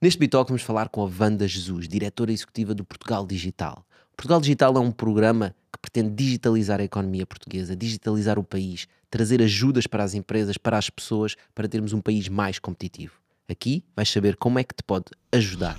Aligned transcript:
Neste 0.00 0.20
Bitalk 0.20 0.48
vamos 0.48 0.62
falar 0.62 0.88
com 0.90 1.02
a 1.02 1.10
Wanda 1.10 1.48
Jesus, 1.48 1.88
diretora 1.88 2.30
executiva 2.30 2.72
do 2.72 2.84
Portugal 2.84 3.26
Digital. 3.26 3.84
Portugal 4.16 4.40
Digital 4.40 4.76
é 4.76 4.78
um 4.78 4.92
programa 4.92 5.56
que 5.72 5.78
pretende 5.80 6.14
digitalizar 6.14 6.78
a 6.78 6.84
economia 6.84 7.26
portuguesa, 7.26 7.74
digitalizar 7.74 8.38
o 8.38 8.44
país, 8.44 8.86
trazer 9.10 9.42
ajudas 9.42 9.88
para 9.88 10.04
as 10.04 10.14
empresas, 10.14 10.56
para 10.56 10.78
as 10.78 10.88
pessoas, 10.88 11.34
para 11.52 11.66
termos 11.66 11.92
um 11.92 12.00
país 12.00 12.28
mais 12.28 12.60
competitivo. 12.60 13.14
Aqui 13.48 13.82
vais 13.96 14.08
saber 14.08 14.36
como 14.36 14.60
é 14.60 14.62
que 14.62 14.72
te 14.72 14.84
pode 14.84 15.06
ajudar. 15.32 15.76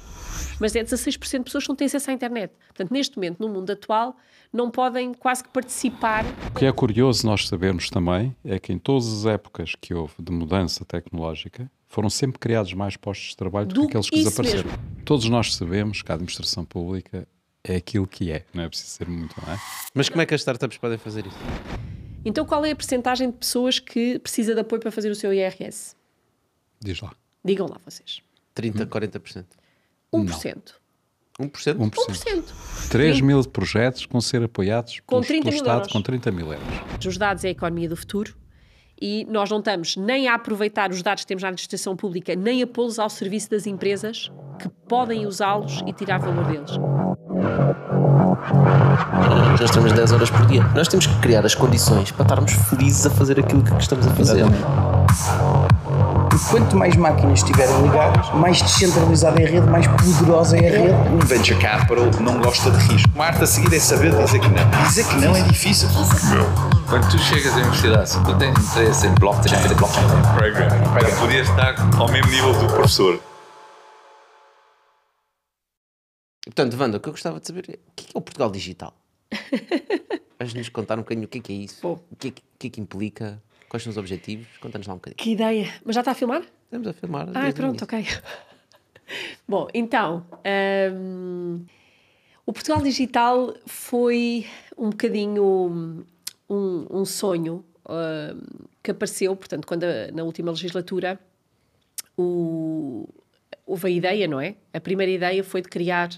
Mas 0.59 0.75
é 0.75 0.83
16% 0.83 1.37
de 1.37 1.43
pessoas 1.45 1.63
que 1.63 1.69
não 1.69 1.75
têm 1.77 1.85
acesso 1.85 2.11
à 2.11 2.13
internet. 2.13 2.53
Portanto, 2.67 2.91
neste 2.91 3.15
momento, 3.15 3.39
no 3.39 3.47
mundo 3.47 3.71
atual, 3.71 4.17
não 4.51 4.69
podem 4.69 5.13
quase 5.13 5.45
que 5.45 5.49
participar. 5.49 6.25
O 6.53 6.59
que 6.59 6.65
é 6.65 6.71
curioso 6.73 7.25
nós 7.25 7.47
sabermos 7.47 7.89
também 7.89 8.35
é 8.43 8.59
que 8.59 8.73
em 8.73 8.79
todas 8.79 9.07
as 9.13 9.25
épocas 9.25 9.75
que 9.79 9.93
houve 9.93 10.15
de 10.19 10.31
mudança 10.33 10.83
tecnológica, 10.83 11.71
foram 11.89 12.09
sempre 12.09 12.39
criados 12.39 12.71
mais 12.73 12.95
postos 12.95 13.29
de 13.29 13.37
trabalho 13.37 13.65
do, 13.67 13.73
do 13.73 13.81
que 13.81 13.87
aqueles 13.87 14.09
que 14.09 14.23
desapareceram. 14.23 14.69
Mesmo. 14.69 15.03
Todos 15.03 15.27
nós 15.27 15.55
sabemos 15.55 16.03
que 16.03 16.11
a 16.11 16.15
administração 16.15 16.63
pública 16.63 17.27
é 17.63 17.75
aquilo 17.75 18.07
que 18.07 18.31
é, 18.31 18.45
não 18.53 18.63
é 18.63 18.69
preciso 18.69 18.91
ser 18.91 19.07
muito, 19.09 19.35
não 19.41 19.51
é? 19.51 19.59
Mas 19.93 20.07
como 20.07 20.21
é 20.21 20.25
que 20.25 20.33
as 20.33 20.41
startups 20.41 20.77
podem 20.77 20.99
fazer 20.99 21.25
isso? 21.25 21.37
Então, 22.23 22.45
qual 22.45 22.63
é 22.63 22.71
a 22.71 22.75
percentagem 22.75 23.31
de 23.31 23.37
pessoas 23.37 23.79
que 23.79 24.19
precisa 24.19 24.53
de 24.53 24.61
apoio 24.61 24.79
para 24.79 24.91
fazer 24.91 25.09
o 25.09 25.15
seu 25.15 25.33
IRS? 25.33 25.95
Diz 26.79 27.01
lá. 27.01 27.11
Digam 27.43 27.67
lá 27.67 27.77
vocês. 27.83 28.21
30, 28.53 28.83
hum. 28.83 28.87
40%. 28.87 29.45
1%. 30.13 30.57
Não. 31.39 31.47
1%? 31.47 31.75
1%. 31.77 31.89
1%. 31.89 32.89
3 32.89 33.21
mil 33.21 33.43
projetos 33.45 34.05
com 34.05 34.19
ser 34.19 34.43
apoiados 34.43 34.99
com 35.05 35.21
pelo, 35.21 35.43
pelo 35.43 35.55
Estado 35.55 35.77
euros. 35.77 35.91
com 35.91 36.01
30 36.01 36.31
mil 36.31 36.51
euros. 36.51 37.05
Os 37.05 37.17
dados 37.17 37.45
é 37.45 37.47
a 37.47 37.51
economia 37.51 37.87
do 37.87 37.95
futuro 37.95 38.35
e 39.01 39.25
nós 39.29 39.49
não 39.49 39.59
estamos 39.59 39.95
nem 39.95 40.27
a 40.27 40.35
aproveitar 40.35 40.91
os 40.91 41.01
dados 41.01 41.23
que 41.23 41.27
temos 41.27 41.43
na 41.43 41.49
administração 41.49 41.95
pública, 41.95 42.35
nem 42.35 42.61
a 42.61 42.67
pô-los 42.67 42.99
ao 42.99 43.09
serviço 43.09 43.49
das 43.49 43.65
empresas 43.65 44.31
que 44.59 44.69
podem 44.87 45.25
usá-los 45.25 45.81
e 45.87 45.93
tirar 45.93 46.19
valor 46.19 46.45
deles. 46.45 46.77
Nós 49.59 49.71
temos 49.71 49.91
10 49.93 50.11
horas 50.11 50.29
por 50.29 50.45
dia. 50.45 50.63
Nós 50.75 50.87
temos 50.87 51.07
que 51.07 51.15
criar 51.19 51.45
as 51.45 51.55
condições 51.55 52.11
para 52.11 52.23
estarmos 52.23 52.53
felizes 52.53 53.05
a 53.05 53.09
fazer 53.09 53.39
aquilo 53.39 53.63
que 53.63 53.73
estamos 53.77 54.07
a 54.07 54.11
fazer. 54.11 54.45
Porque 54.45 55.68
quanto 56.47 56.75
mais 56.77 56.95
máquinas 56.95 57.39
estiverem 57.39 57.81
ligadas, 57.81 58.29
mais 58.35 58.61
descentralizada 58.61 59.41
é 59.41 59.45
a 59.45 59.49
rede, 59.49 59.67
mais 59.67 59.87
poderosa 59.87 60.57
é 60.57 60.67
a 60.67 60.71
rede. 60.71 61.09
Um 61.13 61.19
venture 61.19 61.59
capital 61.59 62.05
não 62.21 62.39
gosta 62.39 62.71
de 62.71 62.77
risco. 62.87 63.09
Uma 63.13 63.25
arte 63.25 63.43
a 63.43 63.47
seguir 63.47 63.75
é 63.75 63.79
saber 63.79 64.11
dizer 64.11 64.39
que 64.39 64.47
não. 64.47 64.83
Dizer 64.87 65.07
que 65.07 65.15
não 65.15 65.35
é 65.35 65.41
difícil. 65.43 65.89
Não. 65.89 66.79
Quando 66.87 67.09
tu 67.09 67.17
chegas 67.19 67.53
à 67.53 67.57
universidade, 67.57 68.09
se 68.09 68.23
tu 68.23 68.37
tens 68.37 68.57
interesse 68.57 69.07
em 69.07 69.15
blockchain, 69.15 69.75
blockchain 69.75 70.05
program, 70.37 71.19
podias 71.19 71.49
estar 71.49 71.75
ao 71.99 72.09
mesmo 72.11 72.31
nível 72.31 72.53
do 72.53 72.67
professor. 72.67 73.19
Portanto, 76.45 76.77
Wanda, 76.79 76.97
o 76.97 76.99
que 76.99 77.09
eu 77.09 77.13
gostava 77.13 77.39
de 77.39 77.45
saber 77.45 77.65
é 77.69 77.73
o 77.73 77.91
que 77.95 78.05
é 78.05 78.11
o 78.13 78.21
Portugal 78.21 78.49
Digital? 78.49 78.93
Vais-nos 80.39 80.69
contar 80.69 80.95
um 80.95 81.01
bocadinho 81.01 81.25
o 81.25 81.29
que 81.29 81.39
é, 81.39 81.41
que 81.41 81.53
é 81.53 81.55
isso? 81.55 81.81
Pô. 81.81 81.99
O 82.09 82.15
que 82.17 82.29
é, 82.29 82.31
que 82.31 82.67
é 82.67 82.69
que 82.69 82.81
implica? 82.81 83.41
Quais 83.69 83.83
são 83.83 83.91
os 83.91 83.97
objetivos? 83.97 84.47
Conta-nos 84.59 84.87
lá 84.87 84.95
um 84.95 84.97
bocadinho. 84.97 85.17
Que 85.17 85.31
ideia! 85.31 85.71
Mas 85.85 85.93
já 85.93 86.01
está 86.01 86.11
a 86.11 86.15
filmar? 86.15 86.41
Estamos 86.63 86.87
a 86.87 86.93
filmar. 86.93 87.29
Ah, 87.35 87.53
pronto, 87.53 87.83
ok. 87.83 88.03
Bom, 89.47 89.67
então, 89.73 90.25
um, 90.91 91.63
o 92.45 92.51
Portugal 92.51 92.81
Digital 92.81 93.55
foi 93.67 94.47
um 94.75 94.89
bocadinho 94.89 96.03
um, 96.49 96.85
um 96.89 97.05
sonho 97.05 97.63
um, 97.87 98.67
que 98.81 98.89
apareceu, 98.89 99.35
portanto, 99.35 99.67
quando 99.67 99.83
a, 99.83 100.11
na 100.11 100.23
última 100.23 100.49
legislatura 100.49 101.19
o, 102.17 103.07
houve 103.67 103.87
a 103.87 103.89
ideia, 103.91 104.27
não 104.27 104.41
é? 104.41 104.55
A 104.73 104.79
primeira 104.79 105.11
ideia 105.11 105.43
foi 105.43 105.61
de 105.61 105.69
criar, 105.69 106.09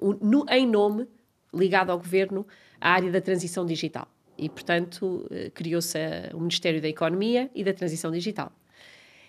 um, 0.00 0.18
no, 0.20 0.44
em 0.50 0.66
nome, 0.66 1.06
ligado 1.54 1.90
ao 1.90 1.98
governo, 1.98 2.44
a 2.80 2.90
área 2.90 3.10
da 3.10 3.20
transição 3.20 3.64
digital 3.64 4.08
e, 4.38 4.48
portanto, 4.48 5.26
eh, 5.30 5.50
criou-se 5.50 5.98
o 6.32 6.38
Ministério 6.38 6.80
da 6.80 6.88
Economia 6.88 7.50
e 7.54 7.64
da 7.64 7.72
Transição 7.72 8.10
Digital. 8.10 8.52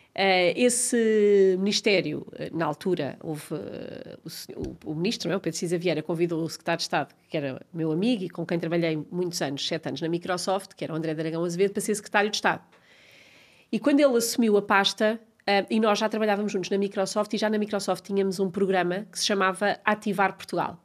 Uh, 0.09 0.51
esse 0.55 1.55
Ministério, 1.59 2.27
eh, 2.33 2.49
na 2.51 2.65
altura, 2.65 3.17
houve 3.21 3.45
o, 4.85 4.93
Ministro, 4.93 5.31
é? 5.31 5.35
o 5.35 5.39
Pedro 5.39 5.57
Cisa 5.57 5.77
Vieira, 5.77 6.01
convidou 6.01 6.43
o 6.43 6.49
Secretário 6.49 6.77
de 6.77 6.83
Estado, 6.83 7.15
que 7.29 7.37
era 7.37 7.61
meu 7.73 7.91
amigo 7.91 8.23
e 8.23 8.29
com 8.29 8.45
quem 8.45 8.59
trabalhei 8.59 8.97
muitos 9.11 9.41
anos, 9.41 9.65
sete 9.65 9.87
anos, 9.87 10.01
na 10.01 10.09
Microsoft, 10.09 10.73
que 10.75 10.83
era 10.83 10.93
o 10.93 10.95
André 10.95 11.13
Dragão 11.13 11.43
Azevedo, 11.43 11.71
para 11.71 11.81
ser 11.81 11.95
Secretário 11.95 12.29
de 12.29 12.35
Estado. 12.35 12.61
E 13.71 13.79
quando 13.79 13.99
ele 13.99 14.17
assumiu 14.17 14.57
a 14.57 14.61
pasta, 14.61 15.19
e 15.69 15.79
nós 15.79 15.99
já 15.99 16.09
trabalhávamos 16.09 16.51
juntos 16.51 16.69
na 16.69 16.77
Microsoft, 16.77 17.33
e 17.33 17.37
já 17.37 17.49
na 17.49 17.57
Microsoft 17.57 18.03
tínhamos 18.03 18.39
um 18.39 18.49
programa 18.49 19.07
que 19.11 19.19
se 19.19 19.25
chamava 19.25 19.79
Ativar 19.85 20.35
Portugal 20.35 20.83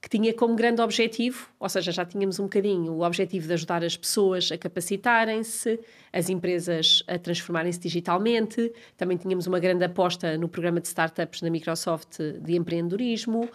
que 0.00 0.08
tinha 0.08 0.32
como 0.32 0.54
grande 0.54 0.80
objetivo, 0.80 1.48
ou 1.58 1.68
seja, 1.68 1.92
já 1.92 2.06
tínhamos 2.06 2.38
um 2.38 2.44
bocadinho 2.44 2.92
o 2.92 3.02
objetivo 3.02 3.46
de 3.46 3.52
ajudar 3.52 3.84
as 3.84 3.98
pessoas 3.98 4.50
a 4.50 4.56
capacitarem-se, 4.56 5.78
as 6.10 6.30
empresas 6.30 7.02
a 7.06 7.18
transformarem-se 7.18 7.78
digitalmente, 7.78 8.72
também 8.96 9.18
tínhamos 9.18 9.46
uma 9.46 9.58
grande 9.58 9.84
aposta 9.84 10.38
no 10.38 10.48
programa 10.48 10.80
de 10.80 10.86
startups 10.86 11.42
da 11.42 11.50
Microsoft 11.50 12.18
de 12.18 12.56
empreendedorismo 12.56 13.44
uh, 13.44 13.48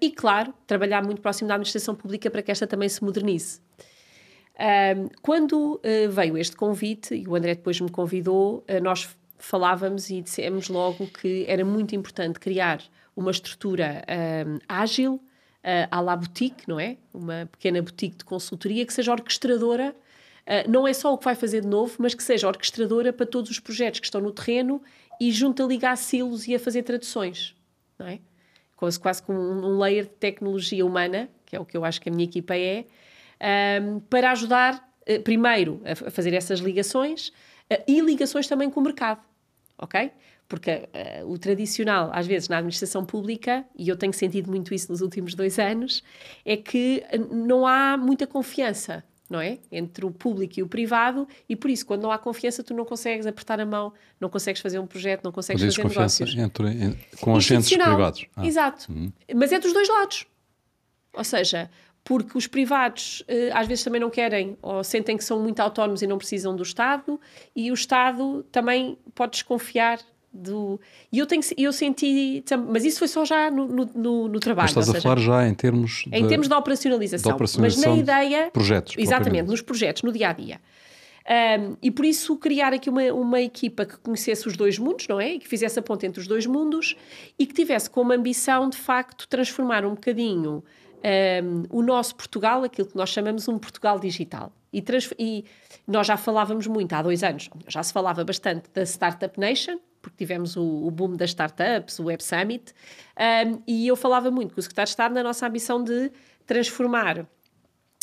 e, 0.00 0.10
claro, 0.10 0.54
trabalhar 0.66 1.04
muito 1.04 1.20
próximo 1.20 1.48
da 1.48 1.54
administração 1.54 1.94
pública 1.94 2.30
para 2.30 2.40
que 2.40 2.50
esta 2.50 2.66
também 2.66 2.88
se 2.88 3.04
modernize. 3.04 3.60
Quando 5.20 5.74
uh, 5.74 6.10
veio 6.10 6.38
este 6.38 6.56
convite, 6.56 7.14
e 7.14 7.26
o 7.28 7.34
André 7.34 7.54
depois 7.54 7.80
me 7.80 7.90
convidou, 7.90 8.64
nós 8.82 9.08
falávamos 9.36 10.08
e 10.08 10.22
dissemos 10.22 10.68
logo 10.68 11.06
que 11.08 11.44
era 11.48 11.64
muito 11.64 11.96
importante 11.96 12.38
criar 12.38 12.80
uma 13.16 13.30
estrutura 13.30 14.04
ágil, 14.68 15.20
uh, 15.62 15.88
à 15.90 16.00
la 16.00 16.16
boutique, 16.16 16.68
não 16.68 16.78
é? 16.78 16.96
Uma 17.12 17.48
pequena 17.50 17.80
boutique 17.80 18.16
de 18.16 18.24
consultoria 18.24 18.84
que 18.84 18.92
seja 18.92 19.12
orquestradora, 19.12 19.94
uh, 20.46 20.70
não 20.70 20.86
é 20.86 20.92
só 20.92 21.12
o 21.12 21.18
que 21.18 21.24
vai 21.24 21.34
fazer 21.34 21.62
de 21.62 21.68
novo, 21.68 21.96
mas 21.98 22.14
que 22.14 22.22
seja 22.22 22.48
orquestradora 22.48 23.12
para 23.12 23.26
todos 23.26 23.50
os 23.50 23.58
projetos 23.58 24.00
que 24.00 24.06
estão 24.06 24.20
no 24.20 24.32
terreno 24.32 24.82
e 25.20 25.30
junto 25.30 25.62
a 25.62 25.66
ligar 25.66 25.96
silos 25.96 26.46
e 26.48 26.54
a 26.54 26.58
fazer 26.58 26.82
traduções, 26.82 27.54
não 27.98 28.06
é? 28.06 28.18
Quase, 28.76 28.98
quase 28.98 29.22
com 29.22 29.32
um 29.32 29.78
layer 29.78 30.04
de 30.04 30.10
tecnologia 30.10 30.84
humana, 30.84 31.28
que 31.46 31.54
é 31.54 31.60
o 31.60 31.64
que 31.64 31.76
eu 31.76 31.84
acho 31.84 32.00
que 32.00 32.08
a 32.08 32.12
minha 32.12 32.24
equipa 32.24 32.56
é, 32.56 32.80
um, 32.80 32.86
ehm, 33.40 33.98
para 34.10 34.32
ajudar, 34.32 34.92
uh, 35.08 35.22
primeiro, 35.22 35.80
a, 35.84 35.92
a, 36.08 36.10
fazer 36.10 36.34
essas 36.34 36.58
ligações 36.58 37.28
uh, 37.28 37.82
e 37.86 38.00
ligações 38.00 38.48
também 38.48 38.68
com 38.68 38.80
o 38.80 38.82
mercado, 38.82 39.20
ok? 39.78 40.10
Porque 40.52 40.70
uh, 40.70 41.32
o 41.32 41.38
tradicional, 41.38 42.10
às 42.12 42.26
vezes, 42.26 42.46
na 42.46 42.58
administração 42.58 43.06
pública, 43.06 43.64
e 43.74 43.88
eu 43.88 43.96
tenho 43.96 44.12
sentido 44.12 44.50
muito 44.50 44.74
isso 44.74 44.92
nos 44.92 45.00
últimos 45.00 45.34
dois 45.34 45.58
anos, 45.58 46.02
é 46.44 46.58
que 46.58 47.02
eh, 47.08 47.16
não 47.16 47.66
há 47.66 47.96
muita 47.96 48.26
confiança, 48.26 49.02
não 49.30 49.40
é? 49.40 49.60
Entre 49.72 50.04
o 50.04 50.10
público 50.10 50.60
e 50.60 50.62
o 50.62 50.68
privado, 50.68 51.26
e 51.48 51.56
por 51.56 51.70
isso, 51.70 51.86
quando 51.86 52.02
não 52.02 52.12
há 52.12 52.18
confiança, 52.18 52.62
tu 52.62 52.74
não 52.74 52.84
consegues 52.84 53.26
apertar 53.26 53.60
a 53.60 53.64
mão, 53.64 53.94
não 54.20 54.28
consegues 54.28 54.60
fazer 54.60 54.78
um 54.78 54.86
projeto, 54.86 55.24
não 55.24 55.32
consegues 55.32 55.64
fazer 55.64 55.80
confiança 55.80 56.22
negócios. 56.22 56.38
Entre, 56.38 57.18
com 57.18 57.34
agentes 57.34 57.70
privados. 57.70 58.26
Ah. 58.36 58.46
Exato. 58.46 58.92
Uhum. 58.92 59.10
Mas 59.34 59.52
é 59.52 59.58
dos 59.58 59.72
dois 59.72 59.88
lados. 59.88 60.26
Ou 61.14 61.24
seja, 61.24 61.70
porque 62.04 62.36
os 62.36 62.46
privados 62.46 63.24
eh, 63.26 63.48
às 63.54 63.66
vezes 63.66 63.82
também 63.82 64.02
não 64.02 64.10
querem 64.10 64.58
ou 64.60 64.84
sentem 64.84 65.16
que 65.16 65.24
são 65.24 65.40
muito 65.40 65.60
autónomos 65.60 66.02
e 66.02 66.06
não 66.06 66.18
precisam 66.18 66.54
do 66.54 66.62
Estado, 66.62 67.18
e 67.56 67.70
o 67.70 67.74
Estado 67.74 68.44
também 68.52 68.98
pode 69.14 69.32
desconfiar 69.32 69.98
do. 70.32 70.80
E 71.10 71.18
eu, 71.18 71.26
tenho, 71.26 71.42
eu 71.56 71.72
senti. 71.72 72.42
Mas 72.68 72.84
isso 72.84 72.98
foi 72.98 73.08
só 73.08 73.24
já 73.24 73.50
no, 73.50 73.66
no, 73.66 74.28
no 74.28 74.40
trabalho. 74.40 74.70
Mas 74.74 74.86
estás 74.86 74.96
a 74.96 75.00
falar 75.00 75.18
já 75.18 75.46
em 75.46 75.54
termos. 75.54 76.04
De, 76.06 76.16
em 76.16 76.26
termos 76.26 76.48
de 76.48 76.54
operacionalização. 76.54 77.30
De 77.30 77.34
operacionalização 77.34 77.96
mas 77.96 78.06
na 78.06 78.14
ideia. 78.14 78.50
Projetos. 78.50 78.94
Exatamente, 78.98 79.48
nos 79.48 79.60
projetos, 79.60 80.02
no 80.02 80.12
dia 80.12 80.30
a 80.30 80.32
dia. 80.32 80.60
Um, 81.22 81.76
e 81.80 81.90
por 81.90 82.04
isso 82.04 82.36
criar 82.36 82.72
aqui 82.72 82.90
uma, 82.90 83.02
uma 83.12 83.40
equipa 83.40 83.86
que 83.86 83.96
conhecesse 83.98 84.48
os 84.48 84.56
dois 84.56 84.78
mundos, 84.78 85.06
não 85.06 85.20
é? 85.20 85.34
E 85.34 85.38
que 85.38 85.46
fizesse 85.46 85.78
a 85.78 85.82
ponte 85.82 86.04
entre 86.04 86.20
os 86.20 86.26
dois 86.26 86.46
mundos 86.46 86.96
e 87.38 87.46
que 87.46 87.54
tivesse 87.54 87.88
como 87.88 88.12
ambição, 88.12 88.68
de 88.68 88.76
facto, 88.76 89.28
transformar 89.28 89.84
um 89.84 89.94
bocadinho 89.94 90.64
um, 91.44 91.62
o 91.70 91.82
nosso 91.82 92.14
Portugal, 92.16 92.64
aquilo 92.64 92.88
que 92.88 92.96
nós 92.96 93.10
chamamos 93.10 93.46
um 93.48 93.58
Portugal 93.58 93.98
digital. 93.98 94.52
E, 94.72 94.82
e, 95.18 95.44
nós 95.86 96.06
já 96.06 96.16
falávamos 96.16 96.66
muito 96.66 96.92
há 96.94 97.02
dois 97.02 97.22
anos, 97.22 97.50
já 97.68 97.82
se 97.82 97.92
falava 97.92 98.24
bastante 98.24 98.70
da 98.72 98.82
Startup 98.82 99.38
Nation, 99.38 99.78
porque 100.02 100.16
tivemos 100.18 100.56
o, 100.56 100.62
o 100.62 100.90
boom 100.90 101.16
das 101.16 101.30
startups, 101.30 101.98
o 102.00 102.04
Web 102.04 102.22
Summit, 102.22 102.74
um, 103.16 103.62
e 103.66 103.86
eu 103.86 103.96
falava 103.96 104.30
muito 104.30 104.52
com 104.52 104.60
o 104.60 104.62
Secretário 104.62 104.88
de 104.88 104.90
Estado 104.90 105.14
na 105.14 105.22
nossa 105.22 105.46
ambição 105.46 105.82
de 105.82 106.10
transformar 106.44 107.26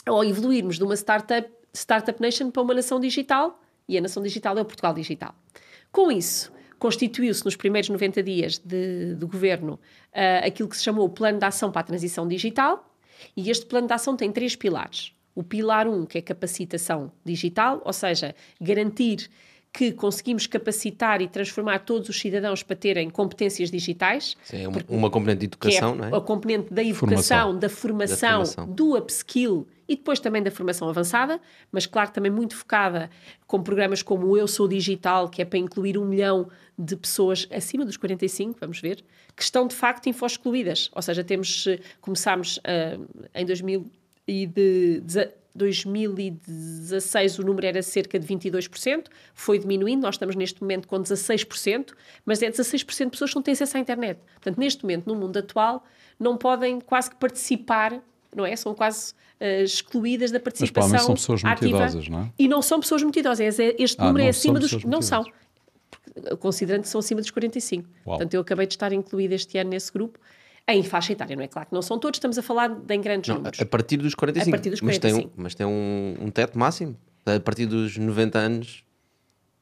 ou 0.08 0.24
evoluirmos 0.24 0.78
de 0.78 0.84
uma 0.84 0.96
startup, 0.96 1.52
startup 1.74 2.20
nation 2.22 2.50
para 2.50 2.64
uma 2.64 2.74
nação 2.74 3.00
digital, 3.00 3.62
e 3.88 3.98
a 3.98 4.02
nação 4.02 4.24
digital 4.24 4.58
é 4.58 4.62
o 4.62 4.66
Portugal 4.66 4.94
digital. 4.94 5.36
Com 5.92 6.12
isso, 6.12 6.52
constituiu-se 6.78 7.44
nos 7.44 7.56
primeiros 7.56 7.90
90 7.90 8.24
dias 8.24 8.58
de, 8.58 9.16
de 9.16 9.26
governo 9.26 9.74
uh, 9.74 10.48
aquilo 10.48 10.70
que 10.70 10.78
se 10.78 10.84
chamou 10.84 11.06
o 11.06 11.10
Plano 11.10 11.38
de 11.38 11.46
Ação 11.46 11.72
para 11.72 11.82
a 11.82 11.84
Transição 11.84 12.28
Digital, 12.28 12.90
e 13.36 13.50
este 13.50 13.66
plano 13.66 13.88
de 13.88 13.94
ação 13.94 14.16
tem 14.16 14.32
três 14.32 14.56
pilares. 14.56 15.12
O 15.36 15.44
pilar 15.44 15.88
1, 15.88 15.94
um, 15.94 16.06
que 16.06 16.18
é 16.18 16.22
capacitação 16.22 17.12
digital, 17.24 17.82
ou 17.84 17.94
seja, 17.94 18.34
garantir 18.60 19.30
que 19.72 19.92
conseguimos 19.92 20.48
capacitar 20.48 21.22
e 21.22 21.28
transformar 21.28 21.80
todos 21.80 22.10
os 22.10 22.20
cidadãos 22.20 22.64
para 22.64 22.76
terem 22.76 23.10
competências 23.10 23.70
digitais. 23.70 24.36
Sim, 24.44 24.64
é 24.64 24.68
uma, 24.68 24.82
uma 24.90 25.10
componente 25.10 25.40
de 25.42 25.46
educação, 25.46 25.94
é 25.94 25.96
não 25.96 26.06
é? 26.06 26.18
A 26.18 26.22
componente 26.22 26.74
da 26.74 26.84
educação, 26.84 27.58
da 27.58 27.70
formação, 27.70 28.40
da 28.40 28.46
formação, 28.46 28.74
do 28.74 28.98
upskill 28.98 29.68
e 29.88 29.96
depois 29.96 30.20
também 30.20 30.42
da 30.42 30.52
formação 30.52 30.90
avançada, 30.90 31.40
mas 31.72 31.86
claro, 31.86 32.12
também 32.12 32.32
muito 32.32 32.56
focada 32.56 33.10
com 33.48 33.62
programas 33.62 34.04
como 34.04 34.28
o 34.28 34.38
Eu 34.38 34.48
Sou 34.48 34.68
Digital, 34.68 35.30
que 35.30 35.42
é 35.42 35.46
para 35.46 35.58
incluir 35.58 35.98
um 35.98 36.06
milhão 36.06 36.50
de 36.78 36.96
pessoas 36.96 37.48
acima 37.52 37.84
dos 37.84 37.98
45, 37.98 38.58
vamos 38.60 38.80
ver, 38.80 39.04
que 39.36 39.44
estão 39.44 39.68
de 39.68 39.76
facto 39.76 40.08
info-excluídas. 40.08 40.90
Ou 40.94 41.02
seja, 41.02 41.24
temos, 41.24 41.68
eh, 41.68 41.80
começámos 42.00 42.58
uh, 42.58 43.28
em 43.34 43.46
2000 43.46 43.86
e 44.28 44.46
de, 44.46 45.02
de 45.02 45.32
2016 45.56 47.40
o 47.40 47.44
número 47.44 47.66
era 47.66 47.82
cerca 47.82 48.20
de 48.20 48.28
22%, 48.28 49.06
foi 49.34 49.60
diminuindo, 49.60 50.02
nós 50.02 50.16
estamos 50.16 50.36
neste 50.36 50.62
momento 50.62 50.88
com 50.88 51.02
16%, 51.02 51.94
mas 52.26 52.42
é 52.42 52.50
16% 52.50 53.06
de 53.06 53.12
pessoas 53.12 53.32
que 53.32 53.36
não 53.36 53.44
têm 53.44 53.54
acesso 53.54 53.78
à 53.78 53.80
internet. 53.80 54.20
Portanto, 54.36 54.58
neste 54.58 54.84
momento, 54.84 55.08
no 55.08 55.16
mundo 55.16 55.38
atual, 55.38 55.84
não 56.20 56.38
podem 56.38 56.80
quase 56.80 57.10
que 57.10 57.16
participar, 57.16 58.02
não 58.36 58.46
é? 58.46 58.56
São 58.56 58.74
quase 58.74 59.14
uh, 59.40 59.64
excluídas 59.64 60.32
da 60.32 60.40
participação 60.40 60.92
Mas 60.92 61.02
são 61.04 61.16
pessoas 61.16 61.44
muito 61.44 61.58
ativa. 61.58 61.78
idosas, 61.78 62.08
não 62.08 62.22
é? 62.22 62.32
E 62.38 62.48
não 62.48 62.62
são 62.62 62.80
pessoas 62.80 63.02
muito 63.04 63.18
idosas, 63.18 63.60
é, 63.60 63.76
este 63.78 64.00
ah, 64.00 64.06
número 64.06 64.26
é 64.26 64.30
acima 64.30 64.60
dos... 64.60 64.84
Não 64.84 65.02
são, 65.02 65.26
considerando 66.40 66.84
que 66.84 66.90
são 66.90 67.00
acima 67.00 67.22
dos 67.22 67.32
45. 67.32 67.88
Uau. 67.88 68.18
Portanto, 68.18 68.34
eu 68.34 68.42
acabei 68.42 68.68
de 68.68 68.74
estar 68.74 68.92
incluída 68.94 69.36
este 69.36 69.58
ano 69.58 69.72
nesse 69.72 69.92
grupo, 69.92 70.20
em 70.74 70.84
faixa 70.84 71.14
etária, 71.14 71.36
não 71.36 71.44
é? 71.44 71.48
Claro 71.48 71.68
que 71.68 71.74
não 71.74 71.82
são 71.82 71.98
todos, 72.00 72.18
estamos 72.18 72.38
a 72.38 72.42
falar 72.42 72.70
de 72.70 72.96
em 72.96 73.02
grandes 73.02 73.28
não, 73.30 73.38
números. 73.38 73.60
A 73.60 73.66
partir 73.66 73.98
dos 73.98 74.16
45. 74.16 74.50
A 74.50 74.58
partir 74.58 74.70
dos 74.70 74.80
45. 74.80 74.82
Mas 74.86 75.00
tem, 75.00 75.14
um, 75.14 75.44
mas 75.44 75.56
tem 75.56 75.66
um, 75.66 76.28
um 76.28 76.32
teto 76.32 76.58
máximo? 76.58 76.96
A 77.26 77.40
partir 77.40 77.66
dos 77.66 77.98
90 77.98 78.40
anos? 78.40 78.84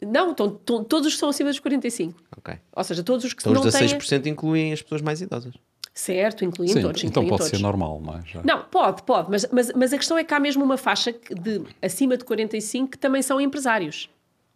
Não, 0.01 0.31
estão, 0.31 0.47
estão, 0.47 0.83
todos 0.83 1.07
os 1.07 1.17
são 1.17 1.29
acima 1.29 1.49
dos 1.49 1.59
45. 1.59 2.19
Ok. 2.37 2.55
Ou 2.75 2.83
seja, 2.83 3.03
todos 3.03 3.25
os 3.25 3.33
que 3.33 3.41
então 3.41 3.53
não 3.53 3.61
os 3.61 3.73
16% 3.73 4.21
têm... 4.21 4.31
incluem 4.31 4.73
as 4.73 4.81
pessoas 4.81 5.01
mais 5.01 5.21
idosas. 5.21 5.53
Certo, 5.93 6.45
incluem 6.45 6.71
Sim, 6.71 6.81
todos. 6.81 7.03
Então 7.03 7.23
incluem 7.23 7.29
pode 7.29 7.49
todos. 7.49 7.57
ser 7.57 7.63
normal, 7.63 7.99
não 7.99 8.15
é? 8.15 8.21
Já. 8.23 8.43
Não, 8.43 8.63
pode, 8.65 9.01
pode. 9.01 9.31
Mas, 9.31 9.47
mas, 9.51 9.71
mas 9.73 9.93
a 9.93 9.97
questão 9.97 10.15
é 10.15 10.23
que 10.23 10.31
há 10.31 10.39
mesmo 10.39 10.63
uma 10.63 10.77
faixa 10.77 11.11
de 11.11 11.63
acima 11.81 12.15
de 12.15 12.23
45 12.23 12.91
que 12.91 12.97
também 12.99 13.23
são 13.23 13.41
empresários 13.41 14.07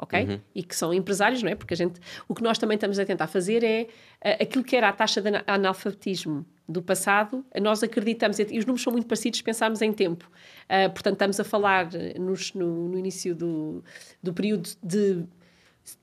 ok? 0.01 0.25
Uhum. 0.25 0.39
E 0.53 0.63
que 0.63 0.75
são 0.75 0.93
empresários, 0.93 1.43
não 1.43 1.49
é? 1.49 1.55
Porque 1.55 1.73
a 1.75 1.77
gente, 1.77 2.01
o 2.27 2.33
que 2.33 2.41
nós 2.41 2.57
também 2.57 2.75
estamos 2.75 2.97
a 2.97 3.05
tentar 3.05 3.27
fazer 3.27 3.63
é 3.63 3.83
uh, 3.83 4.43
aquilo 4.43 4.63
que 4.63 4.75
era 4.75 4.89
a 4.89 4.91
taxa 4.91 5.21
de 5.21 5.29
analfabetismo 5.45 6.45
do 6.67 6.81
passado, 6.81 7.45
nós 7.61 7.83
acreditamos, 7.83 8.39
e 8.39 8.43
os 8.57 8.65
números 8.65 8.81
são 8.81 8.91
muito 8.91 9.05
parecidos 9.05 9.41
pensarmos 9.41 9.81
em 9.81 9.93
tempo. 9.93 10.29
Uh, 10.65 10.89
portanto, 10.91 11.13
estamos 11.13 11.39
a 11.39 11.43
falar 11.43 11.89
nos, 12.19 12.53
no, 12.53 12.89
no, 12.89 12.97
início 12.97 13.35
do, 13.35 13.83
do 14.23 14.33
período 14.33 14.69
de 14.81 15.23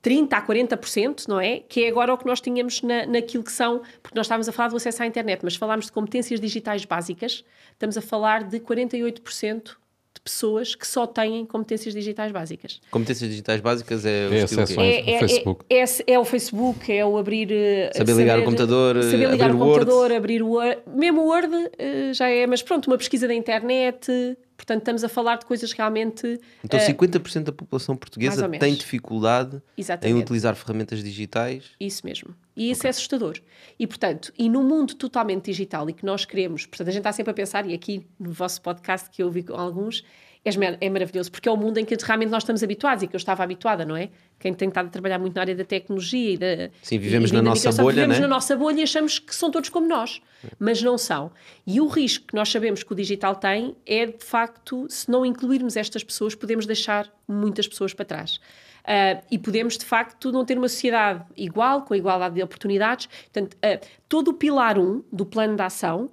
30% 0.03 0.33
a 0.33 0.41
40%, 0.41 1.27
não 1.27 1.39
é? 1.39 1.59
Que 1.59 1.85
é 1.85 1.89
agora 1.89 2.13
o 2.13 2.17
que 2.17 2.25
nós 2.25 2.39
tínhamos 2.39 2.81
na, 2.81 3.05
naquilo 3.05 3.43
que 3.43 3.51
são, 3.51 3.81
porque 4.01 4.17
nós 4.17 4.25
estávamos 4.25 4.47
a 4.47 4.51
falar 4.51 4.69
do 4.69 4.77
acesso 4.77 5.03
à 5.03 5.05
internet, 5.05 5.41
mas 5.43 5.55
falámos 5.55 5.87
de 5.87 5.91
competências 5.91 6.39
digitais 6.39 6.85
básicas, 6.85 7.43
estamos 7.71 7.97
a 7.97 8.01
falar 8.01 8.43
de 8.43 8.59
48% 8.59 9.75
de 10.13 10.21
pessoas 10.21 10.75
que 10.75 10.87
só 10.87 11.05
têm 11.05 11.45
competências 11.45 11.93
digitais 11.93 12.31
básicas. 12.31 12.81
Competências 12.91 13.29
digitais 13.29 13.61
básicas 13.61 14.05
é 14.05 14.27
o 14.27 14.33
é 14.33 14.41
acesso 14.43 14.79
é, 14.81 15.11
é, 15.11 15.19
Facebook. 15.19 15.65
É, 15.69 15.75
é, 15.75 16.13
é, 16.13 16.19
o 16.19 16.25
Facebook, 16.25 16.91
é 16.91 17.05
o 17.05 17.17
abrir... 17.17 17.51
Eh, 17.51 17.91
saber 17.95 18.13
ligar 18.13 18.33
saber, 18.33 18.41
o 18.41 18.45
computador, 18.45 19.03
saber 19.03 19.29
ligar 19.29 19.51
o 19.51 19.57
computador, 19.57 19.95
Word. 19.95 20.15
abrir 20.15 20.43
o 20.43 20.49
Word. 20.49 20.81
Mesmo 20.87 21.21
o 21.21 21.27
Word 21.27 21.53
uh, 21.55 22.13
já 22.13 22.27
é, 22.29 22.45
mas 22.47 22.61
pronto, 22.61 22.87
uma 22.87 22.97
pesquisa 22.97 23.27
da 23.27 23.33
internet... 23.33 24.37
Portanto, 24.57 24.79
estamos 24.79 25.05
a 25.05 25.09
falar 25.09 25.37
de 25.37 25.45
coisas 25.45 25.71
realmente. 25.71 26.37
Então, 26.61 26.77
uh, 26.77 26.83
50% 26.83 27.43
da 27.43 27.51
população 27.53 27.95
portuguesa 27.95 28.47
tem 28.49 28.73
dificuldade 28.73 29.61
Exatamente. 29.77 30.17
em 30.17 30.21
utilizar 30.21 30.53
ferramentas 30.53 31.01
digitais. 31.01 31.63
Isso 31.79 32.05
mesmo. 32.05 32.35
E 32.59 32.71
isso 32.71 32.81
okay. 32.81 32.89
é 32.89 32.91
assustador. 32.91 33.39
E, 33.79 33.87
portanto, 33.87 34.33
e 34.37 34.49
no 34.49 34.61
mundo 34.61 34.93
totalmente 34.95 35.45
digital 35.45 35.89
e 35.89 35.93
que 35.93 36.05
nós 36.05 36.25
queremos, 36.25 36.65
portanto, 36.65 36.89
a 36.89 36.91
gente 36.91 36.99
está 36.99 37.13
sempre 37.13 37.31
a 37.31 37.33
pensar, 37.33 37.65
e 37.65 37.73
aqui 37.73 38.05
no 38.19 38.33
vosso 38.33 38.61
podcast 38.61 39.09
que 39.09 39.23
eu 39.23 39.27
ouvi 39.27 39.43
com 39.43 39.53
alguns, 39.53 40.03
é, 40.43 40.51
é 40.85 40.89
maravilhoso, 40.89 41.31
porque 41.31 41.47
é 41.47 41.51
o 41.51 41.57
mundo 41.57 41.77
em 41.77 41.85
que 41.85 41.95
realmente 42.01 42.29
nós 42.29 42.43
estamos 42.43 42.61
habituados 42.61 43.03
e 43.03 43.07
que 43.07 43.15
eu 43.15 43.17
estava 43.17 43.43
habituada, 43.43 43.85
não 43.85 43.95
é? 43.95 44.09
Quem 44.37 44.53
tem 44.53 44.67
estado 44.67 44.87
a 44.87 44.89
trabalhar 44.89 45.19
muito 45.19 45.35
na 45.35 45.41
área 45.41 45.55
da 45.55 45.63
tecnologia 45.63 46.33
e 46.33 46.37
da. 46.37 46.69
Sim, 46.81 46.97
vivemos 46.97 47.31
e, 47.31 47.33
na 47.33 47.41
nossa 47.41 47.71
bolha, 47.71 47.95
vivemos 47.95 48.17
né? 48.17 48.21
na 48.21 48.27
nossa 48.27 48.55
bolha 48.55 48.79
e 48.79 48.83
achamos 48.83 49.19
que 49.19 49.35
são 49.35 49.51
todos 49.51 49.69
como 49.69 49.87
nós, 49.87 50.21
mas 50.57 50.81
não 50.81 50.97
são. 50.97 51.31
E 51.67 51.79
o 51.79 51.87
risco 51.87 52.27
que 52.27 52.35
nós 52.35 52.49
sabemos 52.49 52.83
que 52.83 52.91
o 52.91 52.95
digital 52.95 53.35
tem 53.35 53.75
é, 53.85 54.05
de 54.05 54.23
facto, 54.23 54.85
se 54.89 55.09
não 55.09 55.25
incluirmos 55.25 55.75
estas 55.75 56.03
pessoas, 56.03 56.35
podemos 56.35 56.65
deixar 56.65 57.09
muitas 57.27 57.67
pessoas 57.67 57.93
para 57.93 58.05
trás. 58.05 58.39
Uh, 58.79 59.21
e 59.29 59.37
podemos, 59.37 59.77
de 59.77 59.85
facto, 59.85 60.31
não 60.31 60.45
ter 60.45 60.57
uma 60.57 60.67
sociedade 60.69 61.23
igual, 61.35 61.83
com 61.83 61.93
igualdade 61.93 62.35
de 62.35 62.43
oportunidades. 62.43 63.07
Portanto, 63.31 63.55
uh, 63.55 63.87
todo 64.07 64.29
o 64.29 64.33
pilar 64.33 64.77
1 64.77 65.03
do 65.11 65.25
plano 65.25 65.55
de 65.55 65.61
ação 65.61 66.09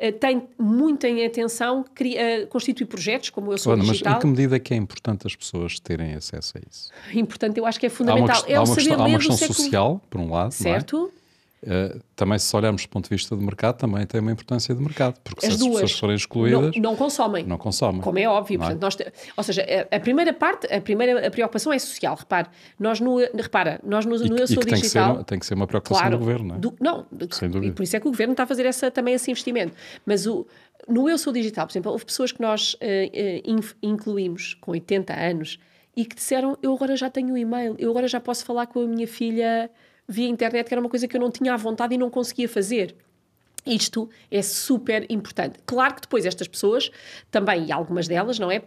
Uh, 0.00 0.12
tem 0.12 0.48
muito 0.56 1.04
em 1.08 1.26
atenção 1.26 1.84
cria, 1.92 2.46
constituir 2.46 2.86
projetos 2.86 3.30
como 3.30 3.52
eu 3.52 3.58
sou 3.58 3.72
Olha, 3.72 3.82
digital. 3.82 4.12
Mas 4.12 4.18
em 4.18 4.20
que 4.20 4.26
medida 4.28 4.54
é 4.54 4.58
que 4.60 4.72
é 4.72 4.76
importante 4.76 5.26
as 5.26 5.34
pessoas 5.34 5.80
terem 5.80 6.14
acesso 6.14 6.56
a 6.56 6.60
isso? 6.70 6.92
Importante, 7.12 7.58
eu 7.58 7.66
acho 7.66 7.80
que 7.80 7.86
é 7.86 7.88
fundamental. 7.88 8.36
Há 8.36 8.40
uma, 8.42 8.48
é 8.48 8.54
há 8.54 8.62
uma 8.62 8.74
questão, 8.76 8.94
há 8.94 9.06
uma 9.06 9.18
questão 9.18 9.36
social, 9.36 10.00
por 10.08 10.20
um 10.20 10.30
lado, 10.30 10.52
certo? 10.52 11.12
Uh, 11.60 12.00
também 12.14 12.38
se 12.38 12.54
olharmos 12.54 12.82
do 12.82 12.88
ponto 12.88 13.08
de 13.08 13.10
vista 13.10 13.36
de 13.36 13.42
mercado, 13.44 13.78
também 13.78 14.06
tem 14.06 14.20
uma 14.20 14.30
importância 14.30 14.72
de 14.72 14.80
mercado, 14.80 15.18
porque 15.24 15.44
as 15.44 15.54
se 15.54 15.68
as 15.68 15.72
pessoas 15.72 15.92
forem 15.98 16.14
excluídas... 16.14 16.76
Não, 16.76 16.82
não, 16.82 16.96
consomem. 16.96 17.44
Não 17.44 17.58
consomem. 17.58 18.00
Como 18.00 18.16
é 18.16 18.28
óbvio. 18.28 18.60
Portanto, 18.60 18.78
é? 18.78 18.84
nós 18.84 18.94
te, 18.94 19.12
ou 19.36 19.42
seja, 19.42 19.66
a, 19.90 19.96
a, 19.96 20.00
primeira 20.00 20.32
parte, 20.32 20.72
a 20.72 20.80
primeira 20.80 21.26
a 21.26 21.30
preocupação 21.30 21.72
é 21.72 21.78
social, 21.78 22.14
repare. 22.14 22.48
Nós 22.78 23.00
no, 23.00 23.18
repara, 23.18 23.80
nós 23.84 24.06
no, 24.06 24.14
e, 24.24 24.28
no 24.28 24.36
Eu 24.38 24.46
Sou 24.46 24.62
tem 24.62 24.74
Digital... 24.74 25.12
Que 25.12 25.18
ser, 25.18 25.24
tem 25.24 25.38
que 25.40 25.46
ser 25.46 25.54
uma 25.54 25.66
preocupação 25.66 26.00
claro, 26.00 26.16
do 26.16 26.20
Governo, 26.20 26.48
não 26.48 26.54
é? 26.54 26.58
Do, 26.58 26.74
não, 26.80 27.06
Sem 27.32 27.50
dúvida. 27.50 27.72
e 27.72 27.74
por 27.74 27.82
isso 27.82 27.96
é 27.96 28.00
que 28.00 28.06
o 28.06 28.10
Governo 28.10 28.34
está 28.34 28.44
a 28.44 28.46
fazer 28.46 28.64
essa, 28.64 28.88
também 28.88 29.14
esse 29.14 29.28
investimento. 29.28 29.74
Mas 30.06 30.26
o, 30.26 30.46
no 30.86 31.08
Eu 31.08 31.18
Sou 31.18 31.32
Digital, 31.32 31.66
por 31.66 31.72
exemplo, 31.72 31.90
houve 31.90 32.04
pessoas 32.04 32.30
que 32.30 32.40
nós 32.40 32.74
uh, 32.74 32.76
uh, 32.76 33.64
incluímos 33.82 34.54
com 34.54 34.70
80 34.70 35.12
anos 35.12 35.58
e 35.96 36.04
que 36.04 36.14
disseram, 36.14 36.56
eu 36.62 36.72
agora 36.72 36.96
já 36.96 37.10
tenho 37.10 37.34
um 37.34 37.36
e-mail, 37.36 37.74
eu 37.80 37.90
agora 37.90 38.06
já 38.06 38.20
posso 38.20 38.44
falar 38.44 38.66
com 38.66 38.80
a 38.80 38.86
minha 38.86 39.08
filha 39.08 39.68
via 40.08 40.28
internet, 40.28 40.66
que 40.66 40.74
era 40.74 40.80
uma 40.80 40.88
coisa 40.88 41.06
que 41.06 41.16
eu 41.16 41.20
não 41.20 41.30
tinha 41.30 41.52
à 41.52 41.56
vontade 41.56 41.94
e 41.94 41.98
não 41.98 42.08
conseguia 42.08 42.48
fazer. 42.48 42.96
Isto 43.66 44.08
é 44.30 44.40
super 44.40 45.04
importante. 45.10 45.58
Claro 45.66 45.94
que 45.94 46.00
depois 46.00 46.24
estas 46.24 46.48
pessoas, 46.48 46.90
também, 47.30 47.66
e 47.66 47.72
algumas 47.72 48.08
delas, 48.08 48.38
não 48.38 48.50
é? 48.50 48.62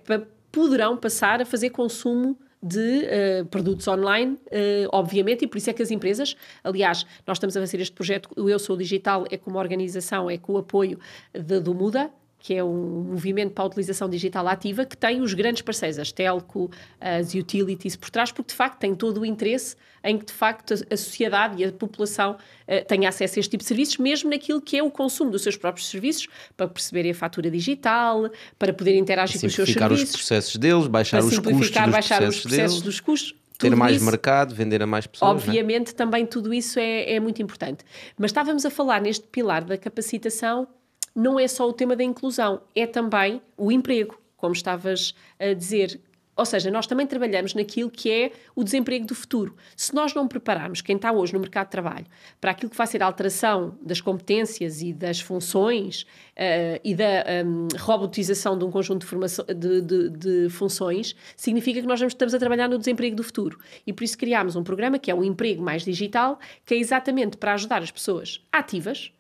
Poderão 0.52 0.96
passar 0.98 1.42
a 1.42 1.46
fazer 1.46 1.72
consumo 1.72 2.38
de 2.62 3.08
uh, 3.40 3.46
produtos 3.48 3.88
online, 3.88 4.34
uh, 4.34 4.90
obviamente, 4.92 5.46
e 5.46 5.48
por 5.48 5.58
isso 5.58 5.70
é 5.70 5.74
que 5.74 5.82
as 5.82 5.90
empresas, 5.90 6.36
aliás, 6.64 7.06
nós 7.26 7.38
estamos 7.38 7.58
a 7.58 7.60
fazer 7.60 7.82
este 7.82 7.94
projeto, 7.94 8.30
o 8.38 8.48
Eu 8.48 8.60
Sou 8.60 8.78
Digital 8.78 9.26
é 9.32 9.38
como 9.38 9.58
organização, 9.58 10.30
é 10.30 10.38
com 10.38 10.54
o 10.54 10.58
apoio 10.60 11.00
de, 11.33 11.60
do 11.60 11.74
Muda, 11.74 12.12
que 12.42 12.56
é 12.56 12.64
um 12.64 13.04
movimento 13.12 13.54
para 13.54 13.64
a 13.64 13.68
utilização 13.68 14.10
digital 14.10 14.48
ativa, 14.48 14.83
que 14.83 14.98
tem 14.98 15.21
os 15.21 15.33
grandes 15.33 15.62
parceiros, 15.62 16.00
as 16.00 16.12
telco, 16.12 16.71
as 17.00 17.36
utilities 17.36 17.95
por 17.95 18.10
trás, 18.10 18.31
porque 18.31 18.50
de 18.50 18.56
facto 18.56 18.80
tem 18.80 18.95
todo 18.95 19.21
o 19.21 19.26
interesse 19.26 19.76
em 20.04 20.18
que 20.18 20.26
de 20.26 20.33
facto 20.33 20.74
a, 20.74 20.98
sociedade 20.98 21.62
e 21.62 21.66
a 21.66 21.71
população 21.71 22.31
uh, 22.31 22.86
tenha 22.88 23.07
acesso 23.07 23.38
a 23.38 23.40
este 23.40 23.52
tipo 23.52 23.62
de 23.62 23.68
serviços, 23.68 23.98
mesmo 23.98 24.31
naquilo 24.31 24.60
que 24.60 24.76
é 24.76 24.81
o 24.81 24.90
consumo 24.90 25.30
dos 25.30 25.44
seus 25.44 25.56
próprios 25.56 25.88
serviços, 25.88 26.28
para 26.57 26.68
perceberem 26.68 27.12
a 27.12 27.16
fatura 27.16 27.52
digital, 27.52 28.28
para 28.57 28.74
poderem 28.74 29.00
interagir 29.00 29.40
com 29.40 29.45
os 29.45 29.54
seus 29.54 29.71
serviços. 29.71 30.10
os 30.10 30.16
processos 30.16 30.56
deles, 30.56 30.88
baixar 30.88 31.19
os 31.24 31.38
custos 31.38 31.69
dos 31.69 31.69
baixar 31.69 32.18
processos 32.18 32.36
os 32.38 32.42
processos 32.42 32.71
deles. 32.71 32.81
dos 32.81 33.00
custos. 33.00 33.36
Ter 33.60 33.76
mais 33.76 33.98
isso, 33.98 34.06
mercado, 34.06 34.56
vender 34.56 34.81
a 34.81 34.88
mais 34.88 35.06
pessoas. 35.06 35.30
é? 35.30 35.33
Obviamente, 35.36 35.94
também 35.94 36.26
tudo 36.26 36.52
isso 36.52 36.80
é, 36.80 37.14
é 37.14 37.19
muito 37.19 37.44
importante. 37.44 37.86
Mas 38.18 38.31
estávamos 38.31 38.66
a 38.66 38.71
falar 38.71 39.00
neste 39.00 39.28
pilar 39.28 39.64
da 39.64 39.78
capacitação 39.78 40.68
não 41.15 41.39
é 41.39 41.47
só 41.47 41.68
o 41.68 41.73
tema 41.73 41.95
da 41.95 42.03
inclusão, 42.03 42.61
é 42.75 42.87
também 42.87 43.41
o 43.57 43.71
emprego, 43.71 44.19
como 44.37 44.53
estavas 44.53 45.13
a 45.39 45.53
dizer. 45.53 45.99
Ou 46.35 46.45
seja, 46.45 46.71
nós 46.71 46.87
também 46.87 47.06
trabalhamos 47.06 47.53
naquilo 47.53 47.89
que 47.89 48.09
é 48.09 48.31
o 48.56 48.63
desemprego 48.63 49.06
do 49.06 49.13
futuro. 49.13 49.56
Se 49.75 49.94
nós 49.94 50.13
não 50.13 50.27
prepararmos 50.27 50.81
quem 50.81 50.95
está 50.95 51.11
hoje 51.11 51.33
no 51.33 51.39
mercado 51.39 51.68
de 51.68 51.71
trabalho 51.71 52.06
para 52.39 52.51
aquilo 52.51 52.69
que 52.69 52.77
vai 52.77 52.87
ser 52.87 53.03
a 53.03 53.06
alteração 53.06 53.77
das 53.81 53.99
competências 53.99 54.81
e 54.81 54.94
das 54.94 55.19
funções 55.19 56.01
uh, 56.01 56.80
e 56.83 56.95
da 56.95 57.25
um, 57.45 57.68
robotização 57.77 58.57
de 58.57 58.63
um 58.63 58.71
conjunto 58.71 59.06
de, 59.06 59.53
de, 59.53 59.81
de, 59.81 60.09
de, 60.09 60.49
funções, 60.49 61.15
significa 61.35 61.81
que 61.81 61.87
nós 61.87 62.01
estamos 62.01 62.33
a 62.33 62.39
trabalhar 62.39 62.69
no 62.69 62.80
desemprego 62.80 63.15
do 63.15 63.23
futuro. 63.23 63.59
E 63.85 63.91
por 63.91 64.03
isso 64.03 64.18
criámos 64.18 64.56
um 64.56 64.63
programa 64.63 64.97
que 64.97 65.11
é 65.11 65.13
o 65.13 65.23
Emprego 65.23 65.61
Mais 65.61 65.83
Digital, 65.83 66.39
que 66.65 66.73
é 66.73 66.77
exatamente 66.77 67.37
para 67.37 67.53
ajudar 67.53 67.83
as 67.83 67.91
pessoas 67.91 68.41
ativas, 68.51 69.11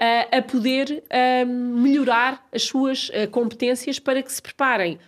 uh, 0.00 0.36
a 0.38 0.42
poder 0.42 1.04
uh, 1.04 1.46
melhorar 1.46 2.46
as 2.52 2.62
suas 2.62 3.10
uh, 3.10 3.28
competências 3.30 3.98
para 3.98 4.22
que 4.22 4.32
se 4.32 4.40
preparem 4.40 4.98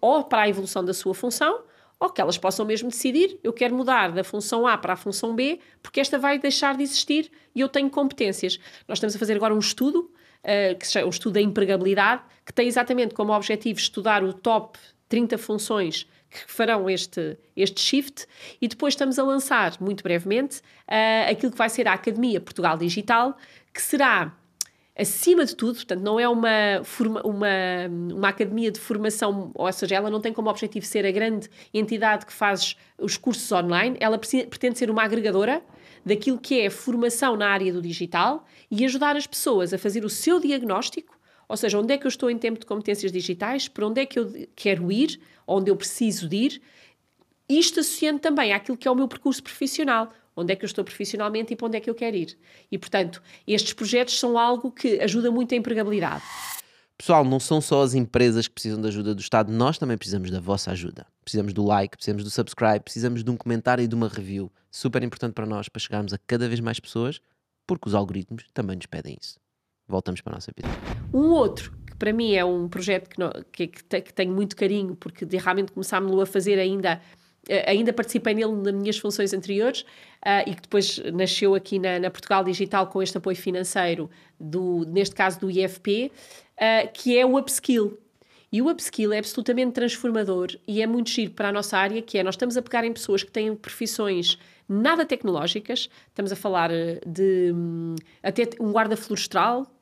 ou 0.00 0.22
para 0.24 0.42
a 0.42 0.48
evolução 0.48 0.84
da 0.84 0.94
sua 0.94 1.14
função 1.14 1.64
ou 1.98 2.10
que 2.10 2.20
elas 2.20 2.38
possam 2.38 2.64
mesmo 2.64 2.88
decidir, 2.90 3.40
eu 3.42 3.52
quero 3.52 3.74
mudar 3.74 4.12
da 4.12 4.22
função 4.22 4.66
A 4.66 4.78
para 4.78 4.92
a 4.92 4.96
função 4.96 5.34
B, 5.34 5.58
porque 5.82 5.98
esta 5.98 6.16
vai 6.16 6.38
deixar 6.38 6.76
de 6.76 6.82
existir 6.84 7.30
e 7.54 7.60
eu 7.60 7.68
tenho 7.68 7.90
competências. 7.90 8.60
Nós 8.86 8.98
estamos 8.98 9.16
a 9.16 9.18
fazer 9.18 9.34
agora 9.34 9.52
um 9.52 9.58
estudo, 9.58 10.00
uh, 10.00 10.78
que 10.78 10.86
se 10.86 10.92
chama 10.92 11.06
o 11.06 11.10
estudo 11.10 11.32
da 11.32 11.40
empregabilidade, 11.40 12.22
que 12.46 12.52
tem 12.52 12.68
exatamente 12.68 13.14
como 13.14 13.32
objetivo 13.32 13.80
estudar 13.80 14.22
o 14.22 14.32
top 14.32 14.78
30 15.08 15.36
funções 15.38 16.06
que 16.30 16.52
farão 16.52 16.88
este, 16.90 17.38
este 17.56 17.80
shift 17.80 18.26
e 18.60 18.68
depois 18.68 18.92
estamos 18.92 19.18
a 19.18 19.22
lançar, 19.22 19.74
muito 19.80 20.02
brevemente, 20.02 20.58
uh, 20.58 21.30
aquilo 21.30 21.50
que 21.50 21.58
vai 21.58 21.70
ser 21.70 21.88
a 21.88 21.94
Academia 21.94 22.40
Portugal 22.40 22.76
Digital, 22.76 23.36
que 23.78 23.82
será 23.82 24.36
acima 24.96 25.44
de 25.44 25.54
tudo, 25.54 25.76
portanto, 25.76 26.00
não 26.00 26.18
é 26.18 26.28
uma, 26.28 26.82
forma, 26.82 27.22
uma, 27.22 27.46
uma 28.12 28.28
academia 28.28 28.72
de 28.72 28.80
formação, 28.80 29.52
ou 29.54 29.72
seja, 29.72 29.94
ela 29.94 30.10
não 30.10 30.20
tem 30.20 30.32
como 30.32 30.50
objetivo 30.50 30.84
ser 30.84 31.06
a 31.06 31.12
grande 31.12 31.48
entidade 31.72 32.26
que 32.26 32.32
faz 32.32 32.76
os 32.98 33.16
cursos 33.16 33.50
online, 33.52 33.96
ela 34.00 34.18
pretende 34.18 34.76
ser 34.76 34.90
uma 34.90 35.04
agregadora 35.04 35.62
daquilo 36.04 36.38
que 36.38 36.60
é 36.60 36.68
formação 36.68 37.36
na 37.36 37.48
área 37.48 37.72
do 37.72 37.80
digital 37.80 38.44
e 38.68 38.84
ajudar 38.84 39.16
as 39.16 39.28
pessoas 39.28 39.72
a 39.72 39.78
fazer 39.78 40.04
o 40.04 40.10
seu 40.10 40.40
diagnóstico, 40.40 41.16
ou 41.48 41.56
seja, 41.56 41.78
onde 41.78 41.94
é 41.94 41.96
que 41.96 42.04
eu 42.04 42.10
estou 42.10 42.28
em 42.28 42.36
tempo 42.36 42.58
de 42.58 42.66
competências 42.66 43.12
digitais, 43.12 43.68
para 43.68 43.86
onde 43.86 44.00
é 44.00 44.06
que 44.06 44.18
eu 44.18 44.48
quero 44.56 44.90
ir, 44.90 45.20
onde 45.46 45.70
eu 45.70 45.76
preciso 45.76 46.28
de 46.28 46.36
ir, 46.36 46.62
isto 47.48 47.78
associando 47.78 48.18
também 48.18 48.52
àquilo 48.52 48.76
que 48.76 48.88
é 48.88 48.90
o 48.90 48.96
meu 48.96 49.06
percurso 49.06 49.40
profissional, 49.44 50.12
onde 50.40 50.52
é 50.52 50.56
que 50.56 50.64
eu 50.64 50.66
estou 50.66 50.84
profissionalmente 50.84 51.52
e 51.52 51.56
para 51.56 51.66
onde 51.66 51.76
é 51.76 51.80
que 51.80 51.90
eu 51.90 51.94
quero 51.94 52.16
ir. 52.16 52.38
E, 52.70 52.78
portanto, 52.78 53.22
estes 53.46 53.72
projetos 53.72 54.18
são 54.18 54.38
algo 54.38 54.70
que 54.70 55.00
ajuda 55.00 55.30
muito 55.30 55.54
a 55.54 55.56
empregabilidade. 55.56 56.22
Pessoal, 56.96 57.24
não 57.24 57.38
são 57.38 57.60
só 57.60 57.82
as 57.82 57.94
empresas 57.94 58.48
que 58.48 58.54
precisam 58.54 58.80
da 58.80 58.88
ajuda 58.88 59.14
do 59.14 59.20
Estado, 59.20 59.52
nós 59.52 59.78
também 59.78 59.96
precisamos 59.96 60.30
da 60.30 60.40
vossa 60.40 60.72
ajuda. 60.72 61.06
Precisamos 61.22 61.52
do 61.52 61.64
like, 61.64 61.96
precisamos 61.96 62.24
do 62.24 62.30
subscribe, 62.30 62.80
precisamos 62.80 63.22
de 63.22 63.30
um 63.30 63.36
comentário 63.36 63.84
e 63.84 63.86
de 63.86 63.94
uma 63.94 64.08
review. 64.08 64.50
Super 64.70 65.02
importante 65.04 65.32
para 65.32 65.46
nós, 65.46 65.68
para 65.68 65.80
chegarmos 65.80 66.12
a 66.12 66.18
cada 66.26 66.48
vez 66.48 66.58
mais 66.58 66.80
pessoas, 66.80 67.20
porque 67.66 67.88
os 67.88 67.94
algoritmos 67.94 68.46
também 68.52 68.74
nos 68.74 68.86
pedem 68.86 69.16
isso. 69.20 69.38
Voltamos 69.86 70.20
para 70.20 70.32
a 70.32 70.36
nossa 70.36 70.50
vida. 70.56 70.68
Um 71.14 71.30
outro, 71.30 71.72
que 71.86 71.94
para 71.96 72.12
mim 72.12 72.34
é 72.34 72.44
um 72.44 72.68
projeto 72.68 73.08
que, 73.08 73.18
não, 73.18 73.30
que, 73.52 73.68
que, 73.68 74.00
que 74.00 74.12
tenho 74.12 74.32
muito 74.34 74.56
carinho, 74.56 74.96
porque 74.96 75.24
de, 75.24 75.36
realmente 75.36 75.70
começámos-lo 75.70 76.20
a 76.20 76.26
fazer 76.26 76.58
ainda 76.58 77.00
ainda 77.66 77.92
participei 77.92 78.34
nele 78.34 78.52
nas 78.52 78.74
minhas 78.74 78.98
funções 78.98 79.32
anteriores 79.32 79.82
uh, 79.82 80.46
e 80.46 80.54
que 80.54 80.62
depois 80.62 80.98
nasceu 81.12 81.54
aqui 81.54 81.78
na, 81.78 81.98
na, 81.98 82.10
Portugal 82.10 82.44
Digital 82.44 82.86
com 82.86 83.02
este 83.02 83.16
apoio 83.18 83.36
financeiro, 83.36 84.10
do, 84.38 84.84
neste 84.86 85.14
caso 85.14 85.40
do 85.40 85.50
IFP, 85.50 86.06
uh, 86.06 86.10
eh, 86.56 86.86
que 86.88 87.18
é 87.18 87.24
o 87.24 87.38
upskill. 87.38 87.98
E 88.50 88.62
o 88.62 88.70
upskill 88.70 89.12
é 89.12 89.18
absolutamente 89.18 89.72
transformador 89.72 90.48
e 90.66 90.80
é 90.80 90.86
muito 90.86 91.10
giro 91.10 91.32
para 91.32 91.48
a 91.48 91.52
nossa 91.52 91.76
área, 91.76 92.00
que 92.00 92.16
é 92.16 92.22
nós 92.22 92.34
estamos 92.34 92.56
a 92.56 92.62
pegar 92.62 92.84
em 92.84 92.92
pessoas 92.92 93.22
que 93.22 93.30
têm 93.30 93.54
profissões 93.54 94.38
nada 94.66 95.04
tecnológicas, 95.04 95.88
estamos 96.08 96.32
a 96.32 96.36
falar 96.36 96.70
de 97.06 97.52
um, 97.52 97.94
até 98.22 98.48
um 98.60 98.72
guarda 98.72 98.96
florestal, 98.96 99.62
eh, 99.62 99.77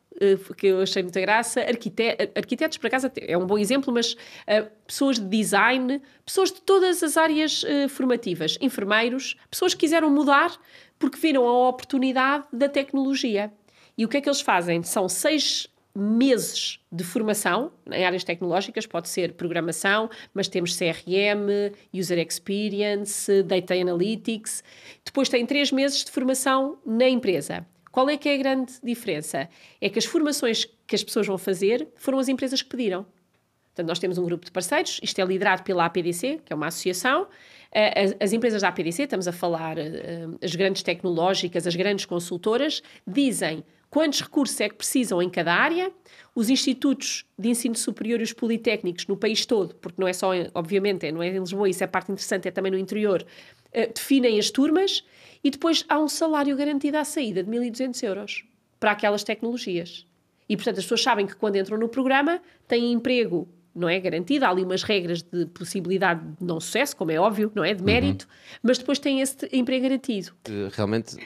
que 0.57 0.67
eu 0.67 0.81
achei 0.81 1.03
muita 1.03 1.21
graça. 1.21 1.61
Arquitetos, 1.61 2.29
arquitetos, 2.35 2.79
por 2.79 2.87
acaso, 2.87 3.11
é 3.17 3.37
um 3.37 3.47
bom 3.47 3.59
exemplo, 3.59 3.93
mas 3.93 4.13
uh, 4.13 4.69
pessoas 4.87 5.19
de 5.19 5.27
design, 5.27 6.01
pessoas 6.25 6.51
de 6.51 6.61
todas 6.63 7.03
as 7.03 7.17
áreas 7.17 7.63
uh, 7.63 7.89
formativas, 7.89 8.59
enfermeiros, 8.61 9.37
pessoas 9.51 9.75
que 9.75 9.81
quiseram 9.81 10.11
mudar 10.11 10.59
porque 10.99 11.19
viram 11.19 11.47
a 11.47 11.69
oportunidade 11.69 12.45
da 12.53 12.69
tecnologia. 12.69 13.53
E 13.97 14.05
o 14.05 14.09
que 14.09 14.17
é 14.17 14.21
que 14.21 14.29
eles 14.29 14.41
fazem? 14.41 14.83
São 14.83 15.09
seis 15.09 15.69
meses 15.95 16.79
de 16.93 17.03
formação 17.03 17.73
em 17.91 18.05
áreas 18.05 18.23
tecnológicas, 18.23 18.87
pode 18.87 19.09
ser 19.09 19.33
programação, 19.33 20.11
mas 20.35 20.47
temos 20.47 20.77
CRM, 20.77 21.73
User 21.93 22.19
Experience, 22.19 23.43
Data 23.43 23.75
Analytics. 23.75 24.63
Depois 25.05 25.29
tem 25.29 25.47
três 25.47 25.73
meses 25.73 26.05
de 26.05 26.11
formação 26.11 26.79
na 26.85 27.09
empresa. 27.09 27.67
Qual 27.97 28.11
é 28.11 28.19
que 28.19 28.29
é 28.29 28.35
a 28.35 28.37
grande 28.37 28.75
diferença? 28.85 29.49
É 29.81 29.89
que 29.89 29.99
as 29.99 30.05
formações 30.05 30.69
que 30.87 30.95
as 30.95 31.03
pessoas 31.03 31.27
vão 31.27 31.39
fazer 31.39 31.89
foram 31.97 32.19
as 32.19 32.29
empresas 32.29 32.61
que 32.61 32.69
pediram. 32.69 33.07
Portanto, 33.69 33.89
nós 33.89 33.99
temos 33.99 34.19
um 34.19 34.25
grupo 34.27 34.45
de 34.45 34.53
parceiros, 34.53 35.01
isto 35.03 35.19
é 35.19 35.25
liderado 35.25 35.63
pela 35.63 35.87
APDC, 35.87 36.43
que 36.45 36.53
é 36.53 36.55
uma 36.55 36.67
associação. 36.67 37.27
Eh, 37.73 38.05
as, 38.05 38.17
as 38.21 38.33
empresas 38.35 38.61
da 38.61 38.69
APDC, 38.69 39.05
estamos 39.05 39.27
a 39.27 39.33
falar, 39.33 39.79
eh, 39.79 40.29
as 40.43 40.55
grandes 40.55 40.83
tecnológicas, 40.83 41.67
as 41.67 41.75
grandes 41.75 42.05
consultoras, 42.05 42.83
dizem 43.07 43.65
quantos 43.89 44.21
recursos 44.21 44.61
é 44.61 44.69
que 44.69 44.75
precisam 44.75 45.23
em 45.23 45.31
cada 45.31 45.55
área, 45.55 45.91
os 46.35 46.51
institutos 46.51 47.25
de 47.39 47.49
ensino 47.49 47.75
superior 47.75 48.21
e 48.21 48.25
os 48.25 48.33
politécnicos 48.35 49.07
no 49.07 49.17
país 49.17 49.47
todo, 49.47 49.75
porque 49.77 49.99
não 49.99 50.07
é 50.07 50.13
só, 50.13 50.33
obviamente, 50.53 51.11
não 51.11 51.23
é 51.23 51.29
em 51.29 51.39
Lisboa, 51.39 51.67
isso 51.67 51.83
é 51.83 51.87
parte 51.87 52.13
interessante, 52.13 52.47
é 52.47 52.51
também 52.51 52.71
no 52.71 52.77
interior, 52.77 53.23
uh, 53.23 53.93
definem 53.95 54.39
as 54.39 54.51
turmas 54.51 55.03
e 55.43 55.51
depois 55.51 55.85
há 55.89 55.99
um 55.99 56.09
salário 56.09 56.57
garantido 56.57 56.97
à 56.99 57.05
saída 57.05 57.43
de 57.43 57.51
1.200 57.51 58.03
euros 58.03 58.45
para 58.79 58.93
aquelas 58.93 59.25
tecnologias. 59.25 60.07
E, 60.49 60.57
portanto, 60.57 60.79
as 60.79 60.85
pessoas 60.85 61.03
sabem 61.03 61.27
que 61.27 61.35
quando 61.35 61.57
entram 61.57 61.79
no 61.79 61.89
programa 61.89 62.41
têm 62.69 62.93
emprego, 62.93 63.49
não 63.75 63.89
é? 63.89 63.99
Garantido. 63.99 64.45
Há 64.45 64.51
ali 64.51 64.63
umas 64.63 64.83
regras 64.83 65.23
de 65.23 65.47
possibilidade 65.47 66.21
de 66.21 66.45
não 66.45 66.61
sucesso, 66.61 66.97
como 66.97 67.11
é 67.11 67.19
óbvio, 67.19 67.51
não 67.55 67.65
é? 67.65 67.75
De 67.75 67.83
mérito, 67.83 68.25
uhum. 68.25 68.59
mas 68.63 68.79
depois 68.79 68.99
têm 68.99 69.21
esse 69.21 69.37
emprego 69.53 69.83
garantido. 69.83 70.33
Realmente, 70.73 71.17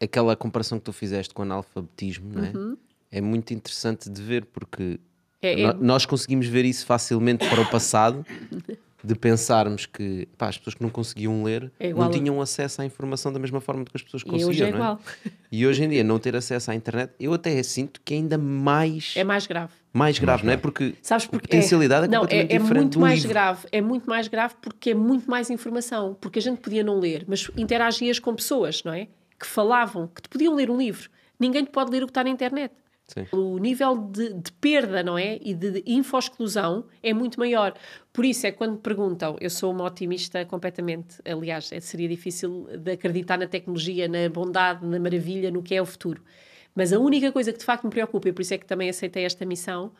aquela 0.00 0.36
comparação 0.36 0.78
que 0.78 0.84
tu 0.84 0.92
fizeste 0.92 1.32
com 1.32 1.42
o 1.42 1.44
analfabetismo, 1.44 2.30
não 2.32 2.44
é? 2.44 2.50
Uhum. 2.50 2.76
É 3.10 3.20
muito 3.20 3.54
interessante 3.54 4.10
de 4.10 4.20
ver 4.20 4.44
porque 4.46 4.98
é, 5.40 5.62
é... 5.62 5.72
nós 5.74 6.04
conseguimos 6.04 6.46
ver 6.46 6.64
isso 6.64 6.84
facilmente 6.84 7.48
para 7.48 7.60
o 7.60 7.70
passado 7.70 8.26
de 9.04 9.14
pensarmos 9.14 9.84
que 9.84 10.26
pá, 10.38 10.48
as 10.48 10.56
pessoas 10.56 10.74
que 10.74 10.82
não 10.82 10.88
conseguiam 10.88 11.44
ler 11.44 11.70
é 11.78 11.92
não 11.92 12.10
tinham 12.10 12.40
acesso 12.40 12.80
à 12.80 12.86
informação 12.86 13.30
da 13.30 13.38
mesma 13.38 13.60
forma 13.60 13.84
que 13.84 13.90
as 13.94 14.02
pessoas 14.02 14.22
conseguiam. 14.22 14.48
E 14.48 14.50
hoje 14.50 14.62
é, 14.62 14.66
é 14.66 14.70
igual. 14.70 15.00
E 15.52 15.66
hoje 15.66 15.84
em 15.84 15.88
dia, 15.90 16.02
não 16.02 16.18
ter 16.18 16.34
acesso 16.34 16.70
à 16.70 16.74
internet, 16.74 17.12
eu 17.20 17.34
até 17.34 17.62
sinto 17.62 18.00
que 18.02 18.14
é 18.14 18.16
ainda 18.16 18.38
mais. 18.38 19.12
É 19.14 19.22
mais 19.22 19.46
grave. 19.46 19.72
Mais 19.92 20.18
grave, 20.18 20.44
mais 20.44 20.46
não 20.46 20.52
é? 20.52 20.56
Porque, 20.56 20.94
Sabes 21.02 21.26
porque 21.26 21.44
a 21.44 21.48
potencialidade 21.48 22.06
é, 22.06 22.08
é 22.08 22.10
não, 22.10 22.24
é, 22.24 22.38
é 22.38 22.44
diferente. 22.44 22.74
muito 22.74 23.00
mais 23.00 23.14
livro. 23.16 23.28
grave. 23.28 23.66
É 23.70 23.80
muito 23.80 24.08
mais 24.08 24.26
grave 24.26 24.54
porque 24.60 24.90
é 24.90 24.94
muito 24.94 25.30
mais 25.30 25.50
informação. 25.50 26.16
Porque 26.20 26.38
a 26.38 26.42
gente 26.42 26.60
podia 26.60 26.82
não 26.82 26.98
ler, 26.98 27.24
mas 27.28 27.50
interagias 27.56 28.18
com 28.18 28.34
pessoas, 28.34 28.82
não 28.82 28.92
é? 28.92 29.08
Que 29.38 29.46
falavam, 29.46 30.08
que 30.08 30.22
te 30.22 30.28
podiam 30.28 30.54
ler 30.54 30.70
um 30.70 30.78
livro. 30.78 31.10
Ninguém 31.38 31.64
te 31.64 31.70
pode 31.70 31.90
ler 31.90 32.02
o 32.02 32.06
que 32.06 32.10
está 32.10 32.24
na 32.24 32.30
internet. 32.30 32.72
Sim. 33.06 33.26
O 33.32 33.58
nível 33.58 33.96
de, 33.98 34.32
de, 34.32 34.52
perda, 34.52 35.02
não 35.02 35.18
é? 35.18 35.38
E 35.42 35.52
de, 35.52 35.72
de 35.72 35.84
info-exclusão 35.86 36.86
é 37.02 37.12
muito 37.12 37.38
maior. 37.38 37.74
Por 38.12 38.24
isso 38.24 38.46
é 38.46 38.50
que 38.50 38.56
quando 38.56 38.72
me 38.72 38.78
perguntam, 38.78 39.36
eu 39.40 39.50
sou 39.50 39.72
uma 39.72 39.84
otimista 39.84 40.44
completamente. 40.46 41.20
Aliás, 41.24 41.70
é, 41.70 41.80
seria 41.80 42.08
difícil 42.08 42.66
de 42.78 42.92
acreditar 42.92 43.38
na 43.38 43.46
tecnologia, 43.46 44.08
na 44.08 44.28
bondade, 44.30 44.86
na 44.86 44.98
maravilha, 44.98 45.50
no 45.50 45.62
que 45.62 45.74
é 45.74 45.82
o 45.82 45.86
futuro. 45.86 46.22
Mas 46.74 46.92
a 46.92 46.98
única 46.98 47.30
coisa 47.30 47.52
que 47.52 47.58
de 47.58 47.64
facto 47.64 47.84
me 47.84 47.90
preocupa, 47.90 48.28
e 48.28 48.32
por 48.32 48.40
isso 48.40 48.54
é 48.54 48.58
que 48.58 48.66
também 48.66 48.88
aceitei 48.88 49.24
esta 49.24 49.44
missão, 49.44 49.92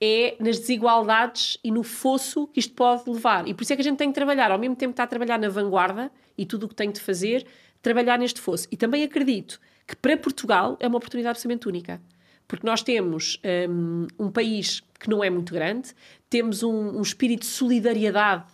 é 0.00 0.36
nas 0.38 0.58
desigualdades 0.58 1.58
e 1.62 1.70
no 1.70 1.82
fosso 1.82 2.46
que 2.46 2.60
isto 2.60 2.74
pode 2.74 3.08
levar. 3.10 3.48
E 3.48 3.54
por 3.54 3.62
isso 3.62 3.72
é 3.72 3.76
que 3.76 3.82
a 3.82 3.84
gente 3.84 3.98
tem 3.98 4.08
que 4.08 4.14
trabalhar, 4.14 4.50
ao 4.50 4.58
mesmo 4.58 4.76
tempo 4.76 4.92
que 4.92 4.94
está 4.94 5.04
a 5.04 5.08
trabalhar 5.08 5.38
na 5.38 5.48
vanguarda 5.48 6.10
e 6.38 6.46
tudo 6.46 6.66
o 6.66 6.68
que 6.68 6.74
tem 6.74 6.90
de 6.90 7.00
fazer, 7.00 7.46
trabalhar 7.82 8.18
neste 8.18 8.40
fosso. 8.40 8.68
E 8.70 8.76
também 8.76 9.02
acredito 9.02 9.60
que 9.86 9.96
para 9.96 10.16
Portugal 10.16 10.76
é 10.80 10.86
uma 10.86 10.96
oportunidade 10.96 11.32
absolutamente 11.32 11.68
única 11.68 12.00
porque 12.46 12.66
nós 12.66 12.82
temos 12.82 13.40
um, 13.68 14.06
um 14.18 14.30
país 14.30 14.82
que 14.98 15.08
não 15.08 15.22
é 15.22 15.30
muito 15.30 15.52
grande, 15.52 15.94
temos 16.28 16.62
um, 16.62 16.98
um, 16.98 17.02
espírito 17.02 17.40
de 17.40 17.46
solidariedade, 17.46 18.44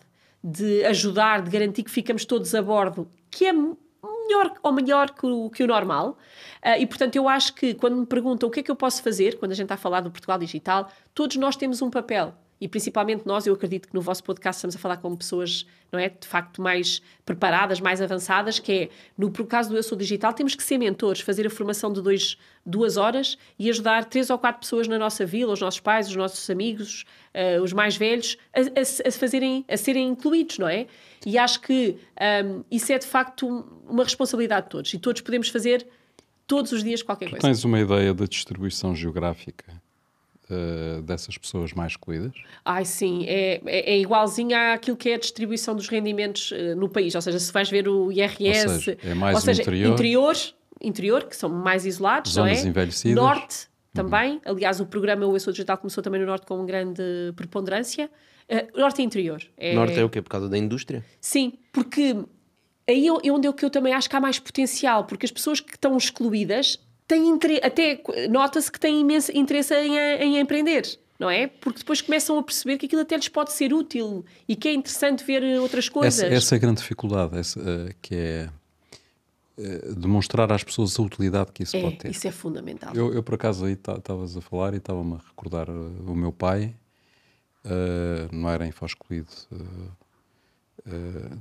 de 0.43 0.85
ajudar, 0.87 1.43
de 1.43 1.51
garantir 1.51 1.83
que 1.83 1.91
ficamos 1.91 2.25
todos 2.25 2.55
a 2.55 2.63
bordo, 2.63 3.11
que 3.31 3.47
é 3.47 3.53
melhor 3.53 4.55
ou 4.63 4.73
melhor 4.73 5.11
que 5.11 5.27
o, 5.27 5.51
que 5.51 5.63
o 5.63 5.67
normal. 5.67 6.19
Uh, 6.65 6.81
e 6.81 6.87
portanto, 6.87 7.17
eu 7.17 7.29
acho 7.29 7.55
que 7.55 7.75
quando 7.75 7.97
me 7.97 8.07
perguntam 8.07 8.49
o 8.49 8.53
que 8.53 8.61
é 8.61 8.63
que 8.63 8.71
eu 8.71 8.77
posso 8.77 9.03
fazer, 9.03 9.39
quando 9.39 9.53
a 9.53 9.55
gente 9.55 9.65
está 9.65 9.75
a 9.75 9.79
falar 9.79 10.01
do 10.01 10.11
Portugal 10.11 10.39
Digital, 10.39 10.91
todos 11.15 11.37
nós 11.37 11.57
temos 11.57 11.83
um 11.83 11.91
papel 11.91 12.35
e 12.61 12.69
principalmente 12.69 13.27
nós, 13.27 13.47
eu 13.47 13.55
acredito 13.55 13.89
que 13.89 13.95
no 13.95 14.03
vosso 14.03 14.23
podcast 14.23 14.59
estamos 14.59 14.77
a 14.77 14.79
falar 14.79 14.99
com 14.99 15.17
pessoas, 15.17 15.67
não 15.91 15.99
é, 15.99 16.11
de 16.11 16.27
facto 16.27 16.61
mais 16.61 17.01
preparadas, 17.25 17.81
mais 17.81 18.03
avançadas, 18.03 18.59
que 18.59 18.73
é, 18.73 18.89
no 19.17 19.31
caso 19.31 19.71
do 19.71 19.77
Eu 19.77 19.83
Sou 19.83 19.97
Digital, 19.97 20.35
temos 20.35 20.55
que 20.55 20.63
ser 20.63 20.77
mentores, 20.77 21.23
fazer 21.23 21.47
a 21.47 21.51
formação 21.51 21.91
de 21.91 22.03
dois, 22.03 22.37
duas 22.65 22.99
horas 22.99 23.39
e 23.59 23.71
ajudar 23.71 24.05
três 24.05 24.29
ou 24.29 24.39
quatro 24.39 24.61
pessoas 24.61 24.87
na 24.87 24.99
nossa 24.99 25.25
vila, 25.25 25.55
os 25.55 25.61
nossos 25.61 25.81
pais, 25.81 26.09
os 26.09 26.17
nossos 26.17 26.51
amigos, 26.51 27.07
uh, 27.35 27.63
os 27.63 27.73
mais 27.73 27.97
velhos, 27.97 28.37
a, 28.55 28.61
a, 28.61 29.09
a, 29.09 29.13
fazerem, 29.13 29.65
a 29.67 29.77
serem 29.79 30.09
incluídos, 30.09 30.59
não 30.59 30.69
é? 30.69 30.87
E 31.25 31.39
acho 31.39 31.63
que 31.63 31.97
um, 32.45 32.63
isso 32.71 32.93
é 32.93 32.99
de 32.99 33.07
facto 33.07 33.67
uma 33.89 34.05
responsabilidade 34.05 34.67
de 34.67 34.71
todos 34.71 34.93
e 34.93 34.99
todos 34.99 35.23
podemos 35.23 35.49
fazer 35.49 35.87
todos 36.47 36.73
os 36.73 36.85
dias 36.85 37.03
qualquer 37.03 37.27
tu 37.27 37.31
coisa. 37.31 37.47
Tens 37.47 37.65
uma 37.65 37.81
ideia 37.81 38.13
da 38.13 38.27
distribuição 38.27 38.95
geográfica 38.95 39.80
uh, 40.51 41.03
dessas 41.03 41.37
pessoas 41.39 41.73
mais 41.73 41.93
excluídas? 41.93 42.33
Ai, 42.65 42.85
sim, 42.85 43.25
é, 43.27 43.61
é, 43.67 43.95
é 43.95 43.99
igualzinho 43.99 44.57
àquilo 44.57 44.97
que 44.97 45.11
é 45.11 45.15
a 45.15 45.19
distribuição 45.19 45.75
dos 45.75 45.89
rendimentos 45.89 46.51
uh, 46.51 46.77
no 46.77 46.89
país, 46.89 47.15
ou 47.15 47.21
seja, 47.21 47.39
se 47.39 47.53
vais 47.53 47.71
ver 47.71 47.89
o 47.89 48.13
IRS, 48.13 48.67
ou 48.67 48.75
seja, 48.75 48.99
é 49.03 49.15
mais 49.15 49.35
ou 49.35 49.41
seja, 49.41 49.63
interior, 49.63 49.93
interior, 49.93 50.37
interior, 50.81 51.25
que 51.25 51.37
são 51.37 51.49
mais 51.49 51.87
isolados, 51.87 52.33
zonas 52.33 52.59
não 52.59 52.67
é? 52.67 52.69
envelhecidas. 52.69 53.23
Norte 53.23 53.71
também, 53.93 54.35
uhum. 54.35 54.41
aliás, 54.45 54.81
o 54.81 54.87
programa 54.87 55.27
O 55.27 55.35
Eu 55.35 55.41
Sou 55.41 55.53
Digital 55.53 55.77
começou 55.79 56.03
também 56.03 56.21
no 56.21 56.27
Norte 56.27 56.47
com 56.47 56.57
uma 56.57 56.67
grande 56.67 57.03
preponderância. 57.35 58.11
Uh, 58.49 58.81
norte 58.81 59.01
e 59.01 59.05
interior. 59.05 59.41
É... 59.57 59.75
Norte 59.75 59.99
é 59.99 60.05
o 60.05 60.09
quê? 60.09 60.21
Por 60.21 60.29
causa 60.29 60.49
da 60.49 60.59
indústria? 60.59 61.05
Sim, 61.21 61.53
porque 61.73 62.17
aí 62.89 63.07
é 63.07 63.33
onde 63.33 63.47
eu, 63.47 63.53
que 63.53 63.65
eu 63.65 63.71
também 63.71 63.93
acho 63.93 64.11
que 64.11 64.17
há 64.17 64.21
mais 64.21 64.39
potencial, 64.39 65.05
porque 65.05 65.25
as 65.25 65.31
pessoas 65.31 65.61
que 65.61 65.75
estão 65.75 65.97
excluídas 65.97 66.79
têm 67.11 67.59
até 67.63 68.03
nota-se 68.29 68.71
que 68.71 68.79
têm 68.79 69.01
imenso 69.01 69.37
interesse 69.37 69.75
em, 69.75 69.97
em 69.97 70.39
empreender. 70.39 70.99
não 71.21 71.29
é? 71.29 71.47
Porque 71.47 71.81
depois 71.81 72.01
começam 72.01 72.39
a 72.39 72.43
perceber 72.43 72.79
que 72.79 72.87
aquilo 72.87 73.03
até 73.03 73.15
lhes 73.15 73.29
pode 73.29 73.53
ser 73.53 73.75
útil 73.75 74.25
e 74.49 74.57
que 74.57 74.69
é 74.69 74.73
interessante 74.73 75.23
ver 75.23 75.43
outras 75.61 75.87
coisas. 75.89 76.19
Essa, 76.19 76.35
essa 76.35 76.55
é 76.55 76.57
a 76.57 76.59
grande 76.59 76.81
dificuldade, 76.81 77.37
essa, 77.37 77.61
uh, 77.61 77.95
que 78.01 78.15
é 78.15 78.51
uh, 79.59 79.95
demonstrar 79.97 80.51
às 80.51 80.65
pessoas 80.65 80.99
a 80.99 81.03
utilidade 81.03 81.53
que 81.53 81.63
isso 81.63 81.77
é, 81.77 81.83
pode 81.83 81.99
ter. 81.99 82.11
Isso 82.11 82.27
é 82.27 82.33
fundamental. 82.33 82.95
Eu, 82.95 83.13
eu 83.13 83.23
por 83.23 83.35
acaso, 83.35 83.67
aí 83.67 83.75
estavas 83.75 84.35
a 84.35 84.41
falar 84.41 84.73
e 84.73 84.79
estava-me 84.79 85.15
a 85.15 85.19
recordar 85.19 85.69
uh, 85.69 86.11
o 86.11 86.17
meu 86.17 86.33
pai, 86.33 86.75
não 88.33 88.49
era 88.49 88.67
infoscolido, 88.67 89.31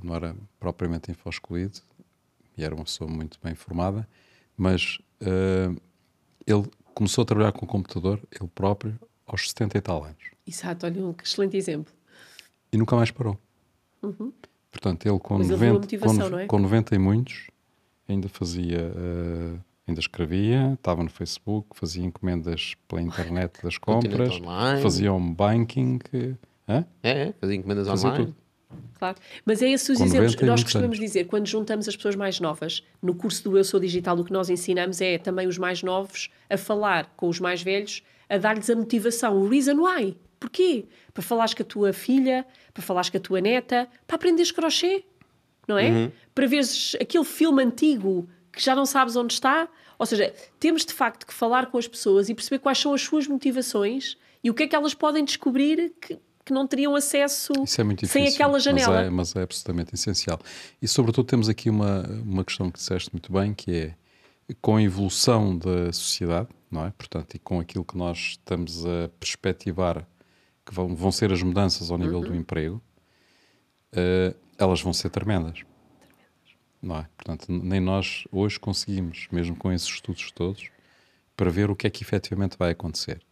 não 0.02 0.14
era 0.14 0.36
propriamente 0.58 1.10
infoscolido, 1.10 1.80
e 2.58 2.62
era 2.62 2.74
uma 2.74 2.84
pessoa 2.84 3.08
muito 3.08 3.38
bem 3.42 3.54
formada, 3.54 4.06
mas 4.54 4.98
ele 5.20 6.70
começou 6.94 7.22
a 7.22 7.24
trabalhar 7.24 7.52
com 7.52 7.64
o 7.64 7.68
computador, 7.68 8.20
ele 8.30 8.48
próprio, 8.54 8.98
aos 9.26 9.48
70 9.48 9.78
e 9.78 9.80
tal 9.80 10.04
anos. 10.04 10.30
Exato, 10.46 10.86
olha 10.86 11.04
um 11.04 11.14
excelente 11.22 11.56
exemplo. 11.56 11.92
E 12.72 12.76
nunca 12.76 12.96
mais 12.96 13.10
parou. 13.10 13.38
Uhum. 14.02 14.32
Portanto, 14.70 15.06
ele 15.06 15.18
com, 15.18 15.38
90, 15.38 15.98
com, 15.98 16.38
é? 16.38 16.46
com 16.46 16.58
90 16.58 16.94
e 16.94 16.98
muitos 16.98 17.50
ainda 18.12 18.28
fazia, 18.28 18.92
uh, 18.94 19.60
ainda 19.86 20.00
escrevia, 20.00 20.74
estava 20.74 21.02
no 21.02 21.10
Facebook, 21.10 21.68
fazia 21.74 22.04
encomendas 22.04 22.74
pela 22.88 23.00
internet 23.00 23.62
das 23.62 23.78
compras, 23.78 24.34
fazia 24.82 25.12
um 25.12 25.34
banking. 25.34 25.98
Uh, 26.12 26.84
é, 27.02 27.32
fazia 27.40 27.56
encomendas 27.56 27.88
fazia 27.88 28.08
online. 28.08 28.26
Tudo. 28.26 28.36
Claro, 28.98 29.16
mas 29.44 29.62
é 29.62 29.70
esses 29.70 29.88
os 29.88 30.00
exemplos 30.00 30.34
que 30.34 30.44
nós 30.44 30.62
costumamos 30.62 30.98
dizer 30.98 31.26
quando 31.26 31.46
juntamos 31.46 31.88
as 31.88 31.96
pessoas 31.96 32.14
mais 32.14 32.38
novas. 32.38 32.84
No 33.02 33.14
curso 33.14 33.42
do 33.44 33.56
Eu 33.56 33.64
Sou 33.64 33.80
Digital, 33.80 34.18
o 34.18 34.24
que 34.24 34.32
nós 34.32 34.50
ensinamos 34.50 35.00
é 35.00 35.16
também 35.18 35.46
os 35.46 35.56
mais 35.56 35.82
novos 35.82 36.28
a 36.48 36.56
falar 36.56 37.12
com 37.16 37.28
os 37.28 37.40
mais 37.40 37.62
velhos 37.62 38.02
a 38.30 38.38
dar-lhes 38.38 38.70
a 38.70 38.76
motivação, 38.76 39.36
o 39.36 39.48
reason 39.48 39.74
why. 39.74 40.16
Porquê? 40.38 40.86
Para 41.12 41.22
falares 41.22 41.52
com 41.52 41.62
a 41.62 41.66
tua 41.66 41.92
filha, 41.92 42.46
para 42.72 42.82
falares 42.82 43.10
com 43.10 43.16
a 43.16 43.20
tua 43.20 43.40
neta, 43.40 43.88
para 44.06 44.16
aprenderes 44.16 44.52
crochê, 44.52 45.04
não 45.66 45.76
é? 45.76 45.90
Uhum. 45.90 46.12
Para 46.34 46.46
veres 46.46 46.96
aquele 47.00 47.24
filme 47.24 47.62
antigo 47.62 48.28
que 48.52 48.62
já 48.62 48.74
não 48.74 48.86
sabes 48.86 49.16
onde 49.16 49.34
está. 49.34 49.68
Ou 49.98 50.06
seja, 50.06 50.32
temos 50.58 50.86
de 50.86 50.94
facto 50.94 51.26
que 51.26 51.34
falar 51.34 51.66
com 51.66 51.76
as 51.76 51.88
pessoas 51.88 52.28
e 52.28 52.34
perceber 52.34 52.60
quais 52.60 52.78
são 52.78 52.94
as 52.94 53.02
suas 53.02 53.26
motivações 53.26 54.16
e 54.42 54.50
o 54.50 54.54
que 54.54 54.62
é 54.62 54.66
que 54.68 54.76
elas 54.76 54.94
podem 54.94 55.24
descobrir 55.24 55.92
que, 56.00 56.18
que 56.44 56.52
não 56.52 56.66
teriam 56.66 56.94
acesso 56.94 57.52
é 57.62 58.06
sem 58.06 58.28
aquela 58.28 58.58
janela. 58.58 58.96
Mas 58.96 59.06
é, 59.06 59.10
mas 59.10 59.36
é 59.36 59.42
absolutamente 59.42 59.94
essencial. 59.94 60.38
E 60.80 60.88
sobretudo 60.88 61.26
temos 61.26 61.48
aqui 61.48 61.68
uma, 61.70 62.02
uma 62.22 62.44
questão 62.44 62.70
que 62.70 62.78
disseste 62.78 63.10
muito 63.12 63.32
bem, 63.32 63.54
que 63.54 63.72
é 63.72 63.94
com 64.60 64.76
a 64.76 64.82
evolução 64.82 65.56
da 65.56 65.92
sociedade, 65.92 66.48
não 66.70 66.84
é? 66.84 66.90
Portanto, 66.90 67.34
e 67.34 67.38
com 67.38 67.60
aquilo 67.60 67.84
que 67.84 67.96
nós 67.96 68.18
estamos 68.30 68.84
a 68.84 69.08
perspectivar 69.18 70.06
que 70.64 70.74
vão, 70.74 70.94
vão 70.94 71.12
ser 71.12 71.32
as 71.32 71.42
mudanças 71.42 71.90
ao 71.90 71.98
nível 71.98 72.18
uhum. 72.18 72.28
do 72.28 72.36
emprego, 72.36 72.82
uh, 73.92 74.36
elas 74.58 74.80
vão 74.80 74.92
ser 74.92 75.10
tremendas. 75.10 75.58
tremendas. 75.58 75.66
Não 76.82 76.96
é? 76.98 77.08
Portanto, 77.16 77.46
nem 77.50 77.80
nós 77.80 78.24
hoje 78.30 78.58
conseguimos, 78.58 79.28
mesmo 79.30 79.56
com 79.56 79.72
esses 79.72 79.88
estudos 79.88 80.30
todos, 80.32 80.70
prever 81.36 81.70
o 81.70 81.76
que 81.76 81.86
é 81.86 81.90
que 81.90 82.02
efetivamente 82.02 82.56
vai 82.58 82.72
acontecer. 82.72 83.22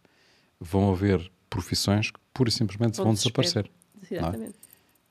Vão 0.59 0.91
haver 0.91 1.31
profissões 1.49 2.11
pura 2.39 2.47
e 2.47 2.53
simplesmente 2.53 2.95
vão, 2.95 3.07
vão 3.07 3.13
desaparecer. 3.13 3.69
É? 4.09 4.15
Exatamente. 4.15 4.51
É? 4.51 4.69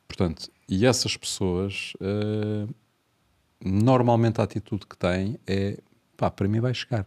Portanto, 0.08 0.50
e 0.66 0.86
essas 0.86 1.14
pessoas, 1.14 1.92
uh, 2.00 2.74
normalmente 3.62 4.40
a 4.40 4.44
atitude 4.44 4.86
que 4.86 4.96
têm 4.96 5.38
é 5.46 5.76
pá, 6.16 6.30
para 6.30 6.48
mim 6.48 6.58
vai 6.58 6.72
chegar. 6.72 7.06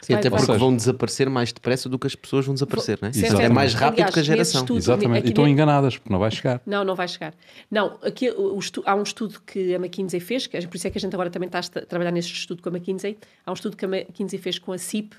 Sim, 0.00 0.14
vai, 0.14 0.20
até 0.20 0.30
porque 0.30 0.46
seja, 0.46 0.58
vão 0.58 0.74
desaparecer 0.74 1.28
mais 1.28 1.52
depressa 1.52 1.86
do 1.86 1.98
que 1.98 2.06
as 2.06 2.14
pessoas 2.14 2.46
vão 2.46 2.54
desaparecer, 2.54 2.98
não 3.02 3.10
é? 3.10 3.44
É 3.44 3.48
mais 3.50 3.74
rápido 3.74 3.96
Aliás, 3.96 4.14
que 4.14 4.20
a 4.20 4.22
geração. 4.22 4.62
Estudo, 4.62 4.78
Exatamente. 4.78 5.26
E 5.26 5.28
estão 5.28 5.46
enganadas, 5.46 5.98
porque 5.98 6.10
não 6.10 6.18
vai 6.18 6.30
chegar. 6.30 6.62
Não, 6.64 6.82
não 6.82 6.94
vai 6.94 7.06
chegar. 7.06 7.34
Não, 7.70 7.98
aqui, 8.02 8.30
o, 8.30 8.58
há 8.86 8.94
um 8.94 9.02
estudo 9.02 9.38
que 9.42 9.74
a 9.74 9.76
McKinsey 9.76 10.18
fez, 10.18 10.46
que, 10.46 10.66
por 10.66 10.76
isso 10.76 10.86
é 10.86 10.90
que 10.90 10.96
a 10.96 11.00
gente 11.00 11.12
agora 11.12 11.28
também 11.28 11.48
está 11.48 11.58
a 11.58 11.84
trabalhar 11.84 12.10
neste 12.10 12.32
estudo 12.32 12.62
com 12.62 12.70
a 12.70 12.72
McKinsey. 12.72 13.18
Há 13.44 13.50
um 13.50 13.54
estudo 13.54 13.76
que 13.76 13.84
a 13.84 13.88
McKinsey 13.88 14.38
fez 14.38 14.58
com 14.58 14.72
a 14.72 14.78
CIP, 14.78 15.14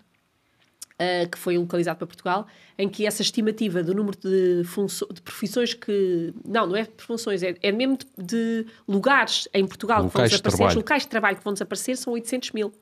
Uh, 0.99 1.29
que 1.29 1.37
foi 1.37 1.59
localizado 1.59 1.99
para 1.99 2.07
Portugal, 2.07 2.47
em 2.75 2.89
que 2.89 3.05
essa 3.05 3.21
estimativa 3.21 3.83
do 3.83 3.93
número 3.93 4.17
de, 4.17 4.63
de 4.63 5.21
profissões 5.21 5.75
que. 5.75 6.33
Não, 6.43 6.65
não 6.65 6.75
é 6.75 6.83
de 6.83 7.03
funções, 7.03 7.43
é, 7.43 7.55
é 7.61 7.71
mesmo 7.71 7.97
de, 7.97 8.05
de, 8.17 8.65
lugares 8.87 9.47
em 9.53 9.67
Portugal 9.67 10.01
locais 10.03 10.31
que 10.31 10.37
vão 10.37 10.41
desaparecer, 10.41 10.69
de 10.69 10.75
locais 10.77 11.03
de 11.03 11.07
trabalho 11.07 11.37
que 11.37 11.43
vão 11.43 11.53
desaparecer 11.53 11.97
são 11.97 12.13
800 12.13 12.51
mil. 12.51 12.73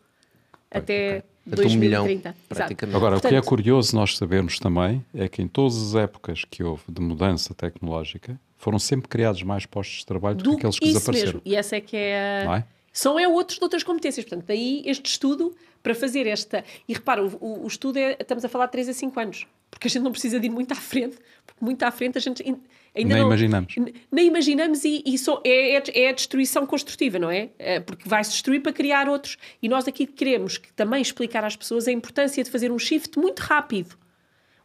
Até 0.72 1.18
okay. 1.18 1.24
2030. 1.46 1.76
Um 1.76 1.80
milhão, 1.80 2.98
Agora, 2.98 3.16
Portanto, 3.16 3.26
o 3.26 3.30
que 3.30 3.36
é 3.36 3.42
curioso 3.42 3.96
nós 3.96 4.18
sabermos 4.18 4.60
também 4.60 5.06
é 5.14 5.28
que 5.28 5.42
em 5.42 5.48
todas 5.48 5.78
as 5.78 5.96
épocas 5.96 6.44
que 6.44 6.64
houve 6.64 6.84
de 6.90 7.02
mudança 7.02 7.54
tecnológica 7.54 8.40
foram 8.58 8.80
sempre 8.80 9.08
criados 9.08 9.44
mais 9.44 9.66
postos 9.66 10.00
de 10.00 10.06
trabalho 10.06 10.38
do, 10.38 10.44
do 10.44 10.50
que 10.52 10.58
aqueles 10.58 10.80
que 10.80 10.86
desapareceram. 10.88 11.34
Mesmo. 11.34 11.42
E 11.46 11.56
essa 11.56 11.76
é 11.76 11.82
que 11.82 11.96
é. 11.96 12.46
É? 12.46 12.64
São 12.96 13.20
é 13.20 13.28
outros 13.28 13.58
de 13.58 13.64
outras 13.64 13.84
competências. 13.84 14.26
Portanto, 14.26 14.48
daí 14.48 14.82
este 14.86 15.06
estudo 15.08 15.54
para 15.84 15.94
fazer 15.94 16.26
esta. 16.26 16.64
E 16.88 16.94
repara, 16.94 17.22
o, 17.22 17.28
o, 17.42 17.64
o, 17.66 17.68
estudo 17.68 18.00
é. 18.00 18.16
Estamos 18.18 18.46
a 18.46 18.50
falar 18.50 18.68
de 18.68 18.72
3 18.72 18.88
a 18.88 18.94
5 18.94 19.20
anos. 19.20 19.46
Porque 19.70 19.90
a 19.90 19.92
gente 19.92 20.02
não 20.02 20.14
precisa 20.14 20.40
de 20.40 20.46
ir 20.48 20.50
muito 20.50 20.72
à 20.72 20.76
frente. 20.76 21.18
Porque 21.46 21.64
muito 21.64 21.84
à 21.84 21.92
frente 21.92 22.18
a 22.18 22.22
gente 22.22 22.42
ainda 22.42 22.62
nem 22.96 23.06
não, 23.06 23.28
imaginamos. 23.28 23.76
Nem 24.10 24.28
imaginamos 24.28 24.86
e, 24.86 25.04
e 25.06 25.18
so, 25.18 25.42
é, 25.44 25.76
é, 25.76 25.84
é, 25.94 26.10
a 26.10 26.14
destruição 26.14 26.66
construtiva, 26.66 27.20
não 27.20 27.30
é? 27.30 27.50
é? 27.60 27.82
Porque 27.82 28.08
vai-se 28.08 28.32
destruir 28.32 28.62
para 28.62 28.72
criar 28.72 29.10
outros. 29.10 29.38
E 29.62 29.68
nós 29.68 29.90
aqui 29.90 30.08
queremos 30.08 30.58
que 30.58 30.72
também 30.72 31.02
explicar 31.02 31.44
às 31.44 31.58
pessoas 31.58 31.90
a 31.90 31.92
importância 31.92 32.42
de 32.42 32.50
fazer 32.50 32.72
um 32.72 32.80
shift 32.80 33.20
muito 33.20 33.42
rápido. 33.42 33.98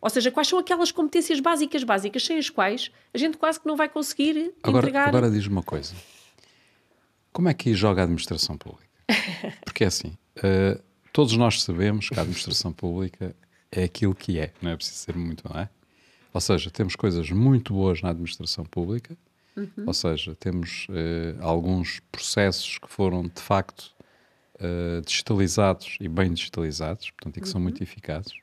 Ou 0.00 0.08
seja, 0.08 0.30
quais 0.30 0.46
são 0.46 0.60
aquelas 0.60 0.92
competências 0.92 1.40
básicas, 1.40 1.82
básicas, 1.82 2.24
sem 2.24 2.38
as 2.38 2.48
quais 2.48 2.92
a 3.12 3.18
gente 3.18 3.36
quase 3.36 3.58
que 3.58 3.66
não 3.66 3.74
vai 3.74 3.88
conseguir 3.88 4.54
agora, 4.62 4.86
entregar... 4.86 5.08
Agora 5.08 5.28
diz-me 5.28 5.52
uma 5.52 5.64
coisa. 5.64 5.92
Como 7.32 7.48
é 7.48 7.54
que 7.54 7.74
joga 7.74 8.02
a 8.02 8.04
administração 8.04 8.56
pública? 8.56 8.88
Porque 9.64 9.84
é 9.84 9.86
assim, 9.86 10.16
uh, 10.38 10.82
todos 11.12 11.36
nós 11.36 11.62
sabemos 11.62 12.08
que 12.08 12.18
a 12.18 12.22
administração 12.22 12.72
pública 12.72 13.34
é 13.70 13.84
aquilo 13.84 14.14
que 14.14 14.38
é, 14.38 14.52
não 14.60 14.70
é 14.70 14.76
preciso 14.76 14.98
ser 14.98 15.16
muito, 15.16 15.48
não 15.48 15.60
é? 15.60 15.68
Ou 16.32 16.40
seja, 16.40 16.70
temos 16.70 16.94
coisas 16.94 17.30
muito 17.30 17.72
boas 17.72 18.02
na 18.02 18.10
administração 18.10 18.64
pública, 18.64 19.16
uhum. 19.56 19.84
ou 19.86 19.94
seja, 19.94 20.34
temos 20.36 20.86
uh, 20.88 21.42
alguns 21.42 22.00
processos 22.12 22.78
que 22.78 22.88
foram 22.88 23.22
de 23.22 23.40
facto 23.40 23.92
uh, 24.56 25.00
digitalizados 25.04 25.96
e 26.00 26.08
bem 26.08 26.32
digitalizados, 26.32 27.10
portanto, 27.10 27.36
e 27.36 27.40
que 27.40 27.46
uhum. 27.46 27.52
são 27.52 27.60
muito 27.60 27.82
eficazes 27.82 28.34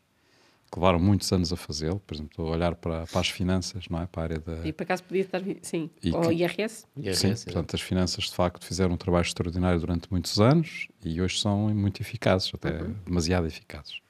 que 0.72 0.78
levaram 0.78 1.00
muitos 1.00 1.32
anos 1.32 1.54
a 1.54 1.56
fazê-lo, 1.56 2.00
por 2.00 2.14
exemplo, 2.14 2.32
estou 2.32 2.48
a 2.48 2.52
olhar 2.52 2.76
para, 2.76 3.06
para, 3.08 3.22
as 3.22 3.30
finanças, 3.30 3.86
não 3.90 4.02
é? 4.02 4.06
Para 4.06 4.22
a 4.22 4.26
área 4.26 4.40
da... 4.40 4.68
E 4.68 4.74
por 4.74 4.84
acaso 4.84 5.04
podia 5.04 5.22
estar, 5.22 5.42
sim, 5.62 5.90
e 6.04 6.12
ou 6.12 6.22
que, 6.22 6.34
IRS. 6.34 6.86
IRS. 6.98 7.38
Sim, 7.38 7.44
portanto, 7.46 7.76
as 7.76 7.82
finanças 7.82 8.26
de 8.26 8.32
facto 8.34 8.66
fizeram 8.66 8.94
um 8.94 8.98
trabalho 8.98 9.26
extraordinário 9.26 9.80
durante 9.80 10.08
muitos 10.12 10.40
anos 10.40 10.88
e 11.04 11.22
hoje 11.22 11.40
são 11.40 11.70
muito 11.74 12.02
eficazes, 12.02 12.52
até 12.54 12.82
uhum. 12.82 12.96
demasiado 13.06 13.48
eficazes. 13.48 14.02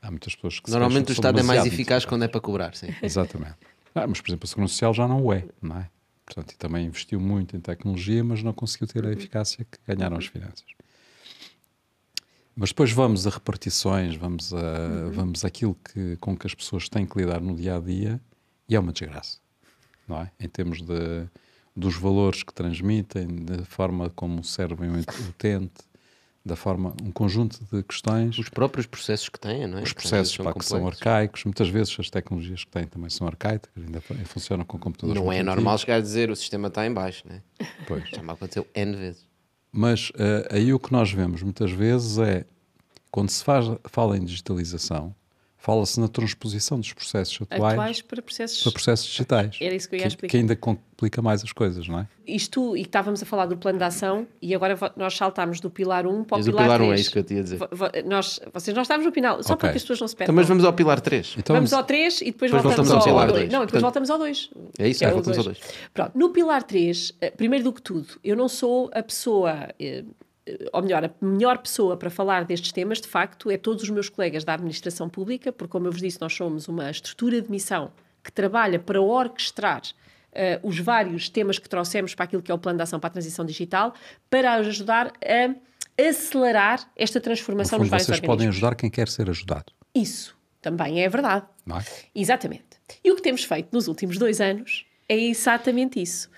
Há 0.00 0.10
muitas 0.10 0.34
pessoas 0.34 0.60
que 0.60 0.70
Normalmente 0.70 1.10
o 1.10 1.12
Estado 1.12 1.38
é 1.38 1.42
mais 1.42 1.66
eficaz 1.66 2.04
quando 2.04 2.24
é 2.24 2.28
para 2.28 2.40
cobrar, 2.40 2.74
sim. 2.74 2.88
Exatamente. 3.02 3.56
Ah, 3.94 4.06
mas, 4.06 4.20
por 4.20 4.30
exemplo, 4.30 4.44
a 4.44 4.48
Segurança 4.48 4.72
Social 4.72 4.94
já 4.94 5.06
não 5.06 5.22
o 5.22 5.32
é, 5.32 5.44
não 5.60 5.78
é? 5.78 5.88
Portanto, 6.24 6.52
e 6.52 6.56
também 6.56 6.86
investiu 6.86 7.20
muito 7.20 7.56
em 7.56 7.60
tecnologia, 7.60 8.22
mas 8.24 8.42
não 8.42 8.52
conseguiu 8.52 8.86
ter 8.86 9.04
a 9.04 9.12
eficácia 9.12 9.66
que 9.70 9.78
ganharam 9.86 10.16
as 10.16 10.26
finanças. 10.26 10.64
Mas 12.54 12.68
depois 12.70 12.92
vamos 12.92 13.26
a 13.26 13.30
repartições, 13.30 14.14
vamos 14.16 14.52
a 14.52 14.56
uhum. 14.56 15.10
vamos 15.10 15.44
àquilo 15.44 15.74
que, 15.74 16.16
com 16.16 16.36
que 16.36 16.46
as 16.46 16.54
pessoas 16.54 16.88
têm 16.88 17.06
que 17.06 17.18
lidar 17.18 17.40
no 17.40 17.54
dia 17.54 17.76
a 17.76 17.80
dia 17.80 18.20
e 18.68 18.76
é 18.76 18.80
uma 18.80 18.92
desgraça, 18.92 19.38
não 20.06 20.20
é? 20.20 20.30
Em 20.38 20.48
termos 20.48 20.82
de, 20.82 21.26
dos 21.74 21.96
valores 21.96 22.42
que 22.42 22.52
transmitem, 22.52 23.26
da 23.44 23.64
forma 23.64 24.10
como 24.10 24.44
servem 24.44 24.90
o 24.90 24.98
utente, 25.28 25.82
da 26.44 26.56
forma, 26.56 26.94
um 27.02 27.12
conjunto 27.12 27.60
de 27.72 27.82
questões. 27.84 28.36
Os 28.36 28.48
próprios 28.48 28.86
processos 28.86 29.28
que 29.28 29.38
têm, 29.38 29.66
não 29.66 29.78
é? 29.78 29.82
Os 29.82 29.92
processos 29.92 30.36
pá, 30.36 30.52
que 30.52 30.64
são 30.64 30.86
arcaicos, 30.86 31.44
muitas 31.44 31.68
vezes 31.68 31.96
as 31.98 32.10
tecnologias 32.10 32.64
que 32.64 32.70
têm 32.70 32.84
também 32.84 33.08
são 33.10 33.26
arcaicas, 33.26 33.70
ainda 33.76 34.00
funcionam 34.24 34.64
com 34.64 34.78
computadores. 34.78 35.22
Não 35.22 35.32
é 35.32 35.42
normal 35.42 35.78
chegar 35.78 35.96
a 35.96 36.00
dizer 36.00 36.30
o 36.30 36.36
sistema 36.36 36.68
está 36.68 36.84
em 36.84 36.92
baixo, 36.92 37.24
não 37.28 37.36
é? 37.36 37.42
Pois. 37.86 38.08
Já 38.10 38.22
me 38.22 38.32
aconteceu 38.32 38.66
N 38.74 38.96
vezes. 38.96 39.31
Mas 39.72 40.10
uh, 40.10 40.46
aí 40.50 40.74
o 40.74 40.78
que 40.78 40.92
nós 40.92 41.10
vemos 41.10 41.42
muitas 41.42 41.72
vezes 41.72 42.18
é, 42.18 42.44
quando 43.10 43.30
se 43.30 43.42
faz, 43.42 43.66
fala 43.84 44.18
em 44.18 44.24
digitalização, 44.24 45.14
fala-se 45.62 46.00
na 46.00 46.08
transposição 46.08 46.80
dos 46.80 46.92
processos 46.92 47.38
atuais, 47.42 47.74
atuais 47.74 48.02
para, 48.02 48.20
processos... 48.20 48.64
para 48.64 48.72
processos 48.72 49.06
digitais. 49.06 49.56
Era 49.60 49.72
isso 49.72 49.88
que 49.88 49.94
eu 49.94 50.00
ia 50.00 50.08
explicar. 50.08 50.30
Que 50.32 50.36
ainda 50.38 50.56
complica 50.56 51.22
mais 51.22 51.44
as 51.44 51.52
coisas, 51.52 51.86
não 51.86 52.00
é? 52.00 52.08
Isto, 52.26 52.76
e 52.76 52.80
estávamos 52.80 53.22
a 53.22 53.26
falar 53.26 53.46
do 53.46 53.56
plano 53.56 53.78
de 53.78 53.84
ação, 53.84 54.26
e 54.40 54.56
agora 54.56 54.76
nós 54.96 55.16
saltámos 55.16 55.60
do 55.60 55.70
pilar 55.70 56.04
1 56.04 56.24
para 56.24 56.40
o 56.40 56.44
pilar, 56.44 56.64
pilar 56.64 56.78
3. 56.78 56.90
1, 56.90 56.92
é 56.92 57.00
isso 57.00 57.12
que 57.12 57.18
eu 57.20 57.22
tinha 57.22 57.40
a 57.40 57.42
dizer. 57.44 57.60
Nós, 58.04 58.40
vocês, 58.52 58.76
nós 58.76 58.86
estávamos 58.86 59.06
no 59.06 59.12
pilar, 59.12 59.34
só 59.34 59.54
okay. 59.54 59.68
porque 59.68 59.76
as 59.76 59.82
pessoas 59.84 60.00
não 60.00 60.08
se 60.08 60.16
perdem. 60.16 60.32
Então, 60.32 60.34
mas 60.34 60.48
vamos 60.48 60.64
ao 60.64 60.72
pilar 60.72 61.00
3. 61.00 61.36
Então, 61.38 61.54
vamos 61.54 61.72
ao 61.72 61.84
3 61.84 62.22
e 62.22 62.24
depois, 62.24 62.50
depois 62.50 62.62
voltamos, 62.64 62.90
voltamos, 62.90 63.06
ao, 63.06 63.20
ao 63.20 63.26
pilar 63.26 63.40
2. 63.40 63.52
Não, 63.52 63.60
depois 63.64 63.66
Portanto, 63.66 63.82
voltamos 63.82 64.10
ao 64.10 64.18
2. 64.18 64.50
É 64.80 64.88
isso, 64.88 65.04
é, 65.04 65.10
voltamos 65.12 65.38
ao 65.38 65.44
2. 65.44 65.58
Pronto, 65.94 66.18
no 66.18 66.30
pilar 66.30 66.64
3, 66.64 67.12
eh, 67.20 67.30
primeiro 67.30 67.62
do 67.66 67.72
que 67.72 67.82
tudo, 67.82 68.18
eu 68.24 68.34
não 68.34 68.48
sou 68.48 68.90
a 68.92 69.02
pessoa... 69.02 69.68
Eh, 69.78 70.02
ou 70.72 70.82
melhor, 70.82 71.04
a 71.04 71.10
melhor 71.24 71.58
pessoa 71.58 71.96
para 71.96 72.10
falar 72.10 72.44
destes 72.44 72.72
temas, 72.72 73.00
de 73.00 73.08
facto, 73.08 73.50
é 73.50 73.56
todos 73.56 73.82
os 73.82 73.90
meus 73.90 74.08
colegas 74.08 74.44
da 74.44 74.54
administração 74.54 75.08
pública, 75.08 75.52
porque, 75.52 75.70
como 75.70 75.86
eu 75.86 75.92
vos 75.92 76.00
disse, 76.00 76.20
nós 76.20 76.34
somos 76.34 76.68
uma 76.68 76.90
estrutura 76.90 77.40
de 77.40 77.50
missão 77.50 77.92
que 78.22 78.32
trabalha 78.32 78.78
para 78.78 79.00
orquestrar 79.00 79.82
uh, 80.32 80.66
os 80.66 80.78
vários 80.78 81.28
temas 81.28 81.58
que 81.58 81.68
trouxemos 81.68 82.14
para 82.14 82.24
aquilo 82.24 82.42
que 82.42 82.50
é 82.50 82.54
o 82.54 82.58
Plano 82.58 82.78
de 82.78 82.82
Ação 82.82 82.98
para 82.98 83.08
a 83.08 83.12
Transição 83.12 83.44
Digital, 83.44 83.94
para 84.28 84.54
ajudar 84.54 85.12
a 85.24 85.54
acelerar 86.00 86.90
esta 86.96 87.20
transformação 87.20 87.78
no 87.78 87.84
nos 87.84 87.90
vários 87.90 88.06
vocês 88.06 88.20
podem 88.20 88.48
ajudar 88.48 88.74
quem 88.74 88.90
quer 88.90 89.08
ser 89.08 89.28
ajudado. 89.28 89.72
Isso 89.94 90.36
também 90.60 91.02
é 91.02 91.08
verdade. 91.08 91.46
Não 91.66 91.78
é? 91.78 91.84
Exatamente. 92.14 92.64
E 93.04 93.10
o 93.10 93.16
que 93.16 93.22
temos 93.22 93.44
feito 93.44 93.68
nos 93.72 93.88
últimos 93.88 94.18
dois 94.18 94.40
anos 94.40 94.86
é 95.08 95.16
exatamente 95.16 96.00
isso. 96.00 96.30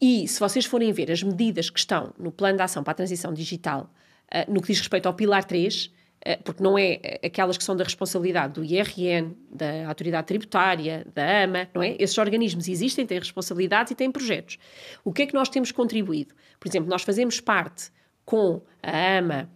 E 0.00 0.26
se 0.26 0.40
vocês 0.40 0.64
forem 0.64 0.92
ver 0.92 1.10
as 1.10 1.22
medidas 1.22 1.68
que 1.68 1.78
estão 1.78 2.14
no 2.18 2.32
Plano 2.32 2.56
de 2.56 2.62
Ação 2.62 2.82
para 2.82 2.92
a 2.92 2.94
Transição 2.94 3.34
Digital, 3.34 3.92
uh, 4.32 4.50
no 4.50 4.60
que 4.60 4.68
diz 4.68 4.78
respeito 4.78 5.06
ao 5.06 5.14
Pilar 5.14 5.44
3, 5.44 5.86
uh, 5.86 6.42
porque 6.42 6.62
não 6.62 6.78
é 6.78 7.18
aquelas 7.22 7.58
que 7.58 7.64
são 7.64 7.76
da 7.76 7.84
responsabilidade 7.84 8.54
do 8.54 8.64
IRN, 8.64 9.34
da 9.50 9.88
Autoridade 9.88 10.26
Tributária, 10.26 11.06
da 11.14 11.42
AMA, 11.44 11.68
não 11.74 11.82
é? 11.82 11.96
Esses 11.98 12.16
organismos 12.16 12.66
existem, 12.66 13.06
têm 13.06 13.18
responsabilidades 13.18 13.90
e 13.90 13.94
têm 13.94 14.10
projetos. 14.10 14.58
O 15.04 15.12
que 15.12 15.22
é 15.22 15.26
que 15.26 15.34
nós 15.34 15.48
temos 15.48 15.70
contribuído? 15.70 16.34
Por 16.58 16.68
exemplo, 16.68 16.88
nós 16.88 17.02
fazemos 17.02 17.38
parte 17.40 17.90
com 18.24 18.62
a 18.82 19.18
AMA, 19.18 19.50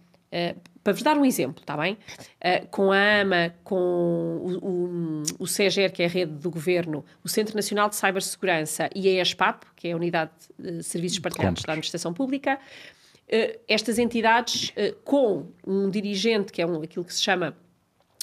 para 0.85 0.93
vos 0.93 1.01
dar 1.01 1.17
um 1.17 1.25
exemplo, 1.25 1.61
está 1.61 1.75
bem? 1.75 1.93
Uh, 1.93 2.67
com 2.69 2.91
a 2.91 3.21
AMA, 3.21 3.55
com 3.63 3.75
o, 3.75 4.59
o, 4.61 5.23
o 5.39 5.47
CEGER, 5.47 5.91
que 5.91 6.03
é 6.03 6.05
a 6.05 6.09
rede 6.09 6.33
do 6.33 6.51
governo, 6.51 7.03
o 7.23 7.27
Centro 7.27 7.55
Nacional 7.55 7.89
de 7.89 7.95
Cibersegurança 7.95 8.87
e 8.93 9.09
a 9.09 9.19
ESPAP, 9.23 9.65
que 9.75 9.87
é 9.87 9.93
a 9.93 9.95
Unidade 9.95 10.29
de 10.59 10.83
Serviços 10.83 11.17
Partilhados 11.17 11.63
da 11.63 11.73
Administração 11.73 12.13
Pública, 12.13 12.59
uh, 12.59 13.59
estas 13.67 13.97
entidades, 13.97 14.69
uh, 14.77 14.95
com 15.03 15.47
um 15.65 15.89
dirigente, 15.89 16.53
que 16.53 16.61
é 16.61 16.67
um, 16.67 16.79
aquilo 16.83 17.03
que 17.03 17.15
se 17.15 17.23
chama 17.23 17.57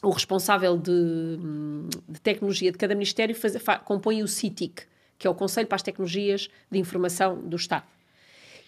o 0.01 0.11
responsável 0.11 0.79
de, 0.79 1.39
de 2.09 2.21
tecnologia 2.21 2.71
de 2.71 2.79
cada 2.79 2.95
ministério, 2.95 3.35
faz, 3.35 3.57
compõe 3.85 4.23
o 4.23 4.29
CITIC, 4.29 4.85
que 5.19 5.27
é 5.27 5.31
o 5.31 5.35
Conselho 5.35 5.67
para 5.67 5.77
as 5.77 5.83
Tecnologias 5.83 6.49
de 6.71 6.79
Informação 6.79 7.41
do 7.41 7.57
Estado. 7.57 7.87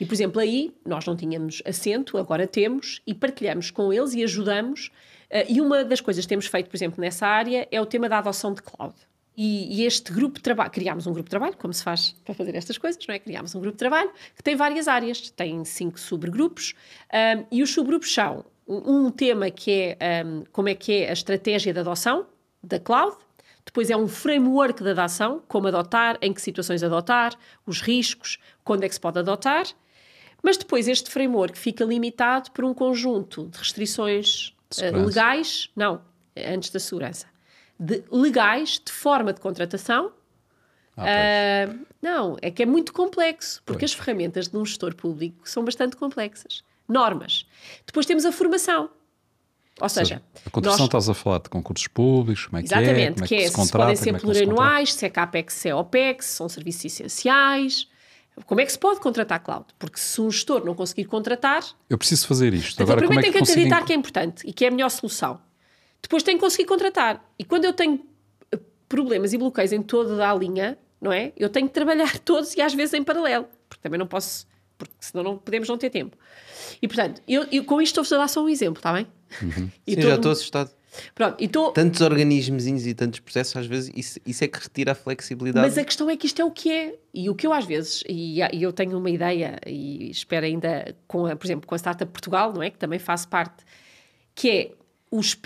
E, 0.01 0.05
por 0.05 0.15
exemplo, 0.15 0.41
aí 0.41 0.75
nós 0.85 1.07
não 1.07 1.17
tínhamos 1.17 1.63
assento, 1.65 2.19
agora 2.19 2.47
temos, 2.47 3.01
e 3.07 3.15
partilhamos 3.15 3.71
com 3.71 3.93
eles 3.93 4.15
e 4.15 4.23
ajudamos. 4.23 4.91
Uh, 5.31 5.45
e 5.49 5.61
uma 5.61 5.85
das 5.85 6.01
coisas 6.01 6.25
que 6.25 6.29
temos 6.29 6.47
feito, 6.47 6.69
por 6.69 6.77
exemplo, 6.77 7.01
nessa 7.01 7.27
área 7.27 7.67
é 7.71 7.81
o 7.81 7.87
tema 7.87 8.09
da 8.09 8.19
adoção 8.19 8.53
de 8.53 8.63
cloud. 8.63 8.95
E, 9.37 9.81
e, 9.81 9.85
este 9.85 10.13
grupo 10.13 10.37
de 10.37 10.43
trabalho, 10.43 10.71
criámos 10.71 11.07
um 11.07 11.13
grupo 11.13 11.27
de 11.27 11.31
trabalho, 11.31 11.57
como 11.57 11.75
se 11.75 11.83
faz 11.83 12.15
para 12.25 12.35
fazer 12.35 12.55
estas 12.55 12.79
coisas, 12.79 13.05
não 13.07 13.15
é? 13.15 13.19
Criámos 13.19 13.53
um 13.55 13.61
grupo 13.61 13.75
de 13.75 13.79
trabalho 13.79 14.11
que 14.37 14.43
tem 14.43 14.55
várias 14.55 14.87
áreas, 14.87 15.29
tem 15.31 15.65
cinco 15.65 15.99
subgrupos, 15.99 16.75
um, 17.13 17.45
e 17.51 17.63
os 17.63 17.71
subgrupos 17.71 18.15
são 18.15 18.45
um, 18.67 19.11
tema 19.11 19.51
que 19.51 19.97
é 19.99 20.25
um, 20.25 20.45
como 20.53 20.69
é 20.69 20.75
que 20.75 20.93
é 20.93 21.11
a 21.11 21.13
estratégia 21.13 21.73
de 21.73 21.81
adoção 21.81 22.27
da 22.63 22.79
cloud, 22.79 23.17
depois 23.65 23.91
é 23.91 23.97
um 23.97 24.07
framework 24.07 24.83
de 24.83 24.91
adoção, 24.91 25.43
como 25.49 25.67
adotar, 25.67 26.17
em 26.23 26.33
que 26.33 26.41
situações 26.41 26.83
adotar, 26.83 27.35
os 27.67 27.81
riscos, 27.81 28.39
quando 28.63 28.85
é 28.85 28.89
que 28.89 28.95
se 28.95 29.01
pode 29.01 29.19
adotar, 29.19 29.65
mas 30.45 30.59
depois 30.59 30.87
este 30.87 31.11
framework 31.11 31.59
fica 31.59 31.87
limitado 31.87 32.51
por 32.51 32.67
um 32.67 32.75
conjunto 32.75 33.47
de 33.47 33.57
restrições 33.57 34.55
uh, 34.79 35.07
legais, 35.07 35.71
não, 35.75 36.03
antes 36.37 36.69
da 36.69 36.79
segurança, 36.79 37.27
de 37.81 38.05
legais 38.13 38.79
de 38.85 38.93
forma 38.93 39.33
de 39.33 39.41
contratação. 39.41 40.13
Ah, 40.99 41.67
uh, 41.67 41.87
não, 42.01 42.37
é 42.43 42.51
que 42.51 42.63
é 42.63 42.67
muito 42.67 42.93
complexo, 42.93 43.63
porque 43.65 43.81
pois. 43.81 43.93
as 43.93 43.97
ferramentas 43.97 44.47
de 44.47 44.57
um 44.59 44.67
gestor 44.67 44.95
público 44.95 45.49
são 45.49 45.65
bastante 45.65 45.97
complexas. 45.97 46.63
Normas. 46.87 47.47
Depois 47.87 48.05
temos 48.05 48.27
a 48.27 48.31
formação. 48.31 48.91
Ou 49.81 49.89
seja, 49.89 50.23
a 50.47 50.51
contratação 50.51 50.85
nós... 50.85 50.89
estás 50.89 51.09
a 51.09 51.15
falar 51.15 51.39
de 51.39 51.49
concursos 51.49 51.89
públicos, 51.89 52.47
como 52.47 52.59
é 52.59 52.63
que 52.63 52.73
é, 52.73 52.79
Exatamente, 52.79 53.01
é, 53.01 53.13
como 53.13 53.25
é 53.25 53.29
que, 53.29 53.37
que 53.37 53.43
é, 53.43 53.49
se, 53.49 53.65
se 53.65 53.73
podem 53.73 53.97
ser 53.97 54.21
plurianuais, 54.21 54.93
se 54.93 55.07
é 55.07 55.11
CAPEX, 55.11 55.55
se 55.55 55.69
é 55.71 55.75
OPEX, 55.75 56.27
se 56.27 56.37
são 56.37 56.49
serviços 56.51 56.85
essenciais, 56.85 57.89
como 58.47 58.61
é 58.61 58.67
que 58.67 58.73
se 58.73 58.79
pode 58.79 59.01
contratar 59.01 59.41
cloud? 59.43 59.67
Porque 59.79 59.99
se 59.99 60.21
um 60.21 60.31
gestor 60.31 60.65
não 60.65 60.75
conseguir 60.75 61.05
contratar. 61.05 61.65
Eu 61.89 61.97
preciso 61.97 62.27
fazer 62.27 62.53
isto. 62.53 62.83
Agora, 62.83 62.99
primeiro 62.99 63.21
como 63.21 63.21
é 63.21 63.23
tem 63.23 63.33
que, 63.33 63.39
que 63.39 63.53
acreditar 63.53 63.85
que 63.85 63.93
é 63.93 63.97
importante 63.97 64.47
e 64.47 64.53
que 64.53 64.65
é 64.65 64.69
a 64.69 64.71
melhor 64.71 64.91
solução. 64.91 65.41
Depois 66.03 66.23
tem 66.23 66.37
que 66.37 66.41
conseguir 66.41 66.65
contratar. 66.65 67.25
E 67.39 67.45
quando 67.45 67.65
eu 67.65 67.73
tenho 67.73 68.05
eh, 68.53 68.59
problemas 68.89 69.33
e 69.33 69.39
bloqueios 69.39 69.73
em 69.73 69.81
toda 69.83 70.29
a 70.29 70.35
linha, 70.35 70.77
não 71.01 71.13
é? 71.13 71.33
Eu 71.37 71.49
tenho 71.49 71.69
que 71.69 71.75
trabalhar 71.75 72.19
todos 72.21 72.55
e 72.57 72.61
às 72.61 72.75
vezes 72.75 72.93
em 72.95 73.05
paralelo. 73.05 73.47
Porque 73.69 73.83
também 73.83 73.99
não 73.99 74.07
posso. 74.07 74.47
Porque 74.77 74.95
senão 75.01 75.23
não 75.23 75.39
podemos 75.39 75.69
não 75.69 75.79
ter 75.79 75.91
tempo. 75.91 76.17
E 76.83 76.89
portanto, 76.89 77.23
eu, 77.29 77.47
eu 77.53 77.65
com 77.65 77.81
isto 77.81 77.93
estou-vos 77.93 78.13
a 78.13 78.19
dar 78.19 78.29
só 78.29 78.43
um 78.43 78.49
exemplo, 78.49 78.81
está 78.81 78.93
bem? 78.93 79.07
Uhum. 79.41 79.71
Sim, 79.89 80.01
já 80.01 80.17
estou 80.17 80.33
assustado. 80.33 80.71
Pronto, 81.15 81.43
e 81.43 81.49
tô... 81.49 81.73
Tantos 81.73 82.01
organismos 82.01 82.67
e 82.67 82.95
tantos 82.95 83.21
processos, 83.21 83.57
às 83.57 83.67
vezes, 83.67 83.93
isso, 83.95 84.21
isso, 84.25 84.45
é 84.45 84.49
que 84.49 84.59
retira 84.59 84.93
a 84.93 84.95
flexibilidade. 84.95 85.67
Mas 85.67 85.79
a 85.79 85.85
questão 85.85 86.09
é 86.09 86.17
que 86.17 86.27
isto 86.27 86.41
é 86.41 86.45
o 86.45 86.51
que 86.51 86.71
é. 86.71 86.99
E 87.13 87.29
o 87.31 87.35
que 87.35 87.47
eu, 87.47 87.53
às 87.53 87.65
vezes, 87.65 88.03
e, 88.09 88.41
e 88.41 88.63
eu 88.63 88.73
tenho 88.73 88.99
uma 88.99 89.11
ideia, 89.11 89.59
e 89.67 90.11
espero 90.11 90.47
ainda, 90.47 90.95
com 91.07 91.27
a, 91.27 91.37
por 91.37 91.47
exemplo, 91.47 91.67
com 91.67 91.75
a 91.75 91.79
Startup 91.79 92.11
Portugal, 92.11 92.53
não 92.53 92.63
é? 92.63 92.71
Que 92.71 92.79
também 92.79 92.99
faço 92.99 93.29
parte, 93.29 93.65
que 94.35 94.51
é 94.51 94.73
os. 95.11 95.37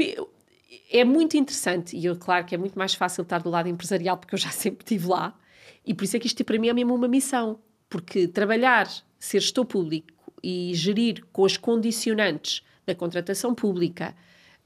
É 0.90 1.04
muito 1.04 1.36
interessante, 1.36 1.96
e 1.96 2.04
eu, 2.04 2.16
claro 2.16 2.44
que 2.44 2.54
é 2.54 2.58
muito 2.58 2.78
mais 2.78 2.94
fácil 2.94 3.22
estar 3.22 3.42
do 3.42 3.50
lado 3.50 3.68
empresarial, 3.68 4.16
porque 4.16 4.34
eu 4.34 4.38
já 4.38 4.50
sempre 4.52 4.82
estive 4.82 5.06
lá, 5.06 5.38
e 5.84 5.94
por 5.94 6.04
isso 6.04 6.16
é 6.16 6.20
que 6.20 6.26
isto 6.26 6.44
para 6.44 6.58
mim 6.58 6.68
é 6.68 6.72
mesmo 6.72 6.94
uma 6.94 7.08
missão. 7.08 7.58
Porque 7.88 8.28
trabalhar, 8.28 8.86
ser 9.18 9.40
gestor 9.40 9.64
público 9.64 10.12
e 10.42 10.72
gerir 10.74 11.24
com 11.32 11.44
as 11.44 11.56
condicionantes 11.56 12.62
da 12.86 12.94
contratação 12.94 13.54
pública, 13.54 14.14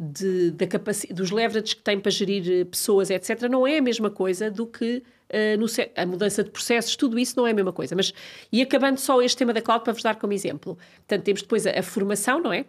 de, 0.03 0.51
da 0.51 0.67
dos 1.15 1.31
leverages 1.31 1.75
que 1.75 1.83
tem 1.83 2.01
para 2.01 2.11
gerir 2.11 2.51
eh, 2.51 2.65
pessoas, 2.65 3.09
etc., 3.09 3.43
não 3.49 3.65
é 3.65 3.79
a 3.79 3.83
mesma 3.83 4.11
coisa 4.11 4.51
do 4.51 4.67
que 4.67 4.97
uh, 4.97 5.57
no, 5.57 5.67
a 5.95 6.07
mudança 6.07 6.43
de 6.43 6.51
processos, 6.51 6.97
tudo 6.97 7.19
isso 7.19 7.35
não 7.37 7.47
é 7.47 7.53
a 7.53 7.55
mesma 7.55 7.73
coisa. 7.73 7.95
Mas, 7.95 8.13
e 8.51 8.61
acabando 8.61 8.99
só 8.99 9.23
este 9.23 9.37
tema 9.37 9.53
da 9.53 9.63
cloud 9.63 9.85
para 9.85 9.93
vos 9.93 10.03
dar 10.03 10.17
como 10.17 10.33
exemplo. 10.33 10.77
Portanto, 10.97 11.23
temos 11.23 11.43
depois 11.43 11.67
a, 11.69 11.79
a 11.79 11.83
formação, 11.83 12.41
não 12.41 12.53
é? 12.53 12.65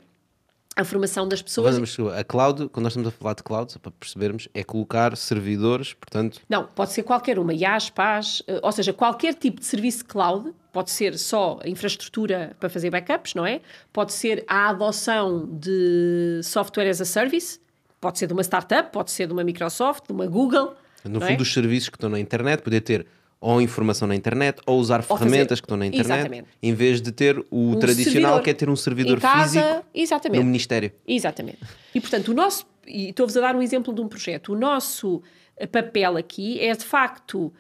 A 0.75 0.83
formação 0.83 1.27
das 1.27 1.41
pessoas. 1.41 1.77
Mas, 1.77 1.97
a 1.99 2.23
cloud, 2.23 2.69
quando 2.69 2.83
nós 2.83 2.93
estamos 2.93 3.07
a 3.07 3.12
falar 3.12 3.33
de 3.33 3.43
cloud, 3.43 3.77
para 3.79 3.91
percebermos, 3.91 4.47
é 4.53 4.63
colocar 4.63 5.15
servidores, 5.15 5.93
portanto. 5.93 6.41
Não, 6.49 6.65
pode 6.65 6.91
ser 6.91 7.03
qualquer 7.03 7.38
uma, 7.38 7.53
IaaS, 7.53 7.89
PaaS, 7.89 8.41
eh, 8.47 8.59
ou 8.62 8.71
seja, 8.71 8.91
qualquer 8.91 9.36
tipo 9.36 9.59
de 9.59 9.65
serviço 9.65 10.03
cloud, 10.05 10.53
pode 10.71 10.89
ser 10.89 11.17
só 11.17 11.59
infraestrutura 11.65 12.55
para 12.59 12.69
fazer 12.69 12.89
backups, 12.89 13.36
não 13.36 13.45
é? 13.45 13.62
Pode 13.91 14.13
ser 14.13 14.43
a 14.47 14.69
adoção 14.69 15.47
de 15.47 16.41
software 16.43 16.89
as 16.89 16.99
a 16.99 17.05
service, 17.05 17.59
pode 18.01 18.17
ser 18.17 18.27
de 18.27 18.33
uma 18.33 18.41
startup, 18.41 18.91
pode 18.91 19.12
ser 19.12 19.27
de 19.27 19.33
uma 19.33 19.43
Microsoft, 19.43 20.07
de 20.07 20.13
uma 20.13 20.25
Google. 20.25 20.75
No 21.05 21.21
fundo, 21.21 21.39
é? 21.39 21.41
os 21.41 21.53
serviços 21.53 21.89
que 21.89 21.97
estão 21.97 22.09
na 22.09 22.19
internet, 22.19 22.62
poder 22.63 22.81
ter 22.81 23.05
ou 23.43 23.62
informação 23.62 24.08
na 24.08 24.15
internet, 24.15 24.62
ou 24.65 24.79
usar 24.79 25.01
ou 25.01 25.17
ferramentas 25.17 25.60
fazer... 25.60 25.62
que 25.62 25.65
estão 25.65 25.77
na 25.77 25.86
internet, 25.86 26.19
exatamente. 26.19 26.47
em 26.62 26.73
vez 26.73 27.01
de 27.01 27.12
ter 27.12 27.38
o 27.51 27.71
um 27.71 27.75
tradicional, 27.75 28.41
que 28.41 28.49
é 28.49 28.53
ter 28.53 28.69
um 28.69 28.75
servidor 28.75 29.19
casa, 29.19 29.62
físico 29.62 29.86
exatamente. 29.93 30.39
no 30.39 30.45
Ministério. 30.45 30.91
Exatamente. 31.06 31.60
E 31.93 31.99
portanto, 31.99 32.29
o 32.29 32.34
nosso, 32.34 32.65
e 32.88 33.10
estou-vos 33.10 33.36
a 33.36 33.41
dar 33.41 33.53
um 33.53 33.62
exemplo 33.62 33.93
de 33.93 33.99
um 33.99 34.08
projeto, 34.08 34.53
o 34.53 34.56
nosso 34.56 35.21
eh, 35.58 35.67
papel 35.67 36.15
aqui 36.15 36.58
é 36.62 36.73
de 36.73 36.86
facto 36.86 37.53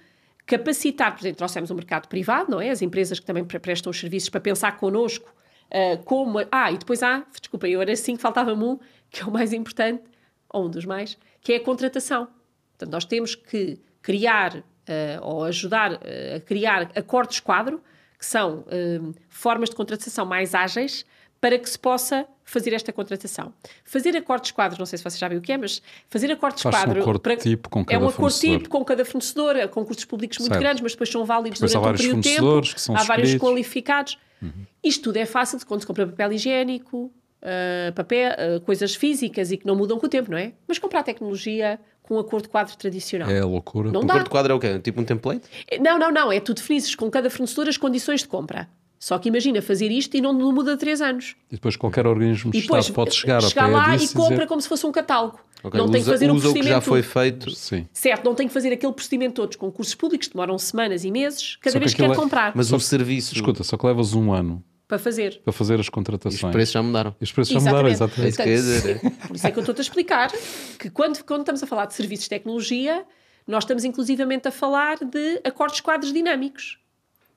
capacitar, 0.45 1.11
por 1.13 1.21
exemplo, 1.21 1.37
trouxemos 1.37 1.69
o 1.69 1.73
um 1.73 1.75
mercado 1.75 2.07
privado, 2.07 2.49
não 2.49 2.61
é? 2.61 2.69
As 2.69 2.81
empresas 2.81 3.19
que 3.19 3.25
também 3.25 3.43
prestam 3.43 3.91
os 3.91 3.99
serviços 3.99 4.29
para 4.29 4.39
pensar 4.39 4.77
connosco 4.77 5.33
uh, 5.69 6.01
como. 6.05 6.39
Ah, 6.49 6.71
e 6.71 6.77
depois 6.77 7.03
há, 7.03 7.25
desculpa, 7.41 7.67
eu 7.67 7.81
era 7.81 7.91
assim 7.91 8.15
que 8.15 8.21
faltava-me 8.21 8.63
um, 8.63 8.79
que 9.09 9.21
é 9.21 9.25
o 9.25 9.31
mais 9.31 9.51
importante, 9.51 10.01
ou 10.49 10.65
um 10.65 10.69
dos 10.69 10.85
mais, 10.85 11.17
que 11.41 11.51
é 11.51 11.55
a 11.57 11.59
contratação. 11.59 12.29
Portanto, 12.71 12.91
nós 12.91 13.03
temos 13.03 13.35
que 13.35 13.79
criar 14.01 14.63
uh, 14.87 15.25
ou 15.25 15.43
ajudar 15.45 15.93
uh, 15.93 15.97
a 16.37 16.39
criar 16.39 16.91
acordos 16.95 17.39
quadro, 17.39 17.81
que 18.17 18.25
são 18.25 18.59
uh, 18.59 19.13
formas 19.29 19.69
de 19.69 19.75
contratação 19.75 20.25
mais 20.25 20.55
ágeis 20.55 21.05
para 21.43 21.59
que 21.59 21.69
se 21.69 21.77
possa 21.77 22.25
fazer 22.45 22.73
esta 22.73 22.93
contratação. 22.93 23.53
Fazer 23.83 24.15
acordos 24.15 24.51
quadros, 24.51 24.79
não 24.79 24.85
sei 24.85 24.97
se 24.97 25.03
vocês 25.03 25.19
sabem 25.19 25.37
o 25.37 25.41
que 25.41 25.51
é, 25.51 25.57
mas 25.57 25.81
fazer 26.09 26.31
acordos 26.31 26.63
quadro 26.63 26.99
um 26.99 27.01
acordo 27.01 27.19
para, 27.19 27.35
tipo 27.35 27.69
com 27.69 27.83
cada 27.83 27.99
é 27.99 28.01
um 28.01 28.07
acordo 28.07 28.39
tipo 28.39 28.69
com 28.69 28.85
cada 28.85 29.03
fornecedor, 29.03 29.57
há 29.57 29.67
concursos 29.67 30.05
públicos 30.05 30.37
muito 30.37 30.53
certo. 30.53 30.63
grandes, 30.63 30.81
mas 30.81 30.93
depois 30.93 31.09
são 31.09 31.25
válidos 31.25 31.59
depois 31.59 31.73
durante 31.73 31.89
um 31.89 31.97
período 31.97 32.21
de 32.21 32.35
tempo, 32.35 32.97
há 32.97 33.03
vários 33.03 33.35
qualificados. 33.35 34.17
Uhum. 34.41 34.65
Isto 34.81 35.03
tudo 35.03 35.17
é 35.17 35.25
fácil 35.25 35.59
quando 35.65 35.81
se 35.81 35.87
compra 35.87 36.07
papel 36.07 36.31
higiênico, 36.31 37.11
uh, 37.43 37.93
papel, 37.93 38.31
uh, 38.31 38.61
coisas 38.61 38.95
físicas 38.95 39.51
e 39.51 39.57
que 39.57 39.65
não 39.65 39.75
mudam 39.75 39.99
com 39.99 40.05
o 40.05 40.09
tempo, 40.09 40.31
não 40.31 40.37
é? 40.37 40.53
Mas 40.65 40.79
comprar 40.79 41.03
tecnologia 41.03 41.77
com 42.03 42.15
um 42.15 42.19
acordo 42.19 42.49
quadro 42.49 42.75
tradicional. 42.77 43.29
É 43.29 43.43
loucura. 43.43 43.91
Não 43.91 44.01
um 44.01 44.05
dá. 44.05 44.13
acordo 44.13 44.29
quadro 44.29 44.53
é 44.53 44.55
o 44.55 44.59
quê? 44.59 44.77
Tipo 44.79 45.01
um 45.01 45.03
template? 45.03 45.43
Não, 45.81 45.97
não, 45.97 46.11
não. 46.11 46.31
É 46.31 46.39
tu 46.39 46.53
definires 46.53 46.93
com 46.93 47.09
cada 47.09 47.29
fornecedor 47.29 47.69
as 47.69 47.77
condições 47.77 48.21
de 48.21 48.27
compra. 48.27 48.67
Só 48.99 49.17
que 49.17 49.27
imagina 49.27 49.61
fazer 49.61 49.91
isto 49.91 50.15
e 50.15 50.21
não, 50.21 50.33
muda 50.33 50.73
de 50.73 50.79
3 50.79 51.01
anos. 51.01 51.35
E 51.51 51.55
depois 51.55 51.75
qualquer 51.75 52.07
organismo 52.07 52.51
de 52.51 52.61
depois, 52.61 52.85
Estado 52.85 52.95
pode 52.95 53.15
chegar, 53.15 53.41
chegar 53.41 53.67
lá 53.67 53.95
e 53.97 54.07
compra 54.07 54.35
dizer... 54.35 54.47
como 54.47 54.61
se 54.61 54.69
fosse 54.69 54.85
um 54.85 54.93
catálogo. 54.93 55.39
Okay, 55.61 55.77
não 55.77 55.85
usa, 55.85 55.93
tem 55.93 56.03
que 56.03 56.09
fazer 56.09 56.31
o 56.31 56.35
procedimento. 56.35 56.59
O 56.59 56.63
que 56.63 56.69
já 56.69 56.81
foi 56.81 57.01
feito. 57.01 57.51
Sim. 57.51 57.87
Certo, 57.91 58.23
não 58.23 58.33
tem 58.33 58.47
que 58.47 58.53
fazer 58.53 58.71
aquele 58.71 58.93
procedimento 58.93 59.35
todos. 59.35 59.57
Concursos 59.57 59.95
públicos 59.95 60.29
demoram 60.29 60.57
semanas 60.57 61.03
e 61.03 61.11
meses, 61.11 61.57
cada 61.57 61.73
só 61.73 61.79
vez 61.79 61.93
que 61.93 62.01
quer 62.01 62.11
é... 62.11 62.15
comprar. 62.15 62.53
Mas 62.55 62.67
só, 62.67 62.77
o 62.77 62.79
serviço. 62.79 63.33
Escuta, 63.33 63.63
só 63.63 63.75
que 63.75 63.85
levas 63.85 64.13
um 64.13 64.31
ano 64.31 64.63
para 64.93 64.99
fazer. 64.99 65.41
Para 65.43 65.53
fazer 65.53 65.79
as 65.79 65.87
E 65.87 65.91
contratações. 65.91 66.43
os 66.43 66.51
preços 66.51 66.71
já 66.73 66.83
mudaram. 66.83 67.15
E 67.19 67.23
os 67.23 67.31
preços 67.31 67.53
já 67.53 67.59
mudaram, 67.59 67.87
É 67.87 67.91
exatamente. 67.91 68.29
isso 68.29 68.81
que 68.83 68.89
é. 68.89 69.09
Por 69.27 69.35
isso 69.35 69.47
é 69.47 69.51
que 69.51 69.57
eu 69.57 69.61
estou-te 69.61 69.79
a 69.79 69.81
explicar 69.81 70.31
que 70.77 70.89
quando, 70.91 71.23
quando 71.23 71.41
estamos 71.41 71.63
a 71.63 71.67
falar 71.67 71.85
de 71.87 71.95
serviços 71.95 72.25
de 72.25 72.29
tecnologia, 72.29 73.03
nós 73.47 73.63
estamos 73.63 73.83
inclusivamente 73.83 74.47
a 74.47 74.51
falar 74.51 74.97
de 75.03 75.41
acordos 75.43 75.81
quadros 75.81 76.13
dinâmicos 76.13 76.77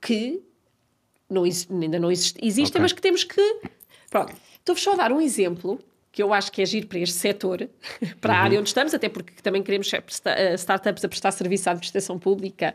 que 0.02 0.42
não, 1.30 1.44
ainda 1.44 1.98
não 1.98 2.10
exist- 2.12 2.38
existem, 2.42 2.78
Ok. 2.78 2.82
mas 2.82 2.92
que 2.92 3.00
temos 3.00 3.24
que. 3.24 3.40
Pronto, 4.10 4.34
estou-vos 4.58 4.82
só 4.82 4.92
a 4.92 4.96
dar 4.96 5.12
um 5.12 5.20
exemplo 5.20 5.80
que 6.12 6.22
eu 6.22 6.32
acho 6.32 6.50
que 6.52 6.62
é 6.62 6.66
giro 6.66 6.86
para 6.86 6.98
este 6.98 7.16
setor, 7.16 7.68
para 8.20 8.32
Uhum. 8.34 8.38
a 8.38 8.42
área 8.42 8.60
onde 8.60 8.68
estamos, 8.68 8.92
até 8.94 9.08
porque 9.08 9.32
também 9.42 9.62
queremos 9.62 9.88
presta- 9.90 10.30
eh, 10.30 10.54
startups 10.54 11.04
a 11.04 11.08
prestar 11.08 11.30
serviço 11.32 11.68
à 11.68 11.72
administração 11.72 12.18
pública 12.18 12.74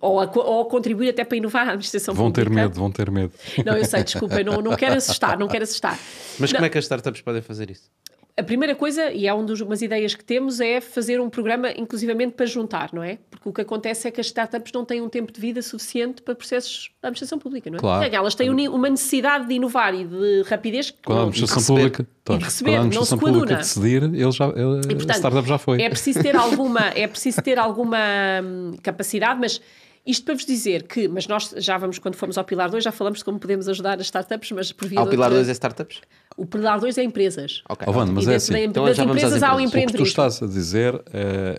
ou, 0.00 0.20
a, 0.20 0.30
ou 0.34 0.62
a 0.62 0.64
contribuir 0.68 1.10
até 1.10 1.24
para 1.24 1.36
inovar 1.36 1.62
a 1.68 1.70
administração 1.70 2.14
Vão 2.14 2.30
ter 2.32 2.44
pública. 2.44 2.62
medo, 2.62 2.74
vão 2.74 2.90
ter 2.90 3.10
medo. 3.10 3.32
Não, 3.64 3.76
eu 3.76 3.84
sei, 3.84 4.02
desculpa, 4.04 4.40
eu 4.40 4.44
não, 4.44 4.60
não 4.60 4.76
quero 4.76 4.94
assustar, 4.96 5.38
não 5.38 5.48
quero 5.48 5.64
assustar. 5.64 5.98
Mas 6.38 6.50
Não. 6.52 6.58
como 6.58 6.66
é 6.66 6.68
que 6.70 6.78
as 6.78 6.84
startups 6.84 7.20
podem 7.22 7.40
fazer 7.42 7.70
isso? 7.70 7.90
A 8.38 8.42
primeira 8.42 8.74
coisa, 8.74 9.10
e 9.12 9.26
é 9.26 9.32
uma 9.32 9.44
das 9.46 9.80
ideias 9.80 10.14
que 10.14 10.22
temos, 10.22 10.60
é 10.60 10.78
fazer 10.78 11.18
um 11.22 11.30
programa 11.30 11.70
inclusivamente 11.72 12.34
para 12.34 12.44
juntar, 12.44 12.90
não 12.92 13.02
é? 13.02 13.16
Porque 13.30 13.48
o 13.48 13.52
que 13.52 13.62
acontece 13.62 14.06
é 14.06 14.10
que 14.10 14.20
as 14.20 14.26
startups 14.26 14.70
não 14.72 14.84
têm 14.84 15.00
um 15.00 15.08
tempo 15.08 15.32
de 15.32 15.40
vida 15.40 15.62
suficiente 15.62 16.20
para 16.20 16.34
processos 16.34 16.90
da 17.00 17.08
administração 17.08 17.38
pública, 17.38 17.70
não 17.70 17.78
é? 17.78 17.80
Claro. 17.80 18.14
Elas 18.14 18.34
têm 18.34 18.50
uma 18.68 18.90
necessidade 18.90 19.48
de 19.48 19.54
inovar 19.54 19.94
e 19.94 20.04
de 20.04 20.42
rapidez 20.42 20.90
que 20.90 20.98
Quando 21.02 21.16
a 21.16 21.20
não- 21.22 21.28
administração 21.28 21.76
receber. 21.76 21.90
pública, 21.90 22.06
E 22.28 22.44
receber, 22.44 22.70
quando 22.70 22.74
a 22.74 22.76
não 22.76 22.84
administração 22.84 23.18
se 23.18 23.24
pública 23.24 23.38
coaduna. 23.38 23.58
decidir, 23.58 24.02
ele 24.02 24.32
já, 24.32 24.44
ele, 24.48 24.80
E, 24.80 24.94
portanto, 24.96 25.10
a 25.10 25.14
startup 25.14 25.48
já 25.48 25.56
foi. 25.58 25.80
É 25.82 25.88
preciso 25.88 26.22
ter 26.22 26.36
alguma, 26.36 26.80
é 26.94 27.06
preciso 27.08 27.40
ter 27.40 27.58
alguma 27.58 27.98
hum, 28.44 28.72
capacidade, 28.82 29.40
mas 29.40 29.62
isto 30.04 30.24
para 30.26 30.34
vos 30.34 30.44
dizer 30.44 30.82
que, 30.82 31.08
mas 31.08 31.26
nós 31.26 31.54
já 31.56 31.78
vamos, 31.78 31.98
quando 31.98 32.16
fomos 32.16 32.36
ao 32.36 32.44
Pilar 32.44 32.68
2, 32.70 32.84
já 32.84 32.92
falamos 32.92 33.20
de 33.20 33.24
como 33.24 33.38
podemos 33.38 33.66
ajudar 33.66 33.94
as 33.98 34.04
startups, 34.06 34.52
mas 34.52 34.72
por 34.72 34.86
via 34.88 35.00
Ah, 35.00 35.02
o 35.02 35.04
de 35.06 35.10
Pilar 35.12 35.28
outra- 35.28 35.38
2 35.38 35.48
é 35.48 35.52
startups? 35.52 36.00
O 36.36 36.44
Pilar 36.44 36.78
2 36.78 36.98
é 36.98 37.02
empresas. 37.02 37.62
Ok. 37.68 37.86
Oh, 37.88 37.92
Wanda, 37.96 38.12
mas 38.12 38.28
é 38.28 38.34
assim. 38.34 38.52
da- 38.52 38.60
Então 38.60 38.84
das 38.84 38.96
já 38.96 39.04
vamos 39.04 39.16
às 39.16 39.22
empresas 39.24 39.42
há 39.42 39.54
o 39.56 39.60
empresas. 39.60 39.66
O 39.66 39.70
que 39.70 39.70
tu 39.70 40.02
empreendedorismo. 40.02 40.26
estás 40.26 40.42
a 40.42 40.46
dizer, 40.46 40.94
eh, 41.12 41.58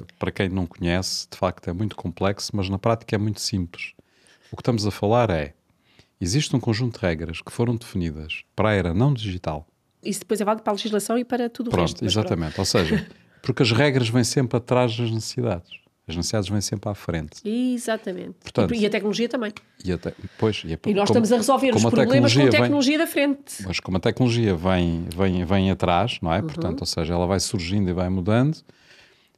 eh, 0.00 0.02
para 0.18 0.32
quem 0.32 0.48
não 0.48 0.66
conhece, 0.66 1.26
de 1.30 1.36
facto 1.36 1.68
é 1.68 1.72
muito 1.72 1.94
complexo, 1.94 2.50
mas 2.54 2.68
na 2.70 2.78
prática 2.78 3.14
é 3.14 3.18
muito 3.18 3.40
simples. 3.40 3.92
O 4.50 4.56
que 4.56 4.62
estamos 4.62 4.86
a 4.86 4.90
falar 4.90 5.28
é: 5.30 5.52
existe 6.20 6.56
um 6.56 6.60
conjunto 6.60 6.98
de 6.98 7.06
regras 7.06 7.42
que 7.42 7.52
foram 7.52 7.76
definidas 7.76 8.44
para 8.56 8.70
a 8.70 8.72
era 8.72 8.94
não 8.94 9.12
digital. 9.12 9.66
Isso 10.02 10.20
depois 10.20 10.40
é 10.40 10.44
válido 10.44 10.62
para 10.62 10.72
a 10.72 10.76
legislação 10.76 11.18
e 11.18 11.24
para 11.24 11.48
tudo 11.50 11.68
o 11.68 11.70
Pronto, 11.70 11.82
resto. 11.88 12.02
mas 12.04 12.12
pronto. 12.14 12.26
exatamente. 12.26 12.58
Ou 12.60 12.64
seja, 12.64 13.06
porque 13.42 13.62
as 13.62 13.72
regras 13.72 14.08
vêm 14.08 14.24
sempre 14.24 14.56
atrás 14.56 14.96
das 14.96 15.10
necessidades. 15.10 15.70
As 16.06 16.14
necessidades 16.16 16.50
vêm 16.50 16.60
sempre 16.60 16.90
à 16.90 16.94
frente. 16.94 17.40
Exatamente. 17.48 18.34
Portanto, 18.42 18.74
e, 18.74 18.84
a 18.84 18.90
tecnologia 18.90 19.26
também. 19.28 19.52
E, 19.82 19.90
até, 19.90 20.12
pois, 20.38 20.62
e, 20.64 20.74
é 20.74 20.78
E 20.86 20.92
nós 20.94 21.08
como- 21.08 21.18
estamos 21.24 21.32
a 21.32 21.36
resolver 21.36 21.74
os 21.74 21.84
a 21.84 21.90
problemas 21.90 22.32
com 22.34 22.40
tecnologia 22.40 22.42
vem- 22.50 22.60
tecnologia 22.60 22.98
da 22.98 23.06
frente. 23.06 23.62
Mas 23.66 23.80
como 23.80 23.96
a 23.96 24.00
tecnologia 24.00 24.54
vem, 24.54 25.06
vem, 25.16 25.44
vem 25.46 25.70
atrás, 25.70 26.18
não 26.20 26.30
é? 26.32 26.40
Uhum. 26.40 26.46
Portanto, 26.46 26.80
ou 26.82 26.86
seja, 26.86 27.14
ela 27.14 27.26
vai 27.26 27.40
surgindo 27.40 27.88
e 27.88 27.92
vai 27.94 28.10
mudando, 28.10 28.58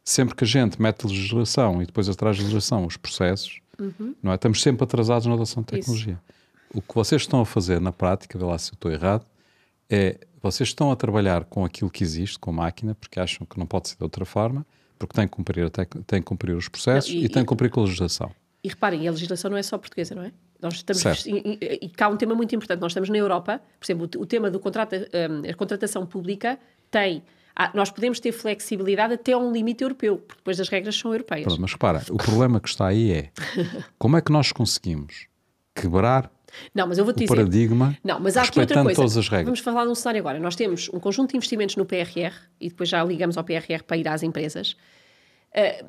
sempre 0.05 0.35
que 0.35 0.42
a 0.42 0.46
gente 0.46 0.81
mete 0.83 1.05
legislação 1.07 1.81
e 1.83 1.87
depois 1.87 2.09
atrás 2.09 2.37
da 2.37 2.42
legislação 2.42 2.85
os 2.85 2.96
processos, 2.96 3.61
não 4.22 4.33
é? 4.33 4.35
Estamos 4.35 4.61
sempre 4.61 4.83
atrasados 4.83 5.26
na 5.26 5.35
adoção 5.35 5.62
de 5.62 5.72
Uhum. 5.72 5.79
Isso. 5.79 5.90
tecnologia. 5.92 6.20
O 6.74 6.83
que 6.83 6.94
vocês 6.94 7.22
estão 7.22 7.40
a 7.40 7.46
fazer 7.46 7.81
na 7.81 7.92
prática, 7.92 8.37
vê 8.37 8.44
lá 8.44 8.59
se 8.59 8.72
eu 8.72 8.74
estou 8.74 8.90
errado, 8.90 9.24
é 9.88 10.18
vocês 10.42 10.68
estão 10.68 10.90
a 10.90 10.96
trabalhar 10.96 11.44
com 11.44 11.64
aquilo 11.64 11.90
que 11.90 12.02
existe, 12.02 12.38
com 12.40 12.50
a 12.50 12.52
máquina, 12.52 12.94
porque 12.96 13.18
acham 13.20 13.46
que 13.46 13.57
não 13.59 13.66
pode 13.66 13.88
ser 13.88 13.96
de 13.96 14.02
outra 14.02 14.24
forma, 14.24 14.66
porque 14.99 15.15
têm 15.15 15.27
que 15.27 15.33
cumprir, 15.33 15.65
a 15.67 15.71
tec- 15.71 15.95
têm 16.07 16.21
que 16.21 16.27
cumprir 16.27 16.55
os 16.57 16.69
processos 16.69 17.13
Não, 17.13 17.21
e, 17.21 17.25
e- 17.25 17.29
têm 17.29 17.43
e- 17.43 17.45
que 17.45 17.49
cumprir 17.49 17.71
com 17.71 17.81
a 17.81 17.85
legislação. 17.85 18.31
E 18.65 18.69
reparem, 18.69 19.07
a 19.07 19.11
legislação 19.11 19.51
não 19.51 19.57
é 19.59 19.63
só 19.63 19.79
portuguesa, 19.79 20.15
não 20.15 20.23
é? 20.25 20.33
Nós 20.61 20.75
estamos, 20.75 21.27
e, 21.27 21.59
e- 21.83 21.89
cá 21.91 22.07
há 22.07 22.09
um 22.09 22.17
tema 22.17 22.35
muito 22.35 22.55
importante. 22.55 22.81
Nós 22.81 22.93
estamos 22.93 23.09
na 23.09 23.17
Europa, 23.19 23.61
por 23.79 23.85
exemplo, 23.85 24.09
o, 24.17 24.23
o 24.23 24.27
tema 24.27 24.51
do 24.51 24.59
contrato, 24.59 24.95
hum, 24.97 25.49
a 25.49 25.55
contratação 25.55 26.05
pública 26.07 26.59
tem. 26.91 27.23
nós 27.75 27.91
podemos 27.91 28.19
ter 28.21 28.33
flexibilidade 28.33 29.15
até 29.15 29.33
a 29.33 29.39
um 29.39 29.53
limite 29.53 29.83
europeu, 29.85 30.17
porque 30.19 30.39
depois 30.41 30.59
as 30.59 30.69
regras 30.69 30.97
são 30.97 31.13
europeias. 31.13 31.57
Mas 31.59 31.73
repara, 31.73 32.03
o 32.11 32.17
problema 32.17 32.59
que 32.61 32.69
está 32.69 32.87
aí 32.89 33.13
é 33.13 33.31
como 33.99 34.17
é 34.17 34.21
que 34.23 34.33
nós 34.33 34.51
conseguimos 34.51 35.27
quebrar 35.75 36.31
Não, 36.75 36.87
mas 36.87 36.99
eu 36.99 37.05
vou-te 37.05 37.19
o 37.19 37.21
dizer. 37.21 37.35
paradigma 37.35 37.97
Não, 38.05 38.19
mas 38.21 38.37
há 38.37 38.42
aqui 38.42 38.61
outra 38.61 38.83
coisa. 38.83 38.97
todas 38.97 39.16
as 39.16 39.29
regras. 39.29 39.45
Vamos 39.47 39.61
falar 39.61 39.85
de 39.85 39.90
um 39.90 39.95
cenário 39.95 40.21
agora. 40.21 40.38
Nós 40.38 40.57
temos 40.57 40.88
um 40.92 40.99
conjunto 41.01 41.31
de 41.31 41.37
investimentos 41.37 41.77
no 41.77 41.85
PRR 41.87 42.33
e 42.61 42.69
depois 42.69 42.88
já 42.88 43.03
ligamos 43.05 43.37
ao 43.37 43.45
PRR 43.45 43.83
para 43.87 43.97
ir 43.97 44.07
às 44.09 44.23
empresas. 44.23 44.77
Eh, 45.53 45.85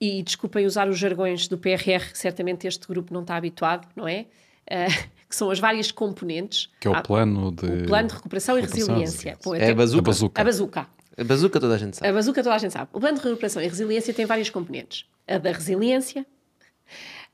e 0.00 0.22
desculpem 0.22 0.66
usar 0.66 0.88
os 0.88 0.98
jargões 0.98 1.48
do 1.48 1.56
PRR, 1.56 2.10
que 2.12 2.18
certamente 2.18 2.66
este 2.66 2.86
grupo 2.86 3.12
não 3.14 3.22
está 3.22 3.36
habituado, 3.36 3.86
não 3.96 4.06
é? 4.08 4.26
Eh, 4.66 4.86
que 5.28 5.34
são 5.36 5.50
as 5.50 5.58
várias 5.58 5.90
componentes. 5.90 6.68
Que 6.80 6.88
é 6.88 6.90
o 6.90 6.94
Há- 6.94 7.02
plano 7.02 7.50
de, 7.52 7.66
o 7.66 7.86
plano 7.86 8.08
de 8.08 8.14
recuperação, 8.14 8.56
recuperação 8.56 8.96
e 8.96 9.00
resiliência. 9.00 9.38
Bom, 9.44 9.54
É 9.54 9.70
a 9.70 9.74
bazuca. 9.74 10.00
a 10.00 10.02
bazuca. 10.04 10.40
A 10.40 10.44
bazuca. 10.44 10.86
A 11.16 11.24
bazuca 11.24 11.60
toda 11.60 11.74
a 11.74 11.78
gente 11.78 11.96
sabe. 11.96 12.08
A 12.08 12.12
bazuca 12.12 12.42
toda 12.42 12.54
a 12.54 12.58
gente 12.58 12.72
sabe. 12.72 12.88
O 12.92 12.98
plano 13.00 13.18
de 13.18 13.24
recuperação 13.24 13.62
e 13.62 13.68
resiliência 13.68 14.12
tem 14.12 14.26
várias 14.26 14.50
componentes. 14.50 15.04
A 15.28 15.38
da 15.38 15.52
resiliência, 15.52 16.26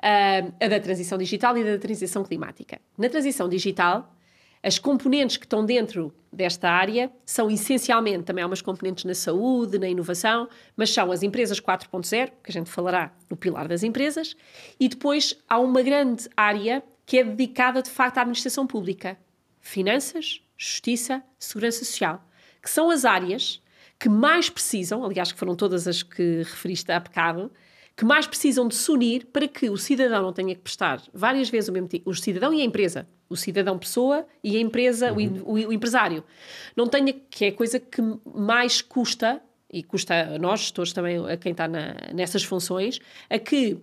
a, 0.03 0.65
a 0.65 0.69
da 0.69 0.81
transição 0.81 1.19
digital 1.19 1.57
e 1.57 1.63
a 1.63 1.73
da 1.73 1.79
transição 1.79 2.25
climática. 2.25 2.81
Na 2.97 3.09
transição 3.09 3.49
digital, 3.49 4.15
as 4.63 4.79
componentes 4.79 5.39
que 5.39 5.47
estão 5.47 5.65
dentro 5.65 6.13
desta 6.31 6.71
área 6.71 7.11
são 7.25 7.51
essencialmente, 7.51 8.25
também 8.25 8.45
há 8.45 8.47
umas 8.47 8.61
componentes 8.61 9.05
na 9.05 9.15
saúde, 9.15 9.79
na 9.79 9.89
inovação, 9.89 10.49
mas 10.77 10.91
são 10.91 11.11
as 11.11 11.23
empresas 11.23 11.59
4.0, 11.61 12.31
que 12.43 12.51
a 12.51 12.53
gente 12.53 12.69
falará 12.69 13.13
no 13.29 13.37
pilar 13.37 13.67
das 13.67 13.83
empresas, 13.83 14.37
e 14.79 14.89
depois 14.89 15.37
há 15.49 15.59
uma 15.59 15.83
grande 15.83 16.29
área 16.37 16.83
que 17.07 17.19
é 17.19 17.25
dedicada 17.25 17.83
de 17.83 17.91
facto 17.91 18.19
à 18.19 18.21
administração 18.21 18.67
pública. 18.67 19.19
Finanças, 19.61 20.43
justiça, 20.57 21.23
segurança 21.39 21.79
social, 21.79 22.23
que 22.63 22.69
são 22.69 22.91
as 22.91 23.07
áreas 23.07 23.63
que 23.99 24.09
mais 24.09 24.49
precisam, 24.51 25.05
aliás, 25.05 25.33
que 25.33 25.39
foram 25.39 25.57
todas 25.57 25.89
as 25.89 26.03
que 26.03 26.39
referiste 26.39 26.93
há 26.93 27.01
bocado, 27.01 27.51
que 28.01 28.05
mais 28.07 28.27
precisam 28.27 28.67
de 28.67 28.75
se 28.75 28.91
unir 28.91 29.27
para 29.27 29.47
que 29.47 29.69
o 29.69 29.77
cidadão 29.77 30.23
não 30.23 30.33
tenha 30.33 30.55
que 30.55 30.63
prestar 30.63 31.03
várias 31.13 31.51
vezes 31.51 31.69
o 31.69 31.73
mesmo 31.73 31.87
tipo, 31.87 32.09
o 32.09 32.15
cidadão 32.15 32.55
e 32.55 32.63
a 32.63 32.65
empresa, 32.65 33.07
o 33.29 33.37
cidadão 33.37 33.79
pessoa 33.79 34.27
e 34.43 34.57
a 34.57 34.61
empresa, 34.61 35.11
in- 35.21 35.43
o, 35.45 35.53
o 35.53 35.71
empresário, 35.71 36.25
não 36.75 36.87
tenha, 36.87 37.13
que 37.29 37.45
é 37.45 37.49
a 37.49 37.53
coisa 37.53 37.79
que 37.79 38.01
mais 38.35 38.81
custa, 38.81 39.43
e 39.71 39.83
custa 39.83 40.15
a 40.35 40.39
nós, 40.39 40.61
gestores 40.61 40.95
também, 40.95 41.19
a 41.31 41.37
quem 41.37 41.53
está 41.53 41.69
na- 41.69 41.95
nessas 42.15 42.43
funções, 42.43 43.01
a 43.29 43.39
que 43.39 43.77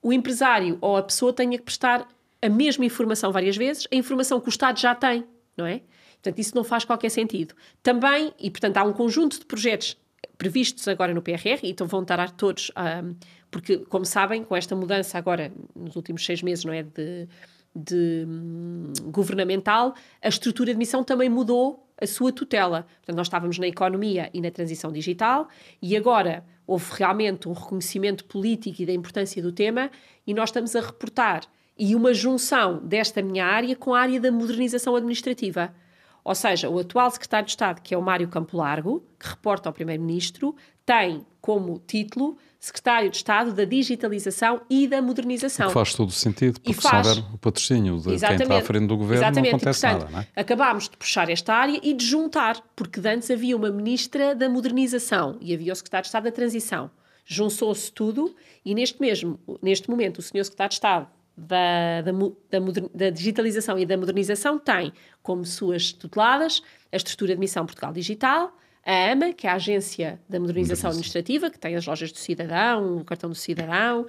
o 0.00 0.12
empresário 0.12 0.78
ou 0.80 0.96
a 0.96 1.02
pessoa 1.02 1.32
tenha 1.32 1.58
que 1.58 1.64
prestar 1.64 2.06
a 2.40 2.48
mesma 2.48 2.84
informação 2.84 3.32
várias 3.32 3.56
vezes, 3.56 3.88
a 3.92 3.96
informação 3.96 4.40
que 4.40 4.46
o 4.46 4.50
Estado 4.50 4.78
já 4.78 4.94
tem, 4.94 5.24
não 5.56 5.66
é? 5.66 5.80
Portanto, 6.22 6.38
isso 6.38 6.54
não 6.54 6.62
faz 6.62 6.84
qualquer 6.84 7.08
sentido. 7.10 7.52
Também, 7.82 8.32
e 8.38 8.48
portanto, 8.48 8.76
há 8.76 8.84
um 8.84 8.92
conjunto 8.92 9.40
de 9.40 9.44
projetos 9.44 9.96
previstos 10.38 10.86
agora 10.86 11.14
no 11.14 11.22
PRR, 11.22 11.60
então 11.64 11.86
vão 11.86 12.02
estar 12.02 12.30
todos, 12.32 12.70
ahm, 12.76 13.14
porque, 13.56 13.78
como 13.78 14.04
sabem, 14.04 14.44
com 14.44 14.54
esta 14.54 14.76
mudança 14.76 15.16
agora, 15.16 15.50
nos 15.74 15.96
últimos 15.96 16.22
seis 16.26 16.42
meses, 16.42 16.62
não 16.62 16.74
é, 16.74 16.82
de, 16.82 17.26
de, 17.74 18.26
hum, 18.28 18.92
governamental, 19.06 19.94
a 20.20 20.28
estrutura 20.28 20.74
de 20.74 20.78
missão 20.78 21.02
também 21.02 21.30
mudou 21.30 21.88
a 21.98 22.06
sua 22.06 22.30
tutela. 22.30 22.82
Portanto, 22.98 23.16
nós 23.16 23.28
estávamos 23.28 23.58
na 23.58 23.66
economia 23.66 24.28
e 24.34 24.42
na 24.42 24.50
transição 24.50 24.92
digital, 24.92 25.48
e 25.80 25.96
agora 25.96 26.44
houve 26.66 26.84
realmente 26.98 27.48
um 27.48 27.54
reconhecimento 27.54 28.26
político 28.26 28.82
e 28.82 28.84
da 28.84 28.92
importância 28.92 29.42
do 29.42 29.50
tema, 29.50 29.90
e 30.26 30.34
nós 30.34 30.50
estamos 30.50 30.76
a 30.76 30.80
reportar, 30.82 31.44
e 31.78 31.94
uma 31.94 32.12
junção 32.12 32.78
desta 32.84 33.22
minha 33.22 33.46
área 33.46 33.74
com 33.74 33.94
a 33.94 34.00
área 34.02 34.20
da 34.20 34.30
modernização 34.30 34.94
administrativa. 34.94 35.74
Ou 36.22 36.34
seja, 36.34 36.68
o 36.68 36.78
atual 36.78 37.10
secretário 37.10 37.46
de 37.46 37.52
Estado, 37.52 37.80
que 37.80 37.94
é 37.94 37.96
o 37.96 38.02
Mário 38.02 38.28
Campo 38.28 38.58
Largo, 38.58 39.02
que 39.18 39.28
reporta 39.28 39.66
ao 39.66 39.72
Primeiro-Ministro, 39.72 40.54
tem 40.84 41.24
como 41.40 41.78
título 41.86 42.36
Secretário 42.66 43.08
de 43.08 43.16
Estado 43.16 43.52
da 43.52 43.64
Digitalização 43.64 44.60
e 44.68 44.88
da 44.88 45.00
Modernização. 45.00 45.70
Faz 45.70 45.94
todo 45.94 46.08
o 46.08 46.12
sentido, 46.12 46.58
E 46.64 46.74
porque 46.74 46.74
se 46.74 46.80
faz. 46.82 47.06
houver 47.06 47.24
o 47.32 47.38
patrocínio 47.38 47.96
de 47.98 48.04
quem 48.06 48.14
está 48.16 48.58
à 48.58 48.60
frente 48.60 48.88
do 48.88 48.96
governo, 48.96 49.22
Exatamente. 49.22 49.52
não 49.52 49.56
acontece 49.56 49.86
e, 49.86 49.90
portanto, 49.90 50.10
nada, 50.10 50.28
é? 50.34 50.40
Acabámos 50.40 50.88
de 50.88 50.96
puxar 50.96 51.30
esta 51.30 51.54
área 51.54 51.78
e 51.80 51.92
de 51.94 52.04
juntar, 52.04 52.60
porque 52.74 52.98
antes 53.06 53.30
havia 53.30 53.56
uma 53.56 53.70
ministra 53.70 54.34
da 54.34 54.48
modernização 54.48 55.36
e 55.40 55.54
havia 55.54 55.72
o 55.72 55.76
secretário 55.76 56.02
de 56.02 56.08
Estado 56.08 56.24
da 56.24 56.32
transição. 56.32 56.90
Junçou-se 57.24 57.92
tudo 57.92 58.34
e 58.64 58.74
neste 58.74 59.00
mesmo, 59.00 59.38
neste 59.62 59.88
momento, 59.88 60.18
o 60.18 60.22
senhor 60.22 60.42
secretário 60.42 60.70
de 60.70 60.74
Estado 60.74 61.06
da, 61.36 62.02
da, 62.02 62.10
da 62.10 62.88
da 62.92 63.10
digitalização 63.10 63.78
e 63.78 63.86
da 63.86 63.96
modernização 63.96 64.58
tem 64.58 64.92
como 65.22 65.44
suas 65.44 65.92
tuteladas 65.92 66.62
a 66.90 66.96
estrutura 66.96 67.34
de 67.34 67.38
missão 67.38 67.64
Portugal 67.64 67.92
Digital, 67.92 68.56
a 68.86 69.10
AMA, 69.10 69.32
que 69.32 69.46
é 69.46 69.50
a 69.50 69.54
Agência 69.54 70.20
da 70.28 70.38
Modernização 70.38 70.90
Administrativa, 70.90 71.50
que 71.50 71.58
tem 71.58 71.74
as 71.74 71.84
lojas 71.86 72.12
do 72.12 72.18
cidadão, 72.18 72.98
o 72.98 73.04
cartão 73.04 73.28
do 73.28 73.34
cidadão, 73.34 74.06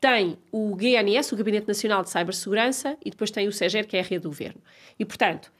tem 0.00 0.38
o 0.50 0.74
GNS, 0.74 1.32
o 1.32 1.36
Gabinete 1.36 1.68
Nacional 1.68 2.02
de 2.02 2.08
Cibersegurança, 2.10 2.96
e 3.04 3.10
depois 3.10 3.30
tem 3.30 3.46
o 3.46 3.52
SEGER, 3.52 3.86
que 3.86 3.96
é 3.96 4.00
a 4.00 4.02
rede 4.02 4.20
do 4.22 4.28
governo. 4.30 4.60
E, 4.98 5.04
portanto, 5.04 5.52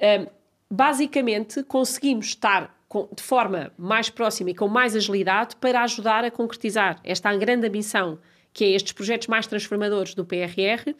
hum, 0.00 0.26
basicamente 0.70 1.62
conseguimos 1.64 2.26
estar 2.26 2.74
de 3.14 3.22
forma 3.22 3.72
mais 3.76 4.08
próxima 4.08 4.50
e 4.50 4.54
com 4.54 4.68
mais 4.68 4.96
agilidade 4.96 5.56
para 5.56 5.82
ajudar 5.82 6.24
a 6.24 6.30
concretizar 6.30 6.98
esta 7.04 7.34
grande 7.36 7.68
missão, 7.68 8.18
que 8.52 8.64
é 8.64 8.70
estes 8.70 8.92
projetos 8.92 9.28
mais 9.28 9.46
transformadores 9.46 10.14
do 10.14 10.24
PRR, 10.24 10.94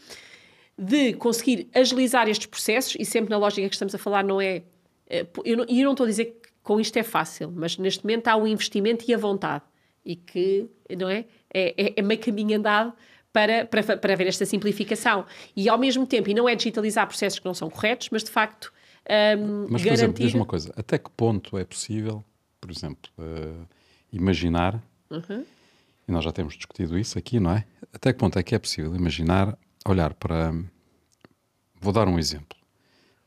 de 0.78 1.14
conseguir 1.14 1.68
agilizar 1.74 2.28
estes 2.28 2.46
processos, 2.46 2.94
e 2.98 3.04
sempre 3.04 3.30
na 3.30 3.38
lógica 3.38 3.66
que 3.66 3.74
estamos 3.74 3.94
a 3.94 3.98
falar 3.98 4.22
não 4.22 4.38
é... 4.40 4.62
eh, 5.08 5.26
eu 5.44 5.56
não- 5.58 5.64
E 5.68 5.80
eu 5.80 5.84
não 5.86 5.92
estou 5.92 6.04
a 6.04 6.08
dizer 6.08 6.26
que 6.26 6.45
com 6.66 6.80
isto 6.80 6.96
é 6.96 7.04
fácil, 7.04 7.52
mas 7.54 7.78
neste 7.78 8.02
momento 8.04 8.26
há 8.26 8.36
o 8.36 8.44
investimento 8.44 9.04
e 9.08 9.14
a 9.14 9.16
vontade. 9.18 9.62
E 10.04 10.16
que, 10.16 10.68
não 10.98 11.08
é? 11.08 11.24
É, 11.54 11.74
é, 11.86 11.92
é 11.96 12.02
meio 12.02 12.20
caminho 12.20 12.58
andado 12.58 12.92
para, 13.32 13.64
para, 13.66 13.96
para 13.96 14.12
haver 14.12 14.26
esta 14.26 14.44
simplificação. 14.44 15.24
E 15.54 15.68
ao 15.68 15.78
mesmo 15.78 16.04
tempo, 16.04 16.28
e 16.28 16.34
não 16.34 16.48
é 16.48 16.56
digitalizar 16.56 17.06
processos 17.06 17.38
que 17.38 17.44
não 17.46 17.54
são 17.54 17.70
corretos, 17.70 18.08
mas 18.10 18.24
de 18.24 18.30
facto 18.32 18.72
hum, 19.38 19.66
Mas, 19.70 19.82
por 19.82 19.92
exemplo, 19.92 19.96
garantir... 20.14 20.22
diz-me 20.24 20.40
uma 20.40 20.46
coisa: 20.46 20.72
até 20.76 20.98
que 20.98 21.08
ponto 21.10 21.56
é 21.56 21.64
possível, 21.64 22.24
por 22.60 22.68
exemplo, 22.70 23.10
eh, 23.18 23.64
imaginar, 24.12 24.82
Uhum. 25.08 25.44
e 26.08 26.10
nós 26.10 26.24
já 26.24 26.32
temos 26.32 26.54
discutido 26.56 26.98
isso 26.98 27.16
aqui, 27.16 27.38
não 27.38 27.52
é? 27.52 27.64
Até 27.92 28.12
que 28.12 28.18
ponto 28.18 28.36
é 28.36 28.42
que 28.42 28.56
é 28.56 28.58
possível 28.58 28.92
imaginar, 28.96 29.56
olhar 29.86 30.14
para. 30.14 30.52
Vou 31.80 31.92
dar 31.92 32.08
um 32.08 32.18
exemplo. 32.18 32.55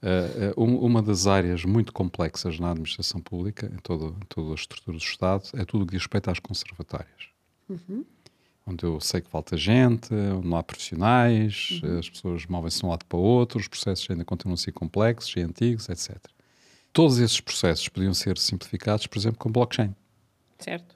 Eh, 0.02 0.54
um- 0.58 0.78
uma 0.78 1.02
das 1.02 1.28
áreas 1.28 1.66
muito 1.66 1.92
complexas 1.92 2.58
na 2.60 2.72
administração 2.72 3.20
pública, 3.20 3.66
em 3.74 3.78
todo, 3.80 4.16
em 4.22 4.26
toda 4.28 4.52
a 4.52 4.56
estrutura 4.56 4.98
do 4.98 5.04
Estado, 5.04 5.44
é 5.56 5.66
tudo 5.66 5.84
o 5.84 5.86
que 5.86 5.92
diz 5.92 6.02
respeito 6.04 6.30
às 6.32 6.40
conservatórias. 6.40 7.28
Onde 8.66 8.84
eu 8.86 9.00
sei 9.02 9.20
que 9.22 9.30
falta 9.30 9.58
gente, 9.58 10.14
onde 10.14 10.48
não 10.48 10.58
há 10.58 10.64
profissionais, 10.64 11.82
as 12.00 12.10
pessoas 12.10 12.46
movem-se 12.46 12.80
de 12.80 12.86
um 12.86 12.90
lado 12.90 13.04
para 13.06 13.18
o 13.18 13.22
outro, 13.22 13.60
os 13.60 13.68
processos 13.68 14.10
ainda 14.10 14.24
continuam 14.24 14.54
a 14.54 14.58
ser 14.58 14.72
complexos 14.72 15.36
e 15.36 15.42
antigos, 15.42 15.90
etc. 15.90 16.16
Todos 16.94 17.20
esses 17.20 17.42
processos 17.42 17.88
podiam 17.90 18.14
ser 18.14 18.38
simplificados, 18.38 19.06
por 19.08 19.18
exemplo, 19.18 19.38
com 19.40 19.52
blockchain. 19.52 19.94
Certo. 20.60 20.96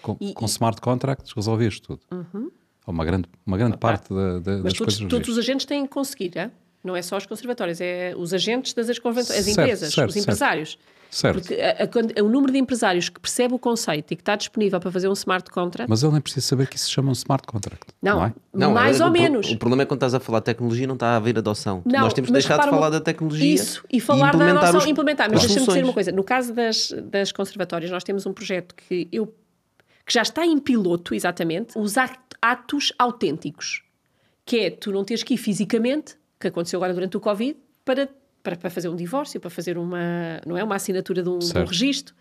Com, 0.00 0.16
E- 0.20 0.32
com 0.34 0.46
smart 0.46 0.80
contracts 0.80 1.32
resolvias 1.32 1.78
tudo. 1.78 2.00
Ou 2.10 2.92
uma 2.92 3.04
grande, 3.04 3.28
uma 3.46 3.56
grande 3.58 3.76
parte 3.76 4.08
da, 4.12 4.38
da, 4.40 4.52
Mas 4.54 4.62
das 4.64 4.72
todos, 4.74 4.96
coisas 4.96 5.08
todos 5.10 5.28
os 5.28 5.38
agentes 5.38 5.66
têm 5.66 5.82
que 5.84 5.92
conseguir, 5.92 6.36
é? 6.36 6.50
Não 6.82 6.96
é 6.96 7.02
só 7.02 7.16
os 7.16 7.26
conservatórios, 7.26 7.80
é 7.80 8.14
os 8.16 8.32
agentes 8.34 8.72
das 8.74 8.86
conservatórias, 8.98 9.30
as 9.48 9.54
Certo, 9.54 9.60
empresas, 9.60 9.94
certo, 9.94 10.10
os 10.10 10.16
empresários. 10.16 10.78
Certo. 11.10 11.40
Porque 11.40 11.54
a- 11.60 11.86
a 12.18 12.24
o 12.24 12.28
número 12.30 12.50
de 12.54 12.58
empresários 12.58 13.10
que 13.10 13.20
percebe 13.20 13.52
o 13.52 13.58
conceito 13.58 14.12
e 14.12 14.16
que 14.16 14.22
está 14.22 14.34
disponível 14.34 14.80
para 14.80 14.90
fazer 14.90 15.08
um 15.08 15.12
smart 15.12 15.50
contract, 15.50 15.86
Mas 15.90 16.02
ele 16.02 16.12
nem 16.12 16.22
precisa 16.22 16.46
saber 16.46 16.66
que 16.66 16.76
isso 16.76 16.86
se 16.86 16.90
chama 16.90 17.10
um 17.10 17.12
smart 17.12 17.46
contract. 17.46 17.84
não, 18.00 18.16
Não, 18.16 18.24
é? 18.26 18.34
Não, 18.54 18.72
mais 18.72 18.98
é- 18.98 19.04
ou 19.04 19.10
o, 19.10 19.12
pro- 19.12 19.22
menos. 19.22 19.50
O 19.50 19.58
problema 19.58 19.82
é 19.82 19.84
que 19.84 19.88
quando 19.90 19.98
estás 19.98 20.14
a 20.14 20.20
falar 20.20 20.38
de 20.38 20.46
tecnologia 20.46 20.86
não 20.86 20.94
está 20.94 21.08
a 21.08 21.16
haver 21.16 21.36
adoção. 21.36 21.82
Não, 21.84 22.00
Nós 22.00 22.14
temos 22.14 22.28
que 22.28 22.32
mas 22.32 22.44
deixar 22.46 22.64
de 22.64 22.70
falar 22.70 22.88
da 22.88 22.98
tecnologia 23.00 23.54
Isso, 23.54 23.84
e 23.92 24.00
falar 24.00 24.30
da 24.30 24.36
implementar 24.38 24.62
adoção, 24.64 24.80
os- 24.80 24.86
implementar. 24.86 25.28
Mas 25.30 25.40
as 25.40 25.46
deixa-me 25.48 25.66
dizer 25.66 25.84
uma 25.84 25.92
coisa: 25.92 26.12
no 26.12 26.24
caso 26.24 26.54
das, 26.54 26.90
das 27.04 27.30
conservatórias, 27.30 27.90
nós 27.90 28.02
temos 28.02 28.24
um 28.24 28.32
projeto 28.32 28.74
que, 28.74 29.06
eu, 29.12 29.26
que 30.06 30.14
já 30.14 30.22
está 30.22 30.46
em 30.46 30.56
piloto, 30.58 31.14
exatamente, 31.14 31.78
os 31.78 31.94
atos 32.40 32.90
autênticos, 32.98 33.82
que 34.46 34.60
é 34.60 34.70
tu 34.70 34.90
não 34.90 35.04
teres 35.04 35.22
que 35.22 35.34
ir 35.34 35.36
fisicamente, 35.36 36.16
que 36.42 36.48
aconteceu 36.48 36.78
agora 36.78 36.92
durante 36.92 37.16
o 37.16 37.20
Covid, 37.20 37.56
para, 37.84 38.08
para, 38.42 38.56
para 38.56 38.70
fazer 38.70 38.88
um 38.88 38.96
divórcio, 38.96 39.40
para 39.40 39.50
fazer 39.50 39.78
uma, 39.78 40.40
não 40.46 40.56
é, 40.58 40.62
uma 40.64 40.74
assinatura 40.76 41.22
de 41.22 41.28
um, 41.28 41.38
de 41.38 41.58
um 41.58 41.64
registro. 41.64 42.14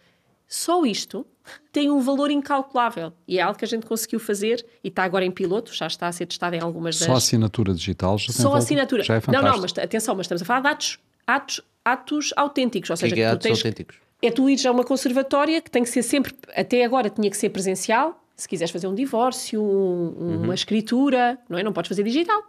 Só 0.48 0.84
isto 0.86 1.26
tem 1.72 1.90
um 1.90 2.02
valor 2.02 2.30
incalculável 2.30 3.14
e 3.28 3.40
é 3.40 3.42
algo 3.42 3.58
que 3.58 3.64
a 3.64 3.68
gente 3.68 3.86
conseguiu 3.86 4.20
fazer 4.20 4.66
e 4.84 4.90
está 4.90 5.04
agora 5.04 5.24
em 5.24 5.32
piloto, 5.32 5.74
já 5.74 5.88
está 5.88 6.08
a 6.08 6.12
ser 6.12 6.26
testado 6.26 6.56
em 6.56 6.60
algumas 6.62 7.00
das... 7.00 7.08
Só 7.08 7.14
assinatura 7.16 7.74
digital 7.74 8.18
já 8.18 8.34
Só 8.34 8.54
assinatura. 8.56 9.02
Já 9.04 9.14
é 9.14 9.18
não, 9.18 9.22
fantástico. 9.22 9.56
não, 9.56 9.62
mas 9.62 9.78
atenção, 9.78 10.14
mas 10.16 10.26
estamos 10.26 10.42
a 10.42 10.46
falar 10.46 10.60
de 10.62 10.68
atos, 10.68 11.00
atos, 11.26 11.62
atos 11.86 12.34
autênticos. 12.36 12.90
Ou 12.90 12.98
que 12.98 13.06
é 13.06 13.10
seja, 13.10 13.16
que 13.16 13.22
é 13.22 13.30
tu 13.30 13.34
atos 13.36 13.44
tens, 13.44 13.58
autênticos? 13.60 13.96
é 14.22 14.30
tu 14.32 14.50
ires 14.50 14.66
a 14.66 14.72
uma 14.72 14.84
conservatória 14.84 15.62
que 15.62 15.72
tem 15.72 15.84
que 15.84 15.90
ser 15.90 16.04
sempre, 16.04 16.36
até 16.54 16.84
agora 16.84 17.10
tinha 17.10 17.30
que 17.30 17.38
ser 17.38 17.50
presencial, 17.50 18.22
se 18.36 18.48
quiseres 18.48 18.72
fazer 18.72 18.88
um 18.88 18.94
divórcio, 18.96 19.62
um- 19.64 20.16
Uhum. 20.20 20.44
uma 20.44 20.54
escritura, 20.54 21.40
não 21.48 21.58
é? 21.58 21.64
Não 21.64 21.72
podes 21.72 21.88
fazer 21.90 22.04
digital. 22.04 22.44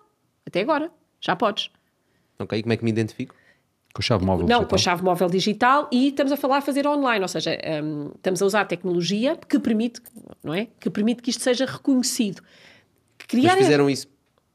Até 0.45 0.61
agora. 0.61 0.91
Já 1.25 1.35
podes. 1.37 1.71
Ok, 2.39 2.61
como 2.63 2.73
é 2.73 2.77
que 2.77 2.85
me 2.85 2.91
identifico? 2.91 3.35
Com 3.95 4.01
a 4.01 4.03
chave 4.03 4.25
móvel 4.25 4.41
Não, 4.47 4.47
digital. 4.61 4.67
com 4.69 4.75
a 4.75 4.79
chave 4.79 5.03
móvel 5.05 5.29
digital 5.29 5.89
e 5.93 6.09
estamos 6.09 6.33
a 6.33 6.37
falar 6.37 6.57
a 6.59 6.61
fazer 6.63 6.87
online, 6.87 7.21
ou 7.23 7.29
seja, 7.29 7.59
hum, 7.85 8.11
estamos 8.17 8.41
a 8.43 8.47
usar 8.47 8.65
tecnologia 8.65 9.37
que 9.37 9.59
permite, 9.59 10.01
não 10.43 10.53
é? 10.55 10.67
Que 10.81 10.89
permite 10.91 11.23
que 11.23 11.29
isto 11.31 11.43
seja 11.43 11.67
reconhecido. 11.67 12.43
Criar 13.29 13.51
Mas 13.55 13.59
fizeram 13.65 13.89
isso 13.91 14.09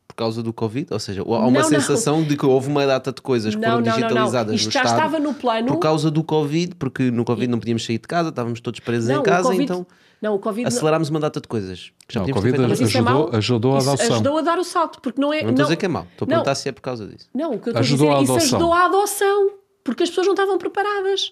por 0.08 0.16
causa 0.16 0.42
do 0.42 0.52
Covid? 0.52 0.88
Ou 0.92 1.00
seja, 1.00 1.22
há 1.22 1.24
uma 1.26 1.40
Não, 1.52 1.52
não. 1.52 1.64
sensação 1.64 2.24
de 2.24 2.36
que 2.36 2.46
houve 2.48 2.68
uma 2.68 2.86
data 2.88 3.12
de 3.14 3.22
coisas 3.22 3.54
que 3.54 3.62
Não, 3.62 3.70
foram 3.74 3.82
não, 3.86 3.92
não, 3.92 4.00
não. 4.00 4.08
digitalizadas 4.08 4.56
Isto 4.56 4.66
no 4.66 4.72
já 4.72 4.82
Estado 4.84 4.96
estava 4.98 5.20
no 5.20 5.34
plano. 5.36 5.68
por 5.68 5.78
causa 5.80 6.10
do 6.10 6.24
Covid, 6.24 6.76
porque 6.76 7.12
no 7.12 7.24
Covid 7.24 7.48
não 7.50 7.60
podíamos 7.60 7.86
sair 7.86 8.00
de 8.00 8.08
casa, 8.08 8.30
estávamos 8.30 8.60
todos 8.60 8.80
presos 8.80 9.08
Não, 9.10 9.20
em 9.20 9.24
casa, 9.24 9.44
Covid- 9.50 9.64
então 9.64 9.86
Não, 10.22 10.34
o 10.36 10.40
Covid 10.40 10.68
acelerámos 10.68 11.10
uma 11.10 11.20
data 11.20 11.40
de 11.40 11.48
coisas. 11.48 11.92
que 12.08 12.14
já 12.16 12.22
Não, 12.22 12.28
o 12.28 12.34
Covid 12.34 12.52
feito 12.58 12.66
há 12.66 12.68
Mas 12.70 12.80
muito 12.80 12.90
isso 12.90 12.98
é 12.98 13.02
Ajudou- 13.02 13.30
ajudou 13.36 13.76
a 13.76 13.78
Isso 13.78 13.90
adoção. 13.90 14.16
Ajudou 14.16 14.38
a 14.38 14.42
dar 14.42 14.58
o 14.60 14.64
salto, 14.64 15.00
porque 15.02 15.22
não 15.22 15.32
é. 15.34 15.44
Não 15.44 15.50
estou 15.52 15.64
a 15.64 15.66
dizer 15.66 15.76
que 15.78 15.86
é 15.86 15.90
mau, 15.90 16.08
estou 16.12 16.26
a 16.26 16.28
não. 16.28 16.36
perguntar 16.38 16.56
se 16.56 16.70
é 16.70 16.72
por 16.72 16.82
causa 16.82 17.06
disso. 17.08 17.30
Não, 17.34 17.54
o 17.54 17.60
que 17.60 17.70
eu 17.70 17.72
estou 17.72 17.80
Ajudou 17.80 18.12
a 18.16 18.20
dizer 18.20 18.34
é 18.34 18.38
isso 18.38 18.56
ajudou 18.56 18.74
à 18.74 18.86
adoção, 18.86 19.52
porque 19.84 20.04
as 20.04 20.10
pessoas 20.10 20.28
não 20.28 20.34
estavam 20.34 20.58
preparadas. 20.58 21.32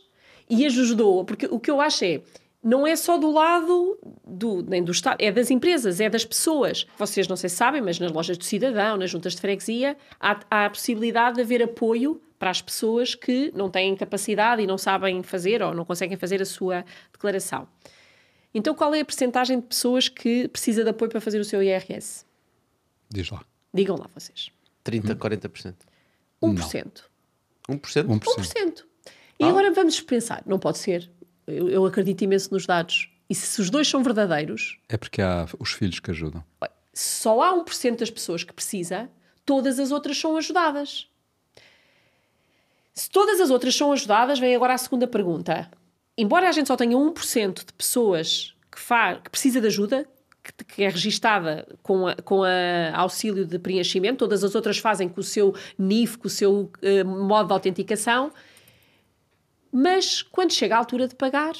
E 0.49 0.65
ajudou, 0.65 1.25
porque 1.25 1.47
o 1.49 1.59
que 1.59 1.71
eu 1.71 1.81
acho 1.81 2.05
é, 2.05 2.21
não 2.63 2.85
é 2.85 2.95
só 2.95 3.17
do 3.17 3.31
lado 3.31 3.97
do, 4.25 4.63
nem 4.67 4.83
do 4.83 4.91
Estado, 4.91 5.17
é 5.19 5.31
das 5.31 5.49
empresas, 5.49 5.99
é 5.99 6.07
das 6.09 6.23
pessoas. 6.23 6.85
Vocês 6.97 7.27
não 7.27 7.35
sei 7.35 7.49
se 7.49 7.55
sabem, 7.55 7.81
mas 7.81 7.99
nas 7.99 8.11
lojas 8.11 8.37
do 8.37 8.43
cidadão, 8.43 8.97
nas 8.97 9.09
juntas 9.09 9.33
de 9.33 9.41
freguesia, 9.41 9.97
há, 10.19 10.39
há 10.49 10.65
a 10.65 10.69
possibilidade 10.69 11.35
de 11.37 11.41
haver 11.41 11.63
apoio 11.63 12.21
para 12.37 12.49
as 12.51 12.61
pessoas 12.61 13.15
que 13.15 13.51
não 13.55 13.69
têm 13.69 13.95
capacidade 13.95 14.61
e 14.61 14.67
não 14.67 14.77
sabem 14.77 15.23
fazer 15.23 15.63
ou 15.63 15.73
não 15.73 15.85
conseguem 15.85 16.17
fazer 16.17 16.41
a 16.41 16.45
sua 16.45 16.85
declaração. 17.11 17.67
Então, 18.55 18.73
qual 18.73 18.95
é 18.95 19.01
a 19.01 19.05
percentagem 19.05 19.59
de 19.59 19.65
pessoas 19.67 20.07
que 20.07 20.47
precisa 20.47 20.81
de 20.81 20.89
apoio 20.89 21.11
para 21.11 21.19
fazer 21.19 21.39
o 21.39 21.43
seu 21.43 21.61
IRS? 21.61 22.25
Diz 23.09 23.29
lá. 23.29 23.43
Digam 23.73 23.97
lá 23.97 24.09
vocês. 24.15 24.49
30, 24.85 25.13
40%. 25.13 25.75
1%. 26.41 27.03
1%? 27.69 28.05
1%. 28.07 28.07
1%. 28.07 28.83
E 29.37 29.43
agora 29.43 29.73
vamos 29.73 29.99
pensar, 29.99 30.41
não 30.45 30.57
pode 30.57 30.77
ser. 30.77 31.11
Eu, 31.45 31.67
eu 31.69 31.85
acredito 31.85 32.23
imenso 32.23 32.53
nos 32.53 32.65
dados. 32.65 33.09
E 33.29 33.35
se 33.35 33.59
os 33.59 33.69
dois 33.69 33.87
são 33.89 34.01
verdadeiros, 34.01 34.79
É 34.87 34.95
porque 34.95 35.21
há 35.21 35.45
os 35.59 35.73
filhos 35.73 35.99
que 35.99 36.11
ajudam. 36.11 36.41
só 36.93 37.41
há 37.41 37.53
1% 37.65 37.97
das 37.97 38.09
pessoas 38.09 38.45
que 38.45 38.53
precisa, 38.53 39.09
todas 39.45 39.79
as 39.79 39.91
outras 39.91 40.17
são 40.17 40.37
ajudadas. 40.37 41.09
Se 42.93 43.09
todas 43.09 43.41
as 43.41 43.49
outras 43.49 43.75
são 43.75 43.91
ajudadas, 43.91 44.39
vem 44.39 44.55
agora 44.55 44.73
a 44.73 44.77
segunda 44.77 45.05
pergunta. 45.07 45.69
Embora 46.17 46.47
a 46.47 46.51
gente 46.51 46.67
só 46.67 46.75
tenha 46.75 46.97
1% 46.97 47.65
de 47.65 47.73
pessoas 47.73 48.55
que, 48.71 48.79
fa 48.79 49.15
que 49.15 49.29
precisa 49.29 49.59
de 49.59 49.67
ajuda, 49.67 50.07
que, 50.41 50.63
que 50.63 50.83
é 50.83 50.89
registada 50.89 51.67
com 51.83 52.07
a, 52.07 52.15
com 52.15 52.43
a 52.43 52.95
auxílio 52.95 53.45
de 53.45 53.59
preenchimento, 53.59 54.19
todas 54.19 54.43
as 54.43 54.55
outras 54.55 54.77
fazem 54.77 55.09
com 55.09 55.19
o 55.19 55.23
seu 55.23 55.53
NIF, 55.77 56.17
com 56.17 56.27
o 56.27 56.29
seu 56.31 56.71
eh, 56.81 57.03
modo 57.03 57.47
de 57.47 57.53
autenticação, 57.53 58.31
mas 59.77 60.21
quando 60.21 60.53
chega 60.53 60.75
a 60.75 60.77
altura 60.77 61.05
de 61.05 61.15
pagar, 61.15 61.53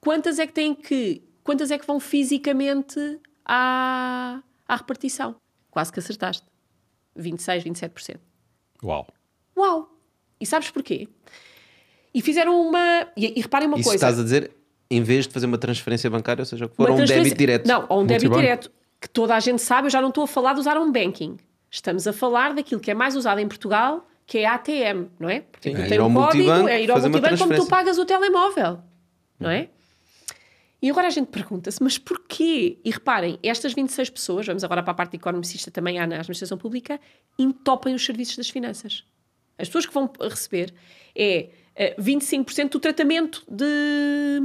quantas 0.00 0.40
é 0.40 0.48
que 0.48 0.52
têm 0.52 0.74
que, 0.74 1.22
quantas 1.44 1.70
é 1.70 1.78
que 1.78 1.86
vão 1.86 2.00
fisicamente 2.00 3.20
à, 3.44 4.42
à 4.66 4.76
repartição? 4.76 5.36
Quase 5.70 5.92
que 5.92 6.00
acertaste. 6.00 6.44
26, 7.14 7.62
27%. 7.62 8.18
Uau. 8.82 9.06
Uau! 9.56 9.96
E 10.40 10.44
sabes 10.44 10.70
porquê? 10.70 11.08
E 12.16 12.22
fizeram 12.22 12.58
uma. 12.58 13.06
E, 13.14 13.38
e 13.38 13.42
reparem 13.42 13.68
uma 13.68 13.76
Isso 13.76 13.90
coisa. 13.90 13.96
estás 13.96 14.18
a 14.18 14.22
dizer, 14.22 14.50
em 14.90 15.02
vez 15.02 15.26
de 15.26 15.34
fazer 15.34 15.44
uma 15.44 15.58
transferência 15.58 16.08
bancária, 16.08 16.40
ou 16.40 16.46
seja, 16.46 16.64
o 16.64 16.68
que 16.70 16.74
for, 16.74 16.88
uma 16.88 16.96
ou 16.96 17.02
um 17.02 17.04
débito 17.04 17.36
direto. 17.36 17.66
Não, 17.66 17.84
ou 17.90 18.00
um 18.00 18.06
débito 18.06 18.34
direto. 18.34 18.72
Que 18.98 19.10
toda 19.10 19.36
a 19.36 19.40
gente 19.40 19.60
sabe, 19.60 19.88
eu 19.88 19.90
já 19.90 20.00
não 20.00 20.08
estou 20.08 20.24
a 20.24 20.26
falar 20.26 20.54
de 20.54 20.60
usar 20.60 20.78
um 20.78 20.90
banking. 20.90 21.36
Estamos 21.70 22.06
a 22.08 22.14
falar 22.14 22.54
daquilo 22.54 22.80
que 22.80 22.90
é 22.90 22.94
mais 22.94 23.14
usado 23.16 23.38
em 23.38 23.46
Portugal, 23.46 24.08
que 24.26 24.38
é 24.38 24.46
a 24.46 24.54
ATM, 24.54 25.10
não 25.20 25.28
é? 25.28 25.40
Porque 25.42 25.68
é 25.68 25.74
tem 25.74 25.92
ir 25.92 26.00
ao 26.00 26.08
um 26.08 26.14
código, 26.14 26.50
é 26.66 26.82
ir 26.82 26.90
ao 26.90 26.98
multibanco 26.98 27.36
como 27.36 27.54
tu 27.54 27.66
pagas 27.66 27.98
o 27.98 28.06
telemóvel, 28.06 28.78
não 29.38 29.50
é? 29.50 29.68
E 30.80 30.88
agora 30.88 31.08
a 31.08 31.10
gente 31.10 31.26
pergunta-se, 31.26 31.82
mas 31.82 31.98
porquê? 31.98 32.78
E 32.82 32.90
reparem, 32.90 33.38
estas 33.42 33.74
26 33.74 34.08
pessoas, 34.08 34.46
vamos 34.46 34.64
agora 34.64 34.82
para 34.82 34.92
a 34.92 34.94
parte 34.94 35.16
economicista 35.16 35.70
também 35.70 35.98
há 35.98 36.06
na 36.06 36.16
administração 36.16 36.56
pública, 36.56 36.98
entopem 37.38 37.94
os 37.94 38.02
serviços 38.02 38.38
das 38.38 38.48
finanças. 38.48 39.04
As 39.58 39.68
pessoas 39.68 39.84
que 39.84 39.92
vão 39.92 40.10
receber 40.18 40.72
é 41.14 41.50
25% 41.98 42.70
do 42.70 42.80
tratamento 42.80 43.42
de, 43.50 44.40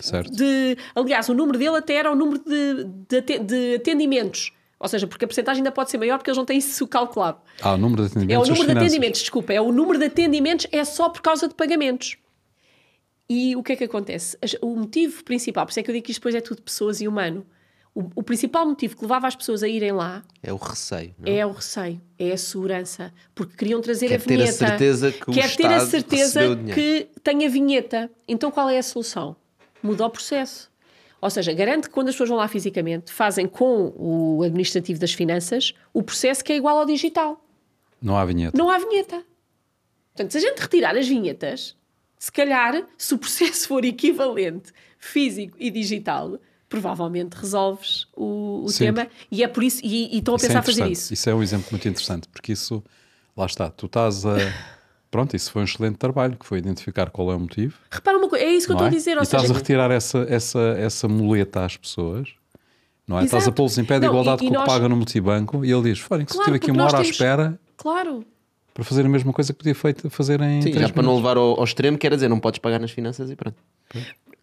Certo. 0.00 0.30
de. 0.32 0.76
Aliás, 0.94 1.28
o 1.28 1.34
número 1.34 1.58
dele 1.58 1.76
até 1.76 1.94
era 1.94 2.12
o 2.12 2.14
número 2.14 2.38
de, 2.44 2.84
de, 3.08 3.16
aten- 3.18 3.44
de 3.44 3.74
atendimentos. 3.76 4.52
Ou 4.78 4.88
seja, 4.88 5.06
porque 5.06 5.24
a 5.24 5.28
porcentagem 5.28 5.60
ainda 5.60 5.72
pode 5.72 5.90
ser 5.90 5.96
maior 5.98 6.18
porque 6.18 6.28
eles 6.30 6.36
não 6.36 6.44
têm 6.44 6.58
isso 6.58 6.86
calculado. 6.86 7.38
Ah, 7.62 7.72
o 7.72 7.76
número 7.78 8.02
de 8.02 8.08
atendimentos 8.10 8.48
É 8.48 8.52
o 8.52 8.54
número 8.54 8.72
de 8.72 8.78
atendimentos, 8.78 9.20
desculpa, 9.20 9.52
é 9.52 9.60
o 9.60 9.72
número 9.72 9.98
de 9.98 10.04
atendimentos 10.06 10.66
é 10.70 10.84
só 10.84 11.08
por 11.08 11.22
causa 11.22 11.48
de 11.48 11.54
pagamentos. 11.54 12.16
E 13.30 13.56
o 13.56 13.62
que 13.62 13.72
é 13.72 13.76
que 13.76 13.84
acontece? 13.84 14.36
O 14.60 14.76
motivo 14.76 15.24
principal, 15.24 15.64
por 15.64 15.70
isso 15.70 15.80
é 15.80 15.82
que 15.82 15.90
eu 15.90 15.94
digo 15.94 16.04
que 16.04 16.10
isto 16.12 16.20
depois 16.20 16.34
é 16.34 16.40
tudo 16.42 16.60
pessoas 16.60 17.00
e 17.00 17.08
humano. 17.08 17.46
O, 17.94 18.10
o 18.16 18.22
principal 18.24 18.66
motivo 18.66 18.96
que 18.96 19.02
levava 19.02 19.28
as 19.28 19.36
pessoas 19.36 19.62
a 19.62 19.68
irem 19.68 19.92
lá 19.92 20.24
É 20.42 20.52
o 20.52 20.56
receio. 20.56 21.14
Não? 21.16 21.32
é 21.32 21.46
o 21.46 21.52
receio, 21.52 22.00
é 22.18 22.32
a 22.32 22.36
segurança, 22.36 23.14
porque 23.34 23.56
queriam 23.56 23.80
trazer 23.80 24.08
Quer 24.08 24.14
a 24.16 24.18
ter 24.18 24.34
a 24.34 24.36
vinheta. 24.38 24.52
certeza 24.52 25.12
que 25.12 25.30
o 25.30 25.32
Quer 25.32 25.56
ter 25.56 25.66
a 25.66 25.80
certeza 25.86 26.40
recebeu 26.40 26.52
o 26.52 26.56
dinheiro. 26.56 26.74
que 26.80 27.20
tem 27.20 27.46
a 27.46 27.48
vinheta. 27.48 28.10
Então 28.26 28.50
qual 28.50 28.68
é 28.68 28.78
a 28.78 28.82
solução? 28.82 29.36
Muda 29.82 30.06
o 30.06 30.10
processo. 30.10 30.72
Ou 31.20 31.30
seja, 31.30 31.52
garante 31.52 31.88
que 31.88 31.94
quando 31.94 32.08
as 32.08 32.14
pessoas 32.14 32.28
vão 32.30 32.38
lá 32.38 32.48
fisicamente, 32.48 33.12
fazem 33.12 33.46
com 33.46 33.92
o 33.96 34.42
administrativo 34.42 34.98
das 34.98 35.12
finanças 35.12 35.72
o 35.92 36.02
processo 36.02 36.42
que 36.44 36.52
é 36.52 36.56
igual 36.56 36.76
ao 36.78 36.84
digital. 36.86 37.42
Não 38.02 38.16
há 38.16 38.24
vinheta. 38.24 38.58
Não 38.58 38.68
há 38.70 38.76
vinheta. 38.78 39.22
Portanto, 40.12 40.32
se 40.32 40.38
a 40.38 40.40
gente 40.40 40.58
retirar 40.58 40.96
as 40.96 41.06
vinhetas, 41.08 41.76
se 42.18 42.30
calhar, 42.32 42.84
se 42.98 43.14
o 43.14 43.18
processo 43.18 43.68
for 43.68 43.84
equivalente 43.84 44.72
físico 44.98 45.56
e 45.60 45.70
digital, 45.70 46.38
provavelmente 46.74 47.34
resolves 47.34 48.08
o, 48.16 48.64
o 48.66 48.72
tema 48.72 49.06
e 49.30 49.44
é 49.44 49.48
por 49.48 49.62
isso, 49.62 49.80
e, 49.84 50.12
e 50.12 50.18
estão 50.18 50.34
a 50.34 50.38
é 50.38 50.40
pensar 50.40 50.58
é 50.58 50.62
fazer 50.62 50.90
isso. 50.90 51.14
Isso 51.14 51.30
é 51.30 51.34
um 51.34 51.40
exemplo 51.40 51.68
muito 51.70 51.88
interessante, 51.88 52.28
porque 52.28 52.52
isso, 52.52 52.82
lá 53.36 53.46
está, 53.46 53.70
tu 53.70 53.86
estás 53.86 54.26
a. 54.26 54.36
Pronto, 55.08 55.36
isso 55.36 55.52
foi 55.52 55.62
um 55.62 55.64
excelente 55.64 55.96
trabalho, 55.96 56.36
que 56.36 56.44
foi 56.44 56.58
identificar 56.58 57.08
qual 57.10 57.30
é 57.30 57.36
o 57.36 57.38
motivo. 57.38 57.78
Repara 57.88 58.18
uma 58.18 58.28
coisa, 58.28 58.44
é 58.44 58.50
isso 58.50 58.66
que 58.66 58.72
eu 58.72 58.74
estou 58.74 58.88
é? 58.88 58.90
a 58.90 58.92
dizer. 58.92 59.12
e 59.12 59.14
seja, 59.18 59.22
estás 59.22 59.50
a 59.52 59.54
retirar 59.54 59.90
essa, 59.92 60.26
essa, 60.28 60.58
essa 60.76 61.06
muleta 61.06 61.64
às 61.64 61.76
pessoas, 61.76 62.30
não 63.06 63.18
é? 63.18 63.20
Exato. 63.20 63.36
Estás 63.36 63.46
a 63.46 63.52
pô-los 63.52 63.78
em 63.78 63.84
pé 63.84 64.00
de 64.00 64.06
não, 64.06 64.12
igualdade 64.12 64.40
com 64.40 64.52
o 64.52 64.60
que 64.60 64.66
paga 64.66 64.88
no 64.88 64.96
multibanco 64.96 65.64
e 65.64 65.70
ele 65.70 65.82
diz: 65.82 66.00
Forem, 66.00 66.26
que 66.26 66.32
claro, 66.32 66.50
se 66.50 66.56
estive 66.56 66.56
aqui 66.56 66.76
uma 66.76 66.82
hora 66.82 66.94
temos... 66.94 67.06
à 67.06 67.10
espera. 67.12 67.60
Claro 67.76 68.26
para 68.74 68.82
fazer 68.82 69.06
a 69.06 69.08
mesma 69.08 69.32
coisa 69.32 69.52
que 69.52 69.58
podia 69.58 69.74
feito, 69.74 70.10
fazer 70.10 70.40
em. 70.40 70.60
Sim, 70.60 70.70
já 70.70 70.74
minutos. 70.74 70.90
para 70.90 71.02
não 71.04 71.14
levar 71.14 71.36
ao, 71.36 71.60
ao, 71.60 71.62
extremo, 71.62 71.96
quer 71.96 72.12
dizer, 72.12 72.28
não 72.28 72.40
podes 72.40 72.58
pagar 72.58 72.80
nas 72.80 72.90
finanças 72.90 73.30
e 73.30 73.36
pronto. 73.36 73.56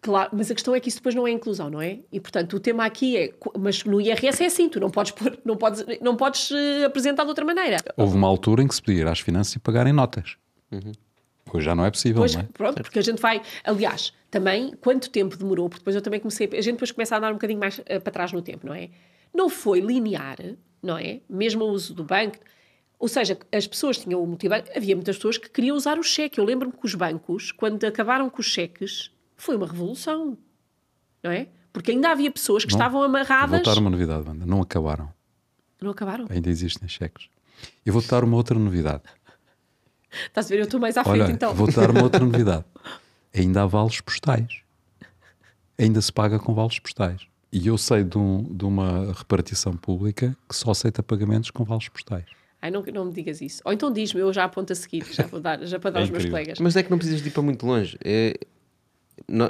Claro, 0.02 0.30
mas 0.32 0.50
a 0.50 0.54
questão 0.54 0.74
é 0.74 0.80
que 0.80 0.88
isso 0.88 0.98
depois 0.98 1.14
não 1.14 1.28
é 1.28 1.30
inclusão, 1.30 1.70
não 1.70 1.80
é? 1.80 2.00
E 2.10 2.18
portanto 2.18 2.56
o 2.56 2.60
tema 2.60 2.84
aqui 2.84 3.16
é, 3.16 3.32
mas 3.56 3.84
no 3.84 4.00
IRS 4.00 4.42
é 4.42 4.46
assim, 4.46 4.68
tu 4.68 4.80
não 4.80 4.90
podes, 4.90 5.12
pôr, 5.12 5.38
não 5.44 5.56
podes, 5.56 5.84
não 6.00 6.16
podes 6.16 6.50
uh, 6.50 6.86
apresentar 6.86 7.22
de 7.22 7.28
outra 7.28 7.44
maneira. 7.44 7.76
Houve 7.96 8.16
uma 8.16 8.26
altura 8.26 8.64
em 8.64 8.68
que 8.68 8.74
se 8.74 8.82
podia 8.82 9.02
ir 9.02 9.06
às 9.06 9.20
finanças 9.20 9.54
e 9.54 9.60
pagar 9.60 9.86
em 9.86 9.92
notas. 9.92 10.36
Uhum. 10.72 10.90
Hoje 11.54 11.66
já 11.66 11.74
não 11.76 11.84
é 11.84 11.90
possível, 11.90 12.20
pois, 12.20 12.34
não 12.34 12.40
é? 12.40 12.48
Pronto, 12.52 12.82
porque 12.82 12.98
a 12.98 13.02
gente 13.02 13.22
vai. 13.22 13.42
Aliás, 13.62 14.12
também, 14.28 14.74
quanto 14.80 15.08
tempo 15.08 15.36
demorou? 15.36 15.68
Porque 15.68 15.80
depois 15.80 15.94
eu 15.94 16.02
também 16.02 16.18
comecei. 16.18 16.48
A 16.52 16.60
gente 16.60 16.72
depois 16.72 16.90
começa 16.90 17.14
a 17.14 17.18
andar 17.18 17.30
um 17.30 17.34
bocadinho 17.34 17.60
mais 17.60 17.78
uh, 17.78 18.00
para 18.02 18.12
trás 18.12 18.32
no 18.32 18.42
tempo, 18.42 18.66
não 18.66 18.74
é? 18.74 18.90
Não 19.32 19.48
foi 19.48 19.78
linear, 19.78 20.36
não 20.82 20.98
é? 20.98 21.20
Mesmo 21.30 21.64
o 21.64 21.68
uso 21.68 21.94
do 21.94 22.02
banco. 22.02 22.38
Ou 22.98 23.06
seja, 23.06 23.38
as 23.52 23.68
pessoas 23.68 23.98
tinham 23.98 24.20
o 24.20 24.26
multibanco, 24.26 24.68
havia 24.76 24.96
muitas 24.96 25.14
pessoas 25.16 25.38
que 25.38 25.48
queriam 25.48 25.76
usar 25.76 25.96
o 25.96 26.02
cheque. 26.02 26.40
Eu 26.40 26.44
lembro-me 26.44 26.72
que 26.72 26.84
os 26.84 26.94
bancos, 26.96 27.52
quando 27.52 27.84
acabaram 27.84 28.28
com 28.28 28.40
os 28.40 28.46
cheques, 28.46 29.12
foi 29.42 29.56
uma 29.56 29.66
revolução, 29.66 30.38
não 31.20 31.32
é? 31.32 31.48
Porque 31.72 31.90
ainda 31.90 32.10
havia 32.10 32.30
pessoas 32.30 32.64
que 32.64 32.70
não, 32.70 32.78
estavam 32.78 33.02
amarradas. 33.02 33.64
Vou 33.64 33.74
dar 33.74 33.80
uma 33.80 33.90
novidade, 33.90 34.28
Wanda. 34.28 34.46
Não 34.46 34.62
acabaram. 34.62 35.12
Não 35.80 35.90
acabaram? 35.90 36.26
Ainda 36.30 36.48
existem 36.48 36.88
cheques. 36.88 37.28
Eu 37.84 37.92
vou-te 37.92 38.08
dar 38.08 38.22
uma 38.22 38.36
outra 38.36 38.56
novidade. 38.56 39.02
Estás 40.26 40.46
a 40.46 40.48
ver? 40.50 40.60
Eu 40.60 40.64
estou 40.64 40.78
mais 40.78 40.96
à 40.96 41.02
Olha, 41.04 41.24
frente 41.24 41.34
então. 41.34 41.52
Vou-te 41.54 41.74
dar 41.74 41.90
uma 41.90 42.04
outra 42.04 42.24
novidade. 42.24 42.64
Ainda 43.34 43.62
há 43.62 43.66
vales 43.66 44.00
postais. 44.00 44.60
Ainda 45.76 46.00
se 46.00 46.12
paga 46.12 46.38
com 46.38 46.54
vales 46.54 46.78
postais. 46.78 47.22
E 47.50 47.66
eu 47.66 47.76
sei 47.76 48.04
de, 48.04 48.18
um, 48.18 48.44
de 48.44 48.64
uma 48.64 49.12
repartição 49.12 49.76
pública 49.76 50.36
que 50.48 50.54
só 50.54 50.70
aceita 50.70 51.02
pagamentos 51.02 51.50
com 51.50 51.64
vales 51.64 51.88
postais. 51.88 52.26
Ai, 52.60 52.70
não, 52.70 52.82
não 52.94 53.06
me 53.06 53.12
digas 53.12 53.40
isso. 53.40 53.60
Ou 53.64 53.72
então 53.72 53.92
diz-me, 53.92 54.20
eu 54.20 54.32
já 54.32 54.44
aponto 54.44 54.72
a 54.72 54.76
seguir, 54.76 55.04
já, 55.10 55.26
vou 55.26 55.40
dar, 55.40 55.66
já 55.66 55.80
para 55.80 55.90
dar 55.90 56.00
é 56.00 56.02
aos 56.02 56.10
meus 56.10 56.26
colegas. 56.26 56.60
Mas 56.60 56.76
é 56.76 56.82
que 56.84 56.90
não 56.90 56.98
precisas 56.98 57.20
de 57.20 57.28
ir 57.28 57.32
para 57.32 57.42
muito 57.42 57.66
longe. 57.66 57.98
É, 58.04 58.38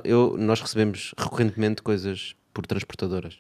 eu, 0.05 0.37
nós 0.39 0.61
recebemos 0.61 1.15
recorrentemente 1.17 1.83
coisas 1.83 2.35
por 2.53 2.67
transportadoras. 2.67 3.39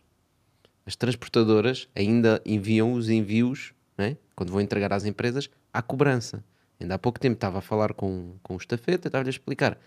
As 0.84 0.96
transportadoras 0.96 1.88
ainda 1.94 2.40
enviam 2.44 2.92
os 2.92 3.08
envios, 3.08 3.72
né, 3.96 4.16
quando 4.34 4.50
vão 4.50 4.60
entregar 4.60 4.92
às 4.92 5.04
empresas, 5.04 5.48
à 5.72 5.80
cobrança. 5.80 6.42
Ainda 6.80 6.94
há 6.94 6.98
pouco 6.98 7.20
tempo 7.20 7.34
estava 7.34 7.58
a 7.58 7.60
falar 7.60 7.92
com, 7.92 8.34
com 8.42 8.54
o 8.54 8.56
estafeta, 8.56 9.08
estava-lhe 9.08 9.28
a 9.28 9.30
explicar. 9.30 9.78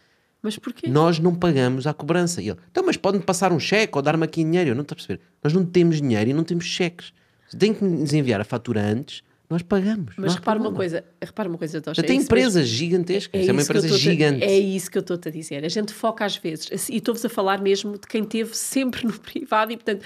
Mas 0.42 0.58
porquê? 0.58 0.88
Nós 0.88 1.20
não 1.20 1.36
pagamos 1.36 1.88
à 1.88 1.94
cobrança. 1.94 2.42
E 2.42 2.50
ele, 2.50 2.60
então, 2.70 2.86
mas 2.86 2.96
pode-me 2.96 3.24
passar 3.24 3.52
um 3.52 3.60
cheque 3.60 3.98
ou 3.98 4.02
dar-me 4.02 4.24
aqui 4.24 4.44
dinheiro. 4.44 4.70
Eu 4.70 4.76
não 4.76 4.84
estou 4.84 4.94
a 4.94 4.98
perceber. 4.98 5.22
Nós 5.44 5.52
não 5.52 5.66
temos 5.66 5.98
dinheiro 5.98 6.30
e 6.30 6.34
não 6.34 6.44
temos 6.44 6.66
cheques. 6.66 7.12
Tem 7.58 7.74
que 7.74 7.84
nos 7.84 8.14
enviar 8.14 8.40
a 8.40 8.44
fatura 8.44 8.82
antes 8.82 9.24
nós 9.50 9.62
pagamos. 9.62 10.16
Mas 10.18 10.36
repara 10.36 10.60
uma 10.60 10.72
coisa, 10.72 11.04
repara 11.22 11.48
uma 11.48 11.58
coisa, 11.58 11.82
Tocha. 11.82 12.02
Tem 12.02 12.18
é 12.18 12.22
empresas 12.22 12.68
gigantescas, 12.68 13.42
é, 13.42 13.48
é 13.48 13.52
uma 13.52 13.62
empresa 13.62 13.88
gigante. 13.98 14.44
é 14.44 14.58
isso 14.58 14.90
que 14.90 14.98
eu 14.98 15.02
estou-te 15.02 15.28
a 15.28 15.32
dizer. 15.32 15.64
A 15.64 15.70
gente 15.70 15.94
foca 15.94 16.26
às 16.26 16.36
vezes, 16.36 16.90
e 16.90 16.98
estou-vos 16.98 17.24
a 17.24 17.30
falar 17.30 17.62
mesmo 17.62 17.94
de 17.94 18.08
quem 18.08 18.24
teve 18.24 18.56
sempre 18.56 19.06
no 19.06 19.14
privado, 19.20 19.72
e 19.72 19.78
portanto, 19.78 20.04